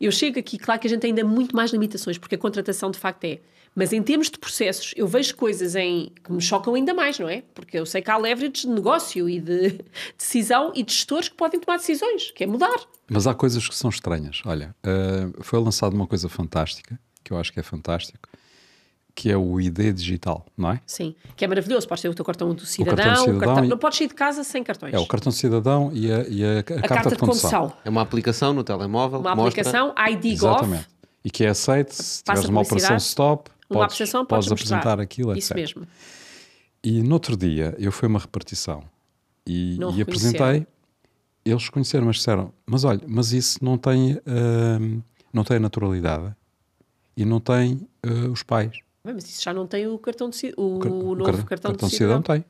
eu 0.00 0.12
chego 0.12 0.38
aqui, 0.38 0.58
claro 0.58 0.80
que 0.80 0.86
a 0.86 0.90
gente 0.90 1.00
tem 1.00 1.10
ainda 1.10 1.24
muito 1.24 1.56
mais 1.56 1.72
limitações, 1.72 2.18
porque 2.18 2.34
a 2.34 2.38
contratação 2.38 2.90
de 2.90 2.98
facto 2.98 3.24
é. 3.24 3.40
Mas 3.74 3.92
em 3.92 4.02
termos 4.02 4.30
de 4.30 4.38
processos, 4.38 4.94
eu 4.96 5.06
vejo 5.06 5.36
coisas 5.36 5.74
em, 5.74 6.10
que 6.24 6.32
me 6.32 6.40
chocam 6.40 6.74
ainda 6.74 6.94
mais, 6.94 7.18
não 7.18 7.28
é? 7.28 7.42
Porque 7.54 7.78
eu 7.78 7.84
sei 7.84 8.00
que 8.00 8.10
há 8.10 8.16
leverage 8.16 8.62
de 8.62 8.68
negócio 8.68 9.28
e 9.28 9.38
de 9.38 9.78
decisão 10.16 10.72
e 10.74 10.82
de 10.82 10.94
gestores 10.94 11.28
que 11.28 11.34
podem 11.34 11.60
tomar 11.60 11.76
decisões, 11.76 12.30
que 12.30 12.44
é 12.44 12.46
mudar. 12.46 12.76
Mas 13.06 13.26
há 13.26 13.34
coisas 13.34 13.68
que 13.68 13.74
são 13.74 13.90
estranhas. 13.90 14.40
Olha, 14.46 14.74
uh, 14.82 15.42
foi 15.42 15.60
lançada 15.60 15.94
uma 15.94 16.06
coisa 16.06 16.26
fantástica, 16.26 16.98
que 17.22 17.34
eu 17.34 17.36
acho 17.36 17.52
que 17.52 17.60
é 17.60 17.62
fantástico, 17.62 18.30
que 19.16 19.30
é 19.30 19.36
o 19.36 19.58
ID 19.58 19.94
digital, 19.94 20.44
não 20.54 20.72
é? 20.72 20.80
Sim, 20.86 21.14
que 21.34 21.42
é 21.42 21.48
maravilhoso. 21.48 21.88
Podes 21.88 22.02
ter 22.02 22.08
o 22.10 22.14
teu 22.14 22.24
cartão 22.24 22.54
do 22.54 22.66
cidadão, 22.66 22.92
o 22.92 22.96
cartão 22.96 23.24
cidadão 23.24 23.40
cartão... 23.40 23.64
E... 23.64 23.68
não 23.68 23.78
podes 23.78 23.98
sair 23.98 24.08
de 24.08 24.14
casa 24.14 24.44
sem 24.44 24.62
cartões. 24.62 24.92
É 24.92 24.98
o 24.98 25.06
cartão 25.06 25.32
de 25.32 25.38
cidadão 25.38 25.90
e 25.94 26.12
a, 26.12 26.28
e 26.28 26.44
a, 26.44 26.56
a, 26.56 26.58
a 26.58 26.62
carta, 26.62 26.88
carta, 26.88 27.10
de, 27.10 27.16
condução. 27.16 27.60
condução. 27.60 27.78
É 27.82 27.88
uma 27.88 28.02
aplicação 28.02 28.52
no 28.52 28.62
telemóvel. 28.62 29.20
Uma 29.20 29.32
aplicação 29.32 29.86
mostra... 29.86 30.10
ID 30.10 30.24
Exatamente. 30.26 30.86
E 31.24 31.30
que 31.30 31.44
é 31.44 31.48
aceite, 31.48 31.94
se 31.94 32.22
tiveres 32.22 32.48
uma 32.48 32.60
operação 32.60 32.96
stop, 32.98 33.50
uma 33.70 33.80
podes, 33.80 33.98
podes, 33.98 34.28
podes 34.28 34.52
apresentar 34.52 35.00
aquilo, 35.00 35.34
Isso 35.34 35.54
etc. 35.54 35.56
mesmo. 35.56 35.88
E 36.84 37.02
no 37.02 37.14
outro 37.14 37.38
dia 37.38 37.74
eu 37.78 37.90
fui 37.90 38.06
a 38.06 38.10
uma 38.10 38.20
repartição 38.20 38.84
e, 39.46 39.78
e 39.96 40.02
apresentei, 40.02 40.66
eles 41.42 41.70
conheceram, 41.70 42.04
mas 42.04 42.16
disseram, 42.16 42.52
mas 42.66 42.84
olha, 42.84 43.00
mas 43.08 43.32
isso 43.32 43.64
não 43.64 43.78
tem, 43.78 44.12
uh, 44.12 45.02
não 45.32 45.42
tem 45.42 45.58
naturalidade 45.58 46.36
e 47.16 47.24
não 47.24 47.40
tem 47.40 47.88
uh, 48.04 48.30
os 48.30 48.42
pais. 48.42 48.85
Mas 49.14 49.28
isso 49.28 49.42
já 49.42 49.52
não 49.52 49.66
tem 49.66 49.86
o 49.86 49.98
cartão 49.98 50.30
de 50.30 50.54
o, 50.56 50.62
o 50.62 51.14
novo 51.14 51.24
cartão, 51.24 51.44
cartão, 51.44 51.70
cartão 51.72 51.88
de 51.88 51.94
cidadão. 51.94 52.22
tem. 52.22 52.44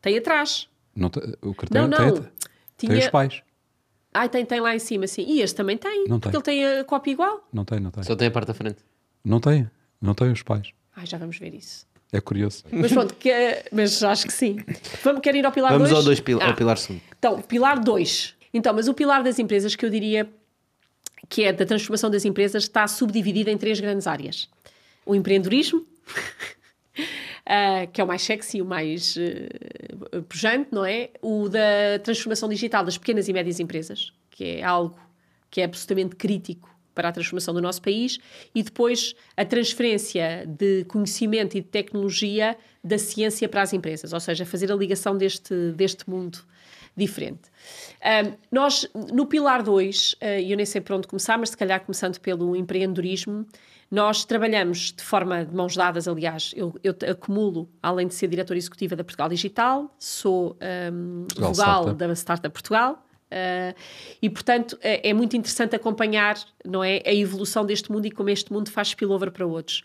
Tem 0.00 0.18
atrás. 0.18 0.68
Não 0.94 1.08
tem, 1.08 1.22
o 1.42 1.54
cartão 1.54 1.88
não, 1.88 1.98
não. 1.98 2.12
Tem, 2.14 2.30
Tinha... 2.76 2.92
tem 2.92 2.98
os 2.98 3.08
pais. 3.08 3.42
Ah, 4.12 4.28
tem, 4.28 4.44
tem 4.44 4.60
lá 4.60 4.74
em 4.74 4.78
cima, 4.78 5.06
sim. 5.06 5.24
E 5.26 5.40
este 5.40 5.56
também 5.56 5.78
tem. 5.78 6.04
Não 6.06 6.20
porque 6.20 6.40
tem. 6.42 6.60
ele 6.60 6.70
tem 6.70 6.80
a 6.80 6.84
cópia 6.84 7.12
igual. 7.12 7.48
Não 7.52 7.64
tem, 7.64 7.80
não 7.80 7.90
tem. 7.90 8.02
Só 8.02 8.14
tem 8.14 8.28
a 8.28 8.30
parte 8.30 8.48
da 8.48 8.54
frente. 8.54 8.78
Não 9.24 9.40
tem. 9.40 9.70
Não 10.00 10.14
tem 10.14 10.30
os 10.30 10.42
pais. 10.42 10.72
Ah, 10.94 11.04
já 11.04 11.16
vamos 11.16 11.38
ver 11.38 11.54
isso. 11.54 11.86
É 12.12 12.20
curioso. 12.20 12.64
Mas 12.70 12.92
pronto, 12.92 13.14
que, 13.14 13.32
mas 13.72 14.02
acho 14.02 14.26
que 14.26 14.32
sim. 14.32 14.58
Vamos, 15.02 15.22
quer 15.22 15.34
ir 15.34 15.46
ao 15.46 15.52
pilar 15.52 15.70
2? 15.70 15.78
Vamos 15.78 15.90
dois? 15.90 15.98
ao, 15.98 16.04
dois, 16.04 16.20
pil 16.20 16.38
ah. 16.42 16.48
ao 16.48 16.54
pilar 16.54 16.76
5. 16.76 17.00
Então, 17.18 17.40
pilar 17.40 17.80
2. 17.80 18.34
Então, 18.52 18.74
mas 18.74 18.86
o 18.86 18.92
pilar 18.92 19.22
das 19.22 19.38
empresas 19.38 19.74
que 19.74 19.86
eu 19.86 19.88
diria 19.88 20.28
que 21.28 21.44
é 21.44 21.52
da 21.52 21.64
transformação 21.64 22.10
das 22.10 22.26
empresas 22.26 22.64
está 22.64 22.86
subdividido 22.86 23.48
em 23.48 23.56
três 23.56 23.80
grandes 23.80 24.06
áreas. 24.06 24.50
O 25.06 25.14
empreendedorismo, 25.14 25.86
uh, 26.12 27.86
que 27.92 28.00
é 28.00 28.04
o 28.04 28.06
mais 28.06 28.22
sexy, 28.22 28.62
o 28.62 28.64
mais 28.64 29.16
uh, 29.16 30.22
pujante, 30.22 30.68
não 30.72 30.84
é? 30.84 31.10
O 31.20 31.48
da 31.48 31.98
transformação 32.02 32.48
digital 32.48 32.84
das 32.84 32.98
pequenas 32.98 33.28
e 33.28 33.32
médias 33.32 33.60
empresas, 33.60 34.12
que 34.30 34.44
é 34.44 34.62
algo 34.62 34.98
que 35.50 35.60
é 35.60 35.64
absolutamente 35.64 36.16
crítico 36.16 36.70
para 36.94 37.08
a 37.08 37.12
transformação 37.12 37.54
do 37.54 37.60
nosso 37.60 37.80
país, 37.80 38.18
e 38.54 38.62
depois 38.62 39.14
a 39.36 39.44
transferência 39.44 40.44
de 40.46 40.84
conhecimento 40.84 41.56
e 41.56 41.60
de 41.60 41.66
tecnologia 41.66 42.56
da 42.84 42.98
ciência 42.98 43.48
para 43.48 43.62
as 43.62 43.72
empresas, 43.72 44.12
ou 44.12 44.20
seja, 44.20 44.44
fazer 44.44 44.70
a 44.70 44.74
ligação 44.74 45.16
deste, 45.16 45.72
deste 45.72 46.08
mundo 46.08 46.44
diferente. 46.96 47.50
Um, 48.26 48.34
nós, 48.50 48.88
no 49.12 49.26
pilar 49.26 49.62
2, 49.62 50.12
uh, 50.12 50.24
eu 50.46 50.56
nem 50.56 50.66
sei 50.66 50.80
por 50.80 50.96
onde 50.96 51.06
começar, 51.06 51.38
mas 51.38 51.50
se 51.50 51.56
calhar 51.56 51.80
começando 51.80 52.18
pelo 52.18 52.54
empreendedorismo, 52.54 53.46
nós 53.92 54.24
trabalhamos 54.24 54.90
de 54.90 55.02
forma 55.02 55.44
de 55.44 55.54
mãos 55.54 55.76
dadas, 55.76 56.08
aliás, 56.08 56.54
eu, 56.56 56.74
eu 56.82 56.96
acumulo, 57.10 57.68
além 57.82 58.08
de 58.08 58.14
ser 58.14 58.26
diretora 58.26 58.58
executiva 58.58 58.96
da 58.96 59.04
Portugal 59.04 59.28
Digital, 59.28 59.94
sou 59.98 60.56
um, 60.90 61.26
vogal 61.38 61.92
da 61.92 62.10
Startup 62.14 62.52
Portugal, 62.52 63.06
Uh, 63.32 63.72
e, 64.20 64.28
portanto, 64.28 64.78
é, 64.82 65.08
é, 65.08 65.14
muito 65.14 65.34
interessante 65.34 65.74
acompanhar 65.74 66.36
não 66.66 66.84
é, 66.84 67.02
a 67.06 67.14
evolução 67.14 67.64
deste 67.64 67.90
mundo 67.90 68.04
e 68.04 68.10
como 68.10 68.28
este 68.28 68.52
mundo 68.52 68.70
faz 68.70 68.88
spillover 68.88 69.30
para 69.32 69.46
outros. 69.46 69.82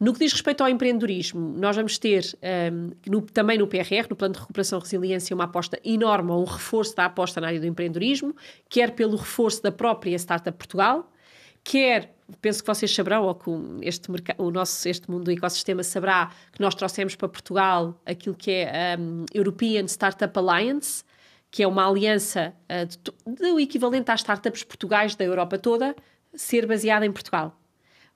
No 0.00 0.12
que 0.12 0.18
diz 0.18 0.32
respeito 0.32 0.64
ao 0.64 0.68
empreendedorismo, 0.68 1.54
nós 1.56 1.76
vamos 1.76 1.98
ter 1.98 2.24
um, 2.72 2.90
no, 3.06 3.22
também 3.22 3.58
no 3.58 3.68
PRR, 3.68 4.08
no 4.10 4.16
Plano 4.16 4.34
de 4.34 4.40
Recuperação 4.40 4.80
e 4.80 4.82
Resiliência, 4.82 5.32
uma 5.36 5.44
aposta 5.44 5.78
enorme, 5.84 6.32
um 6.32 6.42
reforço 6.42 6.96
da 6.96 7.04
aposta 7.04 7.40
na 7.40 7.46
área 7.46 7.60
do 7.60 7.66
empreendedorismo, 7.66 8.34
quer 8.68 8.90
pelo 8.90 9.16
reforço 9.16 9.62
da 9.62 9.70
própria 9.70 10.16
Startup 10.16 10.58
Portugal, 10.58 11.08
quer 11.62 12.14
penso 12.40 12.62
que 12.62 12.66
vocês 12.66 12.94
saberão, 12.94 13.24
ou 13.24 13.34
que 13.34 13.50
este, 13.82 14.08
o 14.38 14.50
nosso, 14.50 14.88
este 14.88 15.10
mundo 15.10 15.24
do 15.24 15.32
ecossistema 15.32 15.82
saberá, 15.82 16.30
que 16.52 16.60
nós 16.60 16.74
trouxemos 16.74 17.14
para 17.14 17.28
Portugal 17.28 18.00
aquilo 18.06 18.34
que 18.34 18.50
é 18.50 18.94
a 18.94 18.98
um, 18.98 19.24
European 19.34 19.84
Startup 19.86 20.36
Alliance, 20.38 21.02
que 21.50 21.62
é 21.62 21.66
uma 21.66 21.88
aliança 21.88 22.54
uh, 22.70 23.32
do 23.32 23.58
equivalente 23.58 24.10
às 24.10 24.20
startups 24.20 24.62
portugais 24.62 25.14
da 25.14 25.24
Europa 25.24 25.58
toda, 25.58 25.96
ser 26.32 26.66
baseada 26.66 27.04
em 27.04 27.12
Portugal. 27.12 27.56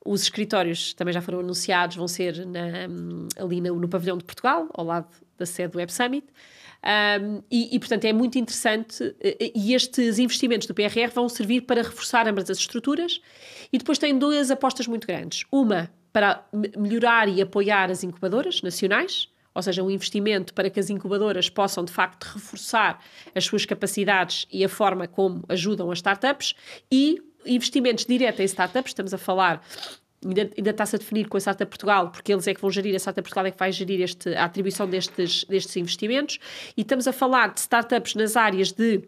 Os 0.05 0.23
escritórios 0.23 0.93
também 0.95 1.13
já 1.13 1.23
foram 1.23 1.41
anunciados, 1.41 1.97
vão 1.97 2.07
ser 2.07 2.47
na, 2.47 2.87
um, 2.89 3.29
ali 3.37 3.61
no, 3.61 3.75
no, 3.77 3.89
pavilhão 3.89 4.19
de 4.19 4.25
Portugal, 4.25 4.69
ao 4.75 4.85
lado 4.85 5.09
da 5.37 5.47
sede 5.47 5.73
do 5.73 5.79
Web 5.79 5.93
Summit. 5.93 6.27
Um, 6.85 7.43
e, 7.51 7.75
e, 7.75 7.79
portanto, 7.79 8.05
é 8.05 8.13
muito 8.13 8.39
interessante. 8.39 9.15
E 9.55 9.75
estes 9.75 10.19
investimentos 10.19 10.67
do 10.67 10.75
PRR 10.75 11.11
vão 11.15 11.29
servir 11.29 11.63
para 11.63 11.83
reforçar 11.83 12.29
ambas 12.29 12.51
as 12.51 12.59
estruturas. 12.59 13.21
E 13.73 13.79
depois 13.79 13.99
tem 13.99 14.19
duas 14.19 14.51
apostas 14.51 14.87
muito 14.87 15.07
grandes. 15.07 15.45
Uma 15.51 15.91
para 16.13 16.47
melhorar 16.77 17.29
e 17.29 17.43
apoiar 17.43 17.91
as 17.91 18.05
incubadoras 18.05 18.63
nacionais, 18.63 19.29
ou 19.53 19.61
seja, 19.61 19.83
um 19.83 19.91
investimento 19.91 20.55
para 20.55 20.71
que 20.71 20.79
as 20.79 20.89
incubadoras 20.89 21.49
possam 21.49 21.85
de 21.85 21.93
facto 21.93 22.25
reforçar 22.25 23.01
as 23.35 23.45
suas 23.45 23.65
capacidades 23.65 24.47
e 24.53 24.65
a 24.65 24.69
forma 24.69 25.09
como 25.09 25.43
ajudam 25.49 25.91
as 25.91 25.99
startups, 25.99 26.55
e 26.91 27.21
investimentos 27.45 28.05
diretos 28.07 28.41
em 28.41 28.45
startups, 28.45 28.91
estamos 28.91 29.13
a 29.13 29.19
falar 29.19 29.61
ainda, 30.25 30.51
ainda 30.57 30.71
está-se 30.71 30.97
a 30.97 30.99
definir 30.99 31.29
com 31.29 31.37
a 31.37 31.41
Startup 31.41 31.69
Portugal, 31.69 32.11
porque 32.11 32.33
eles 32.33 32.47
é 32.47 32.55
que 32.55 32.61
vão 32.61 32.71
gerir, 32.71 32.95
a 32.95 32.99
Startup 32.99 33.23
Portugal 33.23 33.47
é 33.47 33.51
que 33.51 33.59
vai 33.59 33.73
gerir 33.73 34.01
este, 34.01 34.35
a 34.35 34.45
atribuição 34.45 34.89
destes, 34.89 35.45
destes 35.45 35.77
investimentos, 35.77 36.39
e 36.77 36.83
estamos 36.83 37.07
a 37.07 37.13
falar 37.13 37.53
de 37.53 37.61
startups 37.61 38.15
nas 38.15 38.37
áreas 38.37 38.73
de 38.73 39.03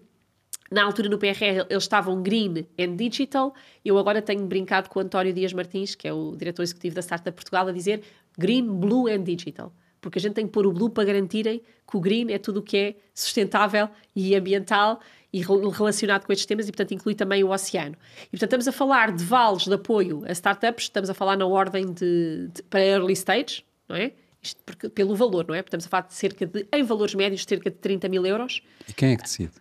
na 0.71 0.83
altura 0.83 1.09
no 1.09 1.17
PRR 1.17 1.65
eles 1.71 1.85
estavam 1.85 2.21
green 2.23 2.67
and 2.79 2.97
digital. 2.97 3.55
Eu 3.85 3.99
agora 3.99 4.21
tenho 4.21 4.45
brincado 4.47 4.89
com 4.89 4.99
o 4.99 5.03
António 5.03 5.33
Dias 5.33 5.53
Martins, 5.53 5.95
que 5.95 6.09
é 6.09 6.13
o 6.13 6.35
diretor 6.37 6.63
executivo 6.63 6.95
da 6.97 7.03
Startup 7.03 7.35
Portugal, 7.35 7.69
a 7.69 7.73
dizer 7.73 8.03
green, 8.37 8.67
blue 8.67 9.07
and 9.07 9.23
digital. 9.23 9.73
Porque 10.01 10.19
a 10.19 10.23
gente 10.23 10.35
tem 10.35 10.47
que 10.47 10.53
pôr 10.53 10.67
o 10.67 10.73
blue 10.73 10.91
para 10.91 11.05
garantirem 11.05 11.63
que 11.89 11.97
o 11.97 12.01
green 12.01 12.33
é 12.33 12.39
tudo 12.39 12.61
o 12.61 12.63
que 12.63 12.77
é 12.77 12.95
sustentável 13.15 13.89
e 14.15 14.35
ambiental 14.35 15.01
e 15.37 15.43
relacionado 15.43 16.25
com 16.25 16.33
estes 16.33 16.47
temas 16.47 16.67
e, 16.67 16.73
portanto, 16.73 16.95
inclui 16.95 17.15
também 17.15 17.45
o 17.45 17.51
oceano. 17.51 17.95
E, 18.29 18.31
portanto, 18.31 18.45
estamos 18.45 18.69
a 18.69 18.73
falar 18.73 19.13
de 19.13 19.23
vales 19.23 19.65
de 19.65 19.75
apoio 19.75 20.25
a 20.27 20.33
startups, 20.33 20.85
estamos 20.85 21.11
a 21.11 21.15
falar 21.15 21.37
na 21.37 21.45
ordem 21.45 21.93
de, 21.93 22.49
de 22.49 22.63
para 22.63 22.81
early 22.83 23.13
stage, 23.13 23.63
não 23.87 23.97
é? 23.97 24.13
Isto 24.43 24.63
porque, 24.65 24.89
pelo 24.89 25.15
valor, 25.15 25.47
não 25.47 25.55
é? 25.55 25.61
Estamos 25.61 25.85
a 25.85 25.89
falar 25.91 26.07
de 26.07 26.15
cerca 26.15 26.47
de, 26.47 26.67
em 26.73 26.83
valores 26.83 27.15
médios, 27.15 27.45
cerca 27.45 27.71
de 27.71 27.77
30 27.77 28.09
mil 28.09 28.25
euros. 28.25 28.63
E 28.89 28.95
quem 28.95 29.13
é 29.13 29.17
que 29.17 29.25
decide? 29.25 29.53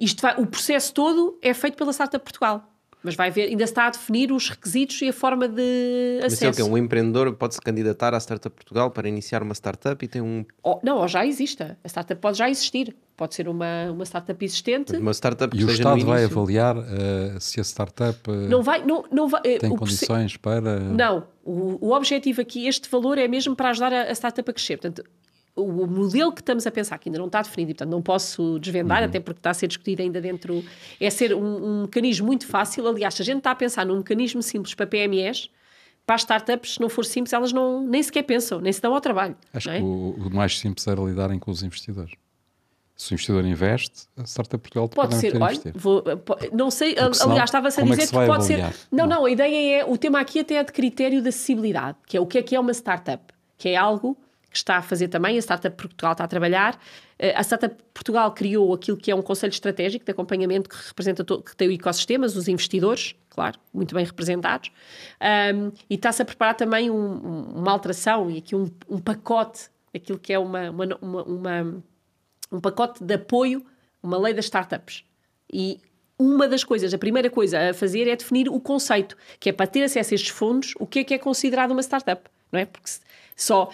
Isto 0.00 0.22
vai, 0.22 0.40
o 0.40 0.46
processo 0.46 0.94
todo 0.94 1.38
é 1.42 1.52
feito 1.52 1.76
pela 1.76 1.92
Startup 1.92 2.24
Portugal. 2.24 2.71
Mas 3.02 3.16
vai 3.16 3.30
ver, 3.30 3.48
ainda 3.48 3.64
está 3.64 3.86
a 3.86 3.90
definir 3.90 4.30
os 4.30 4.48
requisitos 4.48 5.00
e 5.02 5.08
a 5.08 5.12
forma 5.12 5.48
de 5.48 6.20
acesso. 6.24 6.46
Mas 6.46 6.58
é 6.58 6.62
o 6.62 6.68
Um 6.68 6.78
empreendedor 6.78 7.32
pode 7.34 7.54
se 7.54 7.60
candidatar 7.60 8.14
à 8.14 8.20
Startup 8.20 8.54
Portugal 8.54 8.90
para 8.90 9.08
iniciar 9.08 9.42
uma 9.42 9.54
startup 9.54 10.02
e 10.04 10.08
tem 10.08 10.22
um. 10.22 10.44
Oh, 10.62 10.78
não, 10.82 10.98
ou 10.98 11.08
já 11.08 11.26
existe. 11.26 11.62
A 11.62 11.88
startup 11.88 12.20
pode 12.20 12.38
já 12.38 12.48
existir. 12.48 12.94
Pode 13.16 13.34
ser 13.34 13.48
uma, 13.48 13.90
uma 13.90 14.04
startup 14.04 14.44
existente. 14.44 14.96
Uma 14.96 15.12
startup 15.12 15.56
e 15.56 15.64
o 15.64 15.70
Estado 15.70 16.04
vai 16.04 16.24
avaliar 16.24 16.76
uh, 16.76 17.40
se 17.40 17.60
a 17.60 17.64
startup 17.64 18.18
uh, 18.30 18.32
não 18.48 18.62
vai, 18.62 18.84
não, 18.84 19.04
não 19.12 19.28
vai, 19.28 19.40
uh, 19.40 19.58
tem 19.58 19.76
condições 19.76 20.36
para. 20.36 20.80
Não. 20.80 21.26
O, 21.44 21.88
o 21.88 21.92
objetivo 21.92 22.40
aqui, 22.40 22.66
este 22.66 22.88
valor 22.88 23.18
é 23.18 23.28
mesmo 23.28 23.54
para 23.54 23.70
ajudar 23.70 23.92
a, 23.92 24.02
a 24.04 24.12
startup 24.12 24.48
a 24.48 24.52
crescer. 24.52 24.76
Portanto, 24.78 25.04
o 25.54 25.86
modelo 25.86 26.32
que 26.32 26.40
estamos 26.40 26.66
a 26.66 26.70
pensar, 26.70 26.98
que 26.98 27.08
ainda 27.08 27.18
não 27.18 27.26
está 27.26 27.42
definido, 27.42 27.70
e, 27.70 27.74
portanto 27.74 27.90
não 27.90 28.00
posso 28.00 28.58
desvendar, 28.58 29.02
uhum. 29.02 29.08
até 29.08 29.20
porque 29.20 29.38
está 29.38 29.50
a 29.50 29.54
ser 29.54 29.66
discutido 29.66 30.02
ainda 30.02 30.20
dentro, 30.20 30.64
é 30.98 31.10
ser 31.10 31.34
um, 31.34 31.40
um, 31.40 31.82
mecanismo 31.82 32.26
muito 32.26 32.46
fácil. 32.46 32.86
Aliás, 32.88 33.14
se 33.14 33.22
a 33.22 33.24
gente 33.24 33.38
está 33.38 33.50
a 33.50 33.54
pensar 33.54 33.84
num 33.84 33.98
mecanismo 33.98 34.42
simples 34.42 34.74
para 34.74 34.86
PMEs, 34.86 35.50
para 36.06 36.14
as 36.14 36.22
startups, 36.22 36.74
se 36.74 36.80
não 36.80 36.88
for 36.88 37.04
simples, 37.04 37.32
elas 37.32 37.52
não, 37.52 37.86
nem 37.86 38.02
sequer 38.02 38.22
pensam, 38.22 38.60
nem 38.60 38.72
se 38.72 38.80
dão 38.80 38.94
ao 38.94 39.00
trabalho. 39.00 39.36
Acho 39.52 39.70
é? 39.70 39.78
que 39.78 39.84
o, 39.84 40.16
o, 40.26 40.34
mais 40.34 40.58
simples 40.58 40.86
era 40.86 41.00
lidarem 41.00 41.38
com 41.38 41.50
os 41.50 41.62
investidores. 41.62 42.12
Se 42.96 43.12
o 43.12 43.14
investidor 43.14 43.44
investe, 43.44 44.06
a 44.16 44.24
Startup 44.24 44.58
Portugal 44.62 44.88
pode 44.88 45.16
ser, 45.16 45.40
olha, 45.40 45.58
vou, 45.74 46.04
não 46.52 46.70
sei, 46.70 46.94
aliás, 46.98 47.50
estava-se 47.50 47.80
a 47.80 47.84
dizer 47.84 48.02
é 48.02 48.06
que, 48.06 48.06
que 48.06 48.12
pode 48.12 48.30
avaliar? 48.30 48.72
ser. 48.72 48.86
Não, 48.92 49.06
não, 49.06 49.24
a 49.24 49.30
ideia 49.30 49.80
é, 49.80 49.84
o 49.84 49.98
tema 49.98 50.20
aqui 50.20 50.40
até 50.40 50.54
é 50.54 50.64
de 50.64 50.72
critério 50.72 51.20
de 51.20 51.28
acessibilidade, 51.28 51.98
que 52.06 52.16
é 52.16 52.20
o 52.20 52.26
que 52.26 52.38
é 52.38 52.42
que 52.42 52.54
é 52.54 52.60
uma 52.60 52.72
startup, 52.72 53.22
que 53.58 53.70
é 53.70 53.76
algo 53.76 54.16
que 54.52 54.58
está 54.58 54.76
a 54.76 54.82
fazer 54.82 55.08
também, 55.08 55.36
a 55.36 55.40
Startup 55.40 55.74
Portugal 55.74 56.12
está 56.12 56.24
a 56.24 56.28
trabalhar. 56.28 56.78
Eh, 57.18 57.34
a 57.34 57.42
Startup 57.42 57.74
Portugal 57.94 58.30
criou 58.32 58.74
aquilo 58.74 58.96
que 58.96 59.10
é 59.10 59.14
um 59.14 59.22
conselho 59.22 59.50
estratégico 59.50 60.04
de 60.04 60.10
acompanhamento 60.10 60.68
que 60.68 60.76
representa 60.76 61.24
todo, 61.24 61.42
que 61.42 61.56
tem 61.56 61.68
o 61.68 61.72
ecossistema, 61.72 62.26
os 62.26 62.48
investidores, 62.48 63.14
claro, 63.30 63.58
muito 63.72 63.94
bem 63.94 64.04
representados, 64.04 64.70
um, 65.54 65.72
e 65.88 65.94
está-se 65.94 66.20
a 66.20 66.24
preparar 66.24 66.54
também 66.54 66.90
um, 66.90 67.54
uma 67.56 67.72
alteração 67.72 68.30
e 68.30 68.38
aqui 68.38 68.54
um, 68.54 68.70
um 68.88 68.98
pacote, 68.98 69.70
aquilo 69.94 70.18
que 70.18 70.32
é 70.32 70.38
uma, 70.38 70.70
uma, 70.70 70.98
uma, 71.00 71.22
uma, 71.22 71.82
um 72.52 72.60
pacote 72.60 73.02
de 73.02 73.14
apoio, 73.14 73.64
uma 74.02 74.18
lei 74.18 74.34
das 74.34 74.44
startups. 74.44 75.02
E 75.50 75.80
uma 76.18 76.46
das 76.46 76.62
coisas, 76.62 76.92
a 76.92 76.98
primeira 76.98 77.30
coisa 77.30 77.70
a 77.70 77.74
fazer 77.74 78.06
é 78.06 78.14
definir 78.14 78.48
o 78.48 78.60
conceito, 78.60 79.16
que 79.40 79.48
é 79.48 79.52
para 79.52 79.66
ter 79.66 79.82
acesso 79.82 80.12
a 80.12 80.14
estes 80.14 80.30
fundos, 80.30 80.74
o 80.78 80.86
que 80.86 81.00
é 81.00 81.04
que 81.04 81.14
é 81.14 81.18
considerado 81.18 81.70
uma 81.70 81.82
startup, 81.82 82.22
não 82.50 82.60
é? 82.60 82.66
Porque 82.66 82.90
só. 83.36 83.70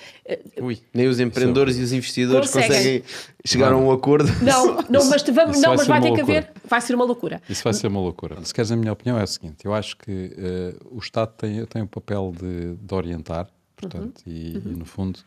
Uh, 0.59 0.65
Ui, 0.65 0.81
nem 0.93 1.07
os 1.07 1.21
empreendedores 1.21 1.77
e 1.77 1.83
os 1.83 1.93
investidores 1.93 2.51
conseguem, 2.51 3.01
conseguem 3.01 3.03
chegar 3.45 3.71
não. 3.71 3.79
a 3.79 3.81
um 3.83 3.93
acordo. 3.93 4.31
Não, 4.43 4.77
não 4.89 5.05
mas, 5.11 5.23
vamos, 5.23 5.61
não, 5.61 5.77
mas 5.77 5.87
vai, 5.87 6.01
ter 6.01 6.13
que 6.13 6.21
haver. 6.21 6.53
Vai 6.65 6.81
ser 6.81 6.95
uma 6.95 7.05
loucura. 7.05 7.43
Isso 7.49 7.63
vai 7.65 7.73
ser 7.73 7.87
uma 7.89 8.01
loucura. 8.01 8.45
Se 8.45 8.53
queres 8.53 8.71
a 8.73 8.77
minha 8.77 8.93
opinião, 8.93 9.19
é 9.19 9.23
a 9.23 9.27
seguinte: 9.27 9.65
eu 9.65 9.75
acho 9.75 9.97
que 9.97 10.11
uh, 10.11 10.97
o 10.97 10.99
Estado 10.99 11.33
tem, 11.37 11.65
tem 11.67 11.83
o 11.83 11.87
papel 11.87 12.33
de, 12.37 12.75
de 12.77 12.95
orientar, 12.95 13.49
portanto, 13.77 14.23
uhum. 14.27 14.33
E, 14.33 14.57
uhum. 14.57 14.73
e, 14.73 14.77
no 14.77 14.85
fundo 14.85 15.21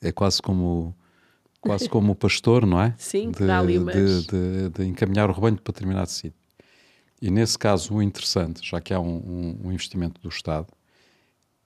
é 0.00 0.12
quase 0.12 0.40
como. 0.40 0.94
Quase 1.58 1.88
como 1.88 2.12
o 2.12 2.14
pastor, 2.14 2.64
não 2.64 2.80
é? 2.80 2.94
Sim, 2.98 3.32
de, 3.32 3.44
dá 3.44 3.58
ali 3.58 3.76
umas... 3.76 3.94
de, 3.96 4.26
de, 4.26 4.68
de 4.68 4.84
encaminhar 4.84 5.28
o 5.28 5.32
rebanho 5.32 5.56
para 5.56 5.72
determinado 5.72 6.08
sítio. 6.08 6.38
E 7.20 7.28
nesse 7.28 7.58
caso, 7.58 7.94
o 7.94 8.02
interessante, 8.02 8.60
já 8.62 8.80
que 8.80 8.94
há 8.94 9.00
um, 9.00 9.16
um, 9.16 9.60
um 9.64 9.72
investimento 9.72 10.20
do 10.20 10.28
Estado, 10.28 10.68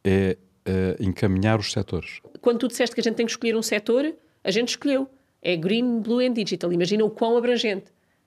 é 0.03 0.39
uh, 0.67 1.03
encaminhar 1.03 1.59
os 1.59 1.73
setores. 1.73 2.21
Quando 2.41 2.59
tu 2.59 2.69
disseste 2.69 2.95
que 2.95 3.01
a 3.01 3.05
gente 3.05 3.17
tem 3.17 3.27
que 3.27 3.33
escolher 3.33 3.57
um 3.57 3.63
setor, 3.63 4.13
a 4.43 4.51
gente 4.51 4.71
escolheu. 4.71 5.09
É 5.43 5.57
Green, 5.57 6.01
Blue 6.01 6.21
and 6.21 6.33
Digital. 6.33 6.73
Imagina 6.73 7.05
o 7.05 7.11
quão 7.11 7.37
abrangente. 7.37 7.87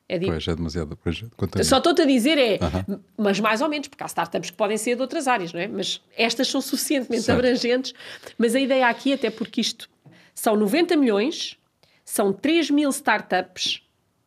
É 0.09 0.17
de... 0.17 0.25
Pois, 0.25 0.47
é 0.47 0.55
demasiado 0.55 0.93
abrangente. 0.93 1.31
Só 1.63 1.77
estou-te 1.77 2.01
a 2.01 2.05
dizer 2.05 2.38
é, 2.38 2.55
uh 2.55 2.59
-huh. 2.59 2.99
mas 3.17 3.39
mais 3.39 3.61
ou 3.61 3.69
menos, 3.69 3.88
porque 3.88 4.03
há 4.03 4.07
startups 4.07 4.49
que 4.49 4.57
podem 4.57 4.77
ser 4.77 4.95
de 4.95 5.01
outras 5.01 5.27
áreas, 5.27 5.53
não 5.53 5.61
é? 5.61 5.67
Mas 5.67 6.01
estas 6.17 6.47
são 6.47 6.61
suficientemente 6.61 7.23
certo. 7.23 7.39
abrangentes. 7.39 7.93
Mas 8.38 8.55
a 8.55 8.59
ideia 8.59 8.88
aqui, 8.88 9.13
até 9.13 9.29
porque 9.29 9.61
isto 9.61 9.89
são 10.36 10.55
90 10.55 10.97
milhões, 10.97 11.57
são 12.03 12.34
3 12.34 12.69
mil 12.69 12.89
startups, 12.89 13.81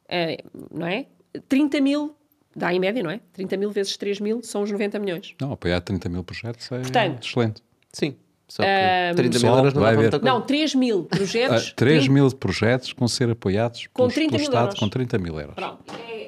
é, 0.09 0.43
não 0.71 0.87
é? 0.87 1.07
30 1.49 1.81
mil 1.81 2.17
dá 2.57 2.73
em 2.73 2.81
média, 2.81 3.03
não 3.03 3.11
é? 3.11 3.21
30 3.35 3.57
mil 3.59 3.71
vezes 3.71 3.97
3 3.99 4.19
mil 4.19 4.43
são 4.43 4.63
os 4.63 4.71
90 4.73 4.99
milhões. 4.99 5.35
Não, 5.39 5.53
apoiar 5.53 5.81
30 5.83 6.09
mil 6.09 6.25
projetos 6.25 6.73
é 6.73 6.79
Portanto, 6.79 7.29
excelente. 7.29 7.63
Sim. 7.97 8.15
Só 8.47 8.63
que 8.63 8.69
um, 8.69 9.17
30 9.17 9.39
mil 9.39 9.57
euros 9.57 9.75
não 9.75 9.83
vai 9.83 9.95
haver. 9.95 10.23
Não, 10.23 10.41
3 10.43 10.75
mil 10.75 11.05
projetos. 11.05 11.71
Uh, 11.71 11.75
3 11.75 12.05
30... 12.05 12.13
mil 12.13 12.31
projetos 12.31 12.93
com 12.93 13.09
ser 13.09 13.31
apoiados 13.31 13.89
com 13.93 14.07
30 14.07 14.31
pelo 14.33 14.43
Estado 14.43 14.65
euros. 14.67 14.79
com 14.79 14.89
30 14.89 15.19
mil 15.19 15.41
euros. 15.41 15.55
Pronto. 15.55 15.79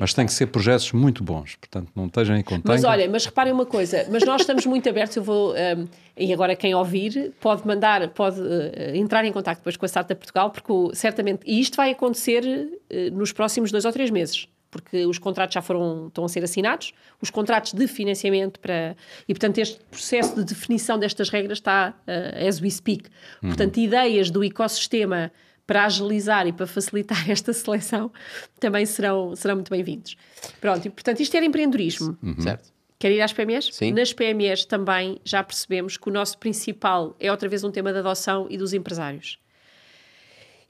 Mas 0.00 0.14
tem 0.14 0.24
que 0.24 0.32
ser 0.32 0.46
projetos 0.46 0.92
muito 0.92 1.22
bons, 1.22 1.56
portanto 1.56 1.90
não 1.94 2.06
estejam 2.06 2.36
em 2.36 2.42
conta. 2.42 2.62
Mas 2.64 2.84
olha, 2.84 3.08
mas 3.08 3.26
reparem 3.26 3.52
uma 3.52 3.66
coisa, 3.66 4.06
mas 4.10 4.24
nós 4.24 4.40
estamos 4.40 4.64
muito 4.64 4.88
abertos, 4.88 5.16
eu 5.16 5.22
vou, 5.22 5.52
um, 5.52 5.88
e 6.16 6.32
agora 6.32 6.56
quem 6.56 6.74
ouvir 6.74 7.32
pode 7.40 7.66
mandar, 7.66 8.08
pode 8.10 8.40
uh, 8.40 8.94
entrar 8.94 9.24
em 9.24 9.32
contato 9.32 9.58
depois 9.58 9.76
com 9.76 9.84
a 9.84 9.88
Startup 9.88 10.18
Portugal, 10.18 10.50
porque 10.50 10.72
certamente, 10.94 11.40
e 11.44 11.60
isto 11.60 11.76
vai 11.76 11.90
acontecer 11.90 12.42
uh, 12.44 13.16
nos 13.16 13.32
próximos 13.32 13.70
dois 13.70 13.84
ou 13.84 13.92
três 13.92 14.10
meses 14.10 14.48
porque 14.70 15.06
os 15.06 15.18
contratos 15.18 15.54
já 15.54 15.62
foram, 15.62 16.08
estão 16.08 16.24
a 16.24 16.28
ser 16.28 16.44
assinados, 16.44 16.92
os 17.20 17.30
contratos 17.30 17.72
de 17.72 17.86
financiamento 17.86 18.60
para. 18.60 18.96
E, 19.26 19.34
portanto, 19.34 19.58
este 19.58 19.80
processo 19.90 20.34
de 20.34 20.44
definição 20.44 20.98
destas 20.98 21.30
regras 21.30 21.58
está 21.58 21.94
uh, 22.06 22.46
as 22.46 22.60
we 22.60 22.70
speak. 22.70 23.08
Uhum. 23.42 23.50
Portanto, 23.50 23.78
ideias 23.78 24.30
do 24.30 24.44
ecossistema 24.44 25.32
para 25.66 25.84
agilizar 25.84 26.46
e 26.46 26.52
para 26.52 26.66
facilitar 26.66 27.28
esta 27.30 27.52
seleção 27.52 28.10
também 28.58 28.86
serão, 28.86 29.36
serão 29.36 29.56
muito 29.56 29.70
bem-vindos. 29.70 30.16
Pronto, 30.60 30.86
e 30.86 30.90
portanto, 30.90 31.20
isto 31.20 31.36
era 31.36 31.44
empreendedorismo. 31.44 32.16
Uhum. 32.22 32.40
Certo. 32.40 32.72
Quer 32.98 33.12
ir 33.12 33.20
às 33.20 33.32
PMEs? 33.32 33.70
Sim. 33.72 33.92
Nas 33.92 34.12
PMEs 34.12 34.64
também 34.64 35.20
já 35.24 35.44
percebemos 35.44 35.96
que 35.96 36.08
o 36.08 36.12
nosso 36.12 36.36
principal 36.38 37.14
é 37.20 37.30
outra 37.30 37.48
vez 37.48 37.62
um 37.62 37.70
tema 37.70 37.92
da 37.92 38.00
adoção 38.00 38.46
e 38.50 38.58
dos 38.58 38.72
empresários. 38.72 39.38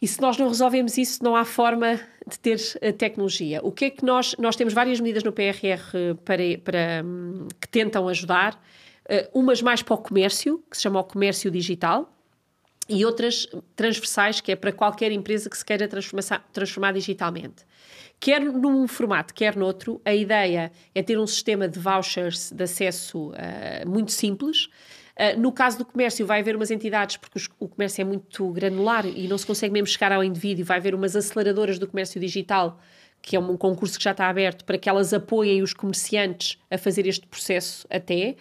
E 0.01 0.07
se 0.07 0.21
nós 0.21 0.37
não 0.39 0.49
resolvemos 0.49 0.97
isso, 0.97 1.23
não 1.25 1.35
há 1.35 1.45
forma 1.45 2.01
de 2.27 2.39
ter 2.39 2.59
tecnologia. 2.97 3.61
O 3.63 3.73
que 3.73 3.87
é 3.87 3.91
que 3.91 4.05
nós. 4.05 4.37
Nós 4.39 4.55
temos 4.55 4.73
várias 4.73 5.01
medidas 5.01 5.25
no 5.25 5.33
PRR 5.33 6.15
para, 6.25 6.43
para, 6.63 7.05
que 7.61 7.69
tentam 7.69 8.07
ajudar, 8.09 8.55
uh, 8.55 9.39
umas 9.39 9.61
mais 9.61 9.83
para 9.83 9.95
o 9.95 9.99
comércio, 9.99 10.63
que 10.71 10.77
se 10.77 10.85
chama 10.85 11.01
o 11.01 11.05
comércio 11.05 11.51
digital, 11.51 12.15
e 12.89 13.05
outras 13.05 13.47
transversais, 13.77 14.41
que 14.41 14.53
é 14.53 14.57
para 14.57 14.73
qualquer 14.73 15.13
empresa 15.13 15.51
que 15.51 15.59
se 15.59 15.65
queira 15.65 15.87
transformar, 15.87 16.49
transformar 16.53 16.93
digitalmente. 16.93 17.67
Quer 18.19 18.41
num 18.41 18.89
formato, 18.89 19.35
quer 19.35 19.55
noutro, 19.55 20.01
a 20.05 20.15
ideia 20.15 20.73
é 20.95 21.03
ter 21.03 21.19
um 21.19 21.27
sistema 21.27 21.69
de 21.69 21.79
vouchers 21.79 22.51
de 22.51 22.65
acesso 22.65 23.31
uh, 23.31 23.89
muito 23.89 24.11
simples, 24.11 24.69
Uh, 25.19 25.39
no 25.41 25.51
caso 25.51 25.79
do 25.79 25.85
comércio, 25.85 26.25
vai 26.25 26.41
haver 26.41 26.55
umas 26.55 26.71
entidades, 26.71 27.17
porque 27.17 27.39
os, 27.39 27.49
o 27.59 27.67
comércio 27.67 28.03
é 28.03 28.05
muito 28.05 28.51
granular 28.53 29.05
e 29.05 29.27
não 29.27 29.37
se 29.37 29.45
consegue 29.45 29.73
mesmo 29.73 29.89
chegar 29.89 30.13
ao 30.13 30.23
indivíduo, 30.23 30.65
vai 30.65 30.79
haver 30.79 30.95
umas 30.95 31.17
aceleradoras 31.17 31.77
do 31.77 31.89
comércio 31.89 32.21
digital, 32.21 32.79
que 33.21 33.35
é 33.35 33.41
um 33.41 33.57
concurso 33.57 33.99
que 33.99 34.05
já 34.05 34.13
está 34.13 34.29
aberto, 34.29 34.65
para 34.65 34.79
que 34.79 34.89
elas 34.89 35.13
apoiem 35.13 35.61
os 35.61 35.75
comerciantes 35.75 36.57
a 36.71 36.79
fazer 36.79 37.05
este 37.07 37.27
processo 37.27 37.85
até. 37.91 38.37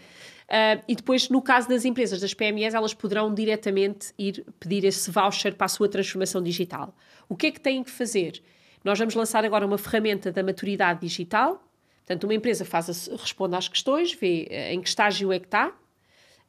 Uh, 0.47 0.81
e 0.87 0.95
depois, 0.95 1.29
no 1.29 1.41
caso 1.41 1.67
das 1.67 1.83
empresas, 1.83 2.21
das 2.21 2.33
PMEs, 2.33 2.73
elas 2.73 2.93
poderão 2.93 3.33
diretamente 3.33 4.13
ir 4.17 4.45
pedir 4.59 4.85
esse 4.85 5.09
voucher 5.09 5.55
para 5.55 5.65
a 5.65 5.69
sua 5.69 5.89
transformação 5.89 6.41
digital. 6.43 6.95
O 7.27 7.35
que 7.35 7.47
é 7.47 7.51
que 7.51 7.59
têm 7.59 7.83
que 7.83 7.91
fazer? 7.91 8.41
Nós 8.83 8.97
vamos 8.97 9.15
lançar 9.15 9.43
agora 9.43 9.65
uma 9.65 9.77
ferramenta 9.77 10.31
da 10.31 10.43
maturidade 10.43 11.01
digital. 11.01 11.61
Portanto, 12.05 12.23
uma 12.23 12.33
empresa 12.33 12.63
faz 12.63 13.09
a, 13.09 13.15
responde 13.17 13.55
às 13.55 13.67
questões, 13.67 14.13
vê 14.13 14.47
uh, 14.49 14.73
em 14.73 14.79
que 14.79 14.87
estágio 14.87 15.33
é 15.33 15.39
que 15.39 15.47
está, 15.47 15.73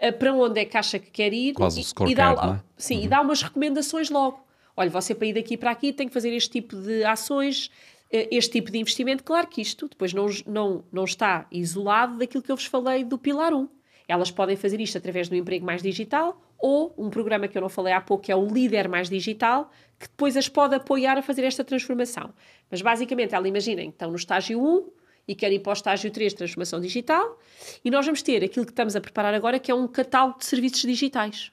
uh, 0.03 0.13
para 0.13 0.33
onde 0.33 0.61
é 0.61 0.65
que 0.65 0.77
acha 0.77 0.99
que 0.99 1.11
quer 1.11 1.33
ir 1.33 1.55
Quase 1.55 1.81
e, 1.81 2.11
e, 2.11 2.15
dá, 2.15 2.33
é? 2.33 2.61
sim, 2.77 2.99
uhum. 2.99 3.05
e 3.05 3.09
dá 3.09 3.21
umas 3.21 3.43
recomendações 3.43 4.11
logo. 4.11 4.41
Olha, 4.77 4.91
você 4.91 5.15
para 5.15 5.27
ir 5.27 5.33
daqui 5.35 5.57
para 5.57 5.71
aqui 5.71 5.93
tem 5.93 6.07
que 6.09 6.15
fazer 6.15 6.33
este 6.33 6.51
tipo 6.51 6.77
de 6.77 7.03
ações, 7.05 7.69
este 8.11 8.53
tipo 8.53 8.71
de 8.71 8.79
investimento. 8.79 9.25
Claro 9.25 9.49
que 9.49 9.61
isto 9.61 9.89
depois 9.89 10.13
não, 10.13 10.27
não, 10.47 10.85
não 10.93 11.05
está 11.05 11.47
isolado 11.51 12.17
daquilo 12.19 12.43
que 12.43 12.53
eu 12.53 12.55
vos 12.55 12.65
falei 12.65 13.03
do 13.03 13.19
Pilar 13.19 13.53
1 13.53 13.69
elas 14.09 14.31
podem 14.31 14.57
fazer 14.57 14.81
isto 14.81 14.97
através 14.97 15.29
do 15.29 15.37
emprego 15.37 15.65
mais 15.65 15.83
digital 15.83 16.41
ou 16.59 16.93
um 16.97 17.11
programa 17.11 17.47
que 17.47 17.57
eu 17.57 17.63
não 17.63 17.69
falei 17.69 17.93
há 17.93 18.01
pouco, 18.01 18.25
que 18.25 18.33
é 18.33 18.37
o 18.37 18.47
Líder 18.47 18.89
Mais 18.89 19.09
Digital, 19.09 19.71
que 19.99 20.09
depois 20.09 20.37
as 20.37 20.49
pode 20.49 20.75
apoiar 20.75 21.17
a 21.17 21.23
fazer 21.23 21.45
esta 21.45 21.63
transformação. 21.63 22.33
Mas 22.69 22.83
basicamente, 22.83 23.35
ela 23.35 23.47
imaginem 23.47 23.91
que 23.91 23.95
estão 23.95 24.11
no 24.11 24.17
estágio 24.17 24.61
1 24.61 24.91
e 25.29 25.35
querem 25.35 25.57
ir 25.57 25.61
para 25.61 25.71
o 25.71 25.73
estágio 25.75 26.11
3 26.11 26.33
de 26.33 26.39
transformação 26.39 26.81
digital, 26.81 27.39
e 27.85 27.91
nós 27.91 28.07
vamos 28.07 28.23
ter 28.23 28.43
aquilo 28.43 28.65
que 28.65 28.73
estamos 28.73 28.97
a 28.97 29.01
preparar 29.01 29.35
agora, 29.35 29.59
que 29.59 29.71
é 29.71 29.75
um 29.75 29.87
catálogo 29.87 30.39
de 30.39 30.47
serviços 30.47 30.81
digitais. 30.81 31.53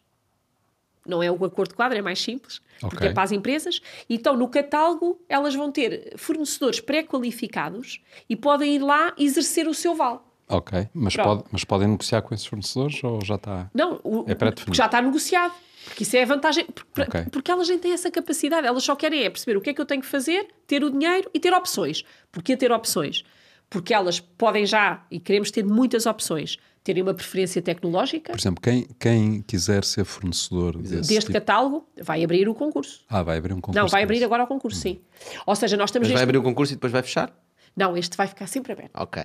Não 1.05 1.21
é 1.21 1.29
o 1.29 1.45
acordo 1.45 1.69
de 1.69 1.75
quadro, 1.75 1.97
é 1.97 2.01
mais 2.01 2.19
simples, 2.19 2.61
okay. 2.77 2.89
porque 2.89 3.05
é 3.07 3.13
para 3.13 3.23
as 3.23 3.31
empresas. 3.31 3.81
Então, 4.09 4.35
no 4.35 4.47
catálogo, 4.47 5.19
elas 5.29 5.53
vão 5.53 5.71
ter 5.71 6.13
fornecedores 6.17 6.79
pré-qualificados 6.79 8.01
e 8.27 8.35
podem 8.35 8.75
ir 8.75 8.79
lá 8.79 9.13
exercer 9.17 9.67
o 9.67 9.73
seu 9.73 9.93
vale. 9.93 10.19
Ok, 10.47 10.87
mas, 10.93 11.15
pode, 11.15 11.43
mas 11.51 11.63
podem 11.63 11.87
negociar 11.87 12.21
com 12.21 12.33
esses 12.33 12.45
fornecedores 12.45 13.03
ou 13.03 13.23
já 13.23 13.35
está? 13.35 13.69
Não, 13.73 13.99
o, 14.03 14.25
é 14.27 14.35
pré-definido. 14.35 14.75
Já 14.75 14.85
está 14.85 15.01
negociado. 15.01 15.53
Porque 15.85 16.01
isso 16.01 16.17
é 16.17 16.23
a 16.23 16.25
vantagem. 16.25 16.65
Porque, 16.65 17.01
okay. 17.01 17.25
porque 17.31 17.51
elas 17.51 17.69
nem 17.69 17.77
têm 17.77 17.91
essa 17.91 18.09
capacidade. 18.09 18.65
Elas 18.65 18.83
só 18.83 18.95
querem 18.95 19.23
é 19.23 19.29
perceber 19.29 19.57
o 19.57 19.61
que 19.61 19.69
é 19.69 19.73
que 19.73 19.79
eu 19.79 19.85
tenho 19.85 20.01
que 20.01 20.07
fazer, 20.07 20.47
ter 20.65 20.83
o 20.83 20.89
dinheiro 20.89 21.29
e 21.33 21.39
ter 21.39 21.53
opções. 21.53 22.03
Porquê 22.31 22.57
ter 22.57 22.71
opções? 22.71 23.23
Porque 23.69 23.93
elas 23.93 24.19
podem 24.19 24.65
já, 24.65 25.05
e 25.09 25.19
queremos 25.19 25.51
ter 25.51 25.63
muitas 25.65 26.05
opções, 26.05 26.57
terem 26.83 27.01
uma 27.01 27.13
preferência 27.13 27.61
tecnológica. 27.61 28.31
Por 28.31 28.39
exemplo, 28.39 28.61
quem, 28.61 28.87
quem 28.99 29.41
quiser 29.41 29.83
ser 29.83 30.05
fornecedor 30.05 30.77
desse 30.77 30.95
deste 30.95 31.19
tipo... 31.21 31.33
catálogo, 31.33 31.89
vai 32.01 32.23
abrir 32.23 32.47
o 32.47 32.53
concurso. 32.53 33.03
Ah, 33.09 33.23
vai 33.23 33.37
abrir 33.39 33.53
um 33.53 33.59
concurso. 33.59 33.79
Não, 33.79 33.87
vai 33.87 34.03
abrir 34.03 34.23
agora 34.23 34.43
o 34.43 34.47
concurso, 34.47 34.77
hum. 34.77 34.81
sim. 34.81 35.01
Ou 35.45 35.55
seja, 35.55 35.75
nós 35.75 35.89
estamos. 35.89 36.07
Mas 36.07 36.13
vai 36.13 36.23
abrir 36.23 36.37
o 36.37 36.43
concurso 36.43 36.73
e 36.73 36.75
depois 36.75 36.93
vai 36.93 37.01
fechar? 37.01 37.35
Não, 37.75 37.97
este 37.97 38.15
vai 38.15 38.27
ficar 38.27 38.47
sempre 38.47 38.71
aberto. 38.71 38.91
Ok. 38.95 39.23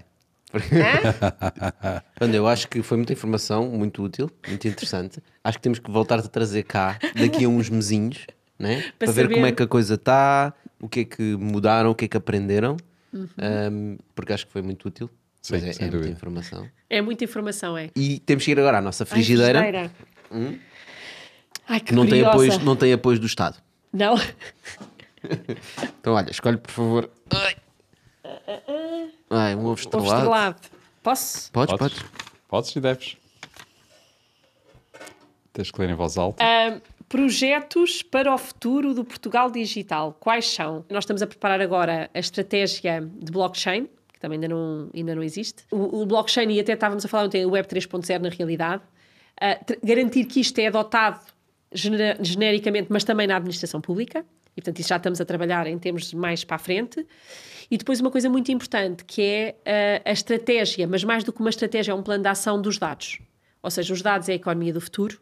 Portanto, 0.51 2.34
eu 2.34 2.49
acho 2.49 2.66
que 2.66 2.82
foi 2.82 2.97
muita 2.97 3.12
informação, 3.12 3.68
muito 3.68 4.03
útil, 4.03 4.28
muito 4.49 4.66
interessante. 4.66 5.22
Acho 5.45 5.59
que 5.59 5.62
temos 5.62 5.78
que 5.78 5.91
voltar 5.91 6.18
a 6.18 6.22
trazer 6.22 6.64
cá 6.64 6.99
daqui 7.14 7.45
a 7.45 7.49
uns 7.49 7.70
mesinhos, 7.70 8.26
né? 8.59 8.82
para, 8.99 9.07
para 9.07 9.12
ver 9.12 9.30
como 9.32 9.47
é 9.47 9.53
que 9.53 9.62
a 9.62 9.66
coisa 9.68 9.95
está, 9.95 10.53
o 10.80 10.88
que 10.88 11.01
é 11.01 11.05
que 11.05 11.36
mudaram, 11.36 11.91
o 11.91 11.95
que 11.95 12.07
é 12.07 12.09
que 12.09 12.16
aprenderam, 12.16 12.76
uhum. 13.12 13.28
um, 13.38 13.98
porque 14.14 14.32
acho 14.32 14.46
que 14.46 14.52
foi 14.52 14.62
muito 14.62 14.86
útil. 14.88 15.11
Sim, 15.42 15.54
Mas 15.54 15.80
é, 15.80 15.84
é 15.84 15.90
muita 15.90 16.08
informação. 16.08 16.68
É 16.88 17.00
muita 17.00 17.24
informação, 17.24 17.78
é. 17.78 17.90
E 17.96 18.18
temos 18.20 18.44
que 18.44 18.50
ir 18.50 18.58
agora 18.58 18.78
à 18.78 18.80
nossa 18.82 19.06
frigideira. 19.06 19.61
Ai, 19.61 19.72
frigideira. 19.72 19.92
Hum? 20.30 20.58
Ai, 21.66 21.80
que 21.80 21.94
não 21.94 22.06
tem, 22.06 22.22
apoio, 22.24 22.58
não 22.61 22.76
tem 22.76 22.92
apoio 22.92 23.18
do 23.18 23.26
Estado. 23.26 23.56
Não. 23.92 24.16
então, 25.82 26.14
olha, 26.14 26.30
escolhe 26.30 26.58
por 26.58 26.70
favor. 26.70 27.11
Ai. 27.30 27.56
Ai, 29.30 29.54
um 29.54 29.66
ovo 29.66 29.80
estrelado. 29.80 30.06
Ovo 30.06 30.16
estrelado. 30.16 30.61
Posso? 31.02 31.52
Podes, 31.52 31.76
podes. 31.76 32.04
Podes 32.48 32.76
e 32.76 32.80
deves. 32.80 33.16
Tens 35.52 35.70
que 35.70 35.80
ler 35.80 35.90
em 35.90 35.94
voz 35.94 36.18
alta. 36.18 36.42
Uh, 36.44 36.80
projetos 37.11 38.04
para 38.04 38.32
o 38.32 38.38
futuro 38.38 38.94
do 38.94 39.04
Portugal 39.04 39.50
digital. 39.50 40.16
Quais 40.20 40.48
são? 40.48 40.84
Nós 40.88 41.02
estamos 41.02 41.20
a 41.20 41.26
preparar 41.26 41.61
agora 41.61 42.08
a 42.14 42.18
estratégia 42.20 43.00
de 43.00 43.32
blockchain, 43.32 43.88
que 44.12 44.20
também 44.20 44.36
ainda 44.36 44.46
não, 44.46 44.88
ainda 44.94 45.16
não 45.16 45.22
existe. 45.22 45.64
O, 45.72 46.02
o 46.02 46.06
blockchain, 46.06 46.48
e 46.52 46.61
até 46.61 46.72
estávamos 46.72 47.04
a 47.04 47.08
falar 47.08 47.24
ontem, 47.24 47.44
o 47.44 47.50
Web 47.50 47.68
3.0 47.68 48.20
na 48.20 48.28
realidade. 48.28 48.84
Uh, 49.42 49.84
garantir 49.84 50.24
que 50.26 50.38
isto 50.38 50.56
é 50.61 50.68
adotado 50.68 51.20
gener 51.72 52.16
genericamente, 52.20 52.86
mas 52.90 53.02
também 53.02 53.26
na 53.26 53.34
administração 53.34 53.80
pública. 53.80 54.24
E, 54.56 54.61
portanto, 54.61 54.78
isso 54.78 54.90
já 54.90 54.96
estamos 54.96 55.20
a 55.20 55.24
trabalhar 55.24 55.66
em 55.66 55.78
termos 55.80 56.14
mais 56.14 56.44
para 56.44 56.56
a 56.56 56.58
frente. 56.61 57.04
E 57.68 57.76
depois 57.76 58.00
uma 58.00 58.12
coisa 58.12 58.30
muito 58.30 58.52
importante, 58.52 59.04
que 59.04 59.20
é 59.20 59.56
eh, 59.64 60.02
a 60.04 60.12
estratégia, 60.12 60.86
mas 60.86 61.02
mais 61.02 61.24
do 61.24 61.32
que 61.32 61.40
uma 61.40 61.50
estratégia, 61.50 61.90
é 61.90 61.94
um 61.94 62.02
plano 62.02 62.22
de 62.22 62.28
ação 62.28 62.61
dos 62.62 62.78
dados. 62.78 63.18
Ou 63.62 63.70
seja, 63.70 63.92
os 63.92 64.00
dados 64.00 64.28
é 64.28 64.32
a 64.32 64.34
economia 64.36 64.72
do 64.72 64.80
futuro 64.80 65.20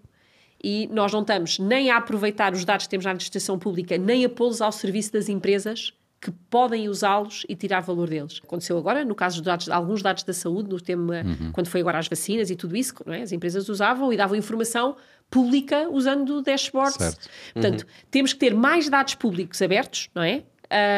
e 0.62 0.88
nós 0.92 1.12
não 1.12 1.20
estamos 1.20 1.58
nem 1.58 1.90
a 1.90 1.96
aproveitar 1.96 2.52
os 2.52 2.64
dados 2.64 2.86
que 2.86 2.90
temos 2.90 3.04
na 3.04 3.12
administração 3.12 3.58
pública, 3.58 3.96
nem 3.96 4.24
a 4.24 4.28
pô-los 4.28 4.60
ao 4.60 4.72
serviço 4.72 5.12
das 5.12 5.28
empresas 5.28 5.92
que 6.20 6.32
podem 6.50 6.88
usá-los 6.88 7.46
e 7.48 7.54
tirar 7.54 7.80
valor 7.80 8.08
deles. 8.08 8.40
Aconteceu 8.42 8.76
agora, 8.76 9.04
no 9.04 9.14
caso 9.14 9.36
dos 9.36 9.44
dados, 9.44 9.68
alguns 9.68 10.02
dados 10.02 10.24
da 10.24 10.32
saúde, 10.32 10.68
no 10.68 10.80
tema, 10.80 11.22
uhum. 11.24 11.52
quando 11.52 11.68
foi 11.68 11.80
agora 11.80 11.98
as 11.98 12.08
vacinas 12.08 12.50
e 12.50 12.56
tudo 12.56 12.76
isso, 12.76 12.92
é? 13.06 13.22
as 13.22 13.30
empresas 13.30 13.68
usavam 13.68 14.12
e 14.12 14.16
davam 14.16 14.36
informação 14.36 14.96
pública 15.30 15.88
usando 15.88 16.42
dashboards. 16.42 16.96
Certo. 16.96 17.28
Portanto, 17.52 17.82
uhum. 17.82 17.88
temos 18.10 18.32
que 18.32 18.38
ter 18.40 18.54
mais 18.54 18.88
dados 18.88 19.14
públicos 19.14 19.62
abertos, 19.62 20.10
não 20.14 20.22
é? 20.22 20.42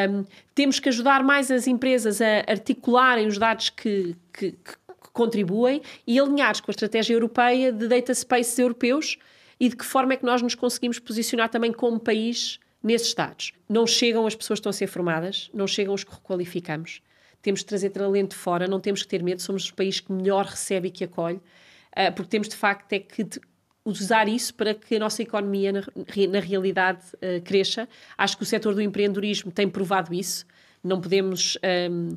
Um, 0.09 0.25
temos 0.55 0.81
que 0.81 0.89
ajudar 0.89 1.23
mais 1.23 1.49
as 1.51 1.67
empresas 1.69 2.21
a 2.21 2.39
articularem 2.49 3.27
os 3.27 3.39
dados 3.39 3.71
que, 3.71 4.17
que, 4.33 4.53
que 4.53 4.75
contribuem 5.13 5.81
e 6.07 6.19
alinhados 6.19 6.61
com 6.61 6.71
a 6.71 6.73
estratégia 6.73 7.15
europeia 7.15 7.71
de 7.73 7.87
data 7.87 8.13
spaces 8.13 8.59
europeus 8.59 9.17
e 9.61 9.69
de 9.69 9.77
que 9.77 9.85
forma 9.85 10.15
é 10.15 10.17
que 10.17 10.25
nós 10.25 10.41
nos 10.41 10.55
conseguimos 10.55 10.99
posicionar 10.99 11.51
também 11.51 11.71
como 11.71 12.01
país 12.01 12.59
nesses 12.83 13.13
dados. 13.13 13.53
Não 13.69 13.87
chegam 13.87 14.27
as 14.27 14.35
pessoas 14.35 14.59
que 14.59 14.63
estão 14.63 14.71
a 14.71 14.73
ser 14.73 14.87
formadas, 14.87 15.51
não 15.53 15.67
chegam 15.67 15.93
os 15.93 16.03
que 16.03 16.13
requalificamos. 16.13 17.03
Temos 17.43 17.61
de 17.61 17.67
trazer 17.67 17.91
talento 17.91 18.35
fora, 18.35 18.67
não 18.67 18.81
temos 18.81 19.03
que 19.03 19.09
ter 19.09 19.23
medo, 19.23 19.43
somos 19.43 19.69
o 19.69 19.75
país 19.75 20.01
que 20.01 20.11
melhor 20.11 20.47
recebe 20.47 20.89
e 20.89 20.91
que 20.91 21.05
acolhe, 21.05 21.37
uh, 21.37 22.13
porque 22.17 22.31
temos 22.31 22.49
de 22.49 22.57
facto 22.57 22.93
é 22.95 22.99
que 23.01 23.27
usar 23.85 24.29
isso 24.29 24.55
para 24.55 24.75
que 24.75 24.97
a 24.97 24.99
nossa 24.99 25.23
economia, 25.23 25.73
na, 25.73 25.83
na 26.31 26.41
realidade, 26.41 27.03
uh, 27.17 27.41
cresça. 27.43 27.89
Acho 28.17 28.37
que 28.37 28.43
o 28.43 28.47
setor 28.47 28.75
do 28.75 28.81
empreendedorismo 28.81 29.51
tem 29.51 29.69
provado 29.69 30.15
isso. 30.15 30.47
Não 30.83 31.01
podemos. 31.01 31.59
Um, 31.91 32.17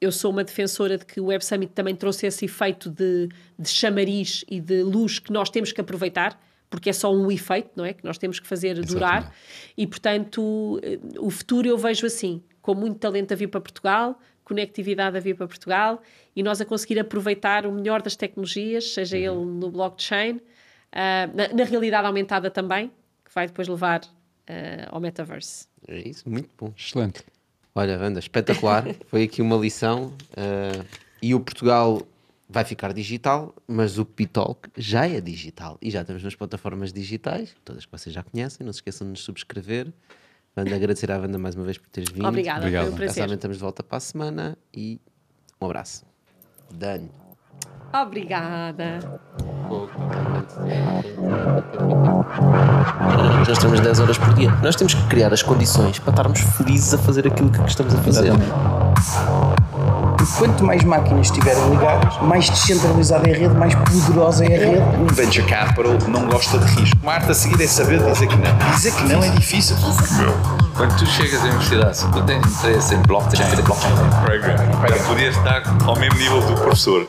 eu 0.00 0.12
sou 0.12 0.32
uma 0.32 0.42
defensora 0.44 0.98
de 0.98 1.06
que 1.06 1.20
o 1.20 1.26
Web 1.26 1.44
Summit 1.44 1.72
também 1.72 1.94
trouxe 1.94 2.26
esse 2.26 2.44
efeito 2.44 2.90
de, 2.90 3.28
de 3.58 3.68
chamariz 3.68 4.44
e 4.48 4.60
de 4.60 4.82
luz 4.82 5.18
que 5.18 5.32
nós 5.32 5.48
temos 5.48 5.72
que 5.72 5.80
aproveitar, 5.80 6.38
porque 6.70 6.88
é 6.88 6.92
só 6.92 7.12
um 7.12 7.30
efeito, 7.30 7.70
não 7.74 7.84
é? 7.84 7.92
Que 7.92 8.04
nós 8.04 8.16
temos 8.16 8.38
que 8.38 8.46
fazer 8.46 8.78
Exatamente. 8.78 8.94
durar. 8.94 9.34
E, 9.76 9.86
portanto, 9.86 10.80
eh, 10.82 10.98
o 11.18 11.28
futuro 11.28 11.68
eu 11.68 11.76
vejo 11.76 12.06
assim, 12.06 12.40
com 12.62 12.74
muito 12.74 12.98
talento 12.98 13.32
a 13.32 13.34
vir 13.34 13.48
para 13.48 13.60
Portugal, 13.60 14.18
conectividade 14.44 15.16
a 15.16 15.20
vir 15.20 15.36
para 15.36 15.48
Portugal 15.48 16.00
e 16.34 16.42
nós 16.42 16.60
a 16.60 16.64
conseguir 16.64 16.98
aproveitar 16.98 17.66
o 17.66 17.72
melhor 17.72 18.00
das 18.02 18.14
tecnologias, 18.14 18.94
seja 18.94 19.16
uhum. 19.16 19.22
ele 19.22 19.58
no 19.58 19.70
blockchain, 19.70 20.36
uh, 20.36 20.40
na, 21.34 21.48
na, 21.52 21.64
realidade 21.64 22.06
aumentada 22.06 22.50
também, 22.50 22.88
que 23.24 23.34
vai 23.34 23.46
depois 23.46 23.66
levar 23.66 24.02
uh, 24.04 24.88
ao 24.90 25.00
metaverse. 25.00 25.66
É 25.88 25.98
isso, 26.08 26.28
muito 26.28 26.50
bom. 26.56 26.72
Excelente. 26.76 27.22
Olha, 27.74 27.98
Wanda, 27.98 28.20
espetacular. 28.20 28.84
Foi 29.06 29.24
aqui 29.24 29.42
uma 29.42 29.56
lição. 29.56 30.12
Uh, 30.32 30.84
e 31.22 31.34
o 31.34 31.40
Portugal 31.40 32.02
vai 32.50 32.64
ficar 32.64 32.92
digital, 32.92 33.54
mas 33.66 33.96
o 33.96 34.04
Pitalk 34.04 34.68
já 34.76 35.06
é 35.06 35.20
digital. 35.20 35.78
E 35.80 35.90
já 35.90 36.00
estamos 36.00 36.22
nas 36.22 36.34
plataformas 36.34 36.92
digitais, 36.92 37.54
todas 37.64 37.86
que 37.86 37.92
vocês 37.92 38.12
já 38.12 38.22
conhecem. 38.22 38.66
Não 38.66 38.72
se 38.72 38.78
esqueçam 38.78 39.06
de 39.06 39.12
nos 39.12 39.20
subscrever. 39.20 39.92
Wanda, 40.56 40.74
agradecer 40.74 41.10
à 41.12 41.18
Wanda 41.18 41.38
mais 41.38 41.54
uma 41.54 41.64
vez 41.64 41.78
por 41.78 41.88
teres 41.88 42.10
vindo. 42.10 42.26
Obrigada, 42.26 42.60
Obrigado. 42.60 42.84
foi 42.86 42.92
um 42.92 42.96
prazer. 42.96 43.30
estamos 43.30 43.56
de 43.56 43.62
volta 43.62 43.84
para 43.84 43.98
a 43.98 44.00
semana 44.00 44.58
e 44.74 45.00
um 45.60 45.66
abraço. 45.66 46.04
Dani. 46.72 47.10
Obrigada. 47.92 48.98
Nós 53.48 53.58
temos 53.58 53.80
10 53.80 54.00
horas 54.00 54.18
por 54.18 54.34
dia. 54.34 54.50
Nós 54.62 54.76
temos 54.76 54.94
que 54.94 55.06
criar 55.08 55.32
as 55.32 55.42
condições 55.42 55.98
para 55.98 56.10
estarmos 56.10 56.40
felizes 56.40 56.94
a 56.94 56.98
fazer 56.98 57.26
aquilo 57.26 57.50
que 57.50 57.60
estamos 57.62 57.94
a 57.94 58.02
fazer. 58.02 58.32
Porque 60.20 60.36
quanto 60.36 60.64
mais 60.64 60.84
máquinas 60.84 61.28
estiverem 61.28 61.70
ligadas, 61.70 62.18
mais 62.20 62.50
descentralizada 62.50 63.26
é 63.30 63.34
a 63.34 63.38
rede, 63.38 63.54
mais 63.54 63.74
poderosa 63.74 64.44
é 64.44 64.48
a 64.48 64.66
rede. 64.66 64.96
Um 65.00 65.06
venture 65.06 65.46
capital 65.46 65.96
não 66.08 66.26
gosta 66.26 66.58
de 66.58 66.66
risco. 66.78 66.98
Marta 67.02 67.32
a 67.32 67.34
seguir 67.34 67.62
é 67.62 67.66
saber 67.66 68.02
dizer 68.04 68.26
que 68.26 68.36
não. 68.36 68.70
Dizer 68.74 68.92
que 68.92 69.04
não 69.04 69.24
é 69.24 69.30
difícil. 69.30 69.76
Não. 69.78 70.70
Quando 70.74 70.94
tu 70.98 71.06
chegas 71.06 71.40
à 71.40 71.44
universidade, 71.44 72.06
tu 72.12 72.22
tens 72.24 72.46
interesse 72.46 72.94
em 72.94 72.98
blockchain, 72.98 73.46
blockchain 73.62 73.94
para 74.78 74.96
poder 75.04 75.30
estar 75.30 75.62
ao 75.86 75.96
mesmo 75.98 76.18
nível 76.18 76.42
do 76.42 76.54
professor. 76.54 77.06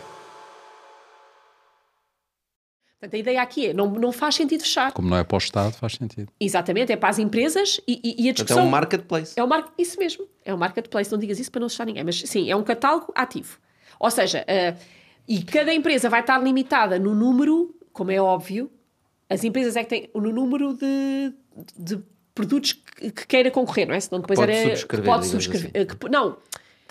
Portanto, 3.02 3.16
a 3.16 3.18
ideia 3.18 3.41
aqui 3.41 3.68
é, 3.68 3.74
não, 3.74 3.89
não 3.89 4.12
faz 4.12 4.36
sentido 4.36 4.62
fechar. 4.62 4.91
Como 4.91 5.10
não 5.10 5.18
é 5.18 5.24
para 5.24 5.36
o 5.36 5.39
Estado, 5.39 5.74
faz 5.74 5.93
sentido. 5.95 6.32
Exatamente, 6.39 6.91
é 6.91 6.95
para 6.95 7.10
as 7.10 7.18
empresas 7.18 7.82
e, 7.88 7.99
e, 8.04 8.26
e 8.28 8.30
a 8.30 8.32
discussão... 8.32 8.58
Portanto, 8.58 8.60
é 8.60 8.68
um 8.68 8.70
marketplace. 8.70 9.34
É 9.39 9.43
um 9.43 9.47
mar... 9.47 9.74
Isso 9.76 9.97
mesmo, 9.99 10.28
é 10.45 10.54
um 10.54 10.58
marketplace, 10.58 11.12
não 11.12 11.18
digas 11.18 11.39
isso 11.39 11.52
para 11.52 11.62
não 11.62 11.68
fechar 11.70 11.86
ninguém, 11.88 12.04
mas 12.04 12.22
sim, 12.22 12.52
é 12.52 12.56
um 12.56 12.62
catálogo 12.62 13.12
ativo. 13.16 13.58
Ou 13.99 14.12
seja, 14.12 14.45
uh, 14.47 14.78
E 15.28 15.41
cada 15.43 15.74
empresa 15.74 16.10
vai 16.10 16.20
estar 16.22 16.38
limitada 16.43 16.99
no 16.99 17.16
número, 17.16 17.74
como 17.91 18.12
é 18.12 18.22
óbvio, 18.22 18.70
as 19.28 19.43
empresas 19.43 19.76
é 19.76 19.84
que 19.84 19.89
têm 19.89 20.10
no 20.14 20.32
número 20.32 20.76
de, 20.76 21.34
de 21.78 21.99
produtos 22.36 22.74
que, 22.74 23.12
que 23.12 23.26
queira 23.28 23.49
concorrer, 23.49 23.88
não 23.88 23.95
é? 23.95 23.99
Senão 23.99 24.22
depois 24.22 24.38
pode 24.39 24.52
era. 24.52 24.70
subscrever, 24.70 25.04
que 25.06 25.10
pode 25.12 25.28
subscrever. 25.28 25.88
que- 25.88 26.10
não, 26.10 26.38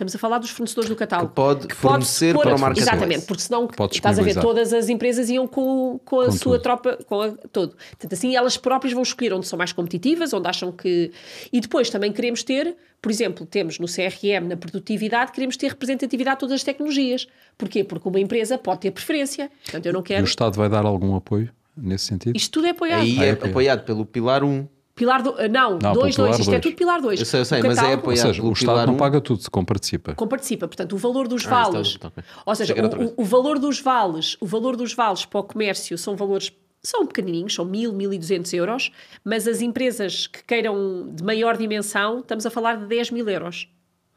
estamos 0.01 0.15
a 0.15 0.19
falar 0.19 0.39
dos 0.39 0.51
fornecedores 0.51 0.89
do 0.89 0.97
catálogo. 0.97 1.29
Que 1.31 1.35
pode 1.35 1.75
fornecer 1.75 2.35
pôr 2.35 2.43
para 2.43 2.57
o 2.57 2.59
marketplace. 2.59 2.91
Exatamente, 2.97 3.27
porque 3.27 3.43
senão 3.43 3.67
Pode 3.67 3.95
estás 3.95 4.19
a 4.19 4.23
ver, 4.23 4.35
todas 4.41 4.73
as 4.73 4.89
empresas 4.89 5.29
iam 5.29 5.47
com, 5.47 6.01
com 6.05 6.21
a 6.21 6.25
Com 6.27 6.33
sua 6.33 6.53
tudo. 6.59 6.63
tropa, 6.63 6.99
com 7.07 7.21
a, 7.21 7.31
todo. 7.53 7.77
Portanto, 7.91 8.13
assim 8.13 8.35
elas 8.35 8.57
próprias 8.57 8.93
vão 8.95 9.03
escolher 9.03 9.33
onde 9.33 9.47
são 9.47 9.57
mais 9.59 9.73
competitivas, 9.73 10.33
onde 10.33 10.49
acham 10.49 10.73
que. 10.73 11.13
E 11.53 11.61
depois 11.61 11.91
também 11.91 12.13
queremos 12.13 12.43
ter, 12.43 12.75
por 13.01 13.11
exemplo, 13.11 13.45
temos 13.47 13.79
no 13.79 13.87
CRM, 13.87 14.49
na 14.49 14.57
produtividade, 14.57 15.33
queremos 15.33 15.57
ter 15.57 15.69
representatividade 15.69 16.37
de 16.37 16.41
todas 16.41 16.55
as 16.57 16.63
tecnologias. 16.65 17.27
Porquê? 17.59 17.85
Porque 17.85 18.09
uma 18.09 18.21
empresa 18.21 18.57
pode 18.59 18.81
ter 18.81 18.91
preferência. 18.91 19.51
Portanto, 19.65 19.87
eu 19.87 19.93
não 19.93 20.01
E 20.01 20.03
o 20.03 20.05
quero. 20.05 20.25
Estado 20.25 20.57
vai 20.57 20.69
dar 20.69 20.85
algum 20.87 21.15
apoio 21.15 21.51
nesse 21.77 22.07
sentido? 22.07 22.37
Isto 22.37 22.51
tudo 22.53 22.67
é 22.67 22.71
apoiado. 22.71 23.03
Aí 23.03 23.19
Ah, 23.21 23.25
é 23.27 23.33
ok. 23.35 23.51
apoiado 23.51 23.85
pelo 23.85 24.05
pilar 24.07 24.43
1. 24.43 24.67
Pilar 25.01 25.23
do, 25.23 25.35
ah, 25.39 25.49
não, 25.49 25.79
Não, 25.79 25.95
2, 25.95 25.95
pelo 25.95 26.03
2, 26.05 26.15
pilar 26.17 26.31
isto 26.33 26.43
é 26.43 26.53
dois. 26.53 26.63
tudo 26.63 26.77
pilar 26.77 27.01
2. 27.01 27.21
Eu 27.21 27.25
sei, 27.27 27.41
eu 27.41 27.45
sei, 27.47 27.63
mas 27.63 27.79
é 27.79 27.87
Ou 27.87 27.95
apoiado 27.95 28.27
seja, 28.27 28.35
pelo 28.35 28.51
o 28.51 28.53
Estado 28.53 28.73
pilar 28.75 28.87
não 28.87 28.95
1. 28.95 28.97
paga 28.99 29.19
tudo, 29.23 29.43
se 29.43 29.51
comparticipa. 29.51 30.15
Comparticipa, 30.15 30.69
portanto, 30.69 30.93
o 30.93 30.99
valor 30.99 31.27
dos 31.27 31.47
Ah, 31.47 31.49
vales, 31.51 31.89
isto 31.89 32.05
é 32.05 32.09
ok. 32.09 32.23
ou 32.45 32.55
seja, 32.55 32.75
o, 33.17 33.23
o, 33.23 33.25
valor 33.25 33.59
dos 33.59 33.81
vales, 33.81 34.37
o 34.43 34.47
valor 34.47 34.77
dos 34.77 34.93
vales 34.93 35.25
para 35.25 35.41
o 35.41 35.43
comércio 35.43 35.97
são 35.97 36.15
valores 36.17 36.53
são 36.83 37.07
pequenininhos, 37.07 37.55
são 37.55 37.65
1000, 37.65 37.95
1200 37.95 38.53
euros, 38.53 38.93
mas 39.25 39.49
as 39.49 39.63
empresas 39.63 40.27
que 40.27 40.45
queiram 40.45 41.09
de 41.15 41.23
maior 41.25 41.57
dimensão, 41.57 42.19
estamos 42.21 42.45
a 42.45 42.51
falar 42.51 42.77
de 42.77 42.85
10 42.87 43.11
mil 43.11 43.27
euros, 43.27 43.69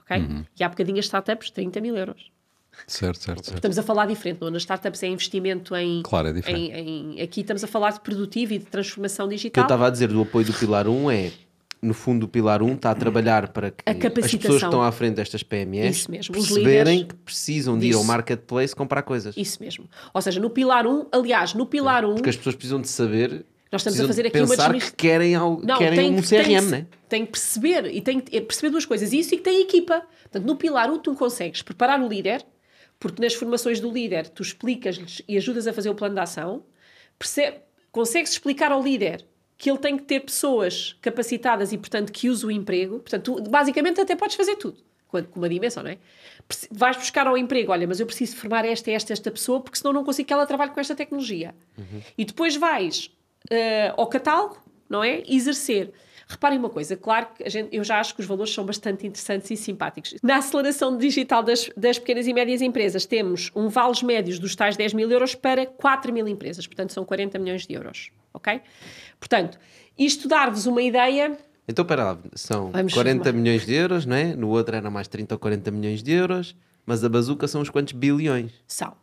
ok? 0.02 0.18
Uhum. 0.18 0.46
E 0.60 0.64
há 0.66 0.68
bocadinho 0.68 1.00
as 1.00 1.06
startups, 1.06 1.50
30 1.52 1.80
mil 1.80 1.96
euros. 1.96 2.30
Certo, 2.88 3.20
certo, 3.22 3.46
certo. 3.46 3.56
Estamos 3.56 3.78
a 3.80 3.84
falar 3.84 4.06
diferente, 4.08 4.40
não? 4.42 4.50
nas 4.50 4.64
startups 4.64 5.02
é 5.04 5.08
investimento 5.08 5.76
em, 5.76 6.02
Claro, 6.04 6.30
é 6.30 6.34
diferente. 6.34 6.72
em- 6.72 7.18
em- 7.18 7.22
aqui 7.22 7.42
estamos 7.42 7.64
a 7.64 7.68
falar 7.68 7.92
de 7.92 8.02
produtivo 8.02 8.54
e 8.54 8.60
de 8.60 8.66
transformação 8.66 9.26
O 9.26 9.30
que 9.30 9.34
eu 9.36 9.38
digital. 9.38 9.64
estava 9.64 9.88
a 9.88 9.90
dizer 9.90 10.08
do 10.10 10.22
apoio 10.22 10.46
do 10.46 10.54
pilar 10.54 10.88
1 10.88 11.10
é, 11.12 11.32
no 11.82 11.94
fundo, 11.94 12.24
o 12.26 12.28
pilar 12.30 12.62
1 12.64 12.74
está 12.74 12.92
a 12.92 12.96
trabalhar 12.96 13.50
para 13.50 13.72
que 13.72 13.84
as 13.88 14.14
pessoas 14.14 14.60
que 14.60 14.66
estão 14.66 14.82
à 14.82 14.92
frente 14.92 15.16
destas 15.16 15.44
PMEs 15.44 15.98
Isso 15.98 16.12
mesmo, 16.12 16.36
os 16.38 16.48
perceberem 16.48 17.06
que 17.06 17.16
precisam 17.16 17.78
de 17.78 17.88
ir 17.88 17.94
ao 17.94 18.04
marketplace 18.04 18.76
comprar 18.76 19.02
coisas. 19.04 19.36
Isso 19.38 19.62
mesmo. 19.62 19.86
Ou 20.14 20.22
seja, 20.22 20.40
no 20.40 20.50
pilar 20.50 20.88
1, 20.88 21.08
aliás, 21.12 21.54
no 21.54 21.66
pilar 21.66 22.06
1, 22.06 22.16
Porque 22.16 22.30
as 22.30 22.38
pessoas 22.38 22.56
precisam 22.56 22.80
de 22.80 22.88
saber, 22.88 23.46
Nós 23.72 23.82
estamos 23.82 23.98
precisam 23.98 24.06
a 24.06 24.08
fazer 24.08 24.28
aqui 24.28 24.38
uma 24.40 24.48
pensar 24.48 24.72
desmis- 24.72 24.90
que 24.92 24.96
querem, 24.96 25.36
algo, 25.36 25.66
querem 25.78 26.12
um 26.14 26.22
que- 26.22 26.28
CRM, 26.28 26.46
que, 26.66 26.72
né? 26.72 26.86
Tem 27.10 27.26
que 27.26 27.32
perceber, 27.34 27.86
e 27.94 28.02
tem 28.02 28.20
que 28.20 28.38
é 28.38 28.42
perceber 28.42 28.70
duas 28.72 28.86
coisas. 28.86 29.12
Isso 29.14 29.34
e 29.34 29.38
que 29.38 29.44
tem 29.44 29.62
equipa. 29.62 30.02
Portanto, 30.24 30.46
no 30.48 30.56
pilar 30.56 30.90
1 30.90 30.98
tu 31.00 31.14
consegues 31.16 31.62
preparar 31.62 32.00
o 32.02 32.08
líder, 32.08 32.44
porque 33.04 33.22
nas 33.22 33.34
formações 33.34 33.82
do 33.82 33.92
líder 33.92 34.30
tu 34.30 34.42
explicas-lhes 34.42 35.22
e 35.28 35.36
ajudas 35.36 35.68
a 35.68 35.74
fazer 35.74 35.90
o 35.90 35.94
plano 35.94 36.16
de 36.16 36.22
ação, 36.22 36.64
percebe, 37.20 37.58
consegues 37.92 38.32
explicar 38.32 38.72
ao 38.72 38.82
líder 38.82 39.26
que 39.58 39.70
ele 39.70 39.78
tem 39.78 39.98
que 39.98 40.04
ter 40.04 40.22
pessoas 40.22 40.96
capacitadas 41.02 41.74
e, 41.74 41.78
portanto, 41.78 42.14
que 42.14 42.30
use 42.30 42.46
o 42.46 42.50
emprego. 42.50 43.00
Portanto, 43.00 43.42
tu, 43.42 43.50
basicamente 43.50 44.00
até 44.00 44.16
podes 44.16 44.38
fazer 44.38 44.56
tudo, 44.56 44.78
com 45.10 45.22
uma 45.36 45.50
dimensão, 45.50 45.84
não 45.84 45.92
é? 45.92 45.98
Vais 46.72 46.96
buscar 46.96 47.28
ao 47.28 47.38
emprego, 47.38 47.74
olha, 47.74 47.86
mas 47.86 48.00
eu 48.00 48.06
preciso 48.06 48.38
formar 48.38 48.64
esta, 48.64 48.90
esta, 48.90 49.12
esta 49.12 49.30
pessoa, 49.30 49.60
porque 49.60 49.78
senão 49.78 49.92
não 49.92 50.06
consigo 50.06 50.26
que 50.26 50.34
ela 50.34 50.46
trabalhe 50.46 50.72
com 50.72 50.80
esta 50.80 50.96
tecnologia. 50.96 51.54
E 52.18 52.24
depois 52.24 52.56
vais 52.56 53.12
eh, 53.50 53.94
ao 53.98 54.08
catálogo, 54.08 54.64
não 54.90 55.04
é? 55.04 55.24
Exercer. 55.28 55.92
Reparem 56.28 56.58
uma 56.58 56.70
coisa, 56.70 56.96
claro 56.96 57.28
que 57.36 57.50
gente, 57.50 57.76
eu 57.76 57.84
já 57.84 58.00
acho 58.00 58.16
que 58.16 58.22
os 58.22 58.26
valores 58.28 58.54
são 58.54 58.66
bastante 58.66 59.06
interessantes 59.06 59.52
e 59.52 59.58
simpáticos. 59.58 60.16
Na 60.24 60.38
aceleração 60.38 60.98
digital 60.98 61.44
das, 61.44 61.70
das 61.76 62.00
pequenas 62.00 62.26
e 62.28 62.34
médias 62.34 62.62
empresas, 62.62 63.06
temos 63.06 63.52
um 63.56 63.68
vales 63.70 64.02
médios 64.02 64.40
dos 64.40 64.56
tais 64.56 64.78
10 64.78 64.94
mil 64.94 65.10
euros 65.12 65.36
para 65.36 65.66
4 65.66 66.12
mil 66.14 66.28
empresas, 66.28 66.66
portanto 66.66 66.94
são 66.94 67.04
40 67.06 67.38
milhões 67.40 67.68
de 67.68 67.74
euros, 67.74 68.12
ok? 68.34 68.62
Portanto, 69.20 69.60
isto 69.98 70.28
dar-vos 70.28 70.66
uma 70.66 70.82
ideia, 70.82 71.38
Então, 71.68 71.84
espera 71.84 72.04
lá, 72.06 72.20
são 72.36 72.72
Vamos 72.72 72.94
40 72.94 73.24
somar. 73.30 73.34
milhões 73.42 73.66
de 73.66 73.74
euros, 73.74 74.06
não 74.06 74.16
é? 74.16 74.36
No 74.36 74.50
outro 74.50 74.76
era 74.76 74.90
mais 74.90 75.08
30 75.08 75.36
ou 75.36 75.40
40 75.40 75.72
milhões 75.72 76.02
de 76.04 76.12
euros, 76.12 76.56
mas 76.86 77.04
a 77.04 77.10
bazuca 77.10 77.48
são 77.48 77.62
uns 77.62 77.70
quantos 77.70 77.94
bilhões? 77.94 78.52
são. 78.68 78.94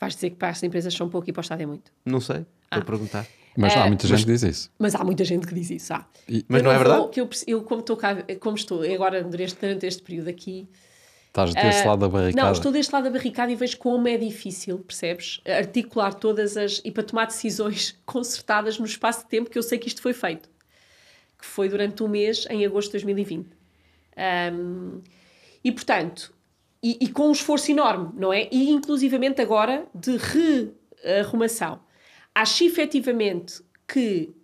Vais 0.00 0.14
dizer 0.14 0.30
que 0.30 0.36
para 0.36 0.48
as 0.48 0.62
empresas 0.62 0.92
são 0.92 1.08
pouco 1.08 1.30
e 1.30 1.32
para 1.32 1.40
o 1.40 1.42
Estado 1.42 1.62
é 1.62 1.66
muito. 1.66 1.90
Não 2.04 2.20
sei, 2.20 2.38
estou 2.38 2.46
Ah. 2.70 2.78
a 2.78 2.84
perguntar. 2.84 3.26
Mas 3.56 3.76
há 3.76 3.86
muita 3.86 4.06
gente 4.06 4.24
que 4.24 4.32
diz 4.32 4.42
isso. 4.42 4.70
Mas 4.78 4.94
há 4.94 5.04
muita 5.04 5.24
gente 5.24 5.46
que 5.46 5.54
diz 5.54 5.70
isso. 5.70 5.92
Há. 5.94 6.06
E- 6.28 6.44
Mas 6.48 6.60
Eu 6.60 6.64
não 6.64 6.70
é 6.72 6.74
vou- 6.76 6.84
verdade? 6.84 7.08
que 7.10 7.20
eu, 7.20 7.28
eu, 7.46 7.62
como 7.62 7.80
estou 7.80 7.96
cá, 7.96 8.16
como 8.40 8.56
estou 8.56 8.82
agora 8.82 9.22
durante, 9.22 9.54
durante 9.56 9.86
este 9.86 10.02
período 10.02 10.28
aqui, 10.28 10.68
Estás 11.28 11.52
desse 11.52 11.82
Ah, 11.82 11.86
lado 11.90 11.98
da 11.98 12.08
barricada. 12.08 12.46
Não, 12.46 12.52
estou 12.52 12.70
deste 12.70 12.92
lado 12.92 13.04
da 13.04 13.10
barricada 13.10 13.50
e 13.50 13.56
vejo 13.56 13.76
como 13.78 14.06
é 14.06 14.16
difícil, 14.16 14.78
percebes? 14.78 15.40
Articular 15.44 16.14
todas 16.14 16.56
as. 16.56 16.80
e 16.84 16.92
para 16.92 17.02
tomar 17.02 17.26
decisões 17.26 17.96
concertadas 18.06 18.78
no 18.78 18.84
espaço 18.86 19.24
de 19.24 19.30
tempo 19.30 19.50
que 19.50 19.58
eu 19.58 19.62
sei 19.64 19.76
que 19.78 19.88
isto 19.88 20.00
foi 20.00 20.12
feito. 20.12 20.48
Que 21.36 21.44
foi 21.44 21.68
durante 21.68 22.04
um 22.04 22.08
mês, 22.08 22.46
em 22.48 22.64
agosto 22.64 22.86
de 22.90 22.92
2020. 23.04 23.48
Ahm, 24.16 25.00
e 25.64 25.72
portanto, 25.72 26.32
e, 26.80 26.98
e 27.00 27.08
com 27.08 27.26
um 27.28 27.32
esforço 27.32 27.68
enorme, 27.70 28.10
não 28.16 28.32
é? 28.32 28.48
E 28.52 28.70
inclusivamente 28.70 29.40
agora 29.42 29.86
de 29.92 30.16
rearrumação. 31.02 31.80
Acho 32.34 32.64
efetivamente 32.64 33.62
que 33.86 34.34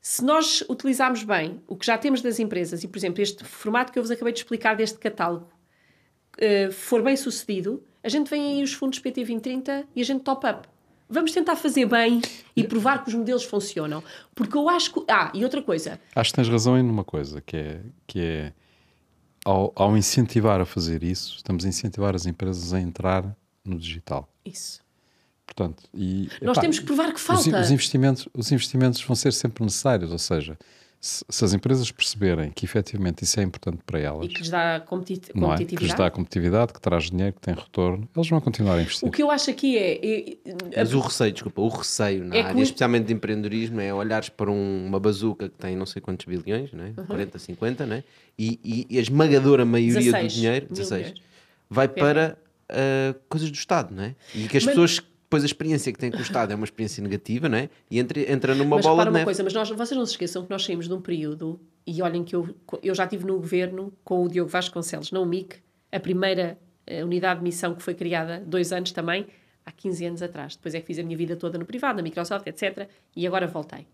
se 0.00 0.24
nós 0.24 0.62
utilizarmos 0.68 1.22
bem 1.22 1.60
o 1.66 1.76
que 1.76 1.86
já 1.86 1.98
temos 1.98 2.22
das 2.22 2.38
empresas 2.38 2.82
e, 2.84 2.88
por 2.88 2.98
exemplo, 2.98 3.22
este 3.22 3.44
formato 3.44 3.92
que 3.92 3.98
eu 3.98 4.02
vos 4.02 4.10
acabei 4.10 4.32
de 4.32 4.40
explicar 4.40 4.76
deste 4.76 4.98
catálogo 4.98 5.48
uh, 6.38 6.72
for 6.72 7.02
bem 7.02 7.16
sucedido, 7.16 7.82
a 8.02 8.08
gente 8.08 8.30
vem 8.30 8.56
aí 8.56 8.62
os 8.62 8.72
fundos 8.72 8.98
PT 8.98 9.22
2030 9.22 9.86
e 9.94 10.00
a 10.00 10.04
gente 10.04 10.22
top 10.22 10.46
up. 10.46 10.68
Vamos 11.08 11.32
tentar 11.32 11.54
fazer 11.56 11.86
bem 11.86 12.20
e 12.54 12.64
provar 12.64 13.02
que 13.02 13.08
os 13.08 13.14
modelos 13.14 13.44
funcionam. 13.44 14.02
Porque 14.34 14.56
eu 14.56 14.68
acho 14.68 14.92
que. 14.92 15.04
Ah, 15.08 15.30
e 15.32 15.44
outra 15.44 15.62
coisa. 15.62 16.00
Acho 16.14 16.30
que 16.30 16.36
tens 16.36 16.48
razão 16.48 16.76
em 16.76 16.82
uma 16.82 17.04
coisa, 17.04 17.40
que 17.40 17.56
é, 17.56 17.80
que 18.06 18.20
é 18.20 18.52
ao, 19.44 19.72
ao 19.76 19.96
incentivar 19.96 20.60
a 20.60 20.64
fazer 20.64 21.04
isso, 21.04 21.36
estamos 21.36 21.64
a 21.64 21.68
incentivar 21.68 22.16
as 22.16 22.26
empresas 22.26 22.72
a 22.72 22.80
entrar 22.80 23.36
no 23.64 23.78
digital. 23.78 24.28
Isso. 24.44 24.85
Portanto, 25.46 25.84
e, 25.94 26.28
Nós 26.42 26.58
temos 26.58 26.78
que 26.78 26.84
provar 26.84 27.08
que 27.10 27.14
os, 27.16 27.22
falta. 27.22 27.60
os 27.60 27.70
investimentos, 27.70 28.28
os 28.34 28.50
investimentos 28.50 29.00
vão 29.02 29.14
ser 29.14 29.32
sempre 29.32 29.64
necessários, 29.64 30.10
ou 30.10 30.18
seja, 30.18 30.58
se, 31.00 31.24
se 31.28 31.44
as 31.44 31.52
empresas 31.54 31.90
perceberem 31.92 32.50
que 32.50 32.64
efetivamente 32.64 33.22
isso 33.22 33.38
é 33.38 33.44
importante 33.44 33.78
para 33.86 34.00
elas, 34.00 34.24
E 34.26 34.28
que 34.28 34.38
lhes 34.40 34.50
dá 34.50 34.80
competi- 34.80 35.30
não 35.34 35.52
é? 35.52 35.56
que 35.58 35.62
lhes 35.62 35.68
competitividade. 35.70 35.98
dá 35.98 36.10
competitividade, 36.10 36.72
que 36.72 36.80
traz 36.80 37.04
dinheiro, 37.10 37.32
que 37.34 37.40
tem 37.40 37.54
retorno, 37.54 38.08
eles 38.14 38.28
vão 38.28 38.40
continuar 38.40 38.74
a 38.74 38.82
investir. 38.82 39.08
O 39.08 39.12
que 39.12 39.22
eu 39.22 39.30
acho 39.30 39.48
aqui 39.50 39.78
é. 39.78 40.04
é- 40.04 40.36
Mas 40.76 40.92
o 40.92 40.98
receio, 41.00 41.32
desculpa, 41.32 41.60
o 41.60 41.68
receio 41.68 42.24
na 42.24 42.34
É 42.36 42.42
que 42.42 42.48
área, 42.48 42.58
o- 42.58 42.62
especialmente 42.62 43.06
de 43.06 43.12
empreendedorismo, 43.14 43.80
é 43.80 43.94
olhares 43.94 44.28
para 44.28 44.50
um- 44.50 44.84
uma 44.86 44.98
bazuca 44.98 45.48
que 45.48 45.54
tem 45.56 45.76
não 45.76 45.86
sei 45.86 46.02
quantos 46.02 46.26
bilhões, 46.26 46.72
né? 46.72 46.92
Uhum. 46.98 47.06
40, 47.06 47.38
50, 47.38 47.86
né? 47.86 48.02
e, 48.38 48.58
e- 48.64 48.86
e 48.90 48.98
a 48.98 49.00
esmagadora 49.00 49.64
maioria 49.64 50.00
16 50.00 50.32
do 50.32 50.36
dinheiro, 50.36 50.66
mil 50.66 50.74
16, 50.76 51.02
milhões. 51.06 51.22
vai 51.70 51.86
para 51.88 52.36
ah, 52.68 53.14
coisas 53.28 53.48
do 53.48 53.54
Estado, 53.54 53.94
não 53.94 54.02
é? 54.02 54.14
E 54.34 54.48
que 54.48 54.56
as 54.56 54.64
Mas- 54.64 54.74
pessoas, 54.74 55.00
depois 55.26 55.42
a 55.42 55.46
experiência 55.46 55.92
que 55.92 55.98
têm 55.98 56.10
com 56.10 56.18
o 56.18 56.22
Estado 56.22 56.52
é 56.52 56.54
uma 56.54 56.64
experiência 56.64 57.02
negativa, 57.02 57.48
não 57.48 57.58
é? 57.58 57.68
E 57.90 57.98
entra, 57.98 58.32
entra 58.32 58.54
numa 58.54 58.76
mas 58.76 58.86
bola 58.86 59.02
de 59.02 59.08
uma 59.08 59.12
neve. 59.14 59.24
coisa, 59.24 59.42
mas 59.42 59.52
nós, 59.52 59.68
vocês 59.70 59.98
não 59.98 60.06
se 60.06 60.12
esqueçam 60.12 60.44
que 60.44 60.50
nós 60.50 60.64
saímos 60.64 60.86
de 60.86 60.94
um 60.94 61.00
período, 61.00 61.58
e 61.84 62.00
olhem 62.00 62.22
que 62.22 62.34
eu, 62.36 62.48
eu 62.82 62.94
já 62.94 63.04
estive 63.04 63.24
no 63.26 63.34
governo 63.36 63.92
com 64.04 64.22
o 64.24 64.28
Diogo 64.28 64.48
Vasconcelos, 64.50 65.10
na 65.10 65.18
UMIC, 65.20 65.56
a 65.90 65.98
primeira 65.98 66.56
eh, 66.86 67.04
unidade 67.04 67.40
de 67.40 67.44
missão 67.44 67.74
que 67.74 67.82
foi 67.82 67.94
criada 67.94 68.40
dois 68.46 68.72
anos 68.72 68.92
também, 68.92 69.26
há 69.64 69.72
15 69.72 70.04
anos 70.06 70.22
atrás. 70.22 70.54
Depois 70.54 70.74
é 70.76 70.80
que 70.80 70.86
fiz 70.86 70.98
a 71.00 71.02
minha 71.02 71.16
vida 71.16 71.34
toda 71.36 71.58
no 71.58 71.66
privado, 71.66 71.96
na 71.96 72.02
Microsoft, 72.04 72.46
etc. 72.46 72.88
E 73.16 73.26
agora 73.26 73.48
voltei. 73.48 73.86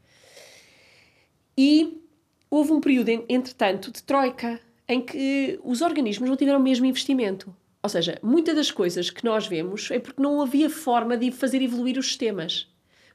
E 1.56 2.02
houve 2.50 2.72
um 2.72 2.80
período, 2.80 3.08
en- 3.08 3.24
entretanto, 3.28 3.90
de 3.90 4.02
troika, 4.02 4.60
em 4.88 5.00
que 5.00 5.58
os 5.64 5.80
organismos 5.80 6.28
não 6.28 6.36
tiveram 6.36 6.58
o 6.58 6.62
mesmo 6.62 6.84
investimento. 6.86 7.54
Ou 7.82 7.88
seja, 7.88 8.18
muitas 8.22 8.54
das 8.54 8.70
coisas 8.70 9.10
que 9.10 9.24
nós 9.24 9.46
vemos 9.46 9.90
é 9.90 9.98
porque 9.98 10.22
não 10.22 10.40
havia 10.40 10.70
forma 10.70 11.16
de 11.16 11.32
fazer 11.32 11.60
evoluir 11.60 11.98
os 11.98 12.06
sistemas. 12.06 12.68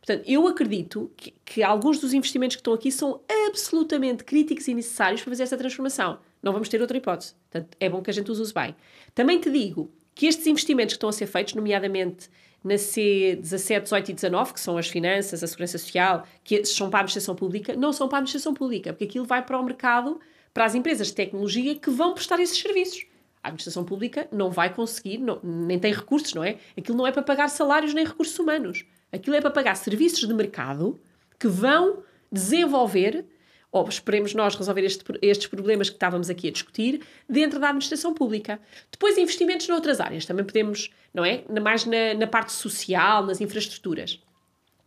Portanto, 0.08 0.24
eu 0.28 0.48
acredito 0.48 1.12
que, 1.16 1.34
que 1.44 1.64
alguns 1.64 2.00
dos 2.00 2.14
investimentos 2.14 2.56
que 2.56 2.60
estão 2.60 2.74
aqui 2.74 2.92
são 2.92 3.22
absolutamente 3.48 4.24
críticos 4.24 4.68
e 4.68 4.74
necessários 4.74 5.22
para 5.22 5.32
fazer 5.32 5.44
essa 5.44 5.58
transformação. 5.58 6.20
Não 6.42 6.54
vamos 6.54 6.70
ter 6.70 6.82
outra 6.82 6.98
hipótese. 6.98 7.34
Portanto, 7.50 7.76
é 7.80 7.90
bom 7.90 8.02
que 8.02 8.10
a 8.10 8.14
gente 8.14 8.30
os 8.30 8.40
use 8.40 8.54
bem. 8.54 8.76
Também 9.16 9.40
te 9.40 9.50
digo 9.50 9.90
que 10.14 10.26
estes 10.26 10.48
investimentos 10.48 10.94
que 10.94 10.98
estão 10.98 11.10
a 11.10 11.14
ser 11.14 11.28
feitos, 11.28 11.54
nomeadamente 11.54 12.30
na 12.64 12.76
C17, 12.76 13.84
18 13.84 14.12
e 14.12 14.14
19, 14.14 14.54
que 14.54 14.60
são 14.60 14.78
as 14.78 14.88
finanças, 14.88 15.44
a 15.44 15.48
segurança 15.48 15.78
social, 15.78 16.26
que 16.44 16.66
são 16.66 16.90
para 16.90 17.00
a 17.00 17.02
administração 17.02 17.36
pública, 17.36 17.76
não 17.76 17.94
são 17.94 18.08
para 18.08 18.18
a 18.18 18.20
administração 18.20 18.54
pública, 18.54 18.92
porque 18.94 19.06
aquilo 19.06 19.26
vai 19.26 19.46
para 19.46 19.60
o 19.60 19.64
mercado, 19.64 20.20
para 20.54 20.66
as 20.66 20.76
empresas 20.76 21.08
de 21.08 21.14
tecnologia 21.14 21.76
que 21.76 21.90
vão 21.90 22.14
prestar 22.14 22.40
esses 22.40 22.58
serviços. 22.58 23.06
A 23.44 23.48
administração 23.50 23.84
pública 23.84 24.28
não 24.32 24.50
vai 24.50 24.74
conseguir, 24.74 25.18
não- 25.20 25.40
nem 25.44 25.80
tem 25.80 25.94
recursos, 25.94 26.34
não 26.34 26.44
é? 26.44 26.58
Aquilo 26.78 26.98
não 26.98 27.08
é 27.08 27.12
para 27.12 27.22
pagar 27.22 27.50
salários 27.50 27.94
nem 27.94 28.06
recursos 28.06 28.38
humanos. 28.38 28.86
Aquilo 29.12 29.36
é 29.36 29.42
para 29.42 29.52
pagar 29.52 29.76
serviços 29.76 30.28
de 30.28 30.34
mercado 30.34 31.00
que 31.40 31.48
vão 31.48 32.04
desenvolver 32.32 33.26
ou 33.72 33.88
esperemos 33.88 34.34
nós 34.34 34.56
resolver 34.56 34.82
este, 34.84 35.04
estes 35.22 35.48
problemas 35.48 35.90
que 35.90 35.96
estávamos 35.96 36.30
aqui 36.30 36.48
a 36.48 36.52
discutir 36.52 37.02
dentro 37.30 37.60
da 37.60 37.68
administração 37.68 38.14
pública. 38.14 38.60
Depois, 38.92 39.18
investimentos 39.18 39.68
noutras 39.68 40.00
áreas, 40.00 40.26
também 40.26 40.46
podemos, 40.46 40.90
não 41.14 41.24
é? 41.24 41.44
Mais 41.62 41.86
na, 41.86 42.14
na 42.16 42.28
parte 42.28 42.52
social, 42.54 43.26
nas 43.26 43.40
infraestruturas. 43.42 44.20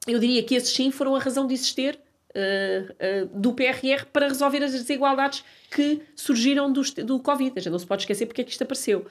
Eu 0.06 0.18
diria 0.18 0.42
que 0.42 0.54
esses 0.54 0.74
sim 0.74 0.90
foram 0.90 1.14
a 1.14 1.18
razão 1.20 1.46
de 1.46 1.54
existir 1.54 1.98
uh, 2.30 2.92
uh, 2.92 3.38
do 3.38 3.52
PRR 3.52 4.06
para 4.12 4.28
resolver 4.28 4.62
as 4.62 4.72
desigualdades 4.72 5.44
que 5.70 6.02
surgiram 6.14 6.72
do, 6.72 6.82
do 7.04 7.20
Covid. 7.20 7.52
A 7.56 7.60
gente 7.60 7.72
não 7.72 7.78
se 7.78 7.86
pode 7.86 8.02
esquecer 8.02 8.26
porque 8.26 8.42
é 8.42 8.44
que 8.44 8.50
isto 8.50 8.62
apareceu. 8.62 9.06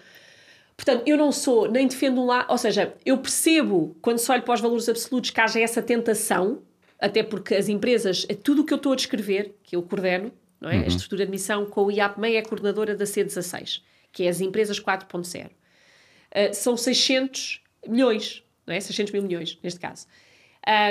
Portanto, 0.76 1.04
eu 1.06 1.18
não 1.18 1.32
sou, 1.32 1.70
nem 1.70 1.88
defendo 1.88 2.22
um 2.22 2.26
lado, 2.26 2.50
ou 2.50 2.58
seja, 2.58 2.94
eu 3.06 3.18
percebo 3.18 3.98
quando 4.02 4.18
se 4.18 4.32
olha 4.32 4.42
para 4.42 4.54
os 4.54 4.62
valores 4.62 4.88
absolutos 4.88 5.30
que 5.30 5.42
haja 5.42 5.60
essa 5.60 5.82
tentação, 5.82 6.62
até 6.98 7.22
porque 7.22 7.54
as 7.54 7.68
empresas, 7.68 8.26
é 8.30 8.34
tudo 8.34 8.62
o 8.62 8.66
que 8.66 8.74
eu 8.74 8.78
estou 8.78 8.94
a 8.94 8.96
descrever, 8.96 9.56
que 9.62 9.76
eu 9.76 9.84
coordeno, 9.84 10.32
não 10.60 10.70
é? 10.70 10.78
Uhum. 10.78 10.84
A 10.84 10.88
estrutura 10.88 11.18
de 11.18 11.24
admissão 11.24 11.66
com 11.66 11.86
o 11.86 11.92
IAPMEI 11.92 12.38
é 12.38 12.42
coordenadora 12.42 12.96
da 12.96 13.06
C16, 13.06 13.82
que 14.12 14.24
é 14.24 14.30
as 14.30 14.40
empresas 14.40 14.80
4.0. 14.80 15.48
Uh, 15.48 16.54
são 16.54 16.78
600 16.78 17.62
milhões, 17.86 18.44
não 18.66 18.74
é? 18.74 18.80
600 18.80 19.12
mil 19.12 19.24
milhões, 19.24 19.58
neste 19.62 19.80
caso. 19.82 20.08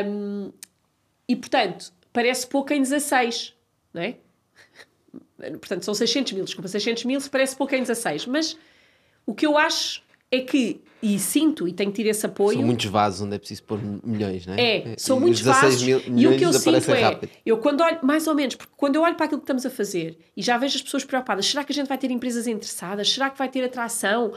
Um, 0.07 0.53
e, 1.29 1.37
portanto, 1.37 1.93
parece 2.13 2.47
pouco 2.47 2.73
em 2.73 2.81
16, 2.81 3.55
não 3.93 4.03
é? 4.03 4.17
Portanto, 5.53 5.85
são 5.85 5.95
600 5.95 6.33
mil, 6.33 6.45
desculpa, 6.45 6.69
600 6.69 7.05
mil 7.05 7.21
parece 7.31 7.57
pouco 7.57 7.75
em 7.75 7.81
16, 7.81 8.27
mas 8.27 8.59
o 9.25 9.35
que 9.35 9.47
eu 9.47 9.57
acho 9.57 10.03
é 10.31 10.41
que, 10.41 10.83
e 11.03 11.19
sinto, 11.19 11.67
e 11.67 11.73
tenho 11.73 11.91
tido 11.91 12.07
esse 12.07 12.27
apoio... 12.27 12.59
São 12.59 12.67
muitos 12.67 12.87
vasos 12.87 13.23
onde 13.23 13.37
é 13.37 13.39
preciso 13.39 13.63
pôr 13.63 13.81
milhões, 14.05 14.47
não 14.47 14.55
é? 14.55 14.77
É, 14.79 14.95
são 14.99 15.17
e 15.17 15.21
muitos 15.21 15.41
vasos, 15.41 15.83
mil, 15.83 16.03
e 16.07 16.27
o 16.27 16.37
que 16.37 16.45
eu 16.45 16.53
sinto 16.53 16.91
é, 16.91 17.01
rápido. 17.01 17.31
eu 17.47 17.57
quando 17.59 17.81
olho, 17.83 17.99
mais 18.03 18.27
ou 18.27 18.35
menos, 18.35 18.57
porque 18.57 18.73
quando 18.77 18.97
eu 18.97 19.03
olho 19.03 19.15
para 19.15 19.27
aquilo 19.27 19.41
que 19.41 19.45
estamos 19.45 19.65
a 19.65 19.71
fazer, 19.71 20.19
e 20.37 20.43
já 20.43 20.59
vejo 20.59 20.77
as 20.77 20.83
pessoas 20.83 21.05
preocupadas, 21.05 21.47
será 21.47 21.65
que 21.65 21.73
a 21.73 21.75
gente 21.75 21.87
vai 21.87 21.97
ter 21.97 22.11
empresas 22.11 22.47
interessadas? 22.47 23.11
Será 23.11 23.31
que 23.31 23.39
vai 23.39 23.49
ter 23.49 23.65
atração? 23.65 24.35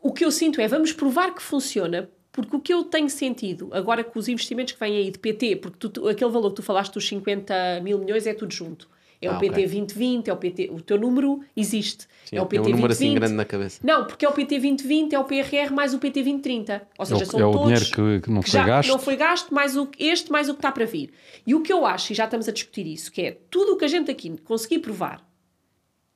O 0.00 0.12
que 0.12 0.24
eu 0.24 0.30
sinto 0.30 0.60
é, 0.60 0.68
vamos 0.68 0.92
provar 0.92 1.34
que 1.34 1.42
funciona, 1.42 2.08
porque 2.32 2.56
o 2.56 2.60
que 2.60 2.72
eu 2.72 2.84
tenho 2.84 3.08
sentido, 3.08 3.68
agora 3.72 4.02
com 4.02 4.18
os 4.18 4.26
investimentos 4.26 4.72
que 4.72 4.80
vêm 4.80 4.96
aí 4.96 5.10
de 5.10 5.18
PT, 5.18 5.56
porque 5.56 5.88
tu, 5.88 6.08
aquele 6.08 6.30
valor 6.30 6.50
que 6.50 6.56
tu 6.56 6.62
falaste 6.62 6.94
dos 6.94 7.06
50 7.06 7.80
mil 7.82 7.98
milhões 7.98 8.26
é 8.26 8.34
tudo 8.34 8.52
junto. 8.52 8.88
É 9.20 9.28
ah, 9.28 9.36
o 9.36 9.38
PT 9.38 9.52
okay. 9.52 9.66
2020, 9.66 10.28
é 10.28 10.32
o 10.32 10.36
PT. 10.36 10.70
O 10.72 10.80
teu 10.80 10.98
número 10.98 11.40
existe. 11.56 12.08
Sim, 12.24 12.36
é 12.36 12.42
o 12.42 12.46
PT 12.46 12.56
é 12.56 12.60
um 12.60 12.76
número 12.76 12.88
2020. 12.88 13.08
assim 13.08 13.14
grande 13.14 13.34
na 13.34 13.44
cabeça. 13.44 13.80
Não, 13.84 14.04
porque 14.04 14.26
é 14.26 14.28
o 14.28 14.32
PT 14.32 14.58
2020, 14.58 15.14
é 15.14 15.18
o 15.18 15.24
PRR 15.24 15.72
mais 15.72 15.94
o 15.94 15.98
PT 16.00 16.24
2030. 16.24 16.82
Ou 16.98 17.06
seja, 17.06 17.22
é 17.22 17.26
o, 17.26 17.30
são 17.30 17.38
é 17.38 17.42
todos. 17.44 17.60
o 17.60 17.64
dinheiro 17.64 17.84
que, 17.84 18.20
que 18.24 18.30
não 18.32 18.40
que 18.40 18.50
foi 18.50 18.60
já 18.60 18.66
gasto. 18.66 18.88
Não 18.88 18.98
foi 18.98 19.16
gasto, 19.16 19.54
mais 19.54 19.76
o, 19.76 19.88
este, 19.96 20.32
mais 20.32 20.48
o 20.48 20.54
que 20.54 20.58
está 20.58 20.72
para 20.72 20.86
vir. 20.86 21.12
E 21.46 21.54
o 21.54 21.60
que 21.60 21.72
eu 21.72 21.86
acho, 21.86 22.12
e 22.12 22.16
já 22.16 22.24
estamos 22.24 22.48
a 22.48 22.52
discutir 22.52 22.84
isso, 22.84 23.12
que 23.12 23.22
é 23.22 23.38
tudo 23.48 23.74
o 23.74 23.76
que 23.76 23.84
a 23.84 23.88
gente 23.88 24.10
aqui 24.10 24.36
conseguir 24.38 24.80
provar 24.80 25.24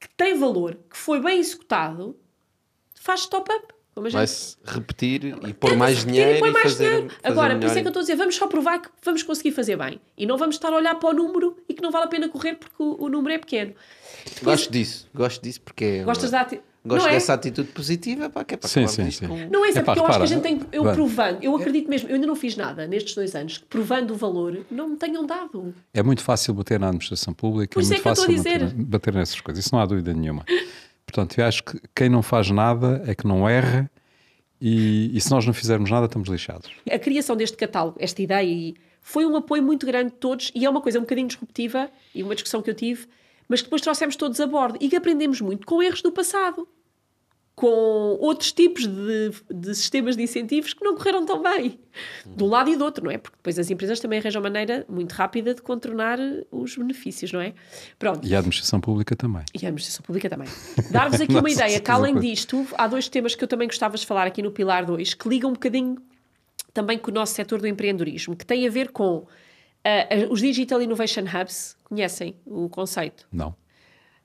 que 0.00 0.08
tem 0.10 0.38
valor, 0.38 0.78
que 0.90 0.96
foi 0.96 1.20
bem 1.20 1.38
executado, 1.38 2.18
faz 2.94 3.26
top-up. 3.26 3.74
Vai-se 3.96 4.56
repetir 4.64 5.36
e 5.46 5.54
pôr 5.54 5.74
mais 5.74 6.04
dinheiro 6.04 6.36
e, 6.36 6.40
põe 6.40 6.50
mais 6.50 6.72
fazer, 6.72 6.84
dinheiro. 6.84 7.08
Fazer 7.08 7.20
Agora, 7.22 7.56
por 7.56 7.66
isso 7.66 7.78
é 7.78 7.80
que 7.80 7.86
eu 7.86 7.90
estou 7.90 8.00
a 8.00 8.02
dizer, 8.02 8.16
vamos 8.16 8.36
só 8.36 8.46
provar 8.46 8.78
que 8.80 8.88
vamos 9.02 9.22
conseguir 9.22 9.52
fazer 9.52 9.76
bem. 9.76 10.00
E 10.18 10.26
não 10.26 10.36
vamos 10.36 10.56
estar 10.56 10.68
a 10.68 10.76
olhar 10.76 10.94
para 10.96 11.08
o 11.08 11.12
número 11.14 11.56
e 11.68 11.74
que 11.74 11.82
não 11.82 11.90
vale 11.90 12.04
a 12.04 12.08
pena 12.08 12.28
correr 12.28 12.56
porque 12.56 12.74
o, 12.78 13.04
o 13.04 13.08
número 13.08 13.34
é 13.34 13.38
pequeno. 13.38 13.74
Gosto 14.42 14.70
disso, 14.70 15.08
gosto 15.14 15.42
disso 15.42 15.60
porque 15.62 15.84
é 15.84 16.04
Gostas 16.04 16.30
da 16.30 16.42
ati... 16.42 16.60
Gosto 16.86 17.08
é? 17.08 17.12
dessa 17.12 17.34
atitude 17.34 17.68
positiva 17.72 18.30
pá, 18.30 18.44
que 18.44 18.54
é 18.54 18.56
para 18.56 18.68
sim, 18.68 18.86
sim, 18.86 19.10
sim. 19.10 19.26
Com... 19.26 19.36
Não 19.50 19.64
é 19.64 19.70
isso, 19.70 19.78
é 19.80 19.82
porque 19.82 19.98
eu 19.98 20.06
acho 20.06 20.18
que 20.18 20.24
a 20.24 20.26
gente 20.26 20.42
tem. 20.42 20.60
Eu 20.70 20.84
provando, 20.84 21.42
eu 21.42 21.56
acredito 21.56 21.90
mesmo, 21.90 22.08
eu 22.08 22.14
ainda 22.14 22.26
não 22.28 22.36
fiz 22.36 22.56
nada 22.56 22.86
nestes 22.86 23.12
dois 23.14 23.34
anos, 23.34 23.58
provando 23.58 24.12
o 24.12 24.16
valor, 24.16 24.64
não 24.70 24.90
me 24.90 24.96
tenham 24.96 25.26
dado. 25.26 25.74
É 25.92 26.02
muito 26.02 26.22
fácil 26.22 26.54
bater 26.54 26.78
na 26.78 26.86
administração 26.86 27.34
pública, 27.34 27.74
por 27.74 27.82
é 27.82 27.86
muito 27.86 27.98
é 27.98 28.02
fácil 28.02 28.36
bater, 28.36 28.72
bater 28.72 29.14
nessas 29.14 29.40
coisas, 29.40 29.64
isso 29.64 29.74
não 29.74 29.82
há 29.82 29.86
dúvida 29.86 30.14
nenhuma. 30.14 30.44
Portanto, 31.06 31.38
eu 31.38 31.44
acho 31.46 31.62
que 31.62 31.80
quem 31.94 32.08
não 32.08 32.22
faz 32.22 32.50
nada 32.50 33.02
é 33.06 33.14
que 33.14 33.26
não 33.26 33.48
erra 33.48 33.90
e, 34.60 35.16
e, 35.16 35.20
se 35.20 35.30
nós 35.30 35.46
não 35.46 35.54
fizermos 35.54 35.90
nada, 35.90 36.06
estamos 36.06 36.28
lixados. 36.28 36.70
A 36.90 36.98
criação 36.98 37.36
deste 37.36 37.56
catálogo, 37.56 37.96
esta 38.00 38.20
ideia, 38.20 38.74
foi 39.00 39.24
um 39.24 39.36
apoio 39.36 39.62
muito 39.62 39.86
grande 39.86 40.10
de 40.10 40.16
todos 40.16 40.50
e 40.54 40.64
é 40.64 40.70
uma 40.70 40.80
coisa 40.80 40.98
um 40.98 41.02
bocadinho 41.02 41.28
disruptiva 41.28 41.90
e 42.14 42.22
uma 42.22 42.34
discussão 42.34 42.60
que 42.60 42.68
eu 42.68 42.74
tive, 42.74 43.06
mas 43.48 43.60
que 43.60 43.66
depois 43.66 43.82
trouxemos 43.82 44.16
todos 44.16 44.40
a 44.40 44.46
bordo 44.46 44.78
e 44.80 44.88
que 44.88 44.96
aprendemos 44.96 45.40
muito 45.40 45.66
com 45.66 45.82
erros 45.82 46.02
do 46.02 46.10
passado 46.10 46.66
com 47.56 48.18
outros 48.20 48.52
tipos 48.52 48.86
de, 48.86 49.30
de, 49.50 49.74
sistemas 49.74 50.14
de 50.14 50.22
incentivos 50.22 50.74
que 50.74 50.84
não 50.84 50.94
correram 50.94 51.24
tão 51.24 51.42
bem, 51.42 51.80
de 52.26 52.44
um 52.44 52.48
lado 52.48 52.68
e 52.68 52.76
do 52.76 52.84
outro, 52.84 53.02
não 53.02 53.10
é? 53.10 53.16
Porque 53.16 53.34
depois 53.34 53.58
as 53.58 53.70
empresas 53.70 53.98
também 53.98 54.18
arranjam 54.18 54.42
maneira 54.42 54.84
muito 54.90 55.12
rápida 55.12 55.54
de 55.54 55.62
contornar 55.62 56.18
os 56.52 56.76
benefícios, 56.76 57.32
não 57.32 57.40
é? 57.40 57.54
Pronto. 57.98 58.28
E 58.28 58.34
a 58.34 58.38
administração 58.38 58.78
pública 58.78 59.16
também. 59.16 59.42
E 59.54 59.64
a 59.64 59.68
administração 59.68 60.04
pública 60.04 60.28
também. 60.28 60.46
Dar-vos 60.90 61.18
aqui 61.18 61.32
uma 61.34 61.50
ideia, 61.50 61.80
que 61.80 61.90
além 61.90 62.20
disto, 62.20 62.66
há 62.76 62.86
dois 62.86 63.08
temas 63.08 63.34
que 63.34 63.42
eu 63.42 63.48
também 63.48 63.66
gostava 63.66 63.96
de 63.96 64.04
falar 64.04 64.26
aqui 64.26 64.42
no 64.42 64.50
Pilar 64.50 64.84
2, 64.84 65.14
que 65.14 65.26
ligam 65.26 65.48
um 65.48 65.54
bocadinho 65.54 65.96
também 66.74 66.98
com 66.98 67.10
o 67.10 67.14
nosso 67.14 67.32
setor 67.32 67.58
do 67.58 67.66
empreendedorismo, 67.66 68.36
que 68.36 68.44
tem 68.44 68.66
a 68.66 68.70
ver 68.70 68.90
com 68.90 69.20
uh, 69.20 69.26
os 70.28 70.40
Digital 70.40 70.82
Innovation 70.82 71.22
Hubs. 71.22 71.74
Conhecem 71.84 72.36
o 72.44 72.68
conceito? 72.68 73.26
Não. 73.32 73.48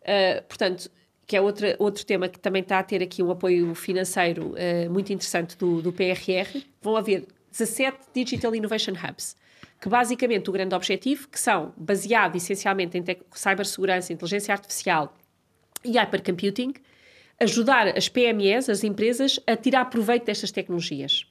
Uh, 0.01 0.43
portanto, 0.49 0.91
que 1.25 1.35
é 1.35 1.41
outra, 1.41 1.75
outro 1.79 2.05
tema 2.05 2.27
que 2.27 2.39
também 2.39 2.61
está 2.61 2.79
a 2.79 2.83
ter 2.83 3.01
aqui 3.01 3.23
um 3.23 3.31
apoio 3.31 3.73
financeiro 3.73 4.53
uh, 4.53 4.91
muito 4.91 5.13
interessante 5.13 5.57
do, 5.57 5.81
do 5.81 5.93
PRR. 5.93 6.61
Vão 6.81 6.95
haver 6.97 7.25
17 7.51 7.97
Digital 8.13 8.53
Innovation 8.55 8.93
Hubs, 8.93 9.35
que 9.79 9.89
basicamente 9.89 10.49
o 10.49 10.53
grande 10.53 10.75
objetivo, 10.75 11.27
que 11.27 11.39
são 11.39 11.73
baseados 11.77 12.43
essencialmente 12.43 12.97
em 12.97 13.03
cibersegurança, 13.33 14.13
inteligência 14.13 14.53
artificial 14.53 15.15
e 15.83 15.97
hypercomputing, 15.97 16.73
ajudar 17.39 17.87
as 17.97 18.07
PMEs, 18.07 18.69
as 18.69 18.83
empresas, 18.83 19.39
a 19.47 19.55
tirar 19.55 19.85
proveito 19.85 20.25
destas 20.25 20.51
tecnologias. 20.51 21.25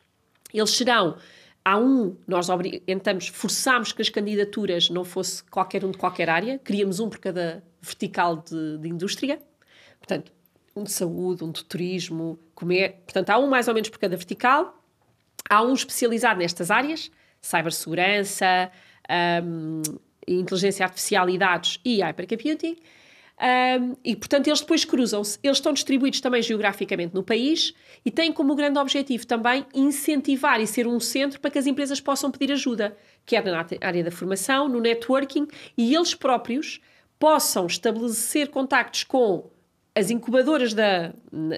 Eles 0.53 0.71
serão 0.71 1.17
Há 1.65 1.77
um, 1.77 2.17
nós 2.27 2.49
orientamos, 2.49 3.29
forçámos 3.29 3.93
que 3.93 4.01
as 4.01 4.09
candidaturas 4.09 4.89
não 4.89 5.05
fosse 5.05 5.45
qualquer 5.45 5.85
um 5.85 5.91
de 5.91 5.99
qualquer 5.99 6.31
área, 6.31 6.59
queríamos 6.59 7.01
um 7.01 7.09
por 7.09 7.19
cada 7.19 7.63
vertical 7.83 8.37
de, 8.37 8.79
de 8.79 8.89
indústria, 8.89 9.39
Portanto, 10.11 10.33
um 10.75 10.83
de 10.83 10.91
saúde, 10.91 11.45
um 11.45 11.53
de 11.53 11.65
turismo, 11.65 12.37
comer. 12.53 13.03
Portanto, 13.05 13.31
há 13.31 13.39
um 13.39 13.47
mais 13.47 13.69
ou 13.69 13.75
menos 13.75 13.89
por 13.89 13.99
cada 13.99 14.17
vertical. 14.17 14.77
Há 15.49 15.63
um 15.63 15.73
especializado 15.73 16.41
nestas 16.41 16.69
áreas, 16.69 17.11
cibersegurança, 17.41 18.73
um, 19.45 19.83
inteligência 20.27 20.85
artificial 20.85 21.31
e 21.31 21.39
dados 21.39 21.81
e 21.85 22.03
hypercomputing. 22.03 22.77
Um, 23.41 23.97
e, 24.05 24.17
portanto, 24.17 24.49
eles 24.49 24.61
depois 24.61 24.85
cruzam-se. 24.85 25.39
Eles 25.45 25.59
estão 25.59 25.73
distribuídos 25.73 26.21
também 26.21 26.43
geograficamente 26.43 27.15
no 27.15 27.23
país 27.23 27.73
e 28.05 28.11
têm 28.11 28.33
como 28.33 28.57
grande 28.57 28.81
objetivo 28.81 29.25
também 29.27 29.65
incentivar 29.73 30.61
e 30.61 30.67
ser 30.67 30.89
um 30.89 30.99
centro 30.99 31.41
para 31.41 31.53
que 31.53 31.59
as 31.59 31.69
empresas 31.69 32.01
possam 32.01 32.33
pedir 32.33 32.53
ajuda, 32.53 32.97
quer 33.25 33.45
na 33.45 33.65
área 33.81 34.05
da 34.05 34.11
formação, 34.11 34.69
no 34.69 34.81
networking, 34.81 35.47
e 35.79 35.95
eles 35.95 36.15
próprios 36.15 36.81
possam 37.19 37.67
estabelecer 37.67 38.49
contactos 38.49 39.05
com 39.05 39.51
as 39.95 40.11
incubadoras 40.11 40.75
da, 40.75 41.13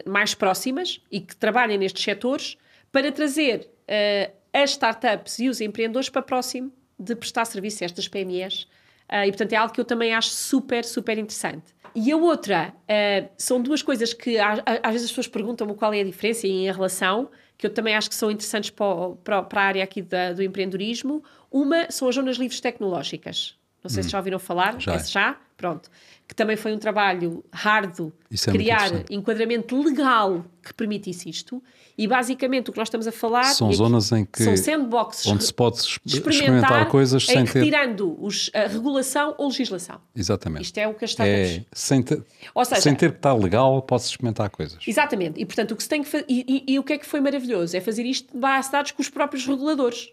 mais 0.06 0.34
próximas 0.34 1.00
e 1.10 1.20
que 1.20 1.36
trabalhem 1.36 1.78
nestes 1.78 2.02
setores 2.02 2.56
para 2.90 3.10
trazer 3.10 3.70
uh, 3.82 4.32
as 4.52 4.70
startups 4.70 5.38
e 5.38 5.48
os 5.48 5.60
empreendedores 5.60 6.08
para 6.08 6.22
próximo 6.22 6.72
de 6.98 7.14
prestar 7.16 7.44
serviço 7.44 7.82
a 7.82 7.86
estas 7.86 8.08
PMEs. 8.08 8.62
Uh, 8.62 8.66
eh, 9.08 9.26
e, 9.26 9.30
portanto, 9.30 9.52
é 9.52 9.56
algo 9.56 9.72
que 9.72 9.80
eu 9.80 9.84
também 9.84 10.14
acho 10.14 10.30
super, 10.30 10.84
super 10.84 11.18
interessante. 11.18 11.74
E 11.94 12.10
a 12.10 12.16
outra, 12.16 12.72
uh, 12.74 13.28
são 13.36 13.60
duas 13.60 13.82
coisas 13.82 14.12
que 14.12 14.38
às, 14.38 14.58
vezes 14.92 15.04
as 15.04 15.10
pessoas 15.10 15.28
perguntam-me 15.28 15.74
qual 15.74 15.92
é 15.92 16.00
a 16.00 16.04
diferença 16.04 16.46
em 16.46 16.70
relação, 16.70 17.30
que 17.58 17.66
eu 17.66 17.70
também 17.70 17.94
acho 17.94 18.08
que 18.08 18.14
são 18.14 18.30
interessantes 18.30 18.70
para, 18.70 19.10
para, 19.22 19.42
para 19.42 19.60
a 19.60 19.64
área 19.64 19.84
aqui 19.84 20.00
da, 20.00 20.32
do 20.32 20.42
empreendedorismo. 20.42 21.22
Uma 21.50 21.90
são 21.90 22.08
as 22.08 22.14
zonas 22.14 22.36
livres 22.36 22.60
tecnológicas. 22.60 23.58
Não 23.82 23.90
sei 23.90 24.00
hum. 24.00 24.02
se 24.04 24.08
já 24.10 24.18
ouviram 24.18 24.38
falar. 24.38 24.80
Já. 24.80 24.98
Já? 24.98 25.36
Pronto 25.56 25.90
que 26.32 26.34
também 26.34 26.56
foi 26.56 26.72
um 26.72 26.78
trabalho 26.78 27.44
árduo 27.52 28.10
é 28.30 28.50
criar 28.50 28.90
enquadramento 29.10 29.80
legal 29.82 30.42
que 30.62 30.72
permitisse 30.72 31.28
isto. 31.28 31.62
E 31.98 32.08
basicamente 32.08 32.70
o 32.70 32.72
que 32.72 32.78
nós 32.78 32.88
estamos 32.88 33.06
a 33.06 33.12
falar 33.12 33.44
são 33.44 33.70
zonas 33.70 34.10
em 34.12 34.24
que 34.24 34.42
são 34.42 34.56
sandboxes 34.56 35.26
onde 35.26 35.44
se 35.44 35.52
pode 35.52 35.76
experimentar, 35.76 36.32
experimentar 36.32 36.88
coisas 36.88 37.26
sem 37.26 37.44
ter 37.44 37.58
retirando 37.58 38.16
os, 38.18 38.50
a 38.54 38.66
regulação 38.66 39.34
ou 39.36 39.48
legislação. 39.48 40.00
Exatamente. 40.16 40.62
Isto 40.62 40.78
é 40.78 40.88
o 40.88 40.94
que 40.94 41.04
as. 41.04 41.14
É, 41.20 41.62
sem, 41.70 42.02
ter, 42.02 42.24
seja, 42.64 42.80
sem 42.80 42.94
ter 42.94 43.10
que 43.10 43.18
estar 43.18 43.34
legal, 43.34 43.82
pode-se 43.82 44.08
experimentar 44.08 44.48
coisas. 44.48 44.78
Exatamente. 44.86 45.38
E 45.38 45.44
portanto 45.44 45.72
o 45.72 45.76
que 45.76 45.82
se 45.82 45.88
tem 45.90 46.02
que 46.02 46.08
fazer. 46.08 46.24
E, 46.26 46.64
e, 46.66 46.74
e, 46.74 46.78
o 46.78 46.82
que 46.82 46.94
é 46.94 46.98
que 46.98 47.06
foi 47.06 47.20
maravilhoso? 47.20 47.76
É 47.76 47.80
fazer 47.80 48.06
isto 48.06 48.32
de 48.32 48.38
base 48.38 48.68
de 48.68 48.72
dados 48.72 48.92
com 48.92 49.02
os 49.02 49.10
próprios 49.10 49.46
reguladores. 49.46 50.08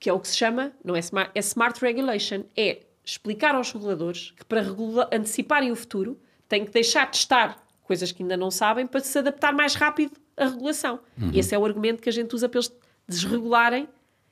Que 0.00 0.10
é 0.10 0.12
o 0.12 0.18
que 0.18 0.26
se 0.26 0.36
chama, 0.36 0.72
não 0.84 0.96
é 0.96 0.98
smart, 0.98 1.30
é 1.32 1.38
smart 1.38 1.80
regulation, 1.80 2.42
é 2.56 2.80
explicar 3.04 3.54
aos 3.54 3.72
reguladores 3.72 4.32
que 4.36 4.44
para 4.44 4.64
anteciparem 5.12 5.70
o 5.70 5.76
futuro 5.76 6.18
têm 6.48 6.64
que 6.64 6.70
deixar 6.70 7.10
de 7.10 7.16
estar 7.16 7.62
coisas 7.82 8.10
que 8.10 8.22
ainda 8.22 8.36
não 8.36 8.50
sabem 8.50 8.86
para 8.86 9.00
se 9.00 9.18
adaptar 9.18 9.52
mais 9.52 9.74
rápido 9.74 10.12
à 10.36 10.46
regulação. 10.46 11.00
Uhum. 11.20 11.30
E 11.32 11.38
esse 11.38 11.54
é 11.54 11.58
o 11.58 11.64
argumento 11.64 12.02
que 12.02 12.08
a 12.08 12.12
gente 12.12 12.34
usa 12.34 12.48
para 12.48 12.58
eles 12.58 12.72
desregularem, 13.06 13.88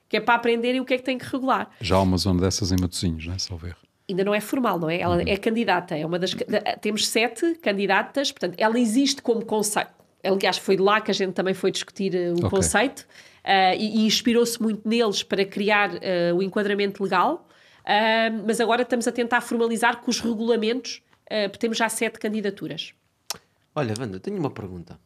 que 0.09 0.17
é 0.17 0.21
para 0.21 0.35
aprenderem 0.35 0.81
o 0.81 0.85
que 0.85 0.95
é 0.95 0.99
que 0.99 1.05
tem 1.05 1.19
que 1.19 1.27
regular. 1.27 1.71
Já 1.81 1.97
há 1.97 2.03
uma 2.03 2.17
zona 2.17 2.41
dessas 2.41 2.73
em 2.73 2.77
Matosinhos, 2.81 3.27
não 3.27 3.35
é? 3.35 3.39
Salver. 3.39 3.77
ainda 4.09 4.25
não 4.25 4.35
é 4.35 4.41
formal, 4.41 4.79
não 4.79 4.89
é? 4.89 4.99
Ela 4.99 5.17
uhum. 5.17 5.25
é 5.27 5.37
candidata, 5.37 5.97
é 5.97 6.05
uma 6.05 6.19
das 6.19 6.35
temos 6.81 7.07
sete 7.09 7.55
candidatas, 7.57 8.33
portanto, 8.33 8.55
ela 8.59 8.79
existe 8.79 9.21
como 9.23 9.45
conceito. 9.45 9.91
Aliás, 10.25 10.57
foi 10.57 10.77
lá 10.77 11.01
que 11.01 11.11
a 11.11 11.15
gente 11.15 11.33
também 11.33 11.53
foi 11.53 11.71
discutir 11.71 12.15
uh, 12.15 12.31
o 12.31 12.39
okay. 12.39 12.51
conceito 12.51 13.01
uh, 13.01 13.77
e, 13.77 14.03
e 14.03 14.07
inspirou-se 14.07 14.61
muito 14.63 14.89
neles 14.89 15.23
para 15.23 15.45
criar 15.45 15.91
uh, 15.91 16.37
o 16.37 16.43
enquadramento 16.43 17.03
legal. 17.03 17.47
Mas 18.45 18.61
agora 18.61 18.83
estamos 18.83 19.07
a 19.09 19.13
tentar 19.13 19.41
formalizar 19.41 20.01
com 20.01 20.11
os 20.11 20.21
regulamentos, 20.21 21.03
porque 21.45 21.59
temos 21.59 21.79
já 21.79 21.89
sete 21.89 22.19
candidaturas. 22.19 22.95
Olha, 23.75 23.95
Wanda, 23.99 24.21
tenho 24.21 24.39
uma 24.39 24.51
pergunta. 24.51 24.99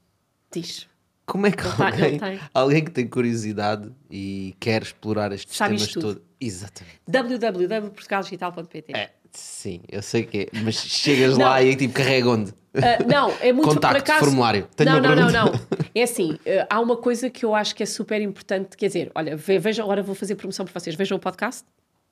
Diz. 0.52 0.88
Como 1.24 1.46
é 1.46 1.50
que 1.50 1.62
alguém, 1.66 2.20
alguém 2.54 2.84
que 2.84 2.90
tem 2.90 3.06
curiosidade 3.06 3.90
e 4.10 4.54
quer 4.60 4.82
explorar 4.82 5.32
estes 5.32 5.56
Sabe 5.56 5.76
temas 5.76 5.92
todos. 5.92 6.22
Exatamente. 6.40 7.00
www.portugaldigital.pt 7.08 8.92
é, 8.94 9.10
Sim, 9.32 9.80
eu 9.88 10.02
sei 10.02 10.24
que 10.24 10.38
é, 10.38 10.60
mas 10.62 10.76
chegas 10.76 11.36
lá 11.36 11.62
e 11.62 11.74
tipo 11.74 11.94
carrega 11.94 12.28
onde? 12.28 12.50
Uh, 12.50 13.08
não, 13.08 13.30
é 13.40 13.52
muito 13.52 13.68
Contacto, 13.68 13.98
acaso, 13.98 14.20
formulário. 14.20 14.68
Tenho 14.76 14.92
não, 14.92 15.00
não, 15.00 15.14
não, 15.16 15.30
não. 15.30 15.52
É 15.94 16.02
assim, 16.02 16.32
uh, 16.32 16.66
há 16.68 16.80
uma 16.80 16.96
coisa 16.96 17.28
que 17.28 17.44
eu 17.44 17.54
acho 17.54 17.74
que 17.74 17.82
é 17.82 17.86
super 17.86 18.20
importante, 18.20 18.76
quer 18.76 18.86
dizer, 18.86 19.10
olha, 19.14 19.36
vejam, 19.36 19.84
agora 19.84 20.02
vou 20.02 20.14
fazer 20.14 20.36
promoção 20.36 20.64
para 20.64 20.78
vocês, 20.78 20.94
vejam 20.94 21.16
o 21.16 21.20
podcast. 21.20 21.64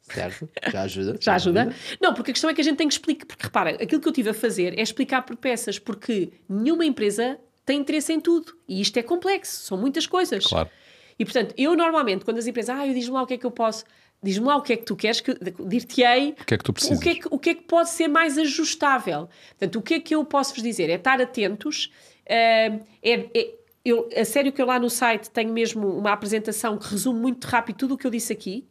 Certo, 0.07 0.49
já 0.71 0.83
ajuda. 0.83 1.17
já 1.19 1.35
ajuda. 1.35 1.63
ajuda. 1.63 1.77
Não, 2.01 2.13
porque 2.13 2.31
a 2.31 2.35
questão 2.35 2.51
é 2.51 2.55
que 2.55 2.61
a 2.61 2.65
gente 2.65 2.77
tem 2.77 2.87
que 2.87 2.95
explicar, 2.95 3.27
porque 3.27 3.43
repara, 3.43 3.71
aquilo 3.71 4.01
que 4.01 4.09
eu 4.09 4.13
tive 4.13 4.31
a 4.31 4.35
fazer 4.35 4.79
é 4.79 4.83
explicar 4.83 5.23
por 5.23 5.37
peças, 5.37 5.79
porque 5.79 6.33
nenhuma 6.49 6.85
empresa 6.85 7.39
tem 7.65 7.81
interesse 7.81 8.13
em 8.13 8.21
tudo. 8.21 8.55
E 8.69 8.81
isto 8.81 8.97
é 8.99 9.03
complexo, 9.03 9.63
são 9.65 9.79
muitas 9.79 10.07
coisas. 10.07 10.47
Claro. 10.47 10.69
E 11.19 11.25
portanto, 11.25 11.55
eu 11.57 11.75
normalmente, 11.75 12.25
quando 12.25 12.39
as 12.39 12.47
empresas, 12.47 12.77
ah, 12.77 12.87
eu 12.87 12.93
diz-me 12.93 13.15
lá 13.15 13.23
o 13.23 13.27
que 13.27 13.35
é 13.35 13.39
que 13.39 13.47
eu 13.47 13.51
posso, 13.51 13.85
diz-me 14.23 14.47
lá 14.47 14.57
o 14.57 14.63
que 14.63 14.75
é 14.75 14.77
que 14.77 14.85
tu 14.85 14.95
queres, 14.95 15.21
que 15.21 15.33
dir-te-ei 15.67 16.35
o 16.39 16.45
que 16.45 16.55
é 16.55 16.59
que 16.59 16.65
tu 16.65 16.73
precisas. 16.73 16.99
O 16.99 17.01
que 17.01 17.09
é 17.09 17.15
que, 17.15 17.29
o 17.31 17.39
que 17.39 17.51
é 17.51 17.55
que 17.55 17.63
pode 17.63 17.91
ser 17.91 18.09
mais 18.09 18.37
ajustável. 18.37 19.29
Portanto, 19.51 19.79
o 19.79 19.83
que 19.83 19.95
é 19.95 20.01
que 20.01 20.15
eu 20.15 20.25
posso 20.25 20.53
vos 20.55 20.63
dizer? 20.63 20.91
É 20.91 20.95
estar 20.95 21.21
atentos. 21.21 21.87
Uh, 22.27 22.85
é, 23.03 23.29
é, 23.35 23.55
eu, 23.85 24.09
a 24.15 24.25
sério 24.25 24.53
que 24.53 24.61
eu 24.61 24.67
lá 24.67 24.79
no 24.79 24.91
site 24.91 25.31
tenho 25.31 25.53
mesmo 25.53 25.89
uma 25.89 26.13
apresentação 26.13 26.77
que 26.77 26.89
resume 26.89 27.21
muito 27.21 27.45
rápido 27.47 27.77
tudo 27.77 27.95
o 27.95 27.99
que 27.99 28.07
eu 28.07 28.11
disse 28.11 28.33
aqui. 28.33 28.67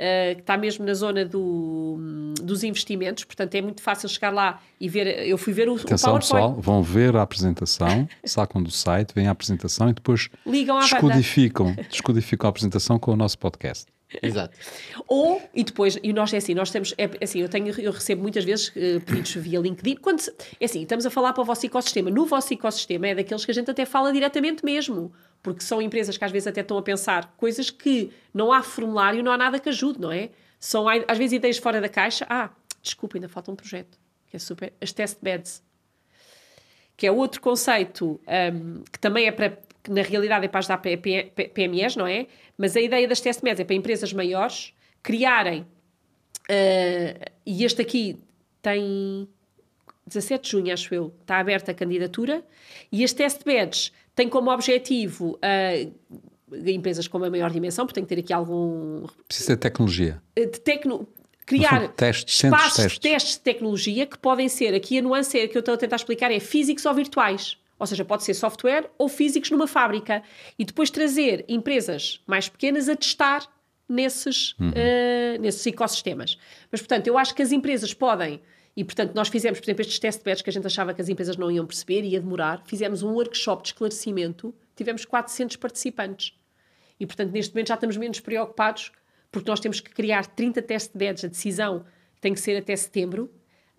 Uh, 0.00 0.34
que 0.34 0.40
está 0.40 0.56
mesmo 0.56 0.86
na 0.86 0.94
zona 0.94 1.26
do, 1.26 1.98
dos 2.40 2.64
investimentos, 2.64 3.22
portanto 3.24 3.54
é 3.54 3.60
muito 3.60 3.82
fácil 3.82 4.08
chegar 4.08 4.30
lá 4.30 4.58
e 4.80 4.88
ver. 4.88 5.06
Eu 5.28 5.36
fui 5.36 5.52
ver 5.52 5.68
o, 5.68 5.74
Atenção, 5.74 6.14
o 6.14 6.18
pessoal, 6.18 6.54
vão 6.54 6.82
ver 6.82 7.14
a 7.16 7.20
apresentação, 7.20 8.08
sacam 8.24 8.62
do 8.62 8.70
site, 8.70 9.12
veem 9.14 9.28
a 9.28 9.32
apresentação 9.32 9.90
e 9.90 9.92
depois 9.92 10.30
Ligam 10.46 10.78
descodificam, 10.78 11.76
descodificam 11.90 12.48
a 12.48 12.50
apresentação 12.50 12.98
com 12.98 13.12
o 13.12 13.16
nosso 13.16 13.38
podcast. 13.38 13.86
Exato. 14.22 14.56
Ou, 15.06 15.40
e 15.54 15.62
depois, 15.62 15.98
e 16.02 16.12
nós 16.12 16.32
é 16.32 16.38
assim, 16.38 16.54
nós 16.54 16.70
temos, 16.70 16.94
é, 16.98 17.04
é 17.04 17.24
assim, 17.24 17.40
eu, 17.40 17.48
tenho, 17.48 17.68
eu 17.78 17.92
recebo 17.92 18.22
muitas 18.22 18.44
vezes 18.44 18.68
uh, 18.68 19.00
pedidos 19.06 19.34
via 19.34 19.60
LinkedIn, 19.60 19.96
quando, 19.96 20.20
é 20.58 20.64
assim, 20.64 20.82
estamos 20.82 21.06
a 21.06 21.10
falar 21.10 21.32
para 21.32 21.42
o 21.42 21.44
vosso 21.44 21.64
ecossistema, 21.66 22.10
no 22.10 22.26
vosso 22.26 22.52
ecossistema 22.52 23.06
é 23.08 23.14
daqueles 23.14 23.44
que 23.44 23.50
a 23.50 23.54
gente 23.54 23.70
até 23.70 23.84
fala 23.84 24.12
diretamente 24.12 24.64
mesmo, 24.64 25.12
porque 25.42 25.62
são 25.62 25.80
empresas 25.80 26.16
que 26.16 26.24
às 26.24 26.30
vezes 26.30 26.46
até 26.46 26.60
estão 26.60 26.76
a 26.76 26.82
pensar 26.82 27.34
coisas 27.36 27.70
que 27.70 28.10
não 28.32 28.52
há 28.52 28.62
formulário, 28.62 29.22
não 29.22 29.32
há 29.32 29.38
nada 29.38 29.58
que 29.58 29.68
ajude, 29.68 30.00
não 30.00 30.12
é? 30.12 30.30
São 30.58 30.86
às 30.88 31.16
vezes 31.16 31.32
ideias 31.32 31.58
fora 31.58 31.80
da 31.80 31.88
caixa, 31.88 32.26
ah, 32.28 32.50
desculpa, 32.82 33.16
ainda 33.16 33.28
falta 33.28 33.50
um 33.50 33.56
projeto, 33.56 33.98
que 34.28 34.36
é 34.36 34.38
super, 34.38 34.72
as 34.80 34.92
test 34.92 35.18
beds, 35.22 35.62
que 36.96 37.06
é 37.06 37.12
outro 37.12 37.40
conceito 37.40 38.20
um, 38.52 38.82
que 38.84 38.98
também 38.98 39.26
é 39.26 39.32
para 39.32 39.58
que 39.82 39.90
na 39.90 40.02
realidade 40.02 40.44
é 40.44 40.48
para 40.48 40.58
ajudar 40.58 40.78
PMEs, 40.78 41.96
não 41.96 42.06
é? 42.06 42.26
Mas 42.58 42.76
a 42.76 42.80
ideia 42.80 43.08
das 43.08 43.20
test 43.20 43.40
beds 43.40 43.60
é 43.60 43.64
para 43.64 43.74
empresas 43.74 44.12
maiores 44.12 44.74
criarem, 45.02 45.62
uh, 45.62 47.30
e 47.46 47.64
este 47.64 47.80
aqui 47.80 48.18
tem 48.60 49.26
17 50.06 50.44
de 50.44 50.50
junho, 50.50 50.72
acho 50.72 50.94
eu, 50.94 51.14
está 51.22 51.38
aberta 51.38 51.70
a 51.70 51.74
candidatura, 51.74 52.44
e 52.92 53.02
as 53.02 53.14
test 53.14 53.42
beds 53.44 53.92
têm 54.20 54.28
como 54.28 54.50
objetivo 54.50 55.38
uh, 55.38 56.60
empresas 56.66 57.08
com 57.08 57.16
uma 57.16 57.30
maior 57.30 57.50
dimensão, 57.50 57.86
porque 57.86 57.98
tem 58.00 58.04
que 58.04 58.14
ter 58.14 58.20
aqui 58.20 58.32
algum... 58.32 59.06
Precisa 59.26 59.54
de 59.54 59.60
tecnologia. 59.60 60.20
Eh, 60.36 60.46
de 60.46 60.60
tecno 60.60 61.08
criar 61.46 61.88
testes, 61.88 62.44
espaços 62.44 62.76
testes. 62.76 62.92
de 62.92 63.00
testes 63.00 63.32
de 63.36 63.40
tecnologia 63.40 64.06
que 64.06 64.18
podem 64.18 64.48
ser, 64.48 64.74
aqui 64.74 64.98
a 64.98 65.02
nuance 65.02 65.48
que 65.48 65.56
eu 65.56 65.60
estou 65.60 65.74
a 65.74 65.76
tentar 65.76 65.96
explicar 65.96 66.30
é 66.30 66.38
físicos 66.38 66.84
ou 66.84 66.92
virtuais. 66.92 67.56
Ou 67.78 67.86
seja, 67.86 68.04
pode 68.04 68.24
ser 68.24 68.34
software 68.34 68.90
ou 68.98 69.08
físicos 69.08 69.50
numa 69.50 69.66
fábrica. 69.66 70.22
E 70.58 70.66
depois 70.66 70.90
trazer 70.90 71.46
empresas 71.48 72.20
mais 72.26 72.46
pequenas 72.46 72.90
a 72.90 72.96
testar 72.96 73.48
nesses, 73.88 74.54
uhum. 74.60 74.68
uh, 74.68 75.40
nesses 75.40 75.66
ecossistemas. 75.66 76.36
Mas, 76.70 76.82
portanto, 76.82 77.06
eu 77.06 77.16
acho 77.16 77.34
que 77.34 77.40
as 77.40 77.52
empresas 77.52 77.94
podem. 77.94 78.42
E, 78.76 78.84
portanto, 78.84 79.14
nós 79.14 79.28
fizemos, 79.28 79.58
por 79.58 79.66
exemplo, 79.66 79.82
estes 79.82 79.98
test 79.98 80.22
beds 80.22 80.42
que 80.42 80.50
a 80.50 80.52
gente 80.52 80.66
achava 80.66 80.94
que 80.94 81.00
as 81.00 81.08
empresas 81.08 81.36
não 81.36 81.50
iam 81.50 81.66
perceber, 81.66 82.02
ia 82.02 82.20
demorar. 82.20 82.62
Fizemos 82.64 83.02
um 83.02 83.12
workshop 83.12 83.62
de 83.62 83.70
esclarecimento, 83.70 84.54
tivemos 84.76 85.04
400 85.04 85.56
participantes. 85.56 86.38
E, 86.98 87.06
portanto, 87.06 87.32
neste 87.32 87.54
momento 87.54 87.68
já 87.68 87.74
estamos 87.74 87.96
menos 87.96 88.20
preocupados, 88.20 88.92
porque 89.30 89.50
nós 89.50 89.60
temos 89.60 89.80
que 89.80 89.90
criar 89.90 90.26
30 90.26 90.62
test 90.62 90.92
beds. 90.94 91.24
A 91.24 91.28
decisão 91.28 91.84
tem 92.20 92.32
que 92.32 92.40
ser 92.40 92.56
até 92.56 92.74
setembro. 92.76 93.24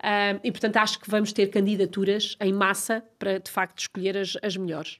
Uh, 0.02 0.38
e, 0.42 0.50
portanto, 0.50 0.76
acho 0.78 0.98
que 0.98 1.08
vamos 1.08 1.32
ter 1.32 1.46
candidaturas 1.48 2.36
em 2.40 2.52
massa 2.52 3.04
para, 3.18 3.38
de 3.38 3.50
facto, 3.50 3.78
escolher 3.78 4.18
as, 4.18 4.36
as 4.42 4.56
melhores. 4.56 4.98